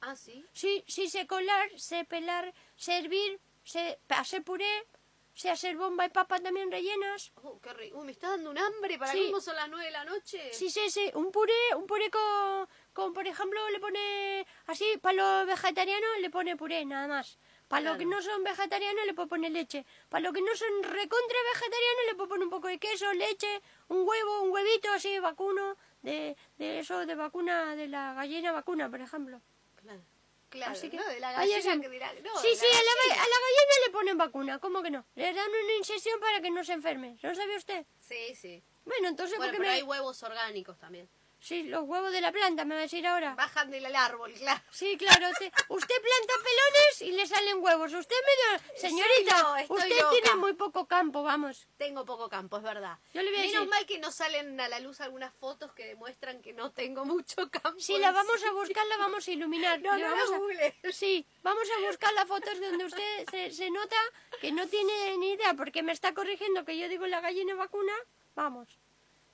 Ah, 0.02 0.16
¿sí? 0.16 0.46
Sí, 0.54 0.84
sí 0.88 1.10
sé 1.10 1.26
colar, 1.28 1.70
sé 1.80 2.06
pelar, 2.06 2.54
sé 2.76 2.98
hervir, 3.00 3.40
sé 3.64 4.00
hacer 4.10 4.44
puré, 4.44 4.88
sé 5.34 5.50
hacer 5.50 5.76
bomba 5.78 6.06
y 6.06 6.10
papa 6.10 6.40
también 6.40 6.72
rellenas. 6.72 7.32
Oh, 7.42 7.60
qué 7.60 7.74
rico. 7.74 7.98
Uy, 8.00 8.06
me 8.06 8.12
está 8.12 8.30
dando 8.30 8.52
un 8.52 8.58
hambre. 8.58 8.98
¿Para 9.00 9.12
Sí. 9.12 9.26
cómo 9.26 9.42
son 9.42 9.56
las 9.56 9.68
nueve 9.70 9.86
de 9.86 9.92
la 9.92 10.06
noche? 10.06 10.54
Sí, 10.54 10.70
sí, 10.70 10.90
sí, 10.90 11.10
un 11.16 11.32
puré, 11.32 11.54
un 11.76 11.88
puré 11.88 12.10
con, 12.12 12.68
con, 12.94 13.14
por 13.14 13.26
ejemplo, 13.28 13.68
le 13.72 13.80
pone 13.80 14.46
así, 14.68 14.86
para 15.02 15.16
los 15.16 15.48
vegetarianos 15.48 16.10
le 16.22 16.30
pone 16.30 16.56
puré, 16.56 16.86
nada 16.86 17.08
más. 17.08 17.40
Para 17.68 17.82
los 17.82 17.96
Claro. 17.96 18.00
que 18.00 18.06
no 18.16 18.22
son 18.22 18.44
vegetarianos 18.44 19.06
le 19.08 19.14
puedo 19.16 19.28
poner 19.28 19.52
leche. 19.52 19.86
Para 20.08 20.22
los 20.22 20.34
que 20.34 20.42
no 20.42 20.56
son 20.56 20.84
recontra 20.84 21.38
vegetarianos 21.54 22.06
le 22.08 22.16
puedo 22.16 22.30
poner 22.30 22.44
un 22.44 22.52
poco 22.52 22.68
de 22.68 22.78
queso, 22.78 23.12
leche, 23.14 23.60
un 23.88 24.08
huevo, 24.08 24.42
un 24.44 24.52
huevito 24.52 24.92
así, 24.92 25.18
vacuno, 25.20 25.76
de, 26.04 26.38
de 26.60 26.80
eso, 26.80 27.08
de 27.08 27.16
vacuna, 27.16 27.76
de 27.76 27.88
la 27.88 28.14
gallina 28.14 28.52
vacuna, 28.52 28.88
por 28.90 29.02
ejemplo. 29.02 29.42
Claro. 29.86 30.02
Claro, 30.50 30.72
Así 30.72 30.90
que 30.90 30.96
no, 30.98 31.06
de 31.08 31.20
la 31.20 31.34
gallina 31.34 31.82
que 31.82 31.90
dirá- 31.90 32.14
no, 32.24 32.38
sí, 32.40 32.56
sí, 32.56 32.66
a 32.66 32.70
la, 32.70 33.14
a 33.16 33.18
la 33.18 33.40
gallina 33.46 33.86
le 33.86 33.92
ponen 33.92 34.18
vacuna, 34.18 34.60
¿cómo 34.60 34.82
que 34.82 34.90
no? 34.92 35.06
Le 35.16 35.34
dan 35.34 35.50
una 35.50 35.74
incisión 35.78 36.20
para 36.20 36.40
que 36.40 36.50
no 36.50 36.64
se 36.64 36.74
enferme. 36.74 37.18
¿No 37.22 37.36
sabe 37.36 37.58
usted? 37.58 37.86
Sí, 38.00 38.36
sí. 38.36 38.64
Bueno, 38.86 39.10
entonces, 39.10 39.38
Bueno, 39.38 39.52
¿por 39.52 39.58
qué 39.58 39.58
pero 39.58 39.70
me...? 39.72 39.76
hay 39.78 39.84
huevos 39.84 40.22
orgánicos 40.24 40.78
también. 40.80 41.10
Sí, 41.46 41.62
los 41.62 41.84
huevos 41.84 42.12
de 42.12 42.22
la 42.22 42.32
planta, 42.32 42.66
me 42.66 42.74
va 42.74 42.80
a 42.80 42.84
decir 42.86 43.06
ahora. 43.06 43.36
Bajan 43.36 43.70
del 43.70 43.86
árbol, 43.96 44.34
claro. 44.34 44.60
Sí, 44.72 44.98
claro. 44.98 45.30
Usted, 45.30 45.52
usted 45.70 45.96
planta 46.02 46.34
pelones 46.44 47.02
y 47.04 47.12
le 47.12 47.28
salen 47.28 47.58
huevos. 47.64 47.94
Usted 47.94 48.16
medio... 48.26 48.64
Señorita, 48.76 49.66
usted 49.70 49.90
loca. 50.02 50.10
tiene 50.10 50.36
muy 50.38 50.54
poco 50.54 50.88
campo, 50.88 51.22
vamos. 51.22 51.68
Tengo 51.78 52.04
poco 52.04 52.30
campo, 52.30 52.58
es 52.58 52.64
verdad. 52.64 52.98
Yo 53.14 53.22
le 53.22 53.30
voy 53.30 53.42
a 53.42 53.44
Menos 53.44 53.54
decir- 53.62 53.70
mal 53.70 53.86
que 53.86 54.00
no 54.00 54.12
salen 54.12 54.60
a 54.60 54.68
la 54.70 54.80
luz 54.80 55.02
algunas 55.02 55.36
fotos 55.36 55.72
que 55.74 55.86
demuestran 55.86 56.42
que 56.42 56.52
no 56.54 56.72
tengo 56.72 57.06
mucho 57.06 57.48
campo. 57.52 57.80
Si 57.80 57.96
la 58.00 58.12
vamos 58.20 58.44
a 58.44 58.52
buscar, 58.52 58.84
la 58.88 58.98
vamos 58.98 59.28
a 59.28 59.32
iluminar. 59.32 59.80
No, 59.82 59.96
no, 60.00 60.04
vamos 60.04 60.32
no 60.32 60.90
a-. 60.90 60.92
Sí, 60.92 61.28
vamos 61.44 61.68
a 61.78 61.86
buscar 61.86 62.12
las 62.16 62.28
fotos 62.28 62.60
donde 62.60 62.86
usted 62.86 63.26
se, 63.30 63.52
se 63.52 63.70
nota 63.70 63.98
que 64.42 64.52
no 64.52 64.68
tiene 64.68 65.16
ni 65.20 65.34
idea 65.34 65.54
porque 65.54 65.84
me 65.84 65.92
está 65.92 66.12
corrigiendo 66.16 66.66
que 66.66 66.76
yo 66.76 66.90
digo 66.90 67.06
la 67.06 67.22
gallina 67.22 67.54
vacuna. 67.54 67.94
Vamos. 68.34 68.68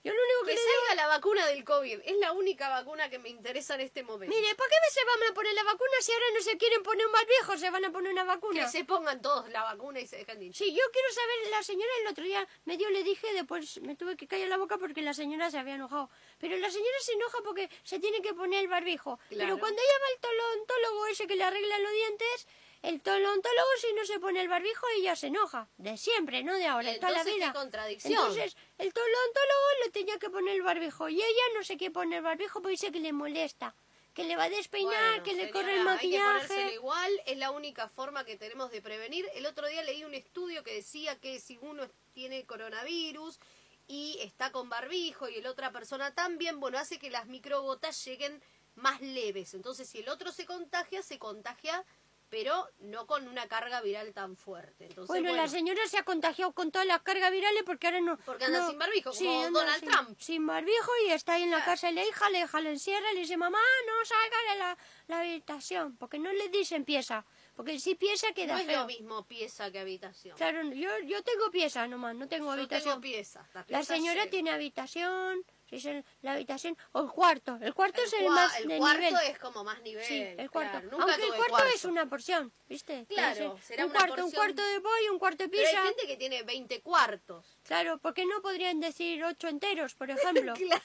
Yo 0.03 0.11
lo 0.14 0.19
único 0.19 0.45
que 0.45 0.52
Que 0.52 0.56
le 0.56 0.61
digo... 0.61 0.73
salga 0.88 0.95
la 1.03 1.07
vacuna 1.07 1.45
del 1.48 1.64
COVID. 1.64 1.99
Es 2.06 2.18
la 2.18 2.32
única 2.32 2.69
vacuna 2.69 3.10
que 3.10 3.19
me 3.19 3.30
interesa 3.30 3.76
en 3.76 3.82
este 3.82 4.02
momento. 4.03 4.36
Mire, 4.36 4.56
¿para 4.56 4.69
qué 4.69 4.76
se 4.91 5.06
van 5.06 5.30
a 5.30 5.34
poner 5.34 5.53
la 5.53 5.64
vacuna 5.64 5.91
si 5.99 6.11
ahora 6.11 6.26
no 6.34 6.41
se 6.41 6.57
quieren 6.57 6.82
poner 6.82 7.06
un 7.06 7.11
barbijo? 7.14 7.57
Se 7.57 7.69
van 7.69 7.86
a 7.86 7.91
poner 7.91 8.11
una 8.11 8.23
vacuna. 8.23 8.65
Que 8.65 8.72
se 8.72 8.84
pongan 8.84 9.22
todos 9.22 9.49
la 9.49 9.64
vacuna 9.64 9.99
y 9.99 10.07
se 10.07 10.18
dejan 10.18 10.40
de. 10.40 10.52
Sí, 10.53 10.73
yo 10.73 10.84
quiero 10.91 11.11
saber, 11.11 11.52
la 11.52 11.64
señora 11.64 11.91
el 12.02 12.07
otro 12.07 12.23
día 12.23 12.48
medio 12.65 12.90
le 12.90 13.03
dije, 13.03 13.32
después 13.34 13.80
me 13.82 13.95
tuve 13.95 14.18
que 14.18 14.28
callar 14.28 14.48
la 14.49 14.57
boca 14.57 14.78
porque 14.80 15.02
la 15.03 15.14
señora 15.14 15.52
se 15.52 15.60
había 15.60 15.76
enojado. 15.76 16.10
Pero 16.40 16.57
la 16.57 16.72
señora 16.72 16.98
se 17.02 17.14
enoja 17.14 17.38
porque 17.44 17.69
se 17.84 17.99
tiene 17.99 18.22
que 18.22 18.34
poner 18.34 18.61
el 18.61 18.68
barbijo. 18.69 19.19
Claro. 19.30 19.45
Pero 19.45 19.60
cuando 19.60 19.82
ella 19.82 19.99
va 20.02 20.07
al 20.15 20.19
tolontólogo 20.19 21.06
ese 21.07 21.28
que 21.28 21.36
le 21.36 21.44
arregla 21.44 21.78
los 21.80 21.91
dientes, 21.91 22.48
el 22.82 23.02
tolontólogo 23.02 23.70
si 23.80 23.94
no 23.94 24.06
se 24.06 24.20
pone 24.20 24.41
el 24.41 24.48
barbijo 24.48 24.86
ella 24.98 25.16
se 25.16 25.28
enoja. 25.28 25.68
De 25.78 25.98
siempre, 25.98 26.44
no 26.44 26.56
de 26.56 26.66
ahora, 26.66 26.91
de 26.91 26.98
toda 26.99 27.12
la 27.12 27.24
vida. 27.24 27.48
¿qué 27.52 27.60
contradicción? 27.60 28.14
Entonces, 28.14 28.58
el 28.78 28.94
tolontólogo 28.94 29.68
le 29.86 29.91
tenía 29.91 30.18
que 30.18 30.30
poner 30.30 30.56
el 30.56 30.64
barbijo 30.64 31.08
y 31.10 31.16
ella 31.16 31.44
no 31.56 31.64
se 31.64 31.78
quiere 31.78 31.94
poner 31.94 32.18
el 32.18 32.24
barbijo 32.24 32.62
porque 32.62 32.72
dice 32.72 32.91
que 32.91 32.99
le 32.99 33.14
molesta. 33.14 33.76
Que 34.16 34.26
le 34.26 34.36
va 34.36 34.44
a 34.45 34.49
despeinar, 34.49 35.22
Bueno, 35.22 35.24
que 35.24 35.34
le 35.36 35.52
corre 35.52 35.80
el 35.80 35.88
Hay 35.88 35.99
que 35.99 36.18
maquillaje. 36.18 36.74
igual, 36.74 37.22
es 37.26 37.38
la 37.38 37.52
única 37.52 37.88
forma 37.88 38.26
que 38.26 38.36
tenemos 38.36 38.70
de 38.70 38.82
prevenir. 38.82 39.26
El 39.36 39.45
otro 39.45 39.68
día 39.68 39.84
leí 39.84 40.03
un 40.03 40.14
estudio 40.14 40.64
que 40.64 40.74
decía 40.74 41.18
que 41.18 41.40
si 41.40 41.58
uno 41.62 41.88
tiene 42.14 42.45
coronavirus 42.45 43.40
y 43.88 44.18
está 44.22 44.52
con 44.52 44.68
barbijo 44.68 45.30
y 45.30 45.38
el 45.38 45.48
otra 45.48 45.72
persona 45.72 46.14
también, 46.14 46.60
bueno, 46.60 46.78
hace 46.78 46.99
que 46.99 47.10
las 47.10 47.28
microgotas 47.28 48.03
lleguen 48.03 48.44
más 48.76 48.99
leves. 48.99 49.53
Entonces, 49.53 49.88
si 49.88 49.99
el 49.99 50.10
otro 50.10 50.34
se 50.34 50.45
contagia, 50.45 51.02
se 51.03 51.18
contagia, 51.18 51.86
pero 52.32 52.68
no 52.80 53.06
con 53.06 53.28
una 53.28 53.48
carga 53.48 53.82
viral 53.82 54.14
tan 54.14 54.36
fuerte. 54.38 54.86
Entonces, 54.86 55.08
Bueno, 55.10 55.36
la 55.36 55.48
señora 55.49 55.86
se 55.88 55.98
ha 55.98 56.03
contagiado 56.03 56.53
con 56.53 56.72
todas 56.72 56.88
las 56.88 57.02
cargas 57.02 57.30
virales 57.30 57.62
porque 57.66 57.88
ahora 57.88 57.99
no... 58.02 58.18
Porque 58.20 58.45
anda 58.45 58.60
no- 58.62 58.70
sin 58.70 58.80
barbijo, 58.80 59.12
Sí, 59.12 59.26
como 59.26 59.52
Donald 59.52 59.80
sin- 59.82 59.90
Trump. 59.90 60.18
Sin 60.20 60.48
barbijo 60.48 60.91
y 61.06 61.12
está 61.12 61.34
ahí 61.34 61.44
en 61.44 61.52
la 61.52 61.64
casa 61.66 61.88
de 61.88 61.94
la 61.94 62.06
hija, 62.06 62.30
la 62.30 62.40
hija 62.40 62.62
le 62.62 62.70
encierra 62.72 63.12
y 63.12 63.16
le 63.16 63.20
dice, 63.22 63.36
mamá, 63.36 63.60
no 63.86 64.06
salga 64.06 64.53
de 64.53 64.60
la, 64.60 64.78
la 65.08 65.20
habitación, 65.20 65.98
porque 65.98 66.18
no 66.20 66.32
le 66.32 66.48
dicen 66.48 66.86
pieza, 66.86 67.26
porque 67.53 67.78
si 67.80 67.95
pieza 67.95 68.28
queda 68.34 68.53
no 68.53 68.60
es 68.60 68.66
feo. 68.66 68.80
lo 68.80 68.88
mismo 68.88 69.28
pieza 69.28 69.70
que 69.70 69.80
habitación. 69.80 70.38
Claro, 70.38 70.64
yo, 70.72 70.90
yo 71.06 71.22
tengo 71.24 71.52
pieza 71.52 71.86
nomás, 71.88 72.16
no 72.16 72.30
tengo 72.30 72.45
Yo 72.45 72.52
habitación. 72.53 72.90
tengo 72.94 73.02
pieza. 73.02 73.45
La 73.68 73.84
señora 73.84 74.28
tiene 74.30 74.52
habitación, 74.52 75.44
es 75.72 75.85
el- 75.85 76.06
la 76.22 76.34
habitación, 76.34 76.77
o 76.91 77.02
el 77.02 77.10
cuarto. 77.10 77.57
El 77.61 77.73
cuarto 77.73 78.02
es 78.02 78.14
el 78.14 78.26
cua- 78.26 78.30
más 78.35 78.60
el 78.60 78.68
de 78.68 78.77
cuarto 78.77 79.02
nivel. 79.02 79.15
es 79.27 79.39
como 79.39 79.64
más 79.64 79.81
nivel. 79.81 80.03
Sí, 80.06 80.22
el 80.38 80.49
cuarto. 80.52 80.72
claro. 80.72 80.89
Nunca 80.91 81.03
Aunque 81.06 81.23
el 81.27 81.34
cuarto, 81.34 81.49
cuarto. 81.53 81.69
es 81.73 81.85
una 81.85 82.06
porción, 82.07 82.52
¿viste? 82.69 83.06
Claro, 83.07 83.56
ser 83.57 83.64
será 83.64 83.85
un 83.85 83.91
una 83.91 83.99
cuarto, 83.99 84.14
un 84.15 84.31
porción. 84.31 84.39
cuarto 84.56 84.64
de 84.65 84.81
pollo, 84.81 85.14
un 85.14 85.19
cuarto 85.19 85.43
de 85.43 85.49
Pero 85.49 85.61
hay 85.68 85.73
pizza. 85.73 85.84
gente 85.84 86.07
que 86.07 86.18
tiene 86.18 86.43
20 86.43 86.81
cuartos. 86.81 87.57
Claro, 87.64 87.98
porque 87.99 88.26
no 88.26 88.41
podrían 88.41 88.80
decir 88.80 89.23
ocho 89.23 89.48
enteros, 89.48 89.95
por 89.95 90.10
ejemplo. 90.49 90.53
Claro. 90.56 90.81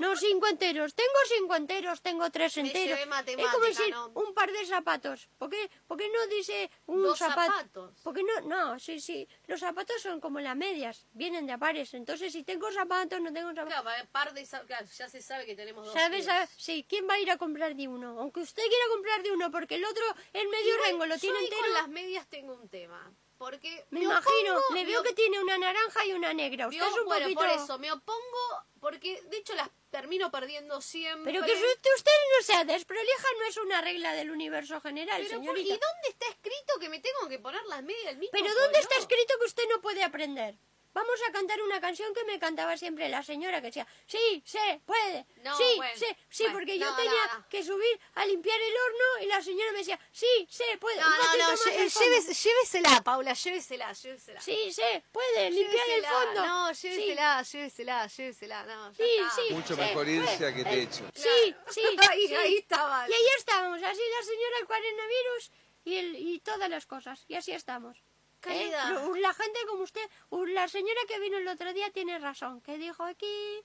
No, 0.00 0.16
cinco 0.16 0.46
enteros. 0.48 0.94
Tengo 0.94 1.18
cinco 1.28 1.54
enteros, 1.54 2.02
tengo 2.02 2.30
tres 2.30 2.56
enteros. 2.56 2.98
es 2.98 3.46
como 3.52 3.64
decir 3.64 3.90
¿no? 3.90 4.08
un 4.14 4.34
par 4.34 4.50
de 4.50 4.66
zapatos. 4.66 5.28
¿Por 5.38 5.50
qué, 5.50 5.70
por 5.86 5.96
qué 5.96 6.08
no 6.08 6.26
dice 6.26 6.70
un 6.86 7.02
Dos 7.02 7.18
zapato? 7.18 7.52
zapatos. 7.52 8.00
Porque 8.02 8.22
no, 8.22 8.40
no, 8.42 8.78
sí, 8.80 9.00
sí. 9.00 9.28
Los 9.46 9.60
zapatos 9.60 10.02
son 10.02 10.20
como 10.20 10.40
las 10.40 10.56
medias, 10.56 11.06
vienen 11.12 11.46
de 11.46 11.52
a 11.52 11.58
pares. 11.58 11.94
Entonces, 11.94 12.32
si 12.32 12.42
tengo 12.42 12.70
zapatos, 12.72 13.20
no 13.20 13.32
tengo 13.32 13.50
zapatos. 13.54 13.82
Claro, 13.82 14.08
par 14.10 14.34
de 14.34 14.46
claro, 14.66 14.86
ya 14.96 15.08
se 15.08 15.22
sabe 15.22 15.46
que 15.46 15.54
tenemos 15.54 15.86
dos. 15.86 15.94
¿Sabes? 15.94 16.24
pies. 16.26 16.50
Sí, 16.56 16.84
¿quién 16.88 17.08
va 17.08 17.14
a 17.14 17.20
ir 17.20 17.30
a 17.30 17.36
comprar 17.36 17.74
de 17.74 17.86
uno? 17.86 18.18
Aunque 18.18 18.40
usted 18.40 18.62
quiera 18.62 18.84
comprar 18.92 19.22
de 19.22 19.32
uno, 19.32 19.50
porque 19.50 19.76
el 19.76 19.84
otro, 19.84 20.04
el 20.32 20.48
medio 20.48 20.74
Igual, 20.74 20.90
rengo, 20.90 21.06
lo 21.06 21.14
yo 21.14 21.20
tiene 21.20 21.38
entero. 21.40 21.62
con 21.62 21.72
las 21.72 21.88
medias 21.88 22.26
tengo 22.28 22.54
un 22.54 22.68
tema. 22.68 23.12
Porque 23.38 23.84
Me 23.90 24.00
imagino, 24.04 24.58
opongo- 24.58 24.74
le 24.74 24.84
veo 24.84 25.02
que 25.02 25.12
tiene 25.12 25.40
una 25.40 25.58
naranja 25.58 26.04
y 26.06 26.12
una 26.12 26.32
negra. 26.32 26.68
Usted 26.68 26.80
es 26.86 26.92
un 26.98 27.04
bueno, 27.04 27.24
poquito... 27.24 27.40
por 27.40 27.50
eso, 27.50 27.78
me 27.78 27.90
opongo 27.92 28.64
porque 28.80 29.20
de 29.22 29.38
hecho 29.38 29.54
las 29.54 29.68
termino 29.90 30.30
perdiendo 30.30 30.80
siempre. 30.80 31.32
Pero 31.32 31.44
que 31.44 31.52
usted, 31.52 32.10
no 32.38 32.44
sea 32.44 32.64
desprolija 32.64 33.26
no 33.38 33.44
es 33.46 33.56
una 33.56 33.80
regla 33.80 34.12
del 34.12 34.30
universo 34.30 34.80
general, 34.80 35.22
Pero, 35.22 35.38
¿por- 35.38 35.40
señorita. 35.56 35.74
¿Y 35.74 35.78
dónde 35.78 36.08
está 36.10 36.26
escrito 36.28 36.78
que 36.80 36.88
me 36.88 37.00
tengo 37.00 37.28
que 37.28 37.38
poner 37.38 37.62
las 37.66 37.82
medias 37.82 38.04
del 38.06 38.18
mismo 38.18 38.30
Pero 38.32 38.54
¿dónde 38.54 38.78
está 38.78 38.96
escrito 38.96 39.34
que 39.40 39.46
usted 39.46 39.64
no 39.70 39.80
puede 39.80 40.02
aprender? 40.02 40.56
Vamos 40.94 41.20
a 41.28 41.32
cantar 41.32 41.60
una 41.60 41.80
canción 41.80 42.14
que 42.14 42.22
me 42.24 42.38
cantaba 42.38 42.76
siempre 42.76 43.08
la 43.08 43.22
señora 43.22 43.60
que 43.60 43.66
decía, 43.66 43.86
sí, 44.06 44.42
se 44.46 44.80
puede, 44.86 45.26
No, 45.42 45.56
sí, 45.56 45.64
bueno, 45.76 45.98
se, 45.98 46.06
sí, 46.30 46.44
bueno, 46.44 46.52
porque 46.58 46.78
yo 46.78 46.88
no, 46.88 46.94
tenía 46.96 47.26
no, 47.32 47.38
no. 47.40 47.48
que 47.48 47.64
subir 47.64 48.00
a 48.14 48.24
limpiar 48.24 48.60
el 48.60 48.72
horno 48.76 49.22
y 49.22 49.26
la 49.26 49.42
señora 49.42 49.72
me 49.72 49.78
decía, 49.78 49.98
sí, 50.12 50.46
se 50.48 50.78
puede. 50.78 51.00
No, 51.00 51.10
no, 51.10 51.16
no, 51.36 51.56
fondo". 51.56 51.64
llévese- 51.64 52.32
llévesela, 52.44 53.02
Paula, 53.02 53.32
llévesela, 53.34 53.92
llévesela. 53.92 54.40
Sí, 54.40 54.72
se 54.72 55.02
puede, 55.10 55.50
limpiar 55.50 55.88
el 55.88 56.02
Llévesela, 56.02 56.10
fondo. 56.24 56.46
No, 56.46 56.74
Sí. 56.74 56.88
llévesela, 56.90 57.42
llévesela, 57.42 58.06
llévesela, 58.06 58.62
no, 58.66 58.94
Sí. 58.94 59.16
Mucho 59.50 59.76
mejor 59.76 60.08
irse 60.08 60.46
a 60.46 60.54
que 60.54 60.62
te 60.64 60.82
echen. 60.82 61.10
Sí, 61.14 61.54
sí, 61.70 61.80
Ahí- 62.14 62.28
sí. 62.28 62.34
ahí 62.36 62.56
estaba. 62.58 63.08
Y 63.10 63.12
ahí 63.12 63.26
estábamos, 63.36 63.82
así 63.82 64.00
la 64.16 64.24
señora 64.24 64.58
el 64.60 64.66
coronavirus 64.66 65.50
y, 65.86 65.96
el, 65.96 66.16
y 66.16 66.38
todas 66.38 66.70
las 66.70 66.86
cosas, 66.86 67.24
y 67.26 67.34
así 67.34 67.50
estamos. 67.50 68.02
¿Eh? 68.46 68.72
La 69.20 69.34
gente 69.34 69.58
como 69.68 69.82
usted, 69.82 70.08
la 70.30 70.68
señora 70.68 71.00
que 71.08 71.18
vino 71.20 71.38
el 71.38 71.48
otro 71.48 71.72
día 71.72 71.90
tiene 71.90 72.18
razón, 72.18 72.60
que 72.60 72.78
dijo 72.78 73.02
aquí... 73.04 73.64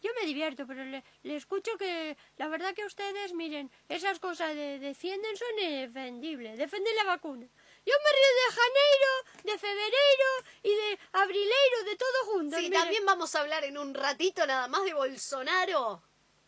Yo 0.00 0.12
me 0.14 0.26
divierto, 0.26 0.64
pero 0.64 0.84
le, 0.84 1.02
le 1.24 1.34
escucho 1.34 1.76
que 1.76 2.16
la 2.36 2.46
verdad 2.46 2.72
que 2.72 2.84
ustedes, 2.84 3.32
miren, 3.34 3.68
esas 3.88 4.20
cosas 4.20 4.54
de 4.54 4.78
defienden 4.78 5.36
son 5.36 5.48
indefendibles, 5.58 6.56
defienden 6.56 6.94
la 6.94 7.02
vacuna. 7.02 7.48
Yo 7.84 7.94
me 8.04 8.10
río 8.12 8.32
de 8.36 8.54
Janeiro, 8.60 9.10
de 9.42 9.58
Febrero 9.58 10.30
y 10.62 10.68
de 10.68 10.98
Abrileiro, 11.14 11.84
de 11.84 11.96
todo 11.96 12.24
junto. 12.26 12.56
Sí, 12.58 12.62
miren. 12.64 12.80
también 12.80 13.06
vamos 13.06 13.34
a 13.34 13.40
hablar 13.40 13.64
en 13.64 13.76
un 13.76 13.92
ratito 13.92 14.46
nada 14.46 14.68
más 14.68 14.84
de 14.84 14.94
Bolsonaro, 14.94 16.00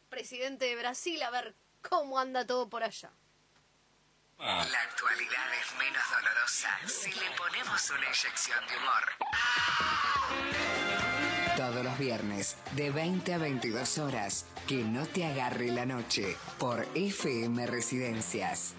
presidente 0.09 0.67
de 0.67 0.77
Brasil, 0.77 1.21
a 1.21 1.31
ver 1.31 1.53
cómo 1.83 2.21
anda 2.21 2.47
todo 2.47 2.69
por 2.69 2.85
allá. 2.85 3.11
La 4.41 4.63
actualidad 4.63 5.53
es 5.61 5.79
menos 5.79 6.03
dolorosa 6.11 6.71
si 6.87 7.11
le 7.13 7.31
ponemos 7.37 7.91
una 7.91 8.07
inyección 8.07 8.59
de 8.67 8.77
humor. 8.79 9.05
Todos 11.59 11.85
los 11.85 11.99
viernes, 11.99 12.57
de 12.73 12.91
20 12.91 13.35
a 13.35 13.39
22 13.39 13.99
horas, 13.99 14.47
que 14.67 14.77
no 14.77 15.05
te 15.07 15.27
agarre 15.27 15.67
la 15.67 15.85
noche, 15.85 16.39
por 16.59 16.87
FM 16.95 17.67
Residencias. 17.67 18.77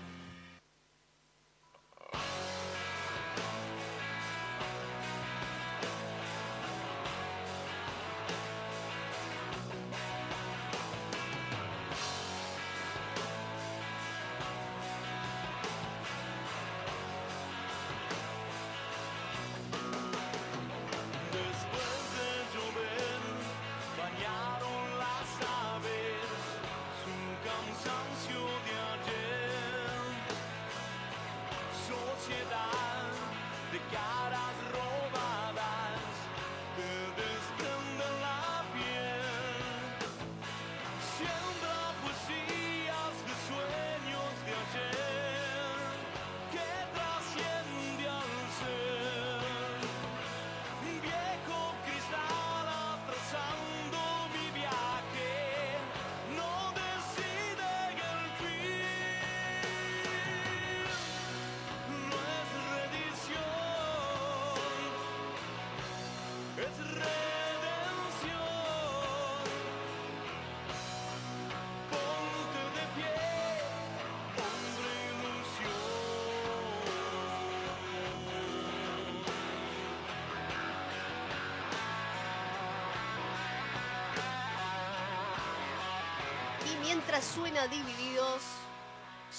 Mientras 87.01 87.25
suena 87.25 87.67
Divididos, 87.67 88.43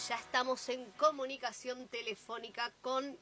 ya 0.09 0.17
estamos 0.17 0.69
en 0.69 0.85
comunicación 0.97 1.87
telefónica 1.87 2.73
con 2.81 3.17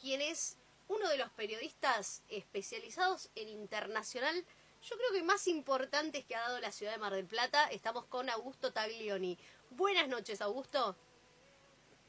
quien 0.00 0.20
es 0.20 0.56
uno 0.86 1.08
de 1.08 1.18
los 1.18 1.28
periodistas 1.30 2.22
especializados 2.28 3.30
en 3.34 3.48
internacional, 3.48 4.36
yo 4.82 4.96
creo 4.96 5.12
que 5.12 5.24
más 5.24 5.48
importantes 5.48 6.24
que 6.24 6.36
ha 6.36 6.40
dado 6.40 6.60
la 6.60 6.70
ciudad 6.70 6.92
de 6.92 6.98
Mar 6.98 7.12
del 7.14 7.26
Plata. 7.26 7.66
Estamos 7.66 8.04
con 8.04 8.30
Augusto 8.30 8.72
Taglioni. 8.72 9.36
Buenas 9.70 10.06
noches, 10.06 10.40
Augusto. 10.40 10.94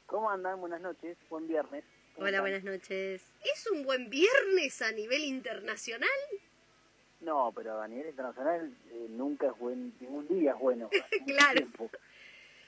¿Cómo 0.06 0.30
andan? 0.30 0.60
Buenas 0.60 0.82
noches, 0.82 1.18
buen 1.28 1.48
viernes. 1.48 1.84
¿Cómo 2.14 2.28
Hola, 2.28 2.36
están? 2.36 2.42
buenas 2.42 2.62
noches. 2.62 3.22
¿Es 3.42 3.66
un 3.72 3.82
buen 3.82 4.08
viernes 4.08 4.80
a 4.82 4.92
nivel 4.92 5.24
internacional? 5.24 6.08
No, 7.22 7.52
pero 7.54 7.80
a 7.80 7.88
nivel 7.88 8.08
internacional 8.08 8.74
eh, 8.90 9.06
nunca 9.10 9.46
es 9.46 9.58
buen, 9.58 9.94
ningún 10.00 10.26
día 10.28 10.52
es 10.52 10.58
bueno. 10.58 10.90
Claro. 11.26 11.66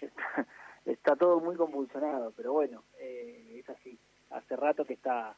Está, 0.01 0.47
está 0.87 1.17
todo 1.17 1.41
muy 1.41 1.57
convulsionado, 1.57 2.33
pero 2.37 2.53
bueno, 2.53 2.85
eh, 2.99 3.57
es 3.59 3.69
así. 3.69 3.99
Hace 4.31 4.57
rato 4.57 4.85
que 4.85 4.95
está, 4.95 5.35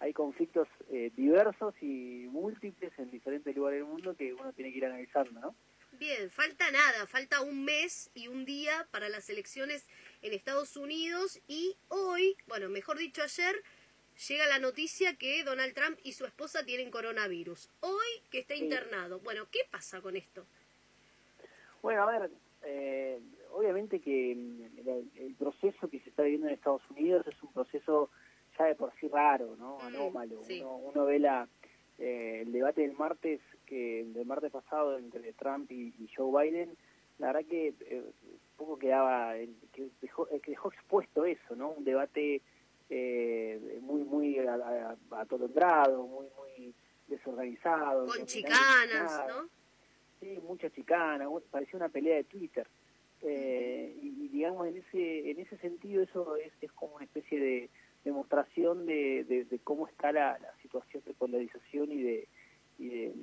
hay 0.00 0.12
conflictos 0.12 0.68
eh, 0.90 1.10
diversos 1.14 1.74
y 1.82 2.26
múltiples 2.30 2.92
en 2.98 3.10
diferentes 3.10 3.54
lugares 3.54 3.80
del 3.80 3.88
mundo 3.88 4.14
que 4.16 4.32
uno 4.32 4.52
tiene 4.52 4.72
que 4.72 4.78
ir 4.78 4.86
analizando, 4.86 5.40
¿no? 5.40 5.54
Bien, 5.98 6.28
falta 6.30 6.70
nada, 6.70 7.06
falta 7.06 7.40
un 7.42 7.64
mes 7.64 8.10
y 8.14 8.28
un 8.28 8.44
día 8.44 8.88
para 8.90 9.08
las 9.08 9.30
elecciones 9.30 9.86
en 10.22 10.32
Estados 10.32 10.76
Unidos 10.76 11.40
y 11.46 11.76
hoy, 11.88 12.36
bueno, 12.48 12.68
mejor 12.68 12.98
dicho 12.98 13.22
ayer, 13.22 13.62
llega 14.28 14.46
la 14.46 14.58
noticia 14.58 15.16
que 15.16 15.42
Donald 15.44 15.74
Trump 15.74 15.98
y 16.02 16.12
su 16.12 16.24
esposa 16.24 16.64
tienen 16.64 16.90
coronavirus. 16.90 17.68
Hoy 17.80 18.22
que 18.30 18.38
está 18.40 18.54
Sí. 18.54 18.64
internado. 18.64 19.20
Bueno, 19.20 19.46
¿qué 19.50 19.60
pasa 19.70 20.00
con 20.00 20.16
esto? 20.16 20.46
Bueno, 21.82 22.02
a 22.08 22.18
ver, 22.18 22.30
eh, 22.62 23.20
obviamente 23.52 24.00
que 24.00 24.34
mm, 24.34 24.88
el, 24.88 25.10
el 25.16 25.34
proceso 25.34 25.88
que 25.88 26.00
se 26.00 26.08
está 26.10 26.22
viviendo 26.22 26.48
en 26.48 26.54
Estados 26.54 26.82
Unidos 26.90 27.26
es 27.26 27.42
un 27.42 27.52
proceso 27.52 28.10
ya 28.58 28.66
de 28.66 28.74
por 28.76 28.92
sí 29.00 29.08
raro, 29.08 29.56
¿no? 29.56 29.78
Mm, 29.78 29.86
Anómalo. 29.86 30.42
sí. 30.44 30.60
Uno, 30.60 30.76
uno 30.76 31.04
ve 31.04 31.18
la, 31.18 31.48
eh, 31.98 32.40
el 32.42 32.52
debate 32.52 32.82
del 32.82 32.92
martes, 32.96 33.40
que 33.66 34.04
del 34.06 34.26
martes 34.26 34.50
pasado 34.52 34.96
entre 34.98 35.32
Trump 35.34 35.70
y, 35.72 35.92
y 35.98 36.08
Joe 36.16 36.44
Biden, 36.50 36.76
la 37.18 37.28
verdad 37.32 37.48
que 37.48 37.74
eh, 37.80 38.02
poco 38.56 38.78
quedaba, 38.78 39.34
que 39.72 39.88
dejó, 40.00 40.26
que 40.26 40.50
dejó 40.52 40.72
expuesto 40.72 41.24
eso, 41.26 41.54
¿no? 41.56 41.70
Un 41.70 41.84
debate 41.84 42.40
eh, 42.96 43.78
muy, 43.82 44.04
muy 44.04 44.38
atolondrado, 45.10 46.06
muy, 46.06 46.26
muy 46.36 46.74
desorganizado. 47.08 48.06
Con 48.06 48.24
chicanas, 48.26 48.88
nada. 48.92 49.26
¿no? 49.28 49.48
Sí, 50.20 50.38
mucha 50.46 50.70
chicana, 50.70 51.26
parecía 51.50 51.76
una 51.76 51.88
pelea 51.88 52.16
de 52.16 52.24
Twitter. 52.24 52.66
Eh, 53.22 53.96
y, 54.02 54.08
y 54.24 54.28
digamos, 54.28 54.66
en 54.68 54.76
ese 54.76 55.30
en 55.30 55.38
ese 55.40 55.56
sentido 55.58 56.02
eso 56.02 56.36
es, 56.36 56.52
es 56.60 56.70
como 56.72 56.96
una 56.96 57.04
especie 57.04 57.40
de 57.40 57.70
demostración 58.04 58.84
de, 58.86 59.24
de, 59.24 59.44
de 59.44 59.58
cómo 59.60 59.88
está 59.88 60.12
la, 60.12 60.38
la 60.38 60.54
situación 60.62 61.02
de 61.06 61.14
polarización 61.14 61.90
y 61.90 62.02
de, 62.02 62.28
y 62.78 62.88
de, 62.88 63.14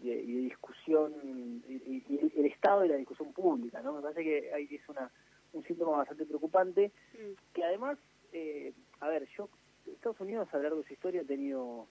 y 0.00 0.08
de- 0.08 0.22
y 0.22 0.32
de 0.32 0.40
discusión, 0.42 1.12
y, 1.24 1.72
y- 1.72 2.04
y 2.08 2.18
el, 2.18 2.32
el 2.36 2.46
estado 2.46 2.82
de 2.82 2.88
la 2.88 2.96
discusión 2.96 3.32
pública, 3.32 3.82
¿no? 3.82 3.94
Me 3.94 4.02
parece 4.02 4.22
que 4.22 4.52
ahí 4.54 4.68
es 4.70 4.88
una, 4.88 5.10
un 5.52 5.64
síntoma 5.64 5.96
bastante 5.98 6.24
preocupante, 6.24 6.92
Mm. 7.14 7.32
que 7.54 7.64
además, 7.64 7.98
eh, 8.32 8.72
a 9.00 9.08
ver, 9.08 9.26
yo, 9.36 9.48
Estados 9.86 10.20
Unidos 10.20 10.48
a 10.52 10.56
lo 10.56 10.62
largo 10.64 10.78
de 10.80 10.86
su 10.86 10.92
historia 10.94 11.20
ha 11.22 11.24
tenido 11.24 11.86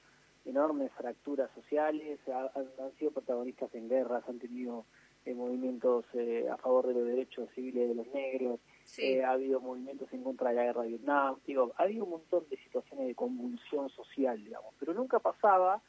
enormes 0.46 0.92
fracturas 0.94 1.50
sociales, 1.56 2.20
ha- 2.28 2.52
han, 2.56 2.92
sido 2.98 3.12
protagonistas 3.12 3.74
en 3.74 3.90
guerras, 3.90 4.24
han 4.28 4.40
tenido 4.40 4.86
eh, 5.26 5.34
movimientos 5.34 6.06
eh, 6.14 6.48
a 6.52 6.58
favor 6.58 6.86
de 6.88 6.94
los 6.94 7.06
derechos 7.08 7.50
civiles 7.56 7.90
de 7.90 7.96
los 7.96 8.08
negros, 8.14 8.60
Sí. 8.84 9.02
eh, 9.02 9.24
ha 9.24 9.32
habido 9.32 9.60
movimientos 9.60 10.12
en 10.14 10.24
contra 10.24 10.50
de 10.50 10.56
la 10.56 10.64
guerra 10.66 10.84
de 10.84 10.90
Vietnam, 10.90 11.38
digo, 11.48 11.74
ha 11.78 11.84
habido 11.84 12.04
un 12.04 12.12
montón 12.12 12.48
de 12.50 12.58
situaciones 12.58 13.08
de 13.08 13.16
convulsión 13.16 13.90
social, 13.90 14.38
digamos, 14.44 14.76
pero 14.80 14.94
nunca 14.94 15.18
pasaba 15.20 15.82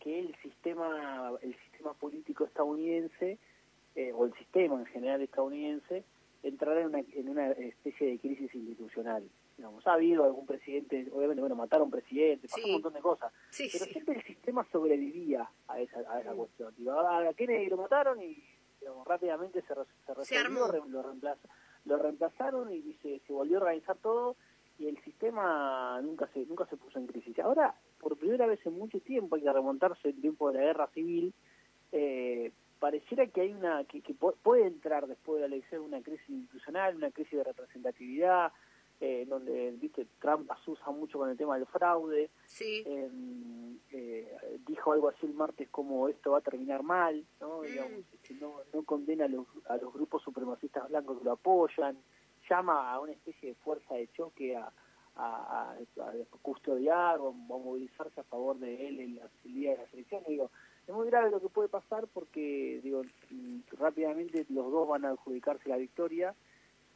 que 0.00 0.18
el 0.18 0.34
sistema, 0.42 1.32
el 1.40 1.56
sistema 1.64 1.94
político 1.94 2.44
estadounidense, 2.44 3.38
o 4.14 4.26
el 4.26 4.34
sistema 4.34 4.78
en 4.78 4.84
general 4.86 5.22
estadounidense, 5.22 6.04
entrara 6.42 6.80
en 6.82 6.86
una, 6.88 6.98
en 6.98 7.28
una 7.30 7.50
especie 7.52 8.08
de 8.08 8.18
crisis 8.18 8.54
institucional. 8.54 9.26
Digamos, 9.56 9.86
ha 9.86 9.94
habido 9.94 10.24
algún 10.24 10.44
presidente, 10.44 11.08
obviamente, 11.12 11.40
bueno, 11.40 11.56
mataron 11.56 11.90
presidentes, 11.90 12.50
pasó 12.50 12.62
Sí. 12.62 12.68
un 12.68 12.72
montón 12.74 12.92
de 12.92 13.00
cosas, 13.00 13.32
Sí, 13.50 13.68
pero 13.72 13.86
sí. 13.86 13.92
siempre 13.92 14.16
el 14.16 14.22
sistema 14.24 14.66
sobrevivía 14.70 15.48
a 15.68 15.80
esa, 15.80 16.00
a 16.12 16.20
esa 16.20 16.34
Mm. 16.34 16.36
cuestión. 16.36 16.74
Digo, 16.76 16.92
a 16.92 17.32
Kennedy 17.32 17.66
lo 17.70 17.78
mataron 17.78 18.22
y 18.22 18.42
digamos, 18.80 19.06
rápidamente 19.06 19.62
se, 19.62 19.74
re- 19.74 19.84
se 20.04 20.12
resolvió, 20.14 20.84
lo, 20.88 21.02
reemplaz- 21.02 21.38
lo 21.86 21.96
reemplazaron 21.96 22.70
y 22.72 22.92
se, 23.02 23.20
se 23.20 23.32
volvió 23.32 23.56
a 23.56 23.60
organizar 23.62 23.96
todo 23.96 24.36
y 24.78 24.88
el 24.88 25.02
sistema 25.02 25.98
nunca 26.02 26.28
se 26.34 26.44
nunca 26.44 26.66
se 26.66 26.76
puso 26.76 26.98
en 26.98 27.06
crisis. 27.06 27.38
Ahora, 27.38 27.74
por 27.98 28.18
primera 28.18 28.46
vez 28.46 28.60
en 28.66 28.74
mucho 28.74 29.00
tiempo, 29.00 29.36
hay 29.36 29.42
que 29.42 29.52
remontarse 29.52 30.08
el 30.10 30.20
tiempo 30.20 30.52
de 30.52 30.58
la 30.58 30.64
guerra 30.66 30.86
civil, 30.88 31.32
eh, 31.92 32.52
pareciera 32.78 33.26
que 33.26 33.40
hay 33.40 33.54
una 33.54 33.84
que, 33.84 34.02
que 34.02 34.14
pu- 34.14 34.34
puede 34.42 34.66
entrar 34.66 35.06
después 35.06 35.40
de 35.40 35.48
la 35.48 35.54
elección 35.56 35.80
una 35.82 36.02
crisis 36.02 36.28
institucional, 36.28 36.94
una 36.94 37.10
crisis 37.10 37.38
de 37.38 37.44
representatividad, 37.44 38.52
eh, 39.00 39.26
donde 39.28 39.72
viste 39.72 40.06
Trump 40.20 40.50
asusa 40.50 40.90
mucho 40.90 41.18
con 41.18 41.28
el 41.30 41.36
tema 41.36 41.56
del 41.56 41.66
fraude, 41.66 42.30
Sí. 42.46 42.82
eh, 42.86 43.10
eh, 43.92 44.58
dijo 44.66 44.92
algo 44.92 45.08
así 45.08 45.26
el 45.26 45.34
martes 45.34 45.68
como 45.70 46.08
esto 46.08 46.32
va 46.32 46.38
a 46.38 46.42
terminar 46.42 46.82
mal, 46.82 47.24
¿no? 47.40 47.58
Mm. 47.60 47.62
Digamos, 47.66 48.04
que 48.22 48.34
no, 48.34 48.54
no 48.72 48.82
condena 48.84 49.26
a 49.26 49.28
los, 49.28 49.46
a 49.68 49.76
los 49.76 49.92
grupos 49.92 50.22
supremacistas 50.22 50.88
blancos 50.88 51.18
que 51.18 51.24
lo 51.24 51.32
apoyan, 51.32 51.96
llama 52.48 52.92
a 52.92 53.00
una 53.00 53.12
especie 53.12 53.50
de 53.50 53.54
fuerza 53.56 53.94
de 53.94 54.08
choque 54.12 54.56
a, 54.56 54.72
a, 55.16 55.72
a- 55.72 55.72
a 55.72 56.12
custodiar 56.42 57.18
o 57.20 57.28
a 57.28 57.32
movilizarse 57.32 58.20
a 58.20 58.24
favor 58.24 58.58
de 58.58 58.86
él 58.88 59.00
en 59.00 59.16
la 59.16 59.28
el 59.44 59.52
día 59.54 59.70
de 59.72 59.78
las 59.78 59.92
elecciones. 59.94 60.28
Digo, 60.28 60.50
es 60.86 60.94
muy 60.94 61.06
grave 61.08 61.30
lo 61.30 61.40
que 61.40 61.48
puede 61.48 61.68
pasar 61.68 62.06
porque 62.12 62.80
digo 62.82 63.02
mm, 63.30 63.58
rápidamente 63.78 64.46
los 64.50 64.70
dos 64.70 64.86
van 64.88 65.04
a 65.04 65.10
adjudicarse 65.10 65.68
la 65.68 65.76
victoria 65.76 66.34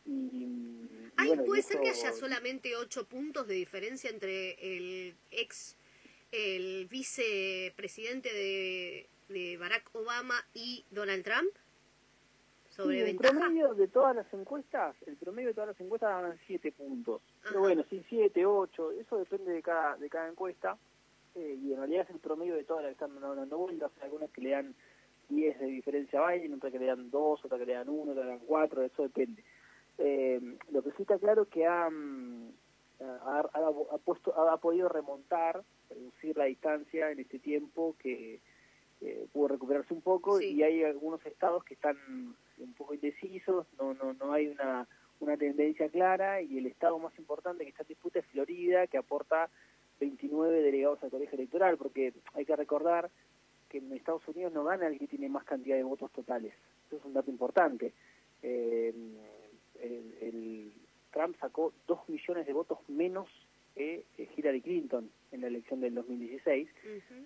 y, 0.06 0.88
Ay, 1.16 1.28
bueno, 1.28 1.44
puede 1.44 1.62
ser 1.62 1.80
que 1.80 1.90
haya 1.90 2.12
solamente 2.12 2.76
ocho 2.76 3.06
puntos 3.06 3.46
de 3.46 3.54
diferencia 3.54 4.10
entre 4.10 4.52
el 4.60 5.14
ex, 5.30 5.76
el 6.32 6.86
vicepresidente 6.86 8.32
de, 8.32 9.08
de 9.28 9.56
Barack 9.58 9.90
Obama 9.94 10.36
y 10.54 10.84
Donald 10.90 11.24
Trump 11.24 11.50
sobre 12.70 12.96
Sí, 12.96 13.00
el 13.00 13.06
ventaja. 13.18 13.38
promedio 13.40 13.74
de 13.74 13.88
todas 13.88 14.16
las 14.16 14.32
encuestas, 14.32 14.96
el 15.06 15.16
promedio 15.16 15.48
de 15.48 15.54
todas 15.54 15.68
las 15.68 15.80
encuestas 15.80 16.10
daban 16.10 16.38
siete 16.46 16.72
puntos. 16.72 17.20
Ajá. 17.42 17.48
Pero 17.50 17.60
bueno, 17.60 17.84
sí, 17.90 18.02
siete, 18.08 18.46
ocho, 18.46 18.92
eso 18.92 19.18
depende 19.18 19.52
de 19.52 19.62
cada, 19.62 19.96
de 19.96 20.08
cada 20.08 20.28
encuesta. 20.28 20.78
eh, 21.34 21.58
y 21.62 21.72
en 21.72 21.78
realidad 21.78 22.06
es 22.08 22.10
el 22.14 22.20
promedio 22.20 22.54
de 22.56 22.64
todas 22.64 22.82
las 22.84 22.90
que 22.96 23.04
están 23.04 23.20
dando 23.20 23.58
vueltas. 23.58 23.90
Hay 23.98 24.04
algunas 24.04 24.30
que 24.30 24.40
le 24.40 24.50
dan 24.50 24.74
10 25.28 25.60
de 25.60 25.66
diferencia 25.66 26.20
a 26.26 26.32
Biden, 26.32 26.54
otras 26.54 26.72
que 26.72 26.78
le 26.78 26.86
dan 26.86 27.10
2, 27.10 27.44
otras 27.44 27.58
que 27.60 27.66
le 27.66 27.74
dan 27.74 27.88
1, 27.88 28.02
otras 28.12 28.16
que 28.16 28.24
le 28.24 28.36
dan 28.38 28.46
4, 28.46 28.82
eso 28.84 29.02
depende. 29.04 29.44
Eh, 30.00 30.40
lo 30.70 30.82
que 30.82 30.90
sí 30.92 31.02
está 31.02 31.18
claro 31.18 31.42
es 31.42 31.48
que 31.48 31.66
ha, 31.66 31.88
mm, 31.90 32.48
ha, 33.00 33.40
ha- 33.52 33.94
ha 33.94 33.98
puesto, 33.98 34.32
ha, 34.38 34.56
podido 34.56 34.88
remontar, 34.88 35.62
reducir 35.90 36.36
la 36.36 36.44
distancia 36.46 37.10
en 37.10 37.20
este 37.20 37.38
tiempo 37.38 37.94
que 37.98 38.40
eh, 39.02 39.26
pudo 39.32 39.48
recuperarse 39.48 39.94
un 39.94 40.02
poco 40.02 40.38
Sí. 40.38 40.52
y 40.56 40.62
hay 40.62 40.84
algunos 40.84 41.24
estados 41.26 41.64
que 41.64 41.74
están 41.74 41.96
un 42.58 42.74
poco 42.76 42.92
indecisos, 42.94 43.66
no 43.78 43.94
no 43.94 44.12
no 44.14 44.32
hay 44.32 44.48
una 44.48 44.86
una 45.20 45.36
tendencia 45.36 45.88
clara 45.90 46.40
y 46.42 46.56
el 46.58 46.66
estado 46.66 46.98
más 46.98 47.16
importante 47.18 47.64
que 47.64 47.70
está 47.70 47.82
en 47.82 47.88
disputa 47.88 48.18
es 48.20 48.26
Florida, 48.26 48.86
que 48.86 48.96
aporta 48.98 49.50
29 50.00 50.62
delegados 50.62 51.02
al 51.02 51.10
colegio 51.10 51.36
electoral, 51.36 51.76
porque 51.76 52.14
hay 52.32 52.46
que 52.46 52.56
recordar 52.56 53.10
que 53.68 53.78
en 53.78 53.92
Estados 53.92 54.26
Unidos 54.28 54.52
no 54.54 54.64
gana 54.64 54.86
el 54.86 54.98
que 54.98 55.06
tiene 55.06 55.28
más 55.28 55.44
cantidad 55.44 55.76
de 55.76 55.82
votos 55.82 56.10
totales. 56.12 56.54
Eso 56.86 56.96
es 56.96 57.04
un 57.04 57.12
dato 57.12 57.30
importante. 57.30 57.92
Eh, 58.42 58.94
el, 59.82 60.14
el 60.20 60.72
Trump 61.12 61.36
sacó 61.40 61.72
2 61.86 62.08
millones 62.08 62.46
de 62.46 62.52
votos 62.52 62.78
menos 62.88 63.28
que 63.74 64.04
eh, 64.18 64.28
Hillary 64.36 64.60
Clinton 64.62 65.10
en 65.32 65.40
la 65.40 65.46
elección 65.46 65.80
del 65.80 65.94
2016, 65.94 66.68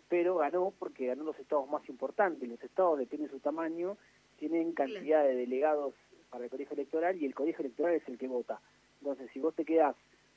pero 0.09 0.37
ganó 0.37 0.73
porque 0.79 1.07
ganó 1.07 1.25
los 1.25 1.39
estados 1.39 1.69
más 1.69 1.89
importantes. 1.89 2.49
Los 2.49 2.63
estados, 2.63 2.99
depende 2.99 3.27
de 3.27 3.33
su 3.33 3.41
tamaño, 3.41 3.97
tienen 4.39 4.73
cantidad 4.73 5.25
de 5.25 5.35
delegados 5.35 5.95
para 6.31 6.45
el 6.45 6.51
colegio 6.51 6.75
electoral 6.75 7.17
y 7.21 7.25
el 7.27 7.35
colegio 7.35 7.61
electoral 7.65 7.95
es 7.95 8.07
el 8.09 8.19
que 8.19 8.29
vota. 8.29 8.61
Entonces, 9.01 9.31
si 9.33 9.39
vos 9.41 9.55
te 9.55 9.65
quedás 9.65 9.97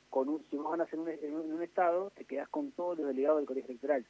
con 0.09 0.29
un, 0.29 0.43
si 0.49 0.55
vos 0.55 0.71
ganas 0.71 0.91
en 0.93 0.99
un, 1.01 1.09
en 1.09 1.33
un, 1.35 1.45
en 1.45 1.53
un 1.53 1.61
estado, 1.63 2.09
te 2.11 2.23
quedás 2.25 2.47
con 2.49 2.71
todos 2.71 2.97
los 2.97 3.07
delegados 3.07 3.39
del 3.39 3.47
colegio 3.47 3.69
electoral. 3.71 4.05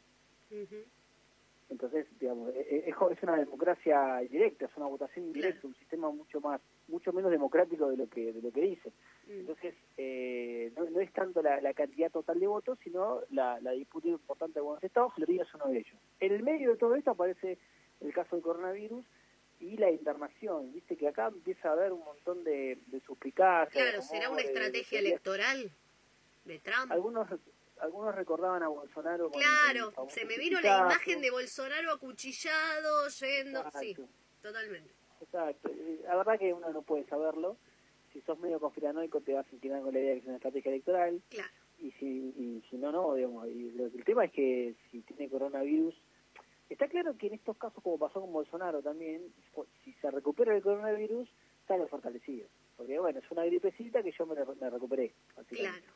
Entonces, 1.69 2.07
digamos, 2.19 2.49
e- 2.55 2.59
e- 2.61 2.89
es, 2.89 2.95
es 3.11 3.23
una 3.23 3.35
democracia 3.37 4.17
directa, 4.29 4.65
es 4.65 4.77
una 4.77 4.85
votación 4.87 5.25
indirecta, 5.25 5.67
un 5.67 5.75
sistema 5.75 6.09
mucho 6.11 6.39
más, 6.39 6.61
mucho 6.87 7.11
menos 7.13 7.31
democrático 7.31 7.89
de 7.89 7.97
lo 7.97 8.07
que 8.09 8.31
de 8.33 8.41
lo 8.41 8.51
que 8.51 8.61
dice. 8.61 8.91
Entonces, 9.27 9.75
eh, 9.97 10.71
no, 10.75 10.89
no 10.89 10.99
es 11.01 11.11
tanto 11.11 11.41
la, 11.41 11.59
la 11.61 11.73
cantidad 11.73 12.09
total 12.11 12.39
de 12.39 12.47
votos, 12.47 12.77
sino 12.83 13.21
la, 13.31 13.59
la 13.61 13.71
disputa 13.71 14.07
importante 14.07 14.53
de 14.55 14.59
algunos 14.61 14.83
estados, 14.83 15.13
Florida 15.13 15.43
es 15.43 15.53
uno 15.53 15.67
de 15.67 15.79
ellos. 15.79 15.95
En 16.19 16.31
el 16.33 16.43
medio 16.43 16.71
de 16.71 16.77
todo 16.77 16.95
esto 16.95 17.11
aparece 17.11 17.57
el 18.01 18.13
caso 18.13 18.35
del 18.35 18.43
coronavirus 18.43 19.05
y 19.59 19.75
la 19.77 19.89
internación, 19.89 20.71
viste 20.71 20.95
que 20.95 21.07
acá 21.07 21.27
empieza 21.27 21.69
a 21.69 21.71
haber 21.73 21.91
un 21.91 22.03
montón 22.05 22.43
de, 22.43 22.77
de 22.87 22.99
suspicacias. 23.01 23.73
de 23.73 23.89
Claro, 23.89 24.01
¿será 24.03 24.29
una 24.29 24.41
estrategia 24.41 25.01
de- 25.01 25.07
electoral 25.07 25.71
de 26.45 26.59
Trump? 26.59 26.91
Algunos 26.91 27.27
algunos 27.79 28.15
recordaban 28.15 28.63
a 28.63 28.69
Bolsonaro 28.69 29.29
Claro, 29.29 29.93
se 30.09 30.25
me 30.25 30.35
vino 30.37 30.59
la 30.61 30.79
imagen 30.79 31.21
de 31.21 31.29
Bolsonaro 31.29 31.91
acuchillado, 31.91 33.07
yendo... 33.19 33.63
Sí, 33.79 33.95
totalmente. 34.41 34.91
Exacto. 35.21 35.69
La 36.03 36.15
verdad 36.15 36.39
que 36.39 36.53
uno 36.53 36.69
no 36.71 36.81
puede 36.81 37.05
saberlo. 37.05 37.57
Si 38.13 38.21
sos 38.21 38.39
medio 38.39 38.59
conspiranoico 38.59 39.21
te 39.21 39.33
vas 39.33 39.45
a 39.51 39.55
inclinar 39.55 39.81
con 39.81 39.93
la 39.93 39.99
idea 39.99 40.09
de 40.11 40.15
que 40.15 40.21
es 40.21 40.27
una 40.27 40.35
estrategia 40.37 40.71
electoral. 40.71 41.21
Claro. 41.29 41.49
Y 41.79 41.91
si, 41.91 42.05
y 42.07 42.63
si 42.69 42.77
no, 42.77 42.91
no, 42.91 43.13
digamos. 43.15 43.47
Y 43.47 43.71
lo- 43.71 43.85
el 43.85 44.03
tema 44.03 44.25
es 44.25 44.31
que 44.31 44.75
si 44.91 45.01
tiene 45.01 45.29
coronavirus... 45.29 45.95
Está 46.69 46.87
claro 46.89 47.15
que 47.17 47.27
en 47.27 47.33
estos 47.35 47.55
casos, 47.57 47.81
como 47.81 47.97
pasó 47.97 48.19
con 48.19 48.33
Bolsonaro 48.33 48.81
también, 48.81 49.21
si 49.85 49.93
se 49.93 50.11
recupera 50.11 50.53
el 50.55 50.61
coronavirus, 50.61 51.29
sale 51.65 51.87
fortalecido. 51.87 52.47
Porque, 52.75 52.99
bueno, 52.99 53.19
es 53.19 53.31
una 53.31 53.45
gripecita 53.45 54.03
que 54.03 54.11
yo 54.11 54.25
me, 54.25 54.35
me 54.35 54.69
recuperé. 54.69 55.13
básicamente. 55.35 55.79
Claro. 55.81 55.93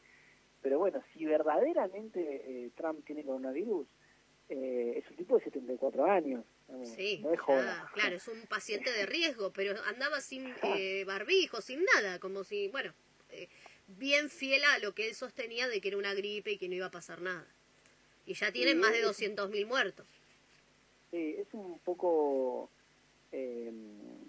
Pero 0.62 0.80
bueno, 0.80 1.02
si 1.14 1.26
verdaderamente 1.26 2.22
eh, 2.66 2.72
Trump 2.76 3.04
tiene 3.06 3.24
coronavirus, 3.26 3.86
eh, 4.48 4.94
es 5.04 5.10
un 5.10 5.18
tipo 5.18 5.38
de 5.38 5.44
74 5.44 6.06
años. 6.06 6.46
Digamos, 6.80 6.96
Sí, 6.96 7.24
claro, 7.94 8.16
es 8.16 8.28
un 8.28 8.42
paciente 8.48 8.92
de 8.92 9.06
riesgo, 9.06 9.52
pero 9.52 9.76
andaba 9.88 10.22
sin 10.22 10.54
eh, 10.64 11.04
barbijo, 11.06 11.62
sin 11.62 11.84
nada, 11.96 12.20
como 12.20 12.44
si, 12.44 12.68
bueno, 12.70 12.94
eh, 13.30 13.48
bien 13.88 14.30
fiel 14.30 14.64
a 14.66 14.80
lo 14.80 14.94
que 14.94 15.08
él 15.08 15.16
sostenía 15.16 15.68
de 15.68 15.82
que 15.82 15.90
era 15.90 15.98
una 15.98 16.14
gripe 16.14 16.52
y 16.52 16.58
que 16.58 16.68
no 16.70 16.76
iba 16.76 16.88
a 16.88 16.92
pasar 16.92 17.22
nada. 17.22 17.46
Y 18.26 18.34
ya 18.36 18.52
tienen 18.52 18.76
Sí, 18.76 18.80
más 18.82 18.92
de 18.94 19.00
es- 19.00 19.06
200.000 19.06 19.66
muertos. 19.66 20.08
Sí, 21.12 21.36
es 21.38 21.48
un 21.54 21.80
poco... 21.80 22.70
Eh, 23.34 23.72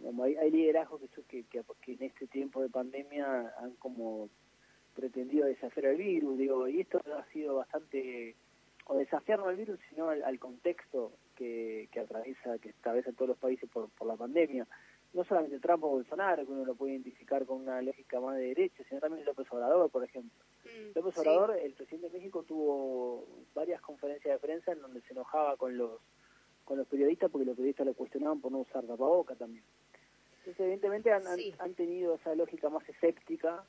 como 0.02 0.24
hay, 0.24 0.36
hay 0.36 0.50
liderazgos 0.50 1.00
que, 1.00 1.08
yo- 1.16 1.26
que, 1.28 1.44
que, 1.44 1.62
que 1.80 1.92
en 1.94 2.02
este 2.04 2.26
tiempo 2.28 2.62
de 2.62 2.68
pandemia 2.68 3.52
han 3.58 3.72
como 3.76 4.28
pretendido 4.94 5.46
desafiar 5.46 5.86
al 5.86 5.96
virus, 5.96 6.38
digo, 6.38 6.68
y 6.68 6.80
esto 6.80 7.00
ha 7.16 7.24
sido 7.32 7.56
bastante, 7.56 8.36
o 8.86 8.96
desafiar 8.98 9.38
no 9.40 9.48
al 9.48 9.56
virus, 9.56 9.78
sino 9.88 10.08
al, 10.08 10.22
al 10.22 10.38
contexto 10.38 11.12
que, 11.36 11.88
que 11.92 12.00
atraviesa, 12.00 12.58
que 12.58 12.70
atraviesa 12.70 13.12
todos 13.12 13.30
los 13.30 13.38
países 13.38 13.68
por, 13.70 13.88
por 13.90 14.06
la 14.06 14.16
pandemia. 14.16 14.66
No 15.14 15.24
solamente 15.24 15.58
Trump 15.60 15.84
o 15.84 15.88
Bolsonaro, 15.90 16.46
que 16.46 16.52
uno 16.52 16.64
lo 16.64 16.74
puede 16.74 16.92
identificar 16.92 17.44
con 17.44 17.58
una 17.60 17.82
lógica 17.82 18.18
más 18.18 18.36
de 18.36 18.44
derecha, 18.48 18.82
sino 18.88 18.98
también 19.00 19.26
López 19.26 19.46
Obrador, 19.52 19.90
por 19.90 20.02
ejemplo. 20.04 20.42
López 20.94 21.14
sí. 21.14 21.20
Obrador, 21.20 21.56
el 21.58 21.74
presidente 21.74 22.08
de 22.08 22.18
México, 22.18 22.42
tuvo 22.44 23.26
varias 23.54 23.80
conferencias 23.82 24.34
de 24.34 24.46
prensa 24.46 24.72
en 24.72 24.80
donde 24.80 25.02
se 25.02 25.12
enojaba 25.12 25.56
con 25.56 25.76
los 25.76 26.00
con 26.64 26.78
los 26.78 26.86
periodistas 26.86 27.28
porque 27.30 27.44
los 27.44 27.56
periodistas 27.56 27.84
lo 27.86 27.92
cuestionaban 27.94 28.40
por 28.40 28.52
no 28.52 28.58
usar 28.60 28.86
tapaboca 28.86 29.34
también. 29.34 29.64
Entonces, 30.38 30.60
evidentemente 30.60 31.10
han, 31.12 31.26
han- 31.26 31.36
Sí. 31.36 31.52
han 31.58 31.74
tenido 31.74 32.14
esa 32.14 32.34
lógica 32.36 32.70
más 32.70 32.88
escéptica 32.88 33.64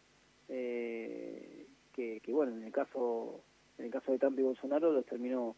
eh, 0.48 1.66
que, 1.94 2.20
que, 2.22 2.32
bueno, 2.32 2.54
en 2.56 2.64
el 2.64 2.72
caso 2.72 3.42
en 3.80 3.86
el 3.86 3.92
caso 3.92 4.12
de 4.12 4.20
Trump 4.20 4.38
y 4.40 4.44
Bolsonaro 4.44 4.92
los 4.92 5.06
terminó 5.06 5.56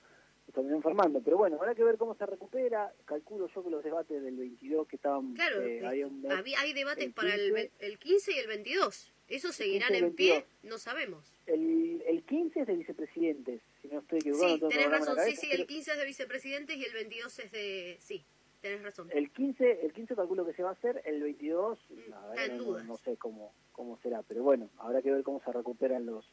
terminó 0.56 0.76
enfermando. 0.78 1.22
Pero 1.22 1.38
bueno, 1.38 1.58
habrá 1.58 1.76
que 1.76 1.84
ver 1.84 1.98
cómo 1.98 2.16
se 2.16 2.26
recupera. 2.26 2.92
Calculo 3.06 3.48
yo 3.54 3.64
que 3.64 3.70
los 3.70 3.84
debates 3.84 4.24
del 4.24 4.36
22 4.38 4.88
que 4.88 4.96
estaban... 4.96 5.34
Claro, 5.36 5.62
eh, 5.62 5.86
había 5.86 6.08
un 6.08 6.26
había- 6.32 6.60
hay 6.62 6.74
debates 6.74 7.06
el 7.06 7.14
para 7.14 7.36
el, 7.36 7.42
15. 7.42 7.54
ve- 7.54 7.72
el 7.80 8.00
15 8.00 8.32
y 8.34 8.38
el 8.40 8.48
22. 8.48 9.14
¿Esos 9.28 9.56
seguirán 9.56 9.90
15 9.90 10.04
y 10.04 10.08
en 10.08 10.16
pie? 10.16 10.32
22. 10.34 10.64
No 10.72 10.78
sabemos. 10.80 11.34
el, 11.46 12.04
el 12.08 12.24
15 12.24 12.62
es 12.62 12.68
de 12.68 12.76
vicepresidentes, 12.76 13.62
si 13.82 13.88
no 13.90 14.00
estoy 14.00 14.20
equivocado. 14.20 14.56
Sí, 14.56 14.62
no 14.62 14.68
tenés 14.70 14.90
razón, 14.90 15.10
sí, 15.14 15.16
cabeza, 15.16 15.42
sí, 15.42 15.48
pero- 15.52 15.62
el 15.62 15.68
15 15.68 15.92
es 15.92 15.98
de 16.00 16.06
vicepresidentes 16.06 16.78
y 16.78 16.86
el 16.86 16.94
22 16.94 17.40
es 17.40 17.52
de... 17.52 17.98
Sí, 18.00 18.24
tenés 18.62 18.82
razón. 18.84 19.10
El 19.12 19.30
15, 19.32 19.86
el 19.86 19.94
15 19.94 20.16
calculo 20.16 20.46
que 20.46 20.54
se 20.54 20.64
va 20.64 20.70
a 20.70 20.74
hacer, 20.74 21.02
el 21.06 21.22
22, 21.22 21.80
la 22.10 22.20
verdad 22.22 22.34
está 22.36 22.46
en 22.46 22.52
que 22.52 22.58
no, 22.58 22.64
dudas. 22.64 22.86
no 22.86 22.98
sé 22.98 23.18
cómo 23.18 23.54
cómo 23.72 23.98
será, 24.02 24.22
pero 24.24 24.42
bueno, 24.42 24.70
habrá 24.78 25.02
que 25.02 25.12
ver 25.12 25.22
cómo 25.24 25.42
se 25.44 25.52
recuperan 25.52 26.06
los 26.06 26.26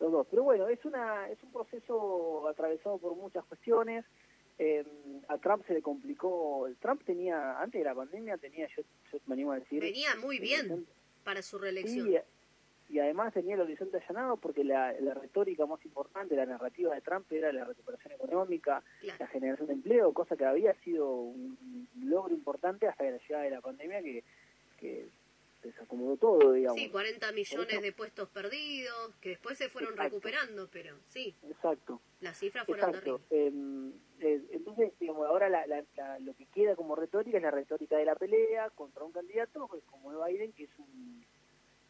los 0.00 0.12
dos. 0.12 0.26
Pero 0.30 0.42
bueno, 0.42 0.68
es 0.68 0.84
una 0.84 1.28
es 1.30 1.42
un 1.42 1.52
proceso 1.52 2.48
atravesado 2.48 2.98
por 2.98 3.14
muchas 3.16 3.44
cuestiones. 3.44 4.04
Eh, 4.58 4.84
a 5.28 5.36
Trump 5.38 5.66
se 5.66 5.74
le 5.74 5.82
complicó, 5.82 6.66
Trump 6.80 7.02
tenía, 7.04 7.60
antes 7.60 7.78
de 7.78 7.84
la 7.84 7.94
pandemia 7.94 8.38
tenía, 8.38 8.66
yo, 8.74 8.82
yo 9.12 9.18
me 9.26 9.34
animo 9.34 9.52
a 9.52 9.58
decir... 9.58 9.82
Venía 9.82 10.16
muy 10.16 10.38
bien 10.38 10.86
para 11.24 11.42
su 11.42 11.58
reelección. 11.58 12.10
y, 12.10 12.16
y 12.88 12.98
además 12.98 13.34
tenía 13.34 13.54
el 13.54 13.60
horizonte 13.60 13.98
allanado 13.98 14.36
porque 14.38 14.64
la, 14.64 14.92
la 15.00 15.12
retórica 15.12 15.66
más 15.66 15.84
importante, 15.84 16.36
la 16.36 16.46
narrativa 16.46 16.94
de 16.94 17.00
Trump 17.02 17.30
era 17.32 17.52
la 17.52 17.64
recuperación 17.64 18.14
económica, 18.14 18.82
la 19.18 19.26
generación 19.26 19.66
de 19.66 19.74
empleo, 19.74 20.14
cosa 20.14 20.36
que 20.36 20.44
había 20.44 20.72
sido 20.80 21.10
un 21.10 21.88
logro 22.00 22.32
importante 22.32 22.86
hasta 22.86 23.04
la 23.04 23.18
llegada 23.18 23.44
de 23.44 23.50
la 23.50 23.60
pandemia 23.60 24.00
que, 24.02 24.24
que 24.78 25.08
desacomodó 25.66 26.16
todo, 26.16 26.52
digamos. 26.52 26.80
Sí, 26.80 26.88
40 26.90 27.32
millones 27.32 27.72
eso- 27.74 27.82
de 27.82 27.92
puestos 27.92 28.28
perdidos, 28.30 29.14
que 29.20 29.30
después 29.30 29.56
se 29.58 29.68
fueron 29.68 29.92
Exacto. 29.92 30.16
recuperando, 30.16 30.68
pero 30.70 30.96
sí, 31.08 31.34
Exacto. 31.48 32.00
las 32.20 32.38
cifras 32.38 32.66
fueron 32.66 32.88
Exacto. 32.90 33.20
terribles. 33.28 33.92
Eh, 34.20 34.34
eh, 34.34 34.42
entonces, 34.52 34.92
digamos, 34.98 35.26
ahora 35.26 35.48
la, 35.48 35.66
la- 35.66 35.84
la- 35.96 36.18
lo 36.20 36.34
que 36.34 36.46
queda 36.46 36.74
como 36.76 36.96
retórica 36.96 37.36
es 37.36 37.42
la 37.42 37.50
retórica 37.50 37.96
de 37.98 38.04
la 38.04 38.14
pelea 38.14 38.70
contra 38.70 39.04
un 39.04 39.12
candidato 39.12 39.66
pues, 39.68 39.82
como 39.84 40.24
Biden, 40.26 40.52
que 40.52 40.64
es 40.64 40.70
un, 40.78 41.24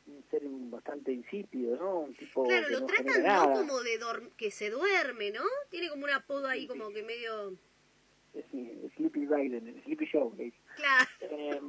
un 0.08 0.24
ser 0.30 0.42
bastante 0.44 1.12
insípido, 1.12 1.76
¿no? 1.76 2.00
Un 2.00 2.14
tipo 2.14 2.44
Claro, 2.44 2.68
lo 2.70 2.80
no 2.80 2.86
tratan 2.86 3.22
no 3.22 3.52
como 3.54 3.80
de 3.82 4.00
dorm- 4.00 4.30
que 4.36 4.50
se 4.50 4.70
duerme, 4.70 5.30
¿no? 5.32 5.42
Tiene 5.70 5.88
como 5.88 6.04
un 6.04 6.10
apodo 6.10 6.46
ahí 6.48 6.66
como 6.66 6.90
que 6.90 7.02
medio... 7.02 7.54
Sí, 8.52 8.70
Sleepy 8.96 9.20
Biden, 9.26 9.82
Sleepy 9.84 10.08
le 10.36 10.44
dice. 10.44 10.58
Claro, 10.76 11.08
Eh, 11.22 11.60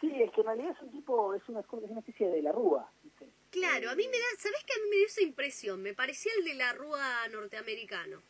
sí, 0.00 0.22
es 0.22 0.30
que 0.32 0.40
en 0.40 0.46
realidad 0.46 0.70
es 0.76 0.82
un 0.82 0.90
tipo, 0.90 1.34
es 1.34 1.48
una, 1.48 1.60
es 1.60 1.66
una 1.70 2.00
especie 2.00 2.28
de 2.28 2.42
la 2.42 2.52
rúa. 2.52 2.90
¿viste? 3.02 3.28
claro, 3.50 3.90
a 3.90 3.94
mí 3.94 4.06
me 4.06 4.18
da, 4.18 4.24
¿sabés 4.38 4.64
que 4.64 4.74
a 4.74 4.82
mí 4.82 4.90
me 4.90 4.96
dio 4.96 5.06
esa 5.06 5.22
impresión? 5.22 5.82
Me 5.82 5.94
parecía 5.94 6.32
el 6.38 6.44
de 6.44 6.54
la 6.54 6.72
rúa 6.72 7.28
norteamericano. 7.30 8.22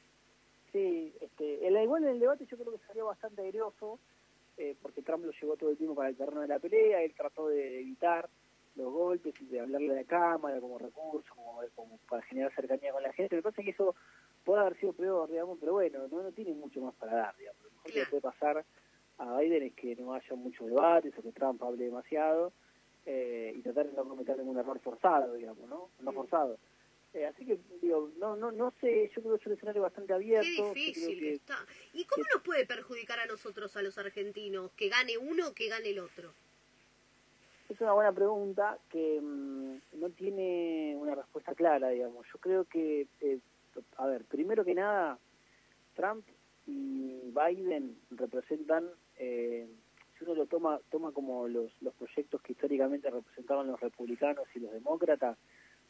Sí, 0.73 1.15
este, 1.21 1.67
el, 1.67 1.77
igual 1.83 2.05
en 2.05 2.11
el 2.11 2.21
debate 2.21 2.47
yo 2.47 2.59
creo 2.59 2.73
que 2.73 2.87
salió 2.87 3.07
bastante 3.07 3.43
agreoso, 3.43 3.99
eh, 4.57 4.77
porque 4.83 5.03
Trump 5.03 5.25
lo 5.25 5.33
llevó 5.33 5.57
todo 5.57 5.71
el 5.71 5.77
tiempo 5.77 5.95
para 5.95 6.11
el 6.11 6.17
terreno 6.17 6.41
de 6.41 6.49
la 6.49 6.59
pelea, 6.59 7.03
él 7.03 7.15
trató 7.15 7.49
de 7.49 7.81
evitar 7.81 8.29
los 8.77 8.93
golpes 8.93 9.35
y 9.41 9.47
de 9.47 9.61
hablarle 9.61 9.93
a 9.93 10.03
la 10.03 10.05
cámara 10.05 10.61
como 10.61 10.79
recurso, 10.79 11.35
como, 11.35 11.61
como 11.75 11.99
para 12.09 12.23
generar 12.23 12.55
cercanía 12.55 12.93
con 12.93 13.03
la 13.03 13.13
gente. 13.13 13.37
Me 13.37 13.43
parece 13.43 13.65
que 13.65 13.71
eso 13.71 13.95
puede 14.45 14.61
haber 14.61 14.79
sido 14.79 14.93
peor, 14.93 15.29
digamos, 15.31 15.59
pero 15.59 15.73
bueno, 15.73 16.07
no, 16.09 16.23
no 16.23 16.33
tiene 16.33 16.55
mucho 16.55 16.81
más 16.81 16.95
para 16.95 17.15
dar, 17.15 17.37
digamos. 17.37 17.63
Lo 17.63 17.71
mejor 17.71 17.93
que 17.93 17.99
le 17.99 18.07
puede 18.07 18.23
pasar 18.23 18.65
a 19.19 19.39
Biden 19.39 19.63
es 19.65 19.75
que 19.75 19.97
no 19.97 20.15
haya 20.15 20.35
muchos 20.37 20.67
debates 20.69 21.13
o 21.19 21.23
que 21.23 21.33
Trump 21.33 21.63
hable 21.63 21.85
demasiado 21.85 22.53
eh, 23.07 23.53
y 23.57 23.61
tratar 23.63 23.87
de 23.89 23.93
no 23.97 24.09
cometer 24.09 24.39
ningún 24.39 24.59
error 24.59 24.79
forzado, 24.81 25.35
digamos, 25.35 25.69
¿no? 25.69 25.91
No 26.01 26.13
forzado. 26.13 26.59
Eh, 27.15 27.25
así 27.27 27.45
que, 27.47 27.59
digo, 27.81 28.11
no, 28.19 28.37
no, 28.37 28.53
no 28.53 28.71
sé, 28.81 29.11
yo 29.15 29.23
creo 29.23 29.35
que 29.37 29.41
es 29.41 29.47
un 29.47 29.53
escenario 29.55 29.83
bastante 29.83 30.13
abierto. 30.13 30.73
Qué 30.75 30.81
difícil 30.81 31.19
que- 31.19 31.35
está. 31.35 31.57
¿Y 31.95 32.05
cómo 32.05 32.25
nos 32.35 32.43
puede 32.43 32.67
perjudicar 32.67 33.19
a 33.19 33.27
nosotros, 33.27 33.77
a 33.77 33.83
los 33.83 33.97
argentinos, 33.99 34.71
que 34.73 34.89
gane 34.89 35.17
uno 35.17 35.49
o 35.49 35.55
que 35.55 35.69
gane 35.69 35.89
el 35.91 36.01
otro? 36.01 36.33
Es 37.69 37.81
una 37.81 37.93
buena 37.93 38.13
pregunta 38.13 38.79
que 38.91 39.21
mm, 39.21 39.77
no 40.01 40.11
tiene 40.11 40.97
una 40.99 41.15
respuesta 41.15 41.55
clara, 41.55 41.89
digamos. 41.89 42.27
Yo 42.33 42.39
creo 42.41 42.65
que, 42.65 43.07
eh, 43.21 43.39
a 43.97 44.07
ver, 44.07 44.25
primero 44.25 44.65
que 44.65 44.75
nada, 44.75 45.19
Trump 45.95 46.27
y 46.67 47.21
Biden 47.33 47.99
representan, 48.11 48.89
eh, 49.19 49.67
si 50.17 50.25
uno 50.25 50.35
lo 50.35 50.47
toma 50.47 50.81
toma 50.91 51.13
como 51.13 51.49
los, 51.49 51.71
los 51.83 51.95
proyectos 51.95 52.43
que 52.43 52.53
históricamente 52.53 53.11
representaban 53.11 53.67
los 53.67 53.81
republicanos 53.81 54.47
y 54.55 54.61
los 54.61 54.73
demócratas, 54.73 55.37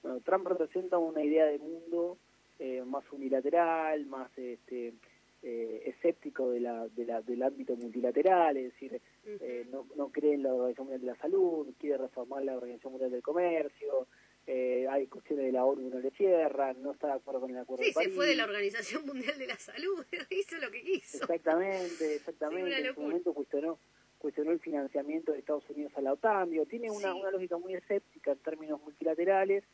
bueno, 0.02 0.20
Trump 0.20 0.46
representa 0.46 0.98
una 0.98 1.22
idea 1.22 1.46
de 1.46 1.58
mundo 1.58 2.18
eh, 2.58 2.82
más 2.84 3.04
unilateral, 3.12 4.06
más 4.06 4.30
este, 4.36 4.94
eh, 5.42 5.82
escéptico 5.86 6.50
de 6.50 6.60
la, 6.60 6.88
de 6.88 7.04
la, 7.04 7.22
del 7.22 7.42
ámbito 7.42 7.76
multilateral, 7.76 8.56
es 8.56 8.72
decir, 8.72 9.00
eh, 9.24 9.66
no, 9.70 9.86
no 9.96 10.08
cree 10.08 10.34
en 10.34 10.42
la 10.42 10.52
Organización 10.52 10.86
Mundial 10.88 11.00
de 11.00 11.06
la 11.06 11.22
Salud, 11.22 11.68
quiere 11.78 11.98
reformar 11.98 12.42
la 12.42 12.56
Organización 12.56 12.92
Mundial 12.94 13.12
del 13.12 13.22
Comercio, 13.22 14.08
eh, 14.50 14.86
hay 14.88 15.06
cuestiones 15.08 15.44
de 15.44 15.52
la 15.52 15.64
ONU 15.64 15.90
que 15.90 15.94
no 15.96 16.00
le 16.00 16.10
cierran, 16.12 16.82
no 16.82 16.92
está 16.92 17.08
de 17.08 17.12
acuerdo 17.12 17.42
con 17.42 17.50
el 17.50 17.58
Acuerdo 17.58 17.82
Sí, 17.84 17.88
de 17.90 17.92
se 17.92 18.00
París. 18.00 18.14
fue 18.14 18.26
de 18.26 18.34
la 18.34 18.44
Organización 18.44 19.04
Mundial 19.06 19.38
de 19.38 19.46
la 19.46 19.56
Salud, 19.58 20.04
hizo 20.30 20.56
lo 20.56 20.70
que 20.70 20.82
quiso. 20.82 21.18
Exactamente, 21.18 22.14
exactamente. 22.16 22.74
Sí, 22.74 22.86
en 22.88 22.94
su 22.94 23.00
momento 23.02 23.34
cuestionó, 23.34 23.78
cuestionó 24.18 24.50
el 24.52 24.60
financiamiento 24.60 25.32
de 25.32 25.40
Estados 25.40 25.68
Unidos 25.68 25.92
a 25.96 26.00
la 26.00 26.14
OTAN. 26.14 26.48
Digo, 26.50 26.64
tiene 26.64 26.90
una, 26.90 27.12
Sí. 27.12 27.20
una 27.20 27.30
lógica 27.30 27.58
muy 27.58 27.74
escéptica 27.74 28.32
en 28.32 28.38
términos 28.38 28.80
multilaterales, 28.82 29.64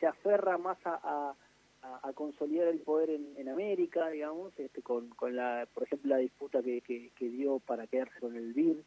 se 0.00 0.06
aferra 0.06 0.58
más 0.58 0.78
a, 0.84 0.94
a- 1.32 2.12
consolidar 2.14 2.66
el 2.68 2.80
poder 2.80 3.10
en, 3.10 3.34
en 3.36 3.48
América, 3.50 4.08
digamos, 4.08 4.52
este, 4.58 4.80
con, 4.82 5.10
con 5.10 5.36
la, 5.36 5.68
por 5.74 5.82
ejemplo, 5.84 6.10
la 6.10 6.16
disputa 6.18 6.62
que, 6.62 6.80
que, 6.80 7.10
que 7.16 7.28
dio 7.28 7.58
para 7.60 7.86
quedarse 7.86 8.18
con 8.20 8.34
el 8.36 8.52
BID, 8.54 8.78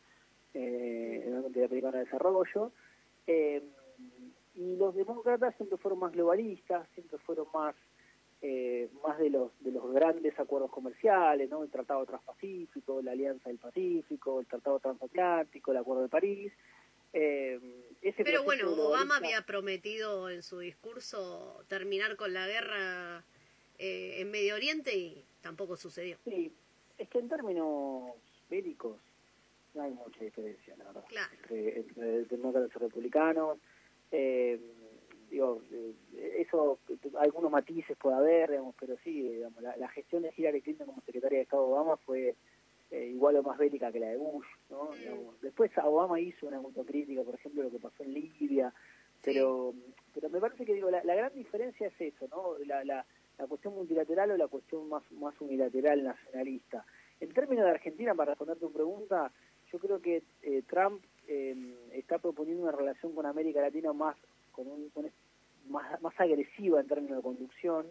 eh, 0.55 1.29
Banco 1.31 1.47
Interamericano 1.47 1.97
de 1.97 2.03
Desarrollo. 2.05 2.71
Eh, 3.27 3.61
y 4.57 4.75
los 4.75 4.95
demócratas 4.95 5.55
siempre 5.55 5.77
fueron 5.77 5.99
más 5.99 6.11
globalistas, 6.11 6.87
siempre 6.95 7.17
fueron 7.19 7.47
más 7.53 7.75
eh, 8.41 8.89
más 9.03 9.17
de 9.17 9.29
los 9.29 9.51
de 9.61 9.71
los 9.71 9.91
grandes 9.93 10.37
acuerdos 10.39 10.71
comerciales, 10.71 11.49
¿no? 11.49 11.63
El 11.63 11.69
Tratado 11.69 12.05
Transpacífico, 12.05 13.01
la 13.01 13.11
Alianza 13.11 13.49
del 13.49 13.57
Pacífico, 13.59 14.39
el 14.39 14.47
Tratado 14.47 14.79
Transatlántico, 14.79 15.71
el 15.71 15.77
Acuerdo 15.77 16.03
de 16.03 16.09
París. 16.09 16.53
Eh, 17.13 17.59
ese 18.01 18.23
Pero 18.23 18.43
bueno, 18.43 18.71
Obama 18.73 19.17
había 19.17 19.41
prometido 19.43 20.29
en 20.29 20.43
su 20.43 20.59
discurso 20.59 21.63
terminar 21.67 22.15
con 22.15 22.33
la 22.33 22.45
guerra 22.47 23.23
eh, 23.79 24.21
en 24.21 24.29
Medio 24.29 24.55
Oriente 24.55 24.95
y 24.95 25.25
tampoco 25.41 25.77
sucedió. 25.77 26.17
Sí, 26.25 26.51
es 26.97 27.09
que 27.09 27.19
en 27.19 27.29
términos 27.29 28.11
bélicos 28.49 28.97
no 29.73 29.83
hay 29.83 29.91
mucha 29.91 30.23
diferencia, 30.23 30.75
la 30.77 30.85
verdad, 30.85 31.05
Claro. 31.07 31.31
entre, 31.41 31.79
entre 31.79 32.25
demócratas 32.25 32.71
y 32.75 32.79
republicanos. 32.79 33.57
Eh, 34.11 34.59
digo, 35.29 35.61
eh, 35.71 35.93
eso, 36.39 36.79
algunos 37.19 37.51
matices 37.51 37.97
puede 37.97 38.15
haber, 38.15 38.49
digamos, 38.51 38.75
pero 38.79 38.95
sí, 39.03 39.21
digamos, 39.21 39.61
la, 39.61 39.75
la 39.77 39.87
gestión 39.89 40.23
de 40.23 40.33
Hillary 40.35 40.61
Clinton 40.61 40.87
como 40.87 41.01
secretaria 41.01 41.39
de 41.39 41.43
Estado 41.43 41.65
de 41.67 41.73
Obama 41.73 41.97
fue 41.97 42.35
eh, 42.91 43.05
igual 43.07 43.35
o 43.35 43.43
más 43.43 43.57
bélica 43.57 43.91
que 43.91 43.99
la 43.99 44.07
de 44.09 44.17
Bush, 44.17 44.47
¿no? 44.69 44.91
Digamos, 44.93 45.41
Después 45.41 45.71
Obama 45.83 46.19
hizo 46.19 46.47
una 46.47 46.57
autocrítica, 46.57 47.21
por 47.23 47.35
ejemplo, 47.35 47.63
lo 47.63 47.71
que 47.71 47.79
pasó 47.79 48.03
en 48.03 48.13
Libia, 48.13 48.73
pero 49.23 49.73
pero 50.13 50.29
me 50.29 50.39
parece 50.39 50.65
que 50.65 50.73
digo 50.73 50.89
la, 50.89 51.03
la 51.03 51.15
gran 51.15 51.33
diferencia 51.33 51.87
es 51.87 51.99
eso, 51.99 52.27
¿no? 52.29 52.57
La, 52.65 52.83
la, 52.85 53.05
la 53.37 53.47
cuestión 53.47 53.73
multilateral 53.75 54.31
o 54.31 54.37
la 54.37 54.47
cuestión 54.47 54.87
más 54.87 55.03
más 55.11 55.39
unilateral 55.41 56.03
nacionalista. 56.03 56.85
En 57.19 57.29
términos 57.33 57.65
de 57.65 57.71
Argentina, 57.71 58.15
para 58.15 58.31
responder 58.31 58.57
tu 58.57 58.71
pregunta, 58.71 59.31
yo 59.71 59.79
creo 59.79 60.01
que 60.01 60.23
eh, 60.43 60.61
Trump 60.67 61.03
eh, 61.27 61.55
está 61.93 62.17
proponiendo 62.19 62.63
una 62.63 62.71
relación 62.71 63.13
con 63.13 63.25
América 63.25 63.61
Latina 63.61 63.93
más 63.93 64.15
con 64.51 64.67
un, 64.67 64.91
más, 65.69 66.01
más 66.01 66.19
agresiva 66.19 66.79
en 66.79 66.87
términos 66.87 67.17
de 67.17 67.23
conducción, 67.23 67.85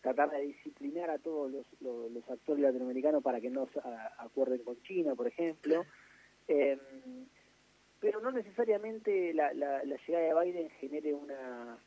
tratar 0.00 0.30
de 0.30 0.40
disciplinar 0.42 1.10
a 1.10 1.18
todos 1.18 1.52
los, 1.80 2.30
actores 2.30 2.62
latinoamericanos 2.62 3.22
para 3.22 3.40
que 3.40 3.50
no 3.50 3.68
se 3.68 3.80
acuerden 4.18 4.62
con 4.64 4.80
China, 4.82 5.14
por 5.14 5.28
ejemplo. 5.28 5.84
Eh, 6.48 6.78
pero 8.00 8.20
no 8.20 8.30
necesariamente 8.30 9.32
la, 9.34 9.52
la, 9.54 9.82
llegada 9.84 10.42
de 10.42 10.44
Biden 10.44 10.70
genere 10.80 11.14
una, 11.14 11.78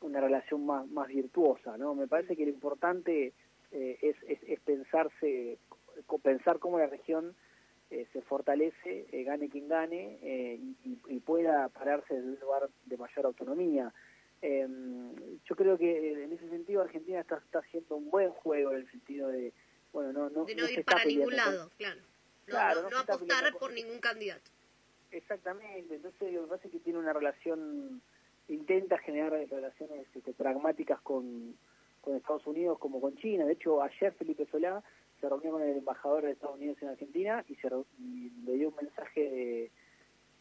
una 0.00 0.20
relación 0.20 0.64
más, 0.64 0.88
más 0.88 1.08
virtuosa, 1.08 1.76
¿no? 1.76 1.94
Me 1.94 2.06
parece 2.06 2.36
que 2.36 2.44
lo 2.44 2.50
importante 2.52 3.32
eh, 3.72 3.98
es, 4.00 4.16
es, 4.26 4.38
es 4.46 4.60
pensarse, 4.60 5.58
pensar 6.22 6.58
cómo 6.58 6.78
la 6.78 6.86
región 6.86 7.34
eh, 7.90 8.06
se 8.12 8.20
fortalece, 8.22 9.06
eh, 9.10 9.22
gane 9.24 9.48
quien 9.48 9.68
gane, 9.68 10.18
eh, 10.22 10.60
y, 10.84 11.20
pueda 11.20 11.68
pararse 11.68 12.14
desde 12.14 12.28
un 12.28 12.40
lugar 12.40 12.68
de 12.86 12.96
mayor 12.96 13.26
autonomía. 13.26 13.92
Eh, 14.40 14.66
yo 15.44 15.56
creo 15.56 15.76
que 15.76 16.24
en 16.24 16.32
ese 16.32 16.48
sentido 16.48 16.82
Argentina 16.82 17.20
está, 17.20 17.36
está 17.36 17.58
haciendo 17.58 17.96
un 17.96 18.10
buen 18.10 18.30
juego 18.30 18.72
en 18.72 18.78
el 18.78 18.90
sentido 18.90 19.28
de, 19.28 19.52
bueno, 19.92 20.12
no, 20.12 20.30
no, 20.30 20.44
De 20.44 20.54
no 20.54 20.68
ir 20.68 20.78
está 20.80 20.92
para 20.92 21.04
ningún 21.04 21.26
con- 21.26 21.36
lado, 21.36 21.70
claro. 21.76 22.00
No, 22.00 22.54
Claro, 22.54 22.88
apostar 22.96 23.52
por 23.58 23.72
ningún 23.72 23.98
candidato. 24.00 24.50
Exactamente, 25.10 25.96
entonces 25.96 26.32
me 26.32 26.46
parece 26.46 26.70
que 26.70 26.80
tiene 26.80 26.98
una 26.98 27.12
relación, 27.12 28.00
intenta 28.48 28.96
generar 28.98 29.32
relaciones 29.32 30.06
este, 30.14 30.32
pragmáticas 30.32 31.00
con, 31.00 31.56
con 32.00 32.16
Estados 32.16 32.46
Unidos 32.46 32.78
como 32.78 33.00
con 33.00 33.16
China. 33.16 33.44
De 33.44 33.52
hecho, 33.52 33.82
ayer 33.82 34.12
Felipe 34.14 34.46
Solá 34.50 34.82
se 35.20 35.28
reunió 35.28 35.52
con 35.52 35.62
el 35.62 35.76
embajador 35.78 36.24
de 36.24 36.32
Estados 36.32 36.56
Unidos 36.56 36.78
en 36.82 36.88
Argentina 36.88 37.44
y, 37.48 37.54
se, 37.56 37.68
y 37.98 38.30
le 38.44 38.52
dio 38.54 38.68
un 38.68 38.76
mensaje 38.76 39.20
de, 39.20 39.70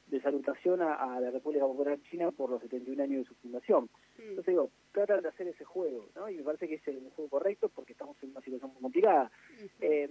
de 0.08 0.22
salutación 0.22 0.82
a, 0.82 0.94
a 1.16 1.20
la 1.20 1.32
República 1.32 1.66
Popular 1.66 1.99
China 2.10 2.32
por 2.32 2.49
los 2.49 2.62
71 2.62 3.04
años 3.04 3.24
de 3.24 3.26
su 3.26 3.36
fundación. 3.36 3.90
Entonces 4.18 4.45
digo, 4.48 4.72
tratan 4.94 5.22
de 5.22 5.30
hacer 5.30 5.48
ese 5.48 5.64
juego, 5.64 6.10
¿no? 6.16 6.28
Y 6.30 6.38
me 6.38 6.44
parece 6.44 6.68
que 6.68 6.76
es 6.76 6.88
el 6.88 7.10
juego 7.16 7.30
correcto 7.30 7.70
porque 7.70 7.91
estamos 7.94 8.18
en 8.24 8.32
una 8.32 8.41
situación 8.41 8.72
muy 8.74 8.82
complicada. 8.82 9.32
Eh, 9.80 10.10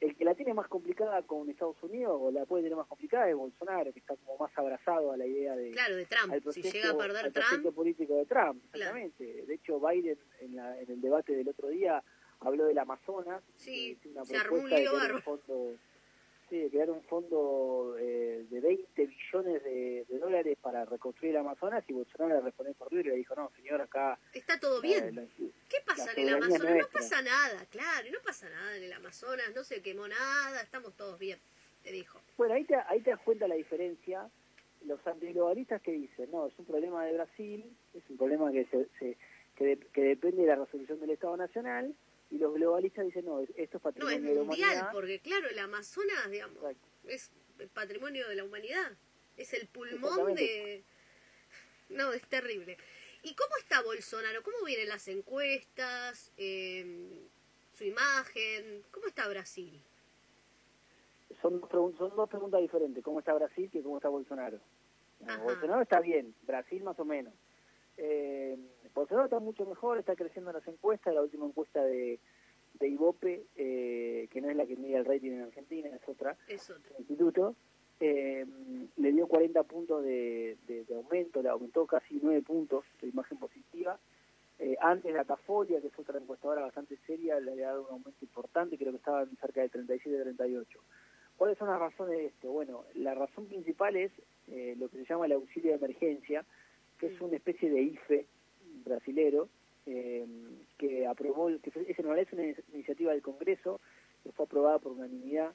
el 0.00 0.16
que 0.16 0.24
la 0.24 0.34
tiene 0.34 0.54
más 0.54 0.66
complicada 0.68 1.22
con 1.22 1.48
Estados 1.48 1.80
Unidos, 1.82 2.18
o 2.20 2.30
la 2.32 2.44
puede 2.46 2.64
tener 2.64 2.76
más 2.76 2.88
complicada, 2.88 3.28
es 3.28 3.36
Bolsonaro, 3.36 3.92
que 3.92 4.00
está 4.00 4.16
como 4.16 4.38
más 4.38 4.50
abrazado 4.58 5.12
a 5.12 5.16
la 5.16 5.26
idea 5.26 5.54
de... 5.54 5.70
Claro, 5.70 5.94
de 5.96 6.06
Trump. 6.06 6.32
al 6.32 6.52
Si 6.52 6.62
llega 6.62 6.90
a 6.90 6.96
perder 6.96 7.26
al 7.26 7.32
Trump, 7.32 7.74
político 7.74 8.16
de 8.16 8.26
Trump, 8.26 8.62
exactamente. 8.72 9.44
De 9.46 9.54
hecho, 9.54 9.78
Biden 9.78 10.18
en, 10.40 10.56
la- 10.56 10.80
en 10.80 10.90
el 10.90 11.00
debate 11.00 11.36
del 11.36 11.48
otro 11.48 11.68
día 11.68 12.02
habló 12.44 12.64
del 12.66 12.78
Amazonas. 12.78 13.42
Sí, 13.56 13.96
tiene 14.02 14.18
una 14.18 14.24
se 14.26 14.36
armó 14.36 14.56
un 14.56 14.68
propuesta 14.68 14.76
de 14.76 14.82
lío 14.82 14.90
crear 14.98 15.14
un 15.14 15.22
fondo, 15.22 15.74
sí, 16.50 16.58
de 16.58 16.70
crear 16.70 16.90
un 16.90 17.02
fondo 17.04 17.96
eh, 17.98 18.46
de 18.50 18.60
20 18.60 19.06
billones 19.06 19.64
de, 19.64 20.04
de 20.08 20.18
dólares 20.18 20.58
para 20.60 20.84
reconstruir 20.84 21.32
el 21.34 21.40
Amazonas 21.40 21.84
y 21.88 21.92
Bolsonaro 21.92 22.34
le 22.36 22.40
respondió 22.42 22.74
por 22.74 22.88
Twitter 22.88 23.06
y 23.06 23.10
le 23.10 23.16
dijo, 23.16 23.34
no, 23.34 23.50
señor, 23.56 23.80
acá... 23.80 24.18
está 24.32 24.58
todo 24.60 24.80
bien. 24.80 25.14
la- 25.14 25.24
¿Qué 25.68 25.78
pasa 25.86 26.12
en 26.12 26.28
el 26.28 26.34
Amazonas? 26.34 26.76
No 26.78 26.88
pasa 26.92 27.22
nada, 27.22 27.66
claro, 27.70 28.08
no 28.12 28.18
pasa 28.24 28.48
nada 28.50 28.76
en 28.76 28.82
el 28.84 28.92
Amazonas, 28.92 29.52
no 29.54 29.64
se 29.64 29.82
quemó 29.82 30.06
nada, 30.08 30.60
estamos 30.62 30.94
todos 30.94 31.18
bien, 31.18 31.38
te 31.82 31.90
dijo. 31.92 32.20
Bueno, 32.36 32.54
ahí 32.54 32.64
te, 32.64 32.74
ahí 32.76 33.00
te 33.00 33.10
das 33.10 33.20
cuenta 33.20 33.48
la 33.48 33.54
diferencia. 33.54 34.28
Los 34.86 35.04
antiglobalistas 35.06 35.80
que 35.80 35.92
dicen, 35.92 36.30
no, 36.30 36.46
es 36.46 36.52
un 36.58 36.66
problema 36.66 37.06
de 37.06 37.14
Brasil, 37.14 37.64
es 37.94 38.02
un 38.10 38.18
problema 38.18 38.52
que, 38.52 38.66
se, 38.66 38.86
se- 38.98 39.16
que, 39.56 39.64
de- 39.64 39.78
que 39.78 40.02
depende 40.02 40.42
de 40.42 40.48
la 40.48 40.56
resolución 40.56 41.00
del 41.00 41.08
Estado 41.10 41.38
Nacional, 41.38 41.94
y 42.30 42.38
los 42.38 42.54
globalistas 42.54 43.04
dicen, 43.06 43.24
no, 43.26 43.40
esto 43.40 43.52
es 43.56 43.72
No, 43.74 43.80
patrimonio 43.80 44.16
es 44.16 44.22
de 44.24 44.34
la 44.34 44.42
mundial, 44.42 44.70
humanidad. 44.70 44.92
porque 44.92 45.20
claro, 45.20 45.48
el 45.48 45.58
Amazonas, 45.58 46.30
digamos, 46.30 46.58
es 47.06 47.30
el 47.58 47.68
patrimonio 47.68 48.28
de 48.28 48.34
la 48.36 48.44
humanidad, 48.44 48.92
es 49.36 49.52
el 49.52 49.66
pulmón 49.68 50.34
de... 50.34 50.82
No, 51.90 52.12
es 52.14 52.26
terrible. 52.28 52.78
¿Y 53.22 53.34
cómo 53.34 53.56
está 53.58 53.82
Bolsonaro? 53.82 54.42
¿Cómo 54.42 54.56
vienen 54.64 54.88
las 54.88 55.06
encuestas? 55.06 56.32
Eh, 56.38 57.28
su 57.76 57.84
imagen. 57.84 58.82
¿Cómo 58.90 59.06
está 59.06 59.28
Brasil? 59.28 59.80
Son, 61.42 61.60
dos 61.60 61.94
son 61.98 62.16
dos 62.16 62.28
preguntas 62.28 62.60
diferentes, 62.62 63.04
¿cómo 63.04 63.18
está 63.18 63.34
Brasil 63.34 63.68
y 63.72 63.82
cómo 63.82 63.96
está 63.98 64.08
Bolsonaro? 64.08 64.58
No, 65.20 65.38
Bolsonaro 65.42 65.82
está 65.82 66.00
bien, 66.00 66.34
Brasil 66.42 66.82
más 66.82 66.98
o 66.98 67.04
menos. 67.04 67.34
Eh, 67.96 68.56
Bolsonaro 68.94 69.26
está 69.26 69.38
mucho 69.40 69.66
mejor, 69.66 69.98
está 69.98 70.14
creciendo 70.14 70.50
en 70.50 70.56
las 70.56 70.68
encuestas, 70.68 71.14
la 71.14 71.22
última 71.22 71.46
encuesta 71.46 71.84
de, 71.84 72.18
de 72.74 72.88
Ibope, 72.88 73.44
eh, 73.56 74.28
que 74.30 74.40
no 74.40 74.50
es 74.50 74.56
la 74.56 74.66
que 74.66 74.76
mide 74.76 74.96
el 74.96 75.04
rating 75.04 75.32
en 75.32 75.42
Argentina, 75.42 75.88
es 75.94 76.08
otra, 76.08 76.36
Es 76.48 76.70
otro. 76.70 76.94
instituto, 76.98 77.54
eh, 78.00 78.44
le 78.96 79.12
dio 79.12 79.26
40 79.26 79.62
puntos 79.64 80.04
de, 80.04 80.56
de- 80.66 80.84
de 80.84 80.94
aumento, 80.94 81.42
le 81.42 81.48
aumentó 81.48 81.86
casi 81.86 82.18
9 82.22 82.42
puntos 82.42 82.84
de 83.00 83.08
imagen 83.08 83.38
positiva. 83.38 83.98
Eh, 84.60 84.76
antes 84.80 85.12
la 85.12 85.24
Tafolia, 85.24 85.80
que 85.80 85.88
es 85.88 85.98
otra 85.98 86.18
encuestadora 86.18 86.62
bastante 86.62 86.96
seria, 87.06 87.40
le 87.40 87.52
había 87.52 87.68
dado 87.68 87.82
un 87.86 87.92
aumento 87.94 88.18
importante, 88.24 88.78
creo 88.78 88.92
que 88.92 88.98
estaban 88.98 89.28
cerca 89.40 89.60
de 89.62 89.70
37-38. 89.70 90.66
¿Cuáles 91.36 91.58
son 91.58 91.68
las 91.68 91.80
razones 91.80 92.16
de 92.16 92.26
esto? 92.26 92.52
Bueno, 92.52 92.84
la 92.94 93.14
razón 93.14 93.46
principal 93.46 93.96
es 93.96 94.12
lo 94.76 94.88
que 94.88 94.98
se 94.98 95.04
llama 95.04 95.26
el 95.26 95.32
auxilio 95.32 95.72
de 95.72 95.78
emergencia, 95.78 96.44
es 97.06 97.20
una 97.20 97.36
especie 97.36 97.70
de 97.70 97.82
IFE 97.82 98.26
brasilero, 98.84 99.48
eh, 99.86 100.26
que 100.78 101.06
aprobó, 101.06 101.50
que 101.62 101.70
fue- 101.70 101.90
es 101.90 101.98
en 101.98 102.04
realidad 102.06 102.28
es 102.28 102.32
una 102.32 102.54
iniciativa 102.74 103.12
del 103.12 103.22
Congreso, 103.22 103.80
que 104.22 104.32
fue 104.32 104.46
aprobada 104.46 104.78
por 104.78 104.92
unanimidad 104.92 105.52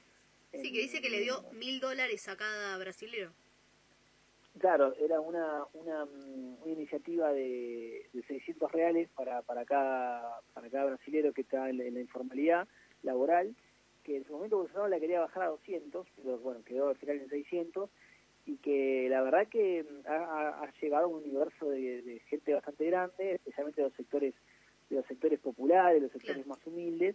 Sí, 0.52 0.72
que 0.72 0.80
dice 0.80 1.00
que 1.00 1.10
le 1.10 1.20
dio 1.20 1.42
mil 1.52 1.78
dólares 1.78 2.26
a 2.28 2.36
cada 2.36 2.76
brasilero. 2.78 3.30
Claro, 4.58 4.92
era 4.98 5.20
una, 5.20 5.64
una, 5.74 6.04
mm, 6.06 6.62
una 6.62 6.72
iniciativa 6.72 7.32
de, 7.32 8.06
de 8.12 8.22
600 8.24 8.70
reales 8.72 9.08
para, 9.14 9.42
para, 9.42 9.64
cada, 9.64 10.40
para 10.52 10.68
cada 10.68 10.86
brasilero 10.86 11.32
que 11.32 11.42
está 11.42 11.70
en, 11.70 11.80
en 11.80 11.94
la 11.94 12.00
informalidad 12.00 12.66
laboral, 13.04 13.54
que 14.02 14.16
en 14.16 14.24
su 14.24 14.32
momento 14.32 14.58
Bolsonaro 14.58 14.88
la 14.88 14.98
quería 14.98 15.20
bajar 15.20 15.44
a 15.44 15.48
200, 15.50 16.06
pero 16.16 16.38
bueno, 16.38 16.64
quedó 16.64 16.88
al 16.88 16.96
final 16.96 17.18
en 17.18 17.28
600, 17.30 17.88
y 18.46 18.56
que 18.58 19.08
la 19.10 19.22
verdad 19.22 19.48
que 19.48 19.82
mm, 19.84 20.06
ha, 20.08 20.48
ha- 20.62 20.72
llegado 20.80 21.04
a 21.04 21.08
un 21.08 21.22
universo 21.22 21.68
de, 21.68 22.02
de 22.02 22.20
gente 22.20 22.54
bastante 22.54 22.84
grande, 22.86 23.32
especialmente 23.34 23.82
los 23.82 23.92
sectores 23.94 24.34
de 24.88 24.96
los 24.96 25.06
sectores 25.06 25.38
populares, 25.40 26.02
los 26.02 26.10
sectores 26.12 26.46
más 26.46 26.58
humildes, 26.66 27.14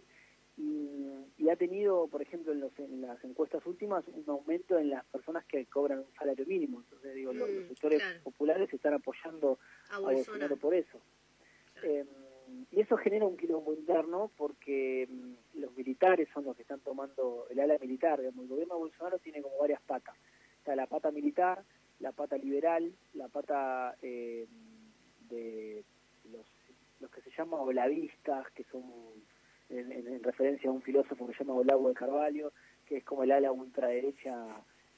y, 0.56 0.88
y 1.36 1.50
ha 1.50 1.56
tenido, 1.56 2.08
por 2.08 2.22
ejemplo, 2.22 2.52
en, 2.52 2.60
los, 2.60 2.78
en 2.78 3.02
las 3.02 3.22
encuestas 3.22 3.64
últimas, 3.66 4.06
un 4.08 4.24
aumento 4.28 4.78
en 4.78 4.88
las 4.88 5.04
personas 5.06 5.44
que 5.44 5.66
cobran 5.66 5.98
un 5.98 6.12
salario 6.18 6.46
mínimo. 6.46 6.80
Entonces, 6.80 7.14
digo, 7.14 7.34
los, 7.34 7.50
los 7.50 7.64
Mm, 7.64 7.68
sectores 7.68 8.00
claro. 8.00 8.20
populares 8.22 8.72
están 8.72 8.94
apoyando 8.94 9.58
A 9.90 9.96
a 9.96 9.98
Bolsonaro. 9.98 10.56
Por 10.56 10.74
eso. 10.74 10.98
Eh, 11.82 12.06
y 12.70 12.80
eso 12.80 12.96
genera 12.96 13.26
un 13.26 13.36
quilombo 13.36 13.74
interno 13.74 14.30
porque 14.38 15.06
mm, 15.10 15.60
los 15.60 15.76
militares 15.76 16.28
son 16.32 16.44
los 16.44 16.56
que 16.56 16.62
están 16.62 16.80
tomando 16.80 17.46
el 17.50 17.60
ala 17.60 17.76
militar. 17.78 18.18
Digamos. 18.20 18.44
El 18.44 18.48
gobierno 18.48 18.74
de 18.76 18.80
Bolsonaro 18.80 19.18
tiene 19.18 19.42
como 19.42 19.58
varias 19.58 19.82
patas. 19.82 20.14
Está 20.66 20.74
la 20.74 20.88
pata 20.88 21.12
militar, 21.12 21.62
la 22.00 22.10
pata 22.10 22.36
liberal, 22.36 22.92
la 23.14 23.28
pata 23.28 23.94
eh, 24.02 24.48
de 25.30 25.84
los, 26.32 26.44
los 26.98 27.08
que 27.12 27.20
se 27.20 27.30
llaman 27.38 27.60
olavistas, 27.60 28.50
que 28.50 28.64
son 28.64 28.82
en, 29.70 29.92
en- 29.92 30.08
en 30.08 30.22
referencia 30.24 30.68
a 30.68 30.72
un 30.72 30.82
filósofo 30.82 31.24
que 31.28 31.34
se 31.34 31.44
llama 31.44 31.54
Olavo 31.60 31.88
de 31.88 31.94
Carvalho, 31.94 32.52
que 32.84 32.96
es 32.96 33.04
como 33.04 33.22
el 33.22 33.30
ala 33.30 33.52
ultraderecha, 33.52 34.34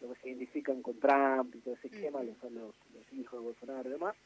lo 0.01 0.15
que 0.15 0.20
se 0.23 0.28
identifican 0.31 0.81
con 0.81 0.99
Trump 0.99 1.55
y 1.55 1.59
todo 1.61 1.74
ese 1.74 1.89
esquema, 1.89 2.23
que 2.23 2.35
son 2.40 2.55
los, 2.55 2.74
los 2.95 3.12
hijos 3.12 3.39
de 3.39 3.45
Bolsonaro 3.45 3.90
y 3.90 3.93
demás. 3.93 4.16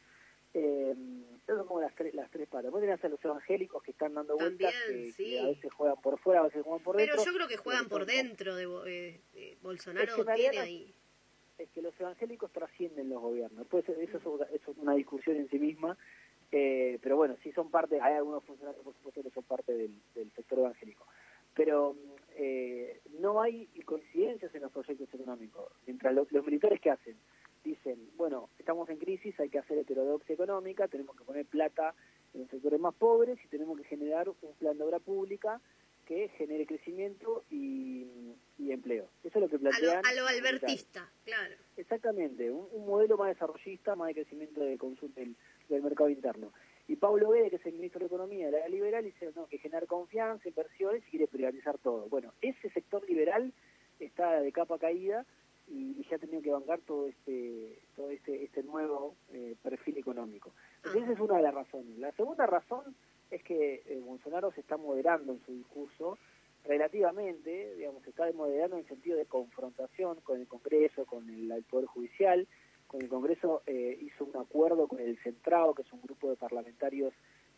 Eh, 0.55 0.95
esas 1.43 1.57
son 1.57 1.67
como 1.67 1.81
las 1.81 1.93
tres, 1.97 2.15
las 2.15 2.31
tres 2.31 2.47
patas. 2.49 2.71
Vos 2.71 2.81
tenés 2.81 3.03
a 3.05 3.09
los 3.09 3.25
evangélicos 3.25 3.83
que 3.83 3.91
están 3.91 4.15
dando 4.15 4.37
vueltas, 4.37 4.73
También, 4.87 5.07
que, 5.07 5.13
sí. 5.13 5.25
que 5.31 5.41
a 5.41 5.47
veces 5.47 5.73
juegan 5.73 6.01
por 6.01 6.21
fuera, 6.21 6.39
a 6.39 6.45
veces 6.45 6.63
juegan 6.63 6.85
por 6.85 6.95
Pero 6.95 7.17
dentro. 7.17 7.25
yo 7.33 7.37
creo 7.37 7.49
que 7.49 7.57
juegan 7.57 7.89
por 7.89 8.07
Pero 8.07 8.17
dentro 8.19 8.55
de, 8.55 9.21
eh, 9.35 9.59
Bolsonaro 9.61 10.07
Es 10.07 10.25
que 10.25 10.33
tiene 10.35 10.59
ahí. 10.61 10.95
Es 11.63 11.71
que 11.71 11.83
los 11.83 11.99
evangélicos 12.01 12.51
trascienden 12.53 13.09
los 13.09 13.21
gobiernos. 13.21 13.67
Pues 13.69 13.89
eso 13.89 14.19
es 14.19 14.77
una, 14.79 14.95
discusión 14.95 15.37
en 15.37 15.49
sí 15.49 15.59
misma, 15.59 15.97
eh, 16.51 16.99
pero 17.03 17.17
bueno, 17.17 17.37
sí 17.43 17.53
son 17.53 17.71
parte, 17.71 18.01
hay 18.01 18.15
algunos 18.15 18.45
funcionarios 18.45 18.85
por 18.85 18.95
supuesto 18.95 19.23
que 19.23 19.31
son 19.31 19.45
parte 19.45 19.73
del, 19.73 20.31
sector 20.35 20.59
evangélico. 20.61 21.07
Pero 21.55 21.97
eh, 22.37 23.01
no 23.21 23.43
hay 23.43 23.67
coincidencias 23.85 24.55
en 24.55 24.63
los 24.63 24.73
proyectos 24.73 25.13
económicos. 25.13 25.71
Mientras 25.87 26.15
lo- 26.15 26.27
los 26.31 26.45
militares 26.45 26.81
que 26.81 26.91
hacen, 26.91 27.17
dicen, 27.63 27.99
bueno, 28.17 28.49
estamos 28.59 28.89
en 28.89 28.97
crisis, 28.97 29.39
hay 29.39 29.49
que 29.49 29.59
hacer 29.59 29.79
heterodoxia 29.79 30.35
económica, 30.35 30.89
tenemos 30.89 31.17
que 31.17 31.25
poner 31.25 31.47
plata 31.47 31.95
en 32.35 32.41
los 32.43 32.51
sectores 32.51 32.81
más 32.81 32.95
pobres 32.95 33.39
y 33.45 33.49
tenemos 33.49 33.79
que 33.79 33.85
generar 33.85 34.29
un 34.29 34.53
plan 34.59 34.77
de 34.77 34.85
obra 34.85 34.99
pública 34.99 35.61
que 36.07 36.29
genere 36.31 36.67
crecimiento 36.67 37.45
y, 37.51 38.07
y 38.59 38.73
empleo. 38.73 39.09
Eso 39.23 39.39
es 39.39 39.43
lo 39.43 39.49
que 39.49 39.57
A 39.57 39.59
lo, 39.59 39.71
plantean. 39.71 40.05
a 40.07 40.13
lo 40.15 40.27
albertista, 40.27 41.11
claro. 41.25 41.55
Exactamente, 41.77 42.51
un, 42.51 42.67
un 42.73 42.87
modelo 42.87 43.17
más 43.17 43.29
desarrollista, 43.29 43.95
más 43.95 44.09
de 44.09 44.15
crecimiento 44.15 44.61
del 44.61 44.79
consumo 44.79 45.13
del, 45.15 45.37
del 45.69 45.83
mercado 45.83 46.11
interno. 46.11 46.53
Y 46.89 46.97
Pablo 46.97 47.31
Guede, 47.31 47.51
que 47.51 47.57
es 47.57 47.67
el 47.67 47.75
ministro 47.75 48.01
de 48.01 48.07
Economía 48.07 48.47
de 48.47 48.53
la 48.53 48.59
era 48.59 48.69
liberal, 48.69 49.05
dice 49.05 49.31
no, 49.37 49.47
que 49.47 49.59
generar 49.59 49.87
confianza, 49.87 50.49
inversiones 50.49 51.03
y 51.07 51.11
quiere 51.11 51.29
privatizar 51.29 51.79
todo. 51.79 52.09
Bueno, 52.09 52.33
ese 52.43 52.69
sector 52.71 53.09
liberal 53.09 53.53
está 54.01 54.41
de 54.41 54.51
capa 54.53 54.79
caída 54.79 55.25
y, 55.69 56.01
y 56.01 56.07
ya 56.11 56.17
ha 56.17 56.19
tenido 56.19 56.43
que 56.43 56.51
bancar 56.51 56.81
todo 56.81 57.07
este 57.07 57.79
todo 57.95 58.11
este 58.11 58.43
este 58.45 58.65
nuevo 58.65 59.15
eh, 59.33 59.55
perfil 59.63 59.97
económico. 59.99 60.53
Entonces 60.79 61.05
esa 61.05 61.13
es 61.13 61.21
una 61.21 61.37
de 61.37 61.43
las 61.43 61.55
razones. 61.55 61.97
La 61.99 62.11
segunda 62.13 62.47
razón 62.47 62.97
es 63.33 63.43
que 63.43 63.83
eh, 63.87 64.01
Bolsonaro 64.05 64.53
se 64.53 64.61
está 64.61 64.77
moderando 64.77 65.33
en 65.33 65.41
su 65.45 65.53
discurso 65.53 66.19
relativamente, 66.65 67.75
digamos, 67.77 68.03
se 68.05 68.11
está 68.11 68.31
moderando 68.33 68.77
en 68.77 68.87
sentido 68.87 69.17
de 69.17 69.27
confrontación 69.27 70.21
con 70.21 70.41
el 70.41 70.47
Congreso, 70.47 71.05
con 71.07 71.29
el, 71.29 71.65
Poder 71.65 71.87
Judicial. 71.87 72.47
Con 72.87 73.03
el 73.03 73.09
Congreso 73.09 73.63
eh, 73.67 73.99
hizo 74.01 74.25
un 74.25 74.37
acuerdo 74.37 74.87
con 74.87 75.01
el 75.01 75.19
Centrado, 75.23 75.75
que 75.75 75.83
es 75.83 75.93
un 75.93 76.03
grupo 76.03 76.31
de 76.31 76.37
parlamentarios 76.37 77.13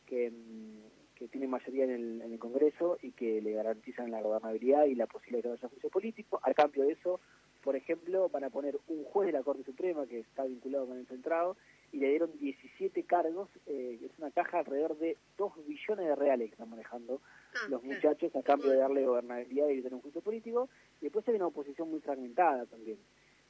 que, 0.06 0.30
mm, 0.30 1.14
que 1.16 1.28
tiene 1.28 1.48
mayoría 1.48 1.84
en 1.84 2.22
el, 2.22 2.38
Congreso 2.38 2.98
y 3.02 3.12
que 3.12 3.40
le 3.40 3.52
garantizan 3.52 4.10
la 4.10 4.20
gobernabilidad 4.20 4.84
y 4.86 4.94
la 4.94 5.06
posibilidad 5.06 5.38
de 5.38 5.42
que 5.42 5.48
no 5.48 5.54
haya 5.54 5.68
juicio 5.68 5.90
político. 5.90 6.40
Al 6.42 6.54
cambio 6.54 6.84
de 6.84 6.92
eso, 6.92 7.20
por 7.62 7.76
ejemplo, 7.76 8.28
van 8.28 8.44
a 8.44 8.50
poner 8.50 8.78
un 8.88 9.04
juez 9.04 9.26
de 9.26 9.32
la 9.32 9.42
Corte 9.42 9.64
Suprema 9.64 10.06
que 10.06 10.20
está 10.20 10.44
vinculado 10.44 10.86
con 10.86 10.98
el 10.98 11.06
Centrado 11.06 11.56
y 11.94 11.98
le 12.00 12.08
dieron 12.10 12.36
17 12.38 13.04
cargos, 13.04 13.48
eh, 13.66 14.00
es 14.04 14.10
una 14.18 14.30
caja 14.32 14.58
alrededor 14.58 14.98
de 14.98 15.16
2 15.38 15.52
billones 15.66 16.06
de 16.08 16.14
reales 16.16 16.48
que 16.48 16.54
están 16.54 16.70
manejando 16.70 17.20
Ah, 17.54 17.68
los 17.68 17.84
muchachos 17.84 18.34
a 18.34 18.42
cambio 18.42 18.70
de 18.70 18.78
darle 18.78 19.06
gobernabilidad 19.06 19.68
y 19.68 19.76
tener 19.76 19.94
un 19.94 20.00
juicio 20.02 20.20
político. 20.20 20.68
Y 21.00 21.04
después 21.04 21.26
hay 21.28 21.36
una 21.36 21.46
oposición 21.46 21.88
muy 21.88 22.00
fragmentada 22.00 22.66
también, 22.66 22.98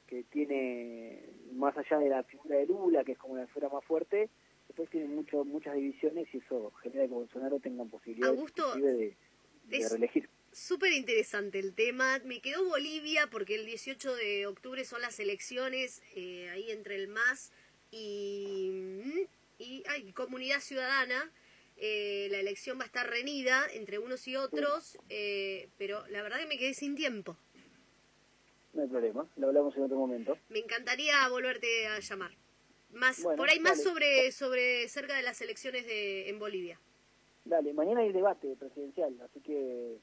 que 0.05 0.21
tiene, 0.25 1.23
más 1.53 1.75
allá 1.75 1.97
de 1.97 2.09
la 2.09 2.21
figura 2.23 2.57
de 2.57 2.67
Lula, 2.67 3.03
que 3.03 3.13
es 3.13 3.17
como 3.17 3.35
la 3.35 3.43
esfera 3.45 3.67
más 3.69 3.83
fuerte, 3.83 4.29
después 4.67 4.89
tiene 4.91 5.07
mucho, 5.07 5.43
muchas 5.43 5.73
divisiones 5.73 6.27
y 6.33 6.37
eso 6.37 6.71
genera 6.83 7.05
que 7.07 7.13
Bolsonaro 7.13 7.59
tenga 7.59 7.83
posibilidades 7.85 8.37
Augusto, 8.37 8.75
de, 8.75 9.15
de 9.63 9.77
es- 9.77 9.89
reelegir. 9.91 10.29
Súper 10.51 10.93
interesante 10.93 11.59
el 11.59 11.73
tema. 11.73 12.19
Me 12.23 12.39
quedó 12.39 12.63
Bolivia 12.69 13.27
porque 13.29 13.55
el 13.55 13.65
18 13.65 14.15
de 14.15 14.47
octubre 14.47 14.85
son 14.85 15.01
las 15.01 15.19
elecciones 15.19 16.01
eh, 16.15 16.47
ahí 16.49 16.71
entre 16.71 16.95
el 16.95 17.09
MAS 17.09 17.51
y, 17.95 19.27
y 19.57 19.83
ay, 19.87 20.11
Comunidad 20.11 20.59
Ciudadana. 20.59 21.31
Eh, 21.77 22.27
la 22.31 22.39
elección 22.39 22.79
va 22.79 22.83
a 22.83 22.85
estar 22.85 23.09
reñida 23.09 23.65
entre 23.73 23.99
unos 23.99 24.27
y 24.27 24.37
otros, 24.37 24.97
eh, 25.09 25.67
pero 25.77 26.07
la 26.07 26.21
verdad 26.21 26.39
que 26.39 26.45
me 26.45 26.57
quedé 26.57 26.73
sin 26.73 26.95
tiempo. 26.95 27.35
No 28.73 28.81
hay 28.81 28.87
problema, 28.87 29.27
lo 29.35 29.47
hablamos 29.47 29.75
en 29.75 29.83
otro 29.83 29.97
momento. 29.97 30.37
Me 30.49 30.59
encantaría 30.59 31.27
volverte 31.29 31.87
a 31.87 31.99
llamar. 31.99 32.31
Más, 32.91 33.21
Bueno, 33.21 33.37
por 33.37 33.49
ahí 33.49 33.59
más 33.59 33.83
sobre, 33.83 34.31
sobre 34.31 34.87
cerca 34.87 35.15
de 35.15 35.21
las 35.21 35.41
elecciones 35.41 35.85
de, 35.85 36.29
en 36.29 36.39
Bolivia. 36.39 36.79
Dale, 37.43 37.73
mañana 37.73 38.01
hay 38.01 38.13
debate 38.13 38.55
presidencial, 38.55 39.19
así 39.21 39.41
que 39.41 39.97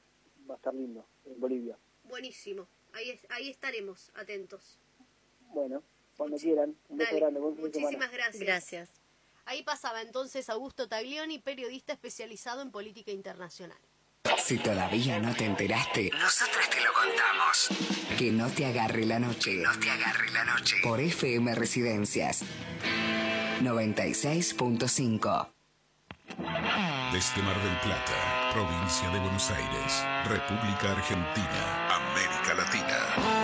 va 0.47 0.55
a 0.55 0.57
estar 0.57 0.73
lindo 0.75 1.07
en 1.25 1.39
Bolivia. 1.39 1.77
Buenísimo. 2.03 2.67
Ahí, 2.93 3.19
ahí 3.29 3.49
estaremos 3.49 4.11
atentos. 4.13 4.77
Bueno, 5.53 5.83
cuando 6.17 6.37
quieran, 6.37 6.75
un 6.89 6.97
beso 6.97 7.15
grande, 7.15 7.39
buen 7.39 7.55
fin 7.55 7.65
de 7.65 7.71
semana. 7.73 7.97
Muchísimas 7.97 8.11
gracias. 8.11 8.43
Gracias. 8.43 8.89
Ahí 9.45 9.63
pasaba 9.63 10.01
entonces 10.01 10.49
Augusto 10.49 10.87
Taglioni, 10.87 11.39
periodista 11.39 11.93
especializado 11.93 12.61
en 12.61 12.71
política 12.71 13.11
internacional. 13.11 13.77
Si 14.37 14.57
todavía 14.57 15.19
no 15.19 15.35
te 15.35 15.45
enteraste, 15.45 16.09
nosotras 16.11 16.69
te 16.69 16.81
lo 16.81 16.93
contamos. 16.93 17.67
Que 18.17 18.31
no 18.31 18.49
te 18.49 18.65
agarre 18.65 19.05
la 19.05 19.19
noche. 19.19 19.55
no 19.57 19.77
te 19.79 19.89
agarre 19.89 20.31
la 20.31 20.45
noche. 20.45 20.77
Por 20.81 21.01
FM 21.01 21.53
Residencias. 21.55 22.43
96.5. 23.61 25.49
Desde 27.11 27.41
Mar 27.43 27.61
del 27.61 27.77
Plata, 27.81 28.49
provincia 28.53 29.09
de 29.09 29.19
Buenos 29.19 29.49
Aires, 29.51 30.03
República 30.27 30.91
Argentina, 30.93 31.87
América 31.89 32.53
Latina. 32.55 33.42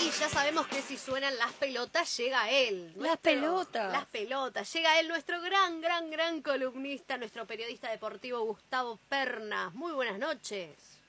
Y 0.00 0.10
ya 0.10 0.28
sabemos 0.28 0.66
que 0.68 0.80
si 0.82 0.96
suenan 0.96 1.36
las 1.38 1.52
pelotas 1.54 2.16
llega 2.16 2.50
él. 2.50 2.92
Las 2.96 3.16
pelotas. 3.18 3.92
Las 3.92 4.06
pelotas. 4.06 4.72
Llega 4.72 5.00
él, 5.00 5.08
nuestro 5.08 5.40
gran, 5.40 5.80
gran, 5.80 6.10
gran 6.10 6.40
columnista, 6.42 7.16
nuestro 7.16 7.46
periodista 7.46 7.90
deportivo 7.90 8.40
Gustavo 8.44 8.98
Pernas. 9.08 9.74
Muy 9.74 9.92
buenas 9.92 10.18
noches. 10.18 11.00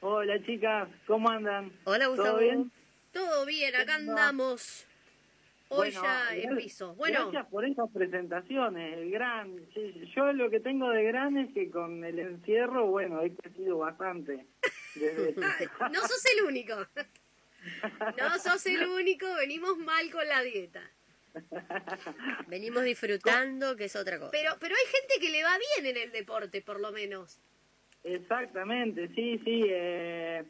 Hola 0.00 0.34
chicas, 0.44 0.88
¿cómo 1.06 1.30
andan? 1.30 1.72
Hola, 1.84 2.06
¿Todo 2.06 2.16
Gustavo. 2.16 2.38
bien? 2.38 2.72
Todo 3.12 3.44
bien, 3.46 3.74
acá 3.74 3.96
andamos. 3.96 4.86
Hoy 5.68 5.90
Bueno, 5.90 6.02
ya 6.02 6.34
en 6.36 6.56
piso. 6.56 6.94
Bueno, 6.96 7.30
Gracias 7.30 7.50
por 7.50 7.64
esas 7.64 7.90
presentaciones, 7.90 8.98
el 8.98 9.10
gran. 9.10 9.56
Yo 10.14 10.32
lo 10.34 10.50
que 10.50 10.60
tengo 10.60 10.90
de 10.90 11.02
gran 11.04 11.38
es 11.38 11.52
que 11.54 11.70
con 11.70 12.04
el 12.04 12.18
encierro, 12.18 12.86
bueno, 12.88 13.22
he 13.22 13.34
crecido 13.34 13.78
bastante. 13.78 14.46
Desde- 14.94 15.34
No 15.90 16.00
sos 16.02 16.22
el 16.36 16.44
único. 16.44 16.74
No 18.18 18.38
sos 18.38 18.66
el 18.66 18.86
único, 18.86 19.26
venimos 19.36 19.78
mal 19.78 20.10
con 20.10 20.26
la 20.28 20.42
dieta. 20.42 20.82
Venimos 22.48 22.82
disfrutando, 22.84 23.74
que 23.76 23.84
es 23.86 23.96
otra 23.96 24.18
cosa. 24.18 24.30
Pero, 24.30 24.56
pero 24.60 24.74
hay 24.74 24.92
gente 24.92 25.14
que 25.20 25.30
le 25.32 25.42
va 25.42 25.56
bien 25.56 25.96
en 25.96 26.02
el 26.02 26.12
deporte, 26.12 26.60
por 26.60 26.80
lo 26.80 26.92
menos. 26.92 27.38
Exactamente, 28.04 29.08
sí, 29.14 29.40
sí. 29.44 29.62
eh, 29.70 30.44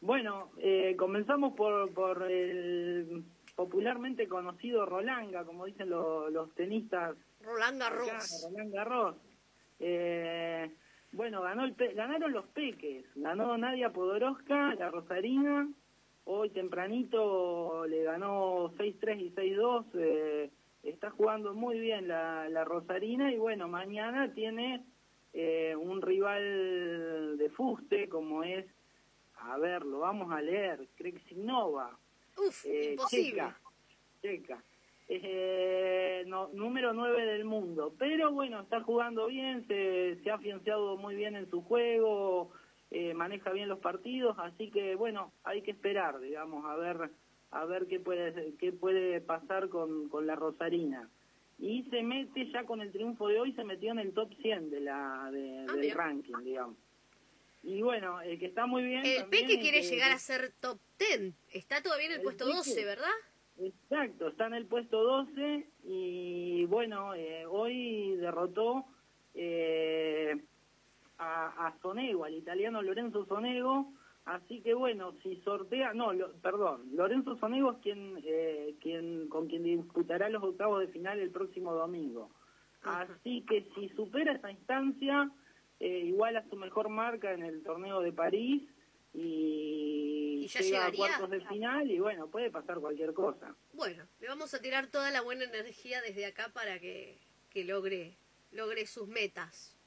bueno, 0.00 0.50
eh, 0.58 0.94
comenzamos 0.96 1.54
por, 1.54 1.92
por 1.92 2.22
el 2.30 3.24
popularmente 3.56 4.28
conocido 4.28 4.86
Rolanga, 4.86 5.44
como 5.44 5.64
dicen 5.66 5.90
lo- 5.90 6.30
los 6.30 6.54
tenistas. 6.54 7.16
Roland 7.42 7.82
acá, 7.82 7.94
Garros. 7.94 8.44
Roland 8.50 8.72
Garros. 8.72 9.16
Eh, 9.80 10.70
bueno, 11.12 11.42
ganó 11.42 11.64
el 11.64 11.72
pe- 11.74 11.94
ganaron 11.94 12.32
los 12.32 12.46
peques. 12.48 13.04
Ganó 13.16 13.56
Nadia 13.58 13.90
Podoroska, 13.90 14.74
la 14.74 14.90
Rosarina. 14.90 15.68
Hoy 16.24 16.50
tempranito 16.50 17.86
le 17.86 18.02
ganó 18.04 18.70
6-3 18.76 19.18
y 19.20 19.30
6-2. 19.30 19.86
eh, 19.94 20.50
está 20.82 21.10
jugando 21.10 21.54
muy 21.54 21.78
bien 21.80 22.06
la, 22.06 22.48
la 22.48 22.64
Rosarina 22.64 23.32
y 23.32 23.38
bueno, 23.38 23.66
mañana 23.66 24.32
tiene 24.34 24.84
eh, 25.32 25.74
un 25.76 26.00
rival 26.02 27.36
de 27.38 27.50
fuste 27.50 28.08
como 28.08 28.44
es, 28.44 28.64
a 29.40 29.56
ver, 29.58 29.84
lo 29.84 30.00
vamos 30.00 30.30
a 30.32 30.40
leer, 30.40 30.86
Krexinova. 30.96 31.96
Uf, 32.36 32.64
eh, 32.66 32.90
imposible. 32.92 33.30
checa, 33.30 33.58
checa. 34.22 34.62
Eh, 35.10 36.24
no- 36.26 36.48
número 36.52 36.92
9 36.92 37.24
del 37.24 37.44
mundo. 37.44 37.94
Pero 37.98 38.30
bueno, 38.32 38.60
está 38.60 38.80
jugando 38.82 39.26
bien, 39.26 39.66
se, 39.66 40.20
se 40.22 40.30
ha 40.30 40.34
afianzado 40.34 40.96
muy 40.96 41.14
bien 41.16 41.34
en 41.36 41.48
su 41.50 41.62
juego, 41.62 42.50
eh, 42.90 43.14
maneja 43.14 43.50
bien 43.50 43.68
los 43.68 43.78
partidos, 43.80 44.36
así 44.38 44.70
que 44.70 44.94
bueno, 44.96 45.32
hay 45.44 45.62
que 45.62 45.70
esperar, 45.72 46.20
digamos, 46.20 46.64
a 46.66 46.76
ver 46.76 47.10
a 47.50 47.64
ver 47.64 47.86
qué 47.86 47.98
puede 47.98 48.54
qué 48.58 48.72
puede 48.72 49.22
pasar 49.22 49.70
con, 49.70 50.08
con 50.10 50.26
la 50.26 50.36
Rosarina. 50.36 51.08
Y 51.58 51.82
se 51.84 52.02
mete 52.02 52.46
ya 52.52 52.64
con 52.64 52.80
el 52.82 52.92
triunfo 52.92 53.26
de 53.28 53.40
hoy, 53.40 53.52
se 53.54 53.64
metió 53.64 53.90
en 53.92 53.98
el 53.98 54.12
top 54.12 54.32
100 54.42 54.70
de 54.70 54.80
la 54.80 55.28
de- 55.32 55.66
Ah, 55.68 55.72
del 55.74 55.90
ranking, 55.92 56.34
digamos. 56.44 56.76
Y 57.62 57.82
bueno, 57.82 58.20
el 58.20 58.38
que 58.38 58.46
está 58.46 58.66
muy 58.66 58.82
bien 58.84 59.04
El 59.04 59.26
Peque 59.26 59.58
quiere 59.60 59.80
que- 59.80 59.88
llegar 59.88 60.12
a 60.12 60.18
ser 60.18 60.52
top 60.60 60.78
10. 60.98 61.34
Está 61.52 61.82
todavía 61.82 62.06
en 62.06 62.12
el, 62.12 62.18
El 62.18 62.24
puesto 62.24 62.44
Peque. 62.44 62.56
12, 62.56 62.84
¿verdad? 62.84 63.10
Exacto, 63.60 64.28
está 64.28 64.46
en 64.46 64.54
el 64.54 64.66
puesto 64.66 65.02
12 65.02 65.66
y 65.84 66.64
bueno, 66.66 67.14
eh, 67.14 67.44
hoy 67.46 68.14
derrotó 68.16 68.84
eh, 69.34 70.36
a, 71.18 71.66
a 71.66 71.78
Sonego, 71.82 72.24
al 72.24 72.34
italiano 72.34 72.80
Lorenzo 72.82 73.26
Sonego, 73.26 73.92
así 74.26 74.60
que 74.60 74.74
bueno, 74.74 75.12
si 75.24 75.36
sortea, 75.42 75.92
no, 75.92 76.12
lo- 76.12 76.32
perdón, 76.34 76.84
Lorenzo 76.94 77.36
Sonego 77.38 77.72
es 77.72 77.78
quien, 77.78 78.20
eh, 78.24 78.76
quien 78.80 79.28
con 79.28 79.48
quien 79.48 79.64
disputará 79.64 80.28
los 80.28 80.42
octavos 80.44 80.80
de 80.80 80.88
final 80.88 81.18
el 81.18 81.30
próximo 81.30 81.74
domingo. 81.74 82.30
Así 82.82 83.44
que 83.48 83.68
si 83.74 83.88
supera 83.90 84.34
esa 84.34 84.52
instancia, 84.52 85.28
eh, 85.80 86.02
igual 86.04 86.36
a 86.36 86.48
su 86.48 86.56
mejor 86.56 86.88
marca 86.88 87.32
en 87.32 87.42
el 87.42 87.62
torneo 87.62 88.00
de 88.00 88.12
París 88.12 88.62
y, 89.14 90.42
Y 90.44 90.46
ya 90.48 90.60
llega 90.60 90.86
a 90.86 90.92
cuartos 90.92 91.30
de 91.30 91.40
final 91.42 91.90
y 91.90 91.98
bueno, 91.98 92.28
puede 92.28 92.50
pasar 92.50 92.78
cualquier 92.78 93.14
cosa. 93.14 93.54
Bueno, 93.72 94.04
le 94.20 94.28
vamos 94.28 94.52
a 94.54 94.60
tirar 94.60 94.88
toda 94.88 95.10
la 95.10 95.22
buena 95.22 95.44
energía 95.44 96.00
desde 96.02 96.26
acá 96.26 96.50
para 96.52 96.78
que, 96.78 97.18
que 97.50 97.64
logre, 97.64 98.16
logre 98.52 98.86
sus 98.86 99.08
metas. 99.08 99.78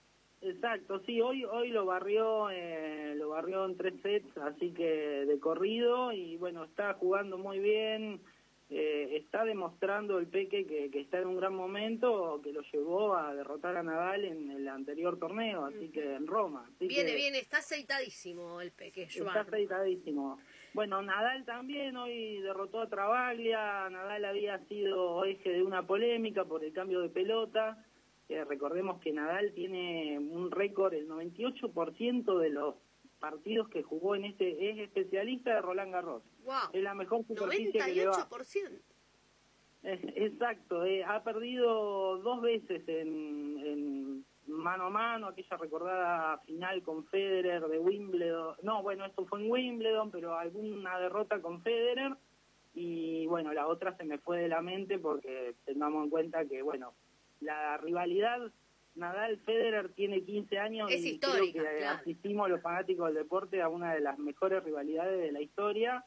Exacto, 0.42 1.00
sí, 1.06 1.22
hoy 1.22 1.46
hoy 1.46 1.70
lo 1.70 1.86
barrió 1.86 2.50
eh, 2.50 3.14
lo 3.16 3.30
barrió 3.30 3.64
en 3.64 3.78
tres 3.78 3.94
sets, 4.02 4.36
así 4.40 4.72
que 4.72 4.84
de 5.26 5.40
corrido 5.40 6.12
y 6.12 6.36
bueno, 6.38 6.64
está 6.64 6.96
jugando 6.96 7.38
muy 7.38 7.60
bien, 7.60 8.20
eh, 8.74 9.18
está 9.18 9.44
demostrando 9.44 10.18
el 10.18 10.28
Peque 10.28 10.66
que, 10.66 10.90
que 10.90 11.02
está 11.02 11.20
en 11.20 11.28
un 11.28 11.36
gran 11.36 11.54
momento, 11.54 12.40
que 12.42 12.54
lo 12.54 12.62
llevó 12.72 13.18
a 13.18 13.36
derrotar 13.36 13.76
a 13.76 13.84
Nadal 13.84 14.24
en 14.24 14.50
el 14.50 14.66
anterior 14.70 15.20
torneo, 15.20 15.66
así 15.66 15.90
que 15.90 16.16
en 16.16 16.26
Roma. 16.26 16.66
Así 16.74 16.88
Viene, 16.88 17.10
que 17.10 17.16
viene, 17.18 17.40
está 17.40 17.58
aceitadísimo 17.58 18.62
el 18.62 18.72
Peque, 18.72 19.04
Está 19.04 19.26
Joan. 19.26 19.38
aceitadísimo. 19.40 20.40
Bueno, 20.74 21.02
Nadal 21.02 21.44
también 21.44 21.98
hoy 21.98 22.40
derrotó 22.40 22.80
a 22.80 22.88
Travaglia, 22.88 23.90
Nadal 23.90 24.24
había 24.24 24.58
sido 24.68 25.26
eje 25.26 25.50
de 25.50 25.64
una 25.64 25.86
polémica 25.86 26.46
por 26.46 26.64
el 26.64 26.72
cambio 26.72 27.02
de 27.02 27.10
pelota. 27.10 27.86
Eh, 28.30 28.46
recordemos 28.46 29.02
que 29.02 29.12
Nadal 29.12 29.52
tiene 29.54 30.18
un 30.18 30.50
récord, 30.50 30.94
el 30.94 31.10
98% 31.10 32.40
de 32.40 32.50
los 32.50 32.76
partidos 33.22 33.70
que 33.70 33.84
jugó 33.84 34.16
en 34.16 34.26
este 34.26 34.70
es 34.70 34.80
especialista 34.80 35.54
de 35.54 35.62
Roland 35.62 35.94
Garros. 35.94 36.24
Wow. 36.44 36.72
Es 36.74 36.84
la 36.84 36.94
mejor 36.94 37.26
superficie 37.26 37.72
que 37.72 37.94
le 37.94 38.08
va. 38.08 38.28
98%. 38.28 38.82
Eh, 39.84 40.14
Exacto, 40.16 40.86
eh, 40.86 41.04
ha 41.04 41.24
perdido 41.24 42.18
dos 42.18 42.42
veces 42.42 42.88
en, 42.88 43.58
en 43.66 44.26
mano 44.48 44.86
a 44.86 44.90
mano, 44.90 45.28
aquella 45.28 45.58
recordada 45.58 46.38
final 46.40 46.84
con 46.84 47.06
Federer 47.06 47.64
de 47.68 47.80
Wimbledon. 47.80 48.56
No, 48.64 48.84
bueno, 48.84 49.06
esto 49.06 49.26
fue 49.26 49.42
en 49.42 49.50
Wimbledon, 49.50 50.12
pero 50.12 50.38
alguna 50.38 51.00
derrota 51.00 51.42
con 51.42 51.62
Federer. 51.62 52.16
Y 52.74 53.26
bueno, 53.28 53.54
la 53.54 53.68
otra 53.68 53.96
se 53.98 54.04
me 54.04 54.18
fue 54.18 54.40
de 54.40 54.48
la 54.48 54.62
mente 54.62 54.98
porque 55.00 55.56
tengamos 55.66 56.06
en 56.06 56.10
cuenta 56.10 56.46
que, 56.46 56.62
bueno, 56.62 56.94
la 57.40 57.78
rivalidad 57.78 58.52
Nadal-Federer 58.96 59.90
tiene 59.94 60.24
15 60.24 60.60
años 60.60 60.92
Es 60.92 61.04
y 61.04 61.12
histórica, 61.12 61.60
creo 61.60 61.72
que 61.74 61.78
claro. 61.80 62.00
asistimos 62.00 62.50
los 62.50 62.62
fanáticos 62.62 63.08
del 63.08 63.24
deporte 63.24 63.62
a 63.62 63.70
una 63.70 63.94
de 63.94 64.02
las 64.02 64.18
mejores 64.20 64.64
rivalidades 64.64 65.20
de 65.20 65.32
la 65.32 65.42
historia. 65.42 66.06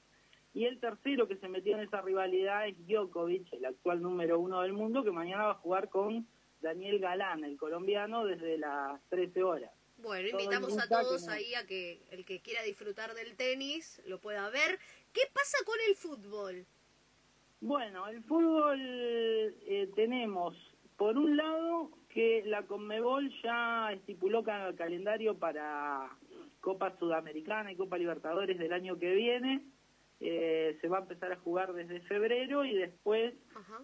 Y 0.52 0.66
el 0.66 0.78
tercero 0.78 1.26
que 1.26 1.36
se 1.36 1.48
metió 1.48 1.74
en 1.74 1.82
esa 1.82 2.00
rivalidad 2.00 2.68
es 2.68 2.76
Djokovic, 2.86 3.52
el 3.54 3.64
actual 3.64 4.00
número 4.02 4.38
uno 4.38 4.60
del 4.62 4.72
mundo, 4.72 5.02
que 5.02 5.10
mañana 5.10 5.44
va 5.44 5.50
a 5.52 5.54
jugar 5.54 5.88
con 5.88 6.26
Daniel 6.60 6.98
Galán, 7.00 7.44
el 7.44 7.56
colombiano, 7.56 8.24
desde 8.24 8.58
las 8.58 9.00
13 9.08 9.42
horas. 9.42 9.70
Bueno, 9.98 10.28
Todo 10.30 10.40
invitamos 10.40 10.78
a 10.78 10.82
que 10.82 10.88
todos 10.88 11.28
ahí 11.28 11.54
a 11.54 11.66
que 11.66 12.02
el 12.10 12.24
que 12.24 12.40
quiera 12.40 12.62
disfrutar 12.62 13.14
del 13.14 13.36
tenis 13.36 14.02
lo 14.06 14.20
pueda 14.20 14.48
ver. 14.50 14.78
¿Qué 15.12 15.22
pasa 15.32 15.58
con 15.64 15.76
el 15.88 15.96
fútbol? 15.96 16.66
Bueno, 17.60 18.06
el 18.08 18.22
fútbol 18.22 18.78
eh, 18.80 19.88
tenemos, 19.96 20.54
por 20.96 21.16
un 21.16 21.36
lado, 21.36 21.90
que 22.14 22.42
la 22.46 22.62
Conmebol 22.62 23.28
ya 23.42 23.92
estipuló 23.92 24.42
ca- 24.44 24.72
calendario 24.76 25.36
para 25.36 26.08
Copa 26.60 26.96
Sudamericana 26.98 27.72
y 27.72 27.76
Copa 27.76 27.98
Libertadores 27.98 28.56
del 28.58 28.72
año 28.72 28.98
que 28.98 29.12
viene. 29.14 29.62
Eh, 30.20 30.78
se 30.80 30.88
va 30.88 30.98
a 30.98 31.00
empezar 31.02 31.32
a 31.32 31.36
jugar 31.36 31.72
desde 31.74 32.00
febrero 32.02 32.64
y 32.64 32.72
después, 32.72 33.34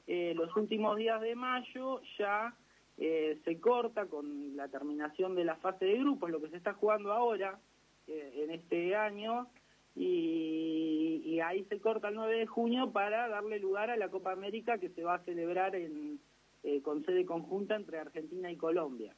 eh, 0.07 0.33
los 0.37 0.57
últimos 0.57 0.97
días 0.97 1.21
de 1.21 1.35
mayo, 1.35 2.01
ya 2.19 2.55
eh, 2.99 3.39
se 3.45 3.59
corta 3.61 4.07
con 4.07 4.57
la 4.57 4.69
terminación 4.69 5.35
de 5.35 5.45
la 5.45 5.57
fase 5.57 5.85
de 5.85 5.99
grupos, 5.99 6.31
lo 6.31 6.41
que 6.41 6.49
se 6.51 6.57
está 6.57 6.73
jugando 6.75 7.13
ahora, 7.13 7.59
en 8.07 8.51
este 8.51 8.95
año, 8.97 9.49
y, 9.97 11.23
y 11.25 11.41
ahí 11.41 11.65
se 11.65 11.79
corta 11.81 12.09
el 12.09 12.15
9 12.15 12.39
de 12.39 12.47
junio 12.47 12.91
para 12.93 13.29
darle 13.29 13.59
lugar 13.59 13.91
a 13.91 13.97
la 13.97 14.09
Copa 14.09 14.33
América 14.33 14.79
que 14.79 14.89
se 14.91 15.03
va 15.03 15.15
a 15.15 15.25
celebrar 15.25 15.75
en, 15.77 16.19
eh, 16.63 16.81
con 16.83 17.05
sede 17.05 17.25
conjunta 17.25 17.77
entre 17.77 17.99
Argentina 17.99 18.51
y 18.51 18.57
Colombia. 18.57 19.15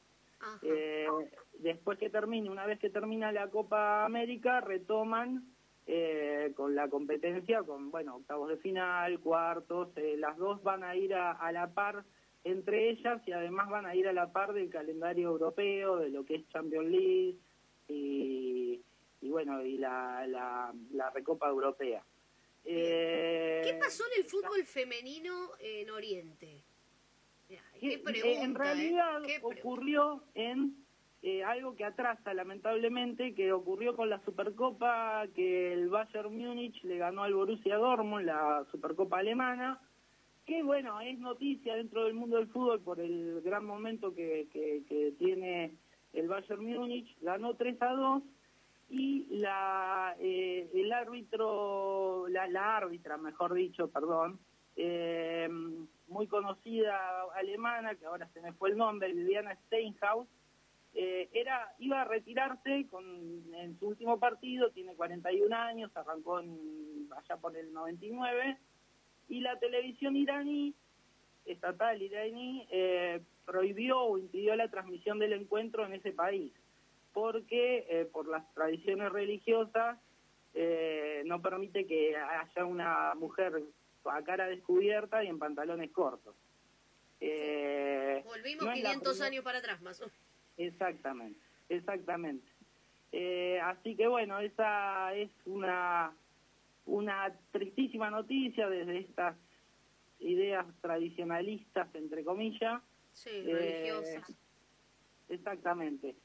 Eh, 0.61 1.07
después 1.59 1.97
que 1.97 2.09
termine, 2.09 2.49
una 2.49 2.65
vez 2.65 2.77
que 2.79 2.89
termina 2.89 3.31
la 3.31 3.49
Copa 3.49 4.03
América, 4.03 4.59
retoman 4.59 5.45
eh, 5.87 6.51
con 6.55 6.75
la 6.75 6.89
competencia, 6.89 7.63
con 7.63 7.91
bueno 7.91 8.17
octavos 8.17 8.49
de 8.49 8.57
final, 8.57 9.19
cuartos, 9.21 9.95
eh, 9.95 10.15
las 10.17 10.37
dos 10.37 10.61
van 10.61 10.83
a 10.83 10.95
ir 10.95 11.13
a, 11.13 11.31
a 11.31 11.51
la 11.51 11.73
par 11.73 12.03
entre 12.43 12.89
ellas 12.89 13.21
y 13.25 13.31
además 13.31 13.69
van 13.69 13.85
a 13.85 13.95
ir 13.95 14.05
a 14.07 14.11
la 14.11 14.33
par 14.33 14.51
del 14.51 14.69
calendario 14.69 15.29
europeo, 15.29 15.97
de 15.97 16.09
lo 16.09 16.25
que 16.25 16.35
es 16.35 16.49
Champions 16.49 16.89
League 16.89 17.37
y, 17.87 18.81
y 19.21 19.29
bueno, 19.29 19.63
y 19.63 19.77
la, 19.77 20.27
la, 20.27 20.73
la 20.91 21.09
Recopa 21.11 21.47
Europea. 21.47 22.03
Eh, 22.65 23.61
¿Qué 23.63 23.73
pasó 23.75 24.03
en 24.11 24.21
el 24.21 24.29
fútbol 24.29 24.65
femenino 24.65 25.51
en 25.59 25.89
Oriente? 25.89 26.65
Qué 27.79 27.93
Eh, 27.95 27.99
pregunta, 27.99 28.43
en 28.43 28.51
¿eh? 28.51 28.57
realidad 28.57 29.21
Qué 29.25 29.39
ocurrió 29.41 30.23
en 30.35 30.75
eh, 31.21 31.43
algo 31.43 31.75
que 31.75 31.85
atrasa 31.85 32.33
lamentablemente, 32.33 33.33
que 33.33 33.53
ocurrió 33.53 33.95
con 33.95 34.09
la 34.09 34.19
Supercopa, 34.25 35.25
que 35.35 35.71
el 35.73 35.89
Bayern 35.89 36.35
Múnich 36.37 36.83
le 36.83 36.97
ganó 36.97 37.23
al 37.23 37.33
Borussia 37.33 37.77
Dortmund, 37.77 38.25
la 38.25 38.65
Supercopa 38.71 39.19
alemana, 39.19 39.79
que 40.45 40.61
bueno, 40.63 40.99
es 40.99 41.17
noticia 41.19 41.75
dentro 41.75 42.03
del 42.03 42.13
mundo 42.13 42.37
del 42.37 42.47
fútbol 42.47 42.81
por 42.81 42.99
el 42.99 43.41
gran 43.41 43.65
momento 43.65 44.13
que, 44.13 44.47
que, 44.51 44.83
que 44.89 45.13
tiene 45.17 45.75
el 46.11 46.27
Bayern 46.27 46.65
Múnich, 46.65 47.15
ganó 47.21 47.55
3 47.55 47.81
a 47.81 47.93
2 47.93 48.23
y 48.89 49.25
la 49.37 50.15
eh, 50.19 50.69
el 50.73 50.91
árbitro, 50.91 52.27
la, 52.27 52.47
la 52.47 52.75
árbitra, 52.77 53.17
mejor 53.17 53.53
dicho, 53.53 53.87
perdón, 53.89 54.39
eh, 54.75 55.49
muy 56.07 56.27
conocida 56.27 56.97
alemana, 57.35 57.95
que 57.95 58.05
ahora 58.05 58.27
se 58.33 58.41
me 58.41 58.53
fue 58.53 58.69
el 58.69 58.77
nombre, 58.77 59.13
Liliana 59.13 59.55
Steinhaus, 59.65 60.27
eh, 60.95 61.29
era 61.33 61.73
iba 61.79 62.01
a 62.01 62.05
retirarse 62.05 62.85
con, 62.89 63.05
en 63.55 63.77
su 63.79 63.87
último 63.87 64.19
partido, 64.19 64.69
tiene 64.69 64.93
41 64.93 65.55
años, 65.55 65.91
arrancó 65.95 66.39
en, 66.39 67.09
allá 67.17 67.37
por 67.37 67.57
el 67.57 67.73
99, 67.73 68.57
y 69.29 69.39
la 69.41 69.57
televisión 69.57 70.15
iraní, 70.15 70.75
estatal 71.45 72.01
iraní, 72.01 72.67
eh, 72.69 73.21
prohibió 73.45 74.01
o 74.01 74.17
impidió 74.17 74.55
la 74.55 74.69
transmisión 74.69 75.19
del 75.19 75.33
encuentro 75.33 75.85
en 75.85 75.93
ese 75.93 76.11
país, 76.11 76.51
porque 77.13 77.85
eh, 77.89 78.05
por 78.05 78.27
las 78.27 78.51
tradiciones 78.53 79.11
religiosas 79.11 79.97
eh, 80.53 81.23
no 81.25 81.41
permite 81.41 81.85
que 81.85 82.15
haya 82.15 82.65
una 82.65 83.13
mujer 83.15 83.63
a 84.05 84.23
cara 84.23 84.47
descubierta 84.47 85.23
y 85.23 85.27
en 85.27 85.39
pantalones 85.39 85.91
cortos. 85.91 86.35
Eh, 87.19 88.21
Volvimos 88.25 88.65
no 88.65 88.71
es 88.71 88.83
la 88.83 88.89
500 88.91 89.13
primera- 89.13 89.27
años 89.27 89.43
para 89.43 89.57
atrás, 89.59 89.81
más 89.81 90.01
o. 90.01 90.09
Exactamente, 90.57 91.39
exactamente. 91.69 92.45
Eh, 93.11 93.59
así 93.61 93.95
que 93.95 94.07
bueno, 94.07 94.39
esa 94.39 95.13
es 95.15 95.29
una, 95.45 96.11
una 96.85 97.33
tristísima 97.51 98.09
noticia 98.09 98.67
desde 98.69 98.99
estas 98.99 99.35
ideas 100.19 100.65
tradicionalistas, 100.81 101.93
entre 101.95 102.23
comillas. 102.23 102.81
Sí, 103.13 103.29
Eh, 103.31 103.53
religiosas. 103.53 104.35
Exactamente. 105.29 106.15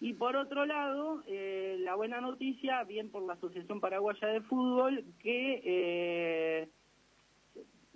Y 0.00 0.12
por 0.14 0.36
otro 0.36 0.64
lado, 0.64 1.22
eh, 1.26 1.76
la 1.80 1.96
buena 1.96 2.20
noticia, 2.20 2.84
bien 2.84 3.10
por 3.10 3.22
la 3.24 3.32
Asociación 3.34 3.80
Paraguaya 3.80 4.28
de 4.28 4.40
Fútbol, 4.42 5.04
que 5.20 5.60
eh, 5.64 6.68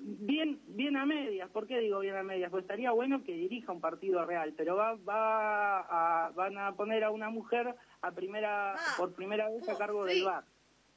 bien 0.05 0.61
bien 0.67 0.97
a 0.97 1.07
medias. 1.07 1.49
¿Por 1.51 1.67
qué 1.67 1.79
digo 1.79 2.01
bien 2.01 2.17
a 2.17 2.23
medias? 2.23 2.51
Pues 2.51 2.63
estaría 2.63 2.91
bueno 2.91 3.23
que 3.25 3.33
dirija 3.33 3.73
un 3.73 3.81
partido 3.81 4.25
real, 4.25 4.53
pero 4.57 4.77
va, 4.77 4.95
va 4.97 6.27
a- 6.27 6.31
van 6.31 6.59
a 6.59 6.73
poner 6.75 7.05
a 7.05 7.11
una 7.11 7.31
mujer 7.31 7.75
a 8.01 8.11
primera 8.13 8.75
por 8.97 9.15
primera 9.15 9.49
vez 9.49 9.69
a 9.69 9.79
cargo 9.79 10.05
del 10.05 10.25
bar. 10.25 10.45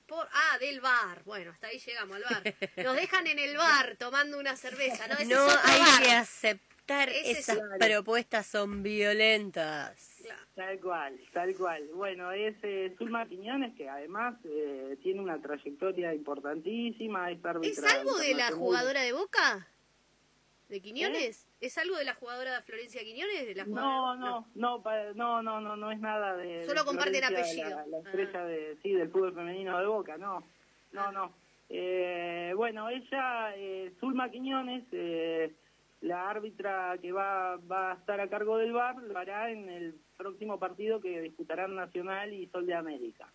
Por, 0.07 0.27
ah, 0.34 0.57
del 0.60 0.82
bar. 0.82 1.23
Bueno, 1.26 1.52
hasta 1.52 1.68
ahí 1.68 1.80
llegamos 1.80 2.18
al 2.18 2.23
bar. 2.23 2.53
Nos 2.84 2.95
dejan 2.95 3.26
en 3.27 3.40
el 3.40 3.57
bar 3.57 3.95
tomando 3.98 4.40
una 4.40 4.56
cerveza, 4.56 5.07
¿no? 5.07 5.15
Hay 5.18 5.27
bar. 5.27 6.03
que 6.03 6.11
aceptar 6.11 7.10
Ese 7.10 7.32
esas 7.40 7.60
propuestas 7.80 8.45
son 8.45 8.84
violentas. 8.84 10.15
Tal 10.56 10.80
cual, 10.80 11.20
tal 11.34 11.56
cual. 11.56 11.88
Bueno, 11.94 12.32
es 12.32 12.56
eh, 12.64 12.94
Zulma 12.98 13.28
Quiñones, 13.28 13.76
que 13.76 13.90
además 13.90 14.36
eh, 14.46 14.98
tiene 15.04 15.22
una 15.22 15.42
trayectoria 15.42 16.14
importantísima, 16.14 17.32
es 17.32 17.40
¿Es 17.64 17.84
algo 17.84 18.18
de 18.18 18.34
la 18.36 18.52
jugadora 18.52 19.02
de 19.02 19.14
Boca? 19.14 19.68
¿De 20.70 20.82
Quiñones? 20.82 21.48
¿Es 21.62 21.78
algo 21.78 21.96
de 21.98 22.06
la 22.06 22.16
jugadora 22.16 22.62
Florencia 22.64 23.04
Quiñones? 23.04 23.46
De 23.46 23.56
la 23.56 23.66
No, 23.66 23.74
jugadora? 23.76 24.16
no, 24.20 24.48
no, 24.56 24.82
pa- 24.82 25.14
no, 25.14 25.44
no, 25.44 25.62
no, 25.62 25.76
no 25.76 25.92
es 25.92 26.00
nada 26.00 26.36
de. 26.38 26.60
de 26.60 26.66
Solo 26.66 26.86
comparten 26.86 27.24
Florencia, 27.24 27.66
apellido. 27.68 27.80
La, 27.82 27.86
la 27.88 27.98
estrella 28.00 28.46
de, 28.46 28.78
sí, 28.82 28.92
del 28.94 29.10
fútbol 29.12 29.34
femenino 29.36 29.78
de 29.80 29.86
Boca, 29.86 30.18
no, 30.18 30.48
no, 30.92 31.12
no. 31.12 31.34
Eh, 31.70 32.54
bueno, 32.56 32.90
ella, 32.90 33.56
eh, 33.56 33.94
Zulma 34.00 34.30
Quiñones, 34.32 34.86
eh, 34.92 35.54
la 36.02 36.30
árbitra 36.30 36.98
que 37.02 37.12
va, 37.12 37.58
va 37.58 37.92
a 37.92 37.96
estar 37.96 38.20
a 38.20 38.30
cargo 38.30 38.58
del 38.58 38.74
VAR, 38.74 38.98
lo 39.02 39.18
hará 39.18 39.50
en 39.52 39.70
el 39.70 39.96
próximo 40.18 40.60
partido 40.60 41.00
que 41.02 41.22
disputarán 41.22 41.76
Nacional 41.76 42.34
y 42.34 42.48
Sol 42.48 42.66
de 42.66 42.76
América. 42.76 43.32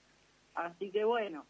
Así 0.55 0.91
que 0.91 1.05
bueno, 1.05 1.47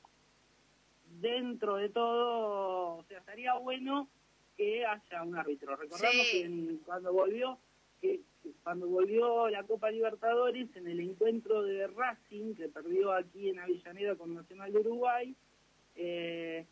dentro 1.21 1.77
de 1.77 1.89
todo, 1.89 2.97
o 2.99 3.05
sea, 3.09 3.19
estaría 3.19 3.55
bueno 3.55 4.09
que 4.57 4.85
haya 4.87 5.23
un 5.23 5.37
árbitro. 5.37 5.77
Recordamos 5.77 6.27
Sí. 6.27 6.41
que 6.41 6.45
en- 6.47 6.77
cuando 6.85 7.13
volvió 7.13 7.59
que 8.01 8.21
que 8.43 8.53
cuando 8.63 8.89
volvió 8.89 9.51
la 9.51 9.65
Copa 9.65 9.91
Libertadores 9.91 10.75
en 10.75 10.89
el 10.89 10.99
encuentro 11.01 11.63
de 11.63 11.87
Racing 11.89 12.55
que 12.55 12.71
perdió 12.71 13.13
aquí 13.13 13.51
en 13.51 13.59
Avellaneda 13.59 14.17
con 14.17 14.33
Nacional 14.33 14.73
de 14.73 14.79
Uruguay, 14.79 15.37
eh, 15.95 16.65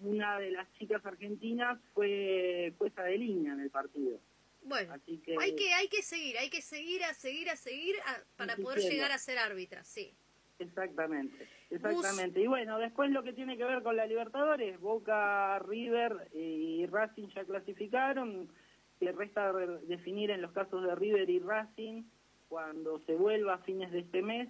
una 0.00 0.38
de 0.38 0.50
las 0.50 0.70
chicas 0.74 1.04
argentinas 1.04 1.78
fue 1.94 2.72
jueza 2.78 3.02
de 3.04 3.18
línea 3.18 3.52
en 3.52 3.60
el 3.60 3.70
partido. 3.70 4.18
Bueno, 4.64 4.92
Así 4.94 5.18
que 5.18 5.36
hay 5.40 5.56
que, 5.56 5.72
hay 5.74 5.88
que 5.88 6.02
seguir, 6.02 6.38
hay 6.38 6.48
que 6.48 6.62
seguir, 6.62 7.02
a 7.04 7.14
seguir, 7.14 7.50
a 7.50 7.56
seguir 7.56 7.96
a- 8.06 8.20
para 8.36 8.56
poder 8.56 8.78
llegar 8.80 9.10
a 9.10 9.18
ser 9.18 9.38
árbitra, 9.38 9.82
sí. 9.84 10.14
Exactamente, 10.58 11.48
exactamente. 11.70 12.40
Y 12.40 12.46
bueno, 12.46 12.78
después 12.78 13.10
lo 13.10 13.24
que 13.24 13.32
tiene 13.32 13.56
que 13.56 13.64
ver 13.64 13.82
con 13.82 13.96
la 13.96 14.06
Libertadores, 14.06 14.78
Boca, 14.78 15.58
River 15.58 16.28
y 16.32 16.86
Racing 16.86 17.28
ya 17.34 17.44
clasificaron. 17.44 18.48
Le 19.00 19.10
resta 19.10 19.50
re- 19.50 19.80
definir 19.88 20.30
en 20.30 20.40
los 20.42 20.52
casos 20.52 20.84
de 20.84 20.94
River 20.94 21.28
y 21.28 21.40
Racing 21.40 22.04
cuando 22.48 23.00
se 23.00 23.16
vuelva 23.16 23.54
a 23.54 23.58
fines 23.58 23.90
de 23.90 24.00
este 24.00 24.22
mes 24.22 24.48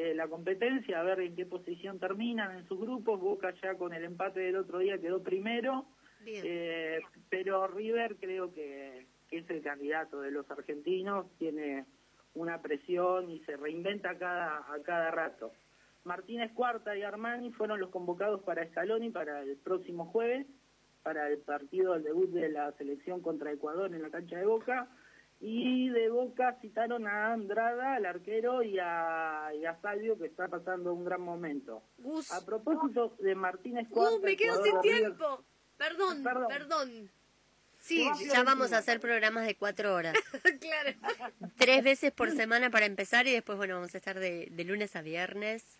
eh, 0.00 0.14
la 0.14 0.28
competencia, 0.28 1.00
a 1.00 1.02
ver 1.02 1.18
en 1.18 1.34
qué 1.34 1.44
posición 1.44 1.98
terminan 1.98 2.56
en 2.56 2.68
sus 2.68 2.78
grupos. 2.78 3.18
Boca 3.18 3.52
ya 3.60 3.74
con 3.74 3.92
el 3.92 4.04
empate 4.04 4.38
del 4.38 4.54
otro 4.54 4.78
día 4.78 4.96
quedó 4.98 5.24
primero, 5.24 5.86
eh, 6.24 7.00
pero 7.28 7.66
River 7.66 8.14
creo 8.20 8.54
que, 8.54 9.08
que 9.28 9.38
es 9.38 9.50
el 9.50 9.60
candidato 9.60 10.20
de 10.20 10.30
los 10.30 10.48
argentinos, 10.52 11.26
tiene 11.38 11.84
una 12.34 12.62
presión 12.62 13.28
y 13.28 13.40
se 13.40 13.56
reinventa 13.56 14.16
cada, 14.16 14.58
a 14.72 14.80
cada 14.84 15.10
rato. 15.10 15.50
Martínez 16.04 16.52
Cuarta 16.52 16.96
y 16.96 17.02
Armani 17.02 17.50
fueron 17.50 17.80
los 17.80 17.90
convocados 17.90 18.40
para 18.44 18.64
Scaloni 18.68 19.10
para 19.10 19.42
el 19.42 19.56
próximo 19.56 20.06
jueves, 20.06 20.46
para 21.02 21.28
el 21.28 21.38
partido 21.38 21.94
del 21.94 22.04
debut 22.04 22.30
de 22.30 22.50
la 22.50 22.70
selección 22.78 23.20
contra 23.20 23.50
Ecuador 23.50 23.92
en 23.92 24.02
la 24.02 24.10
cancha 24.10 24.38
de 24.38 24.46
Boca. 24.46 24.88
Y 25.40 25.88
de 25.90 26.08
Boca 26.10 26.58
citaron 26.60 27.06
a 27.06 27.32
Andrada, 27.32 27.94
al 27.94 28.06
arquero, 28.06 28.62
y 28.62 28.78
a, 28.80 29.50
y 29.54 29.64
a 29.64 29.80
Salvio, 29.80 30.18
que 30.18 30.26
está 30.26 30.48
pasando 30.48 30.92
un 30.92 31.04
gran 31.04 31.20
momento. 31.20 31.82
A 32.32 32.44
propósito 32.44 33.14
de 33.20 33.34
Martínez 33.36 33.88
Cuarta... 33.88 34.16
Uh, 34.16 34.20
me 34.20 34.36
quedo 34.36 34.62
sin 34.64 34.80
tiempo. 34.80 35.44
Perdón, 35.76 36.24
perdón. 36.48 37.10
Sí, 37.78 38.04
Ya 38.32 38.42
vamos 38.42 38.72
a 38.72 38.78
hacer 38.78 38.98
programas 38.98 39.46
de 39.46 39.54
cuatro 39.54 39.94
horas. 39.94 40.14
claro. 40.60 40.98
Tres 41.56 41.84
veces 41.84 42.10
por 42.12 42.32
semana 42.32 42.70
para 42.70 42.86
empezar 42.86 43.26
y 43.28 43.32
después, 43.32 43.56
bueno, 43.56 43.76
vamos 43.76 43.94
a 43.94 43.98
estar 43.98 44.18
de, 44.18 44.48
de 44.50 44.64
lunes 44.64 44.96
a 44.96 45.02
viernes 45.02 45.78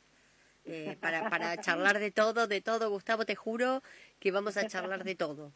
eh, 0.65 0.97
para, 1.01 1.29
para 1.31 1.57
charlar 1.59 1.99
de 1.99 2.11
todo, 2.11 2.47
de 2.47 2.61
todo. 2.61 2.91
Gustavo, 2.91 3.25
te 3.25 3.35
juro 3.35 3.83
que 4.21 4.31
vamos 4.31 4.57
a 4.57 4.67
charlar 4.69 5.03
de 5.03 5.15
todo. 5.15 5.53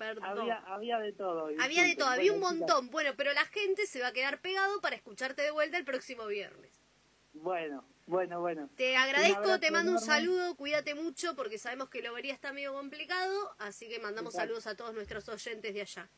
Perdón. 0.00 0.24
Había, 0.24 0.56
había 0.60 0.98
de 0.98 1.12
todo. 1.12 1.50
Había 1.60 1.82
de 1.84 1.94
todo, 1.94 2.08
había 2.08 2.32
un 2.32 2.40
montón. 2.40 2.88
Bueno, 2.90 3.12
pero 3.18 3.34
la 3.34 3.44
gente 3.44 3.86
se 3.86 4.00
va 4.00 4.06
a 4.08 4.12
quedar 4.12 4.40
pegado 4.40 4.80
para 4.80 4.96
escucharte 4.96 5.42
de 5.42 5.50
vuelta 5.50 5.76
el 5.76 5.84
próximo 5.84 6.26
viernes. 6.26 6.80
Bueno, 7.34 7.84
bueno, 8.06 8.40
bueno. 8.40 8.70
Te 8.76 8.96
agradezco, 8.96 9.60
te 9.60 9.70
mando 9.70 9.92
un 9.92 10.00
saludo, 10.00 10.56
cuídate 10.56 10.94
mucho 10.94 11.36
porque 11.36 11.58
sabemos 11.58 11.90
que 11.90 12.00
lo 12.00 12.14
vería 12.14 12.32
está 12.32 12.50
medio 12.54 12.72
complicado, 12.72 13.54
así 13.58 13.90
que 13.90 13.98
mandamos 14.00 14.32
Exacto. 14.32 14.54
saludos 14.54 14.66
a 14.68 14.74
todos 14.74 14.94
nuestros 14.94 15.28
oyentes 15.28 15.74
de 15.74 15.82
allá. 15.82 16.08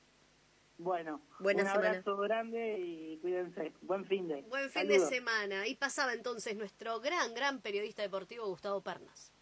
Bueno, 0.79 1.21
Buena 1.41 1.65
un 1.65 1.69
semana. 1.69 1.89
abrazo 1.89 2.17
grande 2.19 2.79
y 2.79 3.19
cuídense. 3.19 3.73
Buen 3.83 4.05
fin 4.05 4.29
de. 4.29 4.43
Buen 4.43 4.71
fin 4.71 4.83
Saludos. 4.89 5.11
de 5.11 5.17
semana. 5.17 5.67
Y 5.67 5.75
pasaba 5.75 6.13
entonces 6.13 6.57
nuestro 6.57 7.01
gran, 7.01 7.35
gran 7.35 7.61
periodista 7.61 8.03
deportivo 8.03 8.47
Gustavo 8.47 8.81
Pernas. 8.81 9.33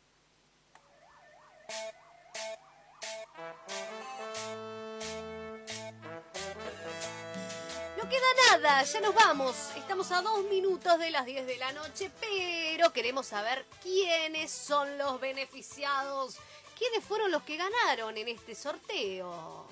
No 7.96 8.08
queda 8.08 8.20
nada, 8.50 8.82
ya 8.82 9.00
nos 9.00 9.14
vamos. 9.14 9.56
Estamos 9.76 10.10
a 10.12 10.22
dos 10.22 10.44
minutos 10.44 10.98
de 10.98 11.10
las 11.10 11.26
10 11.26 11.46
de 11.46 11.56
la 11.58 11.72
noche, 11.72 12.10
pero 12.20 12.92
queremos 12.92 13.26
saber 13.26 13.66
quiénes 13.82 14.50
son 14.50 14.98
los 14.98 15.20
beneficiados. 15.20 16.36
¿Quiénes 16.78 17.04
fueron 17.04 17.30
los 17.30 17.42
que 17.42 17.56
ganaron 17.58 18.16
en 18.16 18.28
este 18.28 18.54
sorteo? 18.54 19.66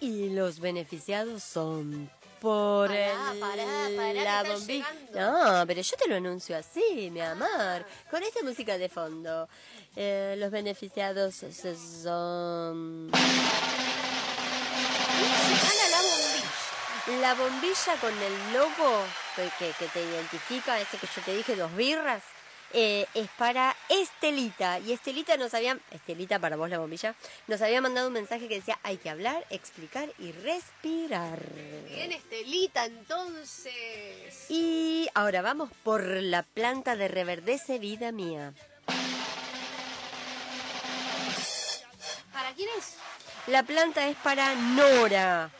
Y 0.00 0.28
los 0.30 0.60
beneficiados 0.60 1.42
son 1.42 2.10
por 2.40 2.88
Pará, 2.88 3.32
el- 3.32 3.40
pará, 3.40 3.64
pará, 3.96 4.12
que 4.12 4.24
la 4.24 4.42
bombilla. 4.44 4.86
No, 5.14 5.64
pero 5.66 5.80
yo 5.82 5.96
te 5.96 6.08
lo 6.08 6.16
anuncio 6.16 6.56
así, 6.56 7.10
mi 7.10 7.20
amor, 7.20 7.84
con 8.10 8.22
esta 8.22 8.42
música 8.42 8.78
de 8.78 8.88
fondo. 8.88 9.48
Eh, 9.96 10.34
los 10.38 10.50
beneficiados 10.50 11.34
son 11.36 13.10
Gana 13.10 13.26
la 15.90 16.02
bombilla. 16.02 17.20
la 17.20 17.34
bombilla 17.34 17.94
con 18.00 18.22
el 18.22 18.52
logo 18.52 19.04
que, 19.34 19.50
que- 19.58 19.72
que 19.78 19.88
te 19.88 20.02
identifica, 20.02 20.80
este 20.80 20.98
que 20.98 21.06
yo 21.14 21.22
te 21.22 21.34
dije, 21.34 21.56
dos 21.56 21.74
birras. 21.74 22.22
Eh, 22.72 23.06
es 23.14 23.28
para 23.38 23.74
Estelita 23.88 24.78
y 24.80 24.92
Estelita 24.92 25.36
nos 25.36 25.54
había 25.54 25.78
Estelita 25.90 26.38
para 26.38 26.56
vos 26.56 26.68
la 26.68 26.78
bombilla 26.78 27.14
nos 27.46 27.62
había 27.62 27.80
mandado 27.80 28.08
un 28.08 28.14
mensaje 28.14 28.48
que 28.48 28.56
decía 28.56 28.78
hay 28.82 28.96
que 28.96 29.10
hablar 29.10 29.46
explicar 29.50 30.12
y 30.18 30.32
respirar 30.32 31.40
Bien, 31.88 32.12
Estelita, 32.12 32.84
entonces. 32.84 34.50
Y 34.50 35.08
ahora 35.14 35.42
vamos 35.42 35.70
por 35.82 36.04
la 36.04 36.42
planta 36.42 36.96
de 36.96 37.08
reverdece 37.08 37.78
vida 37.78 38.12
mía. 38.12 38.52
¿Para 42.32 42.52
quién 42.54 42.68
es? 42.78 42.94
La 43.46 43.62
planta 43.62 44.08
es 44.08 44.16
para 44.16 44.54
Nora. 44.54 45.50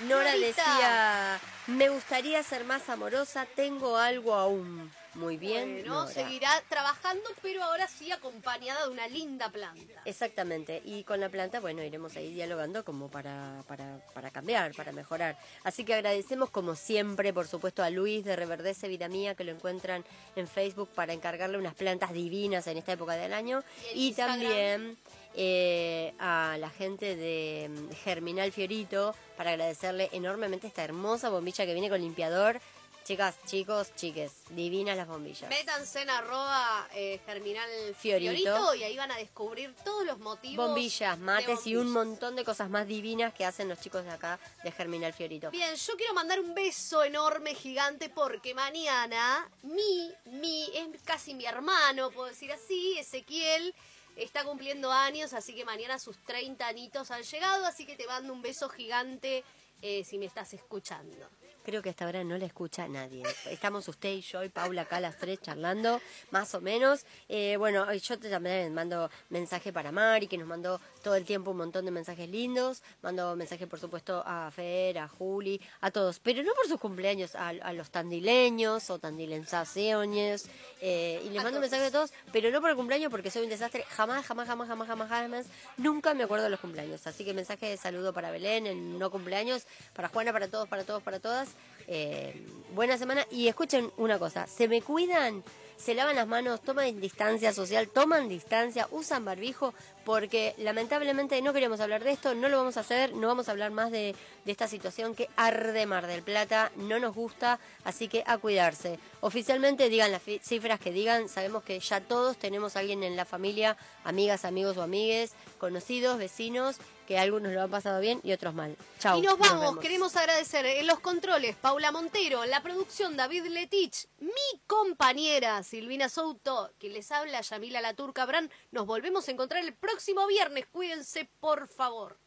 Nora 0.00 0.32
Norita. 0.32 0.46
decía, 0.46 1.40
Me 1.66 1.88
gustaría 1.88 2.42
ser 2.42 2.64
más 2.64 2.88
amorosa, 2.88 3.46
tengo 3.54 3.96
algo 3.96 4.34
aún. 4.34 4.92
Muy 5.14 5.36
bien. 5.36 5.80
Bueno, 5.80 6.02
Nora. 6.02 6.12
seguirá 6.12 6.62
trabajando, 6.68 7.22
pero 7.42 7.62
ahora 7.62 7.86
sí 7.86 8.10
acompañada 8.10 8.86
de 8.86 8.92
una 8.92 9.06
linda 9.08 9.50
planta. 9.50 10.02
Exactamente, 10.04 10.80
y 10.84 11.04
con 11.04 11.20
la 11.20 11.28
planta, 11.28 11.60
bueno, 11.60 11.82
iremos 11.82 12.16
ahí 12.16 12.32
dialogando 12.32 12.84
como 12.84 13.10
para, 13.10 13.62
para, 13.68 13.98
para 14.14 14.30
cambiar, 14.30 14.74
para 14.74 14.92
mejorar. 14.92 15.38
Así 15.64 15.84
que 15.84 15.94
agradecemos 15.94 16.50
como 16.50 16.74
siempre, 16.74 17.32
por 17.32 17.46
supuesto, 17.46 17.82
a 17.82 17.90
Luis 17.90 18.24
de 18.24 18.36
Reverdece 18.36 18.88
Vida 18.88 19.08
Mía, 19.08 19.34
que 19.34 19.44
lo 19.44 19.52
encuentran 19.52 20.04
en 20.34 20.48
Facebook 20.48 20.88
para 20.94 21.12
encargarle 21.12 21.58
unas 21.58 21.74
plantas 21.74 22.12
divinas 22.12 22.66
en 22.66 22.78
esta 22.78 22.92
época 22.92 23.14
del 23.14 23.34
año. 23.34 23.62
Y 23.94 24.14
también 24.14 24.96
eh, 25.34 26.12
a 26.18 26.56
la 26.58 26.68
gente 26.70 27.16
de 27.16 27.70
mm, 27.70 27.92
Germinal 28.04 28.52
Fiorito 28.52 29.14
para 29.36 29.50
agradecerle 29.50 30.10
enormemente 30.12 30.66
esta 30.66 30.84
hermosa 30.84 31.30
bombilla 31.30 31.64
que 31.64 31.72
viene 31.72 31.88
con 31.88 32.00
limpiador. 32.00 32.60
Chicas, 33.04 33.34
chicos, 33.46 33.92
chiques, 33.96 34.32
divinas 34.50 34.96
las 34.96 35.08
bombillas. 35.08 35.48
Métanse 35.50 36.02
en 36.02 36.10
arroba 36.10 36.88
eh, 36.94 37.20
germinal 37.26 37.68
Fiorito. 37.96 38.32
fiorito. 38.32 38.74
y 38.76 38.84
ahí 38.84 38.96
van 38.96 39.10
a 39.10 39.16
descubrir 39.16 39.74
todos 39.84 40.06
los 40.06 40.20
motivos. 40.20 40.68
Bombillas, 40.68 41.18
mates 41.18 41.66
y 41.66 41.74
un 41.74 41.90
montón 41.90 42.36
de 42.36 42.44
cosas 42.44 42.70
más 42.70 42.86
divinas 42.86 43.34
que 43.34 43.44
hacen 43.44 43.68
los 43.68 43.80
chicos 43.80 44.04
de 44.04 44.10
acá 44.10 44.38
de 44.62 44.70
Germinal 44.70 45.12
Fiorito. 45.12 45.50
Bien, 45.50 45.74
yo 45.74 45.96
quiero 45.96 46.14
mandar 46.14 46.38
un 46.38 46.54
beso 46.54 47.02
enorme, 47.02 47.56
gigante, 47.56 48.08
porque 48.08 48.54
mañana 48.54 49.50
mi, 49.62 50.12
mi, 50.26 50.70
es 50.72 51.02
casi 51.02 51.34
mi 51.34 51.44
hermano, 51.44 52.10
puedo 52.12 52.28
decir 52.28 52.52
así, 52.52 52.96
Ezequiel, 52.98 53.74
está 54.14 54.44
cumpliendo 54.44 54.92
años, 54.92 55.32
así 55.32 55.54
que 55.54 55.64
mañana 55.64 55.98
sus 55.98 56.16
30 56.24 56.68
anitos 56.68 57.10
han 57.10 57.22
llegado, 57.22 57.66
así 57.66 57.84
que 57.84 57.96
te 57.96 58.06
mando 58.06 58.32
un 58.32 58.42
beso 58.42 58.68
gigante 58.68 59.42
eh, 59.80 60.04
si 60.04 60.18
me 60.18 60.26
estás 60.26 60.54
escuchando. 60.54 61.28
Creo 61.64 61.80
que 61.80 61.90
hasta 61.90 62.04
ahora 62.04 62.24
no 62.24 62.36
la 62.36 62.46
escucha 62.46 62.88
nadie. 62.88 63.22
Estamos 63.48 63.86
usted 63.86 64.10
y 64.10 64.20
yo 64.20 64.42
y 64.42 64.48
Paula 64.48 64.82
acá 64.82 64.98
las 64.98 65.16
tres 65.16 65.40
charlando, 65.40 66.00
más 66.30 66.54
o 66.54 66.60
menos. 66.60 67.06
Eh, 67.28 67.56
bueno, 67.56 67.92
yo 67.94 68.18
también 68.18 68.74
mando 68.74 69.08
mensaje 69.30 69.72
para 69.72 69.92
Mari, 69.92 70.26
que 70.26 70.36
nos 70.38 70.48
mandó 70.48 70.80
todo 71.02 71.14
el 71.14 71.24
tiempo 71.24 71.52
un 71.52 71.58
montón 71.58 71.84
de 71.84 71.92
mensajes 71.92 72.28
lindos. 72.28 72.82
Mando 73.02 73.36
mensaje, 73.36 73.66
por 73.68 73.78
supuesto, 73.78 74.22
a 74.26 74.50
Fer, 74.50 74.98
a 74.98 75.08
Juli, 75.08 75.60
a 75.80 75.90
todos. 75.92 76.18
Pero 76.18 76.42
no 76.42 76.52
por 76.54 76.66
sus 76.66 76.80
cumpleaños, 76.80 77.34
a, 77.36 77.48
a 77.48 77.72
los 77.72 77.90
tandileños 77.90 78.90
o 78.90 78.98
tandilensaciones. 78.98 80.46
Eh, 80.80 81.22
y 81.24 81.30
les 81.30 81.36
mando 81.36 81.60
todos. 81.60 81.60
mensaje 81.60 81.84
a 81.86 81.90
todos, 81.92 82.12
pero 82.32 82.50
no 82.50 82.60
por 82.60 82.70
el 82.70 82.76
cumpleaños 82.76 83.10
porque 83.10 83.30
soy 83.30 83.44
un 83.44 83.50
desastre. 83.50 83.84
Jamás, 83.90 84.26
jamás, 84.26 84.48
jamás, 84.48 84.68
jamás, 84.68 84.88
jamás, 84.88 85.08
jamás. 85.08 85.46
Nunca 85.76 86.12
me 86.14 86.24
acuerdo 86.24 86.44
de 86.44 86.50
los 86.50 86.60
cumpleaños. 86.60 87.06
Así 87.06 87.24
que 87.24 87.32
mensaje 87.34 87.66
de 87.66 87.76
saludo 87.76 88.12
para 88.12 88.30
Belén 88.32 88.66
en 88.66 88.98
no 88.98 89.10
cumpleaños, 89.10 89.66
para 89.94 90.08
Juana, 90.08 90.32
para 90.32 90.48
todos, 90.48 90.68
para 90.68 90.84
todos, 90.84 91.02
para 91.02 91.20
todas. 91.20 91.51
Eh, 91.86 92.46
buena 92.74 92.98
semana. 92.98 93.26
Y 93.30 93.48
escuchen 93.48 93.90
una 93.96 94.18
cosa, 94.18 94.46
se 94.46 94.68
me 94.68 94.82
cuidan, 94.82 95.42
se 95.76 95.94
lavan 95.94 96.16
las 96.16 96.28
manos, 96.28 96.60
toman 96.62 97.00
distancia 97.00 97.52
social, 97.52 97.88
toman 97.88 98.28
distancia, 98.28 98.88
usan 98.90 99.24
barbijo, 99.24 99.74
porque 100.04 100.54
lamentablemente 100.58 101.40
no 101.42 101.52
queremos 101.52 101.80
hablar 101.80 102.02
de 102.04 102.12
esto, 102.12 102.34
no 102.34 102.48
lo 102.48 102.58
vamos 102.58 102.76
a 102.76 102.80
hacer, 102.80 103.14
no 103.14 103.28
vamos 103.28 103.48
a 103.48 103.52
hablar 103.52 103.70
más 103.70 103.90
de, 103.90 104.14
de 104.44 104.52
esta 104.52 104.68
situación 104.68 105.14
que 105.14 105.28
arde 105.36 105.86
Mar 105.86 106.06
del 106.06 106.22
Plata, 106.22 106.72
no 106.76 106.98
nos 106.98 107.14
gusta, 107.14 107.58
así 107.84 108.08
que 108.08 108.24
a 108.26 108.38
cuidarse. 108.38 108.98
Oficialmente 109.20 109.88
digan 109.88 110.12
las 110.12 110.22
cifras 110.42 110.80
que 110.80 110.92
digan, 110.92 111.28
sabemos 111.28 111.62
que 111.62 111.78
ya 111.80 112.00
todos 112.00 112.36
tenemos 112.36 112.76
a 112.76 112.80
alguien 112.80 113.02
en 113.02 113.16
la 113.16 113.24
familia, 113.24 113.76
amigas, 114.04 114.44
amigos 114.44 114.76
o 114.76 114.82
amigues, 114.82 115.32
conocidos, 115.58 116.18
vecinos, 116.18 116.76
que 117.06 117.18
algunos 117.18 117.52
lo 117.52 117.62
han 117.62 117.70
pasado 117.70 118.00
bien 118.00 118.20
y 118.22 118.32
otros 118.32 118.54
mal. 118.54 118.76
Chau. 118.98 119.18
y 119.18 119.22
nos 119.22 119.38
vamos, 119.38 119.78
queremos 119.78 120.16
agradecer 120.16 120.64
en 120.66 120.86
los 120.86 121.00
controles 121.00 121.56
Paula 121.56 121.92
Montero, 121.92 122.44
la 122.46 122.62
producción 122.62 123.16
David 123.16 123.46
Letich, 123.46 124.08
mi 124.20 124.60
compañera 124.66 125.62
Silvina 125.62 126.08
Souto, 126.08 126.72
que 126.78 126.88
les 126.88 127.10
habla 127.10 127.40
Yamila 127.40 127.80
La 127.80 127.94
Turca 127.94 128.24
Brand. 128.24 128.50
Nos 128.70 128.86
volvemos 128.86 129.28
a 129.28 129.32
encontrar 129.32 129.64
el 129.64 129.74
próximo 129.92 130.26
viernes, 130.26 130.64
cuídense 130.72 131.30
por 131.38 131.68
favor. 131.68 132.18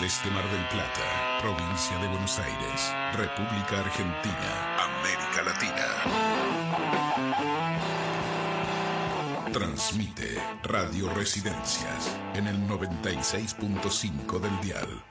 Desde 0.00 0.30
Mar 0.30 0.48
del 0.50 0.68
Plata, 0.68 1.38
provincia 1.42 1.98
de 1.98 2.08
Buenos 2.08 2.38
Aires, 2.38 2.94
República 3.14 3.80
Argentina, 3.80 4.76
América 4.78 5.42
Latina. 5.44 5.86
Transmite 9.52 10.42
Radio 10.62 11.10
Residencias 11.10 12.16
en 12.34 12.46
el 12.46 12.56
96.5 12.66 14.38
del 14.40 14.60
dial. 14.60 15.08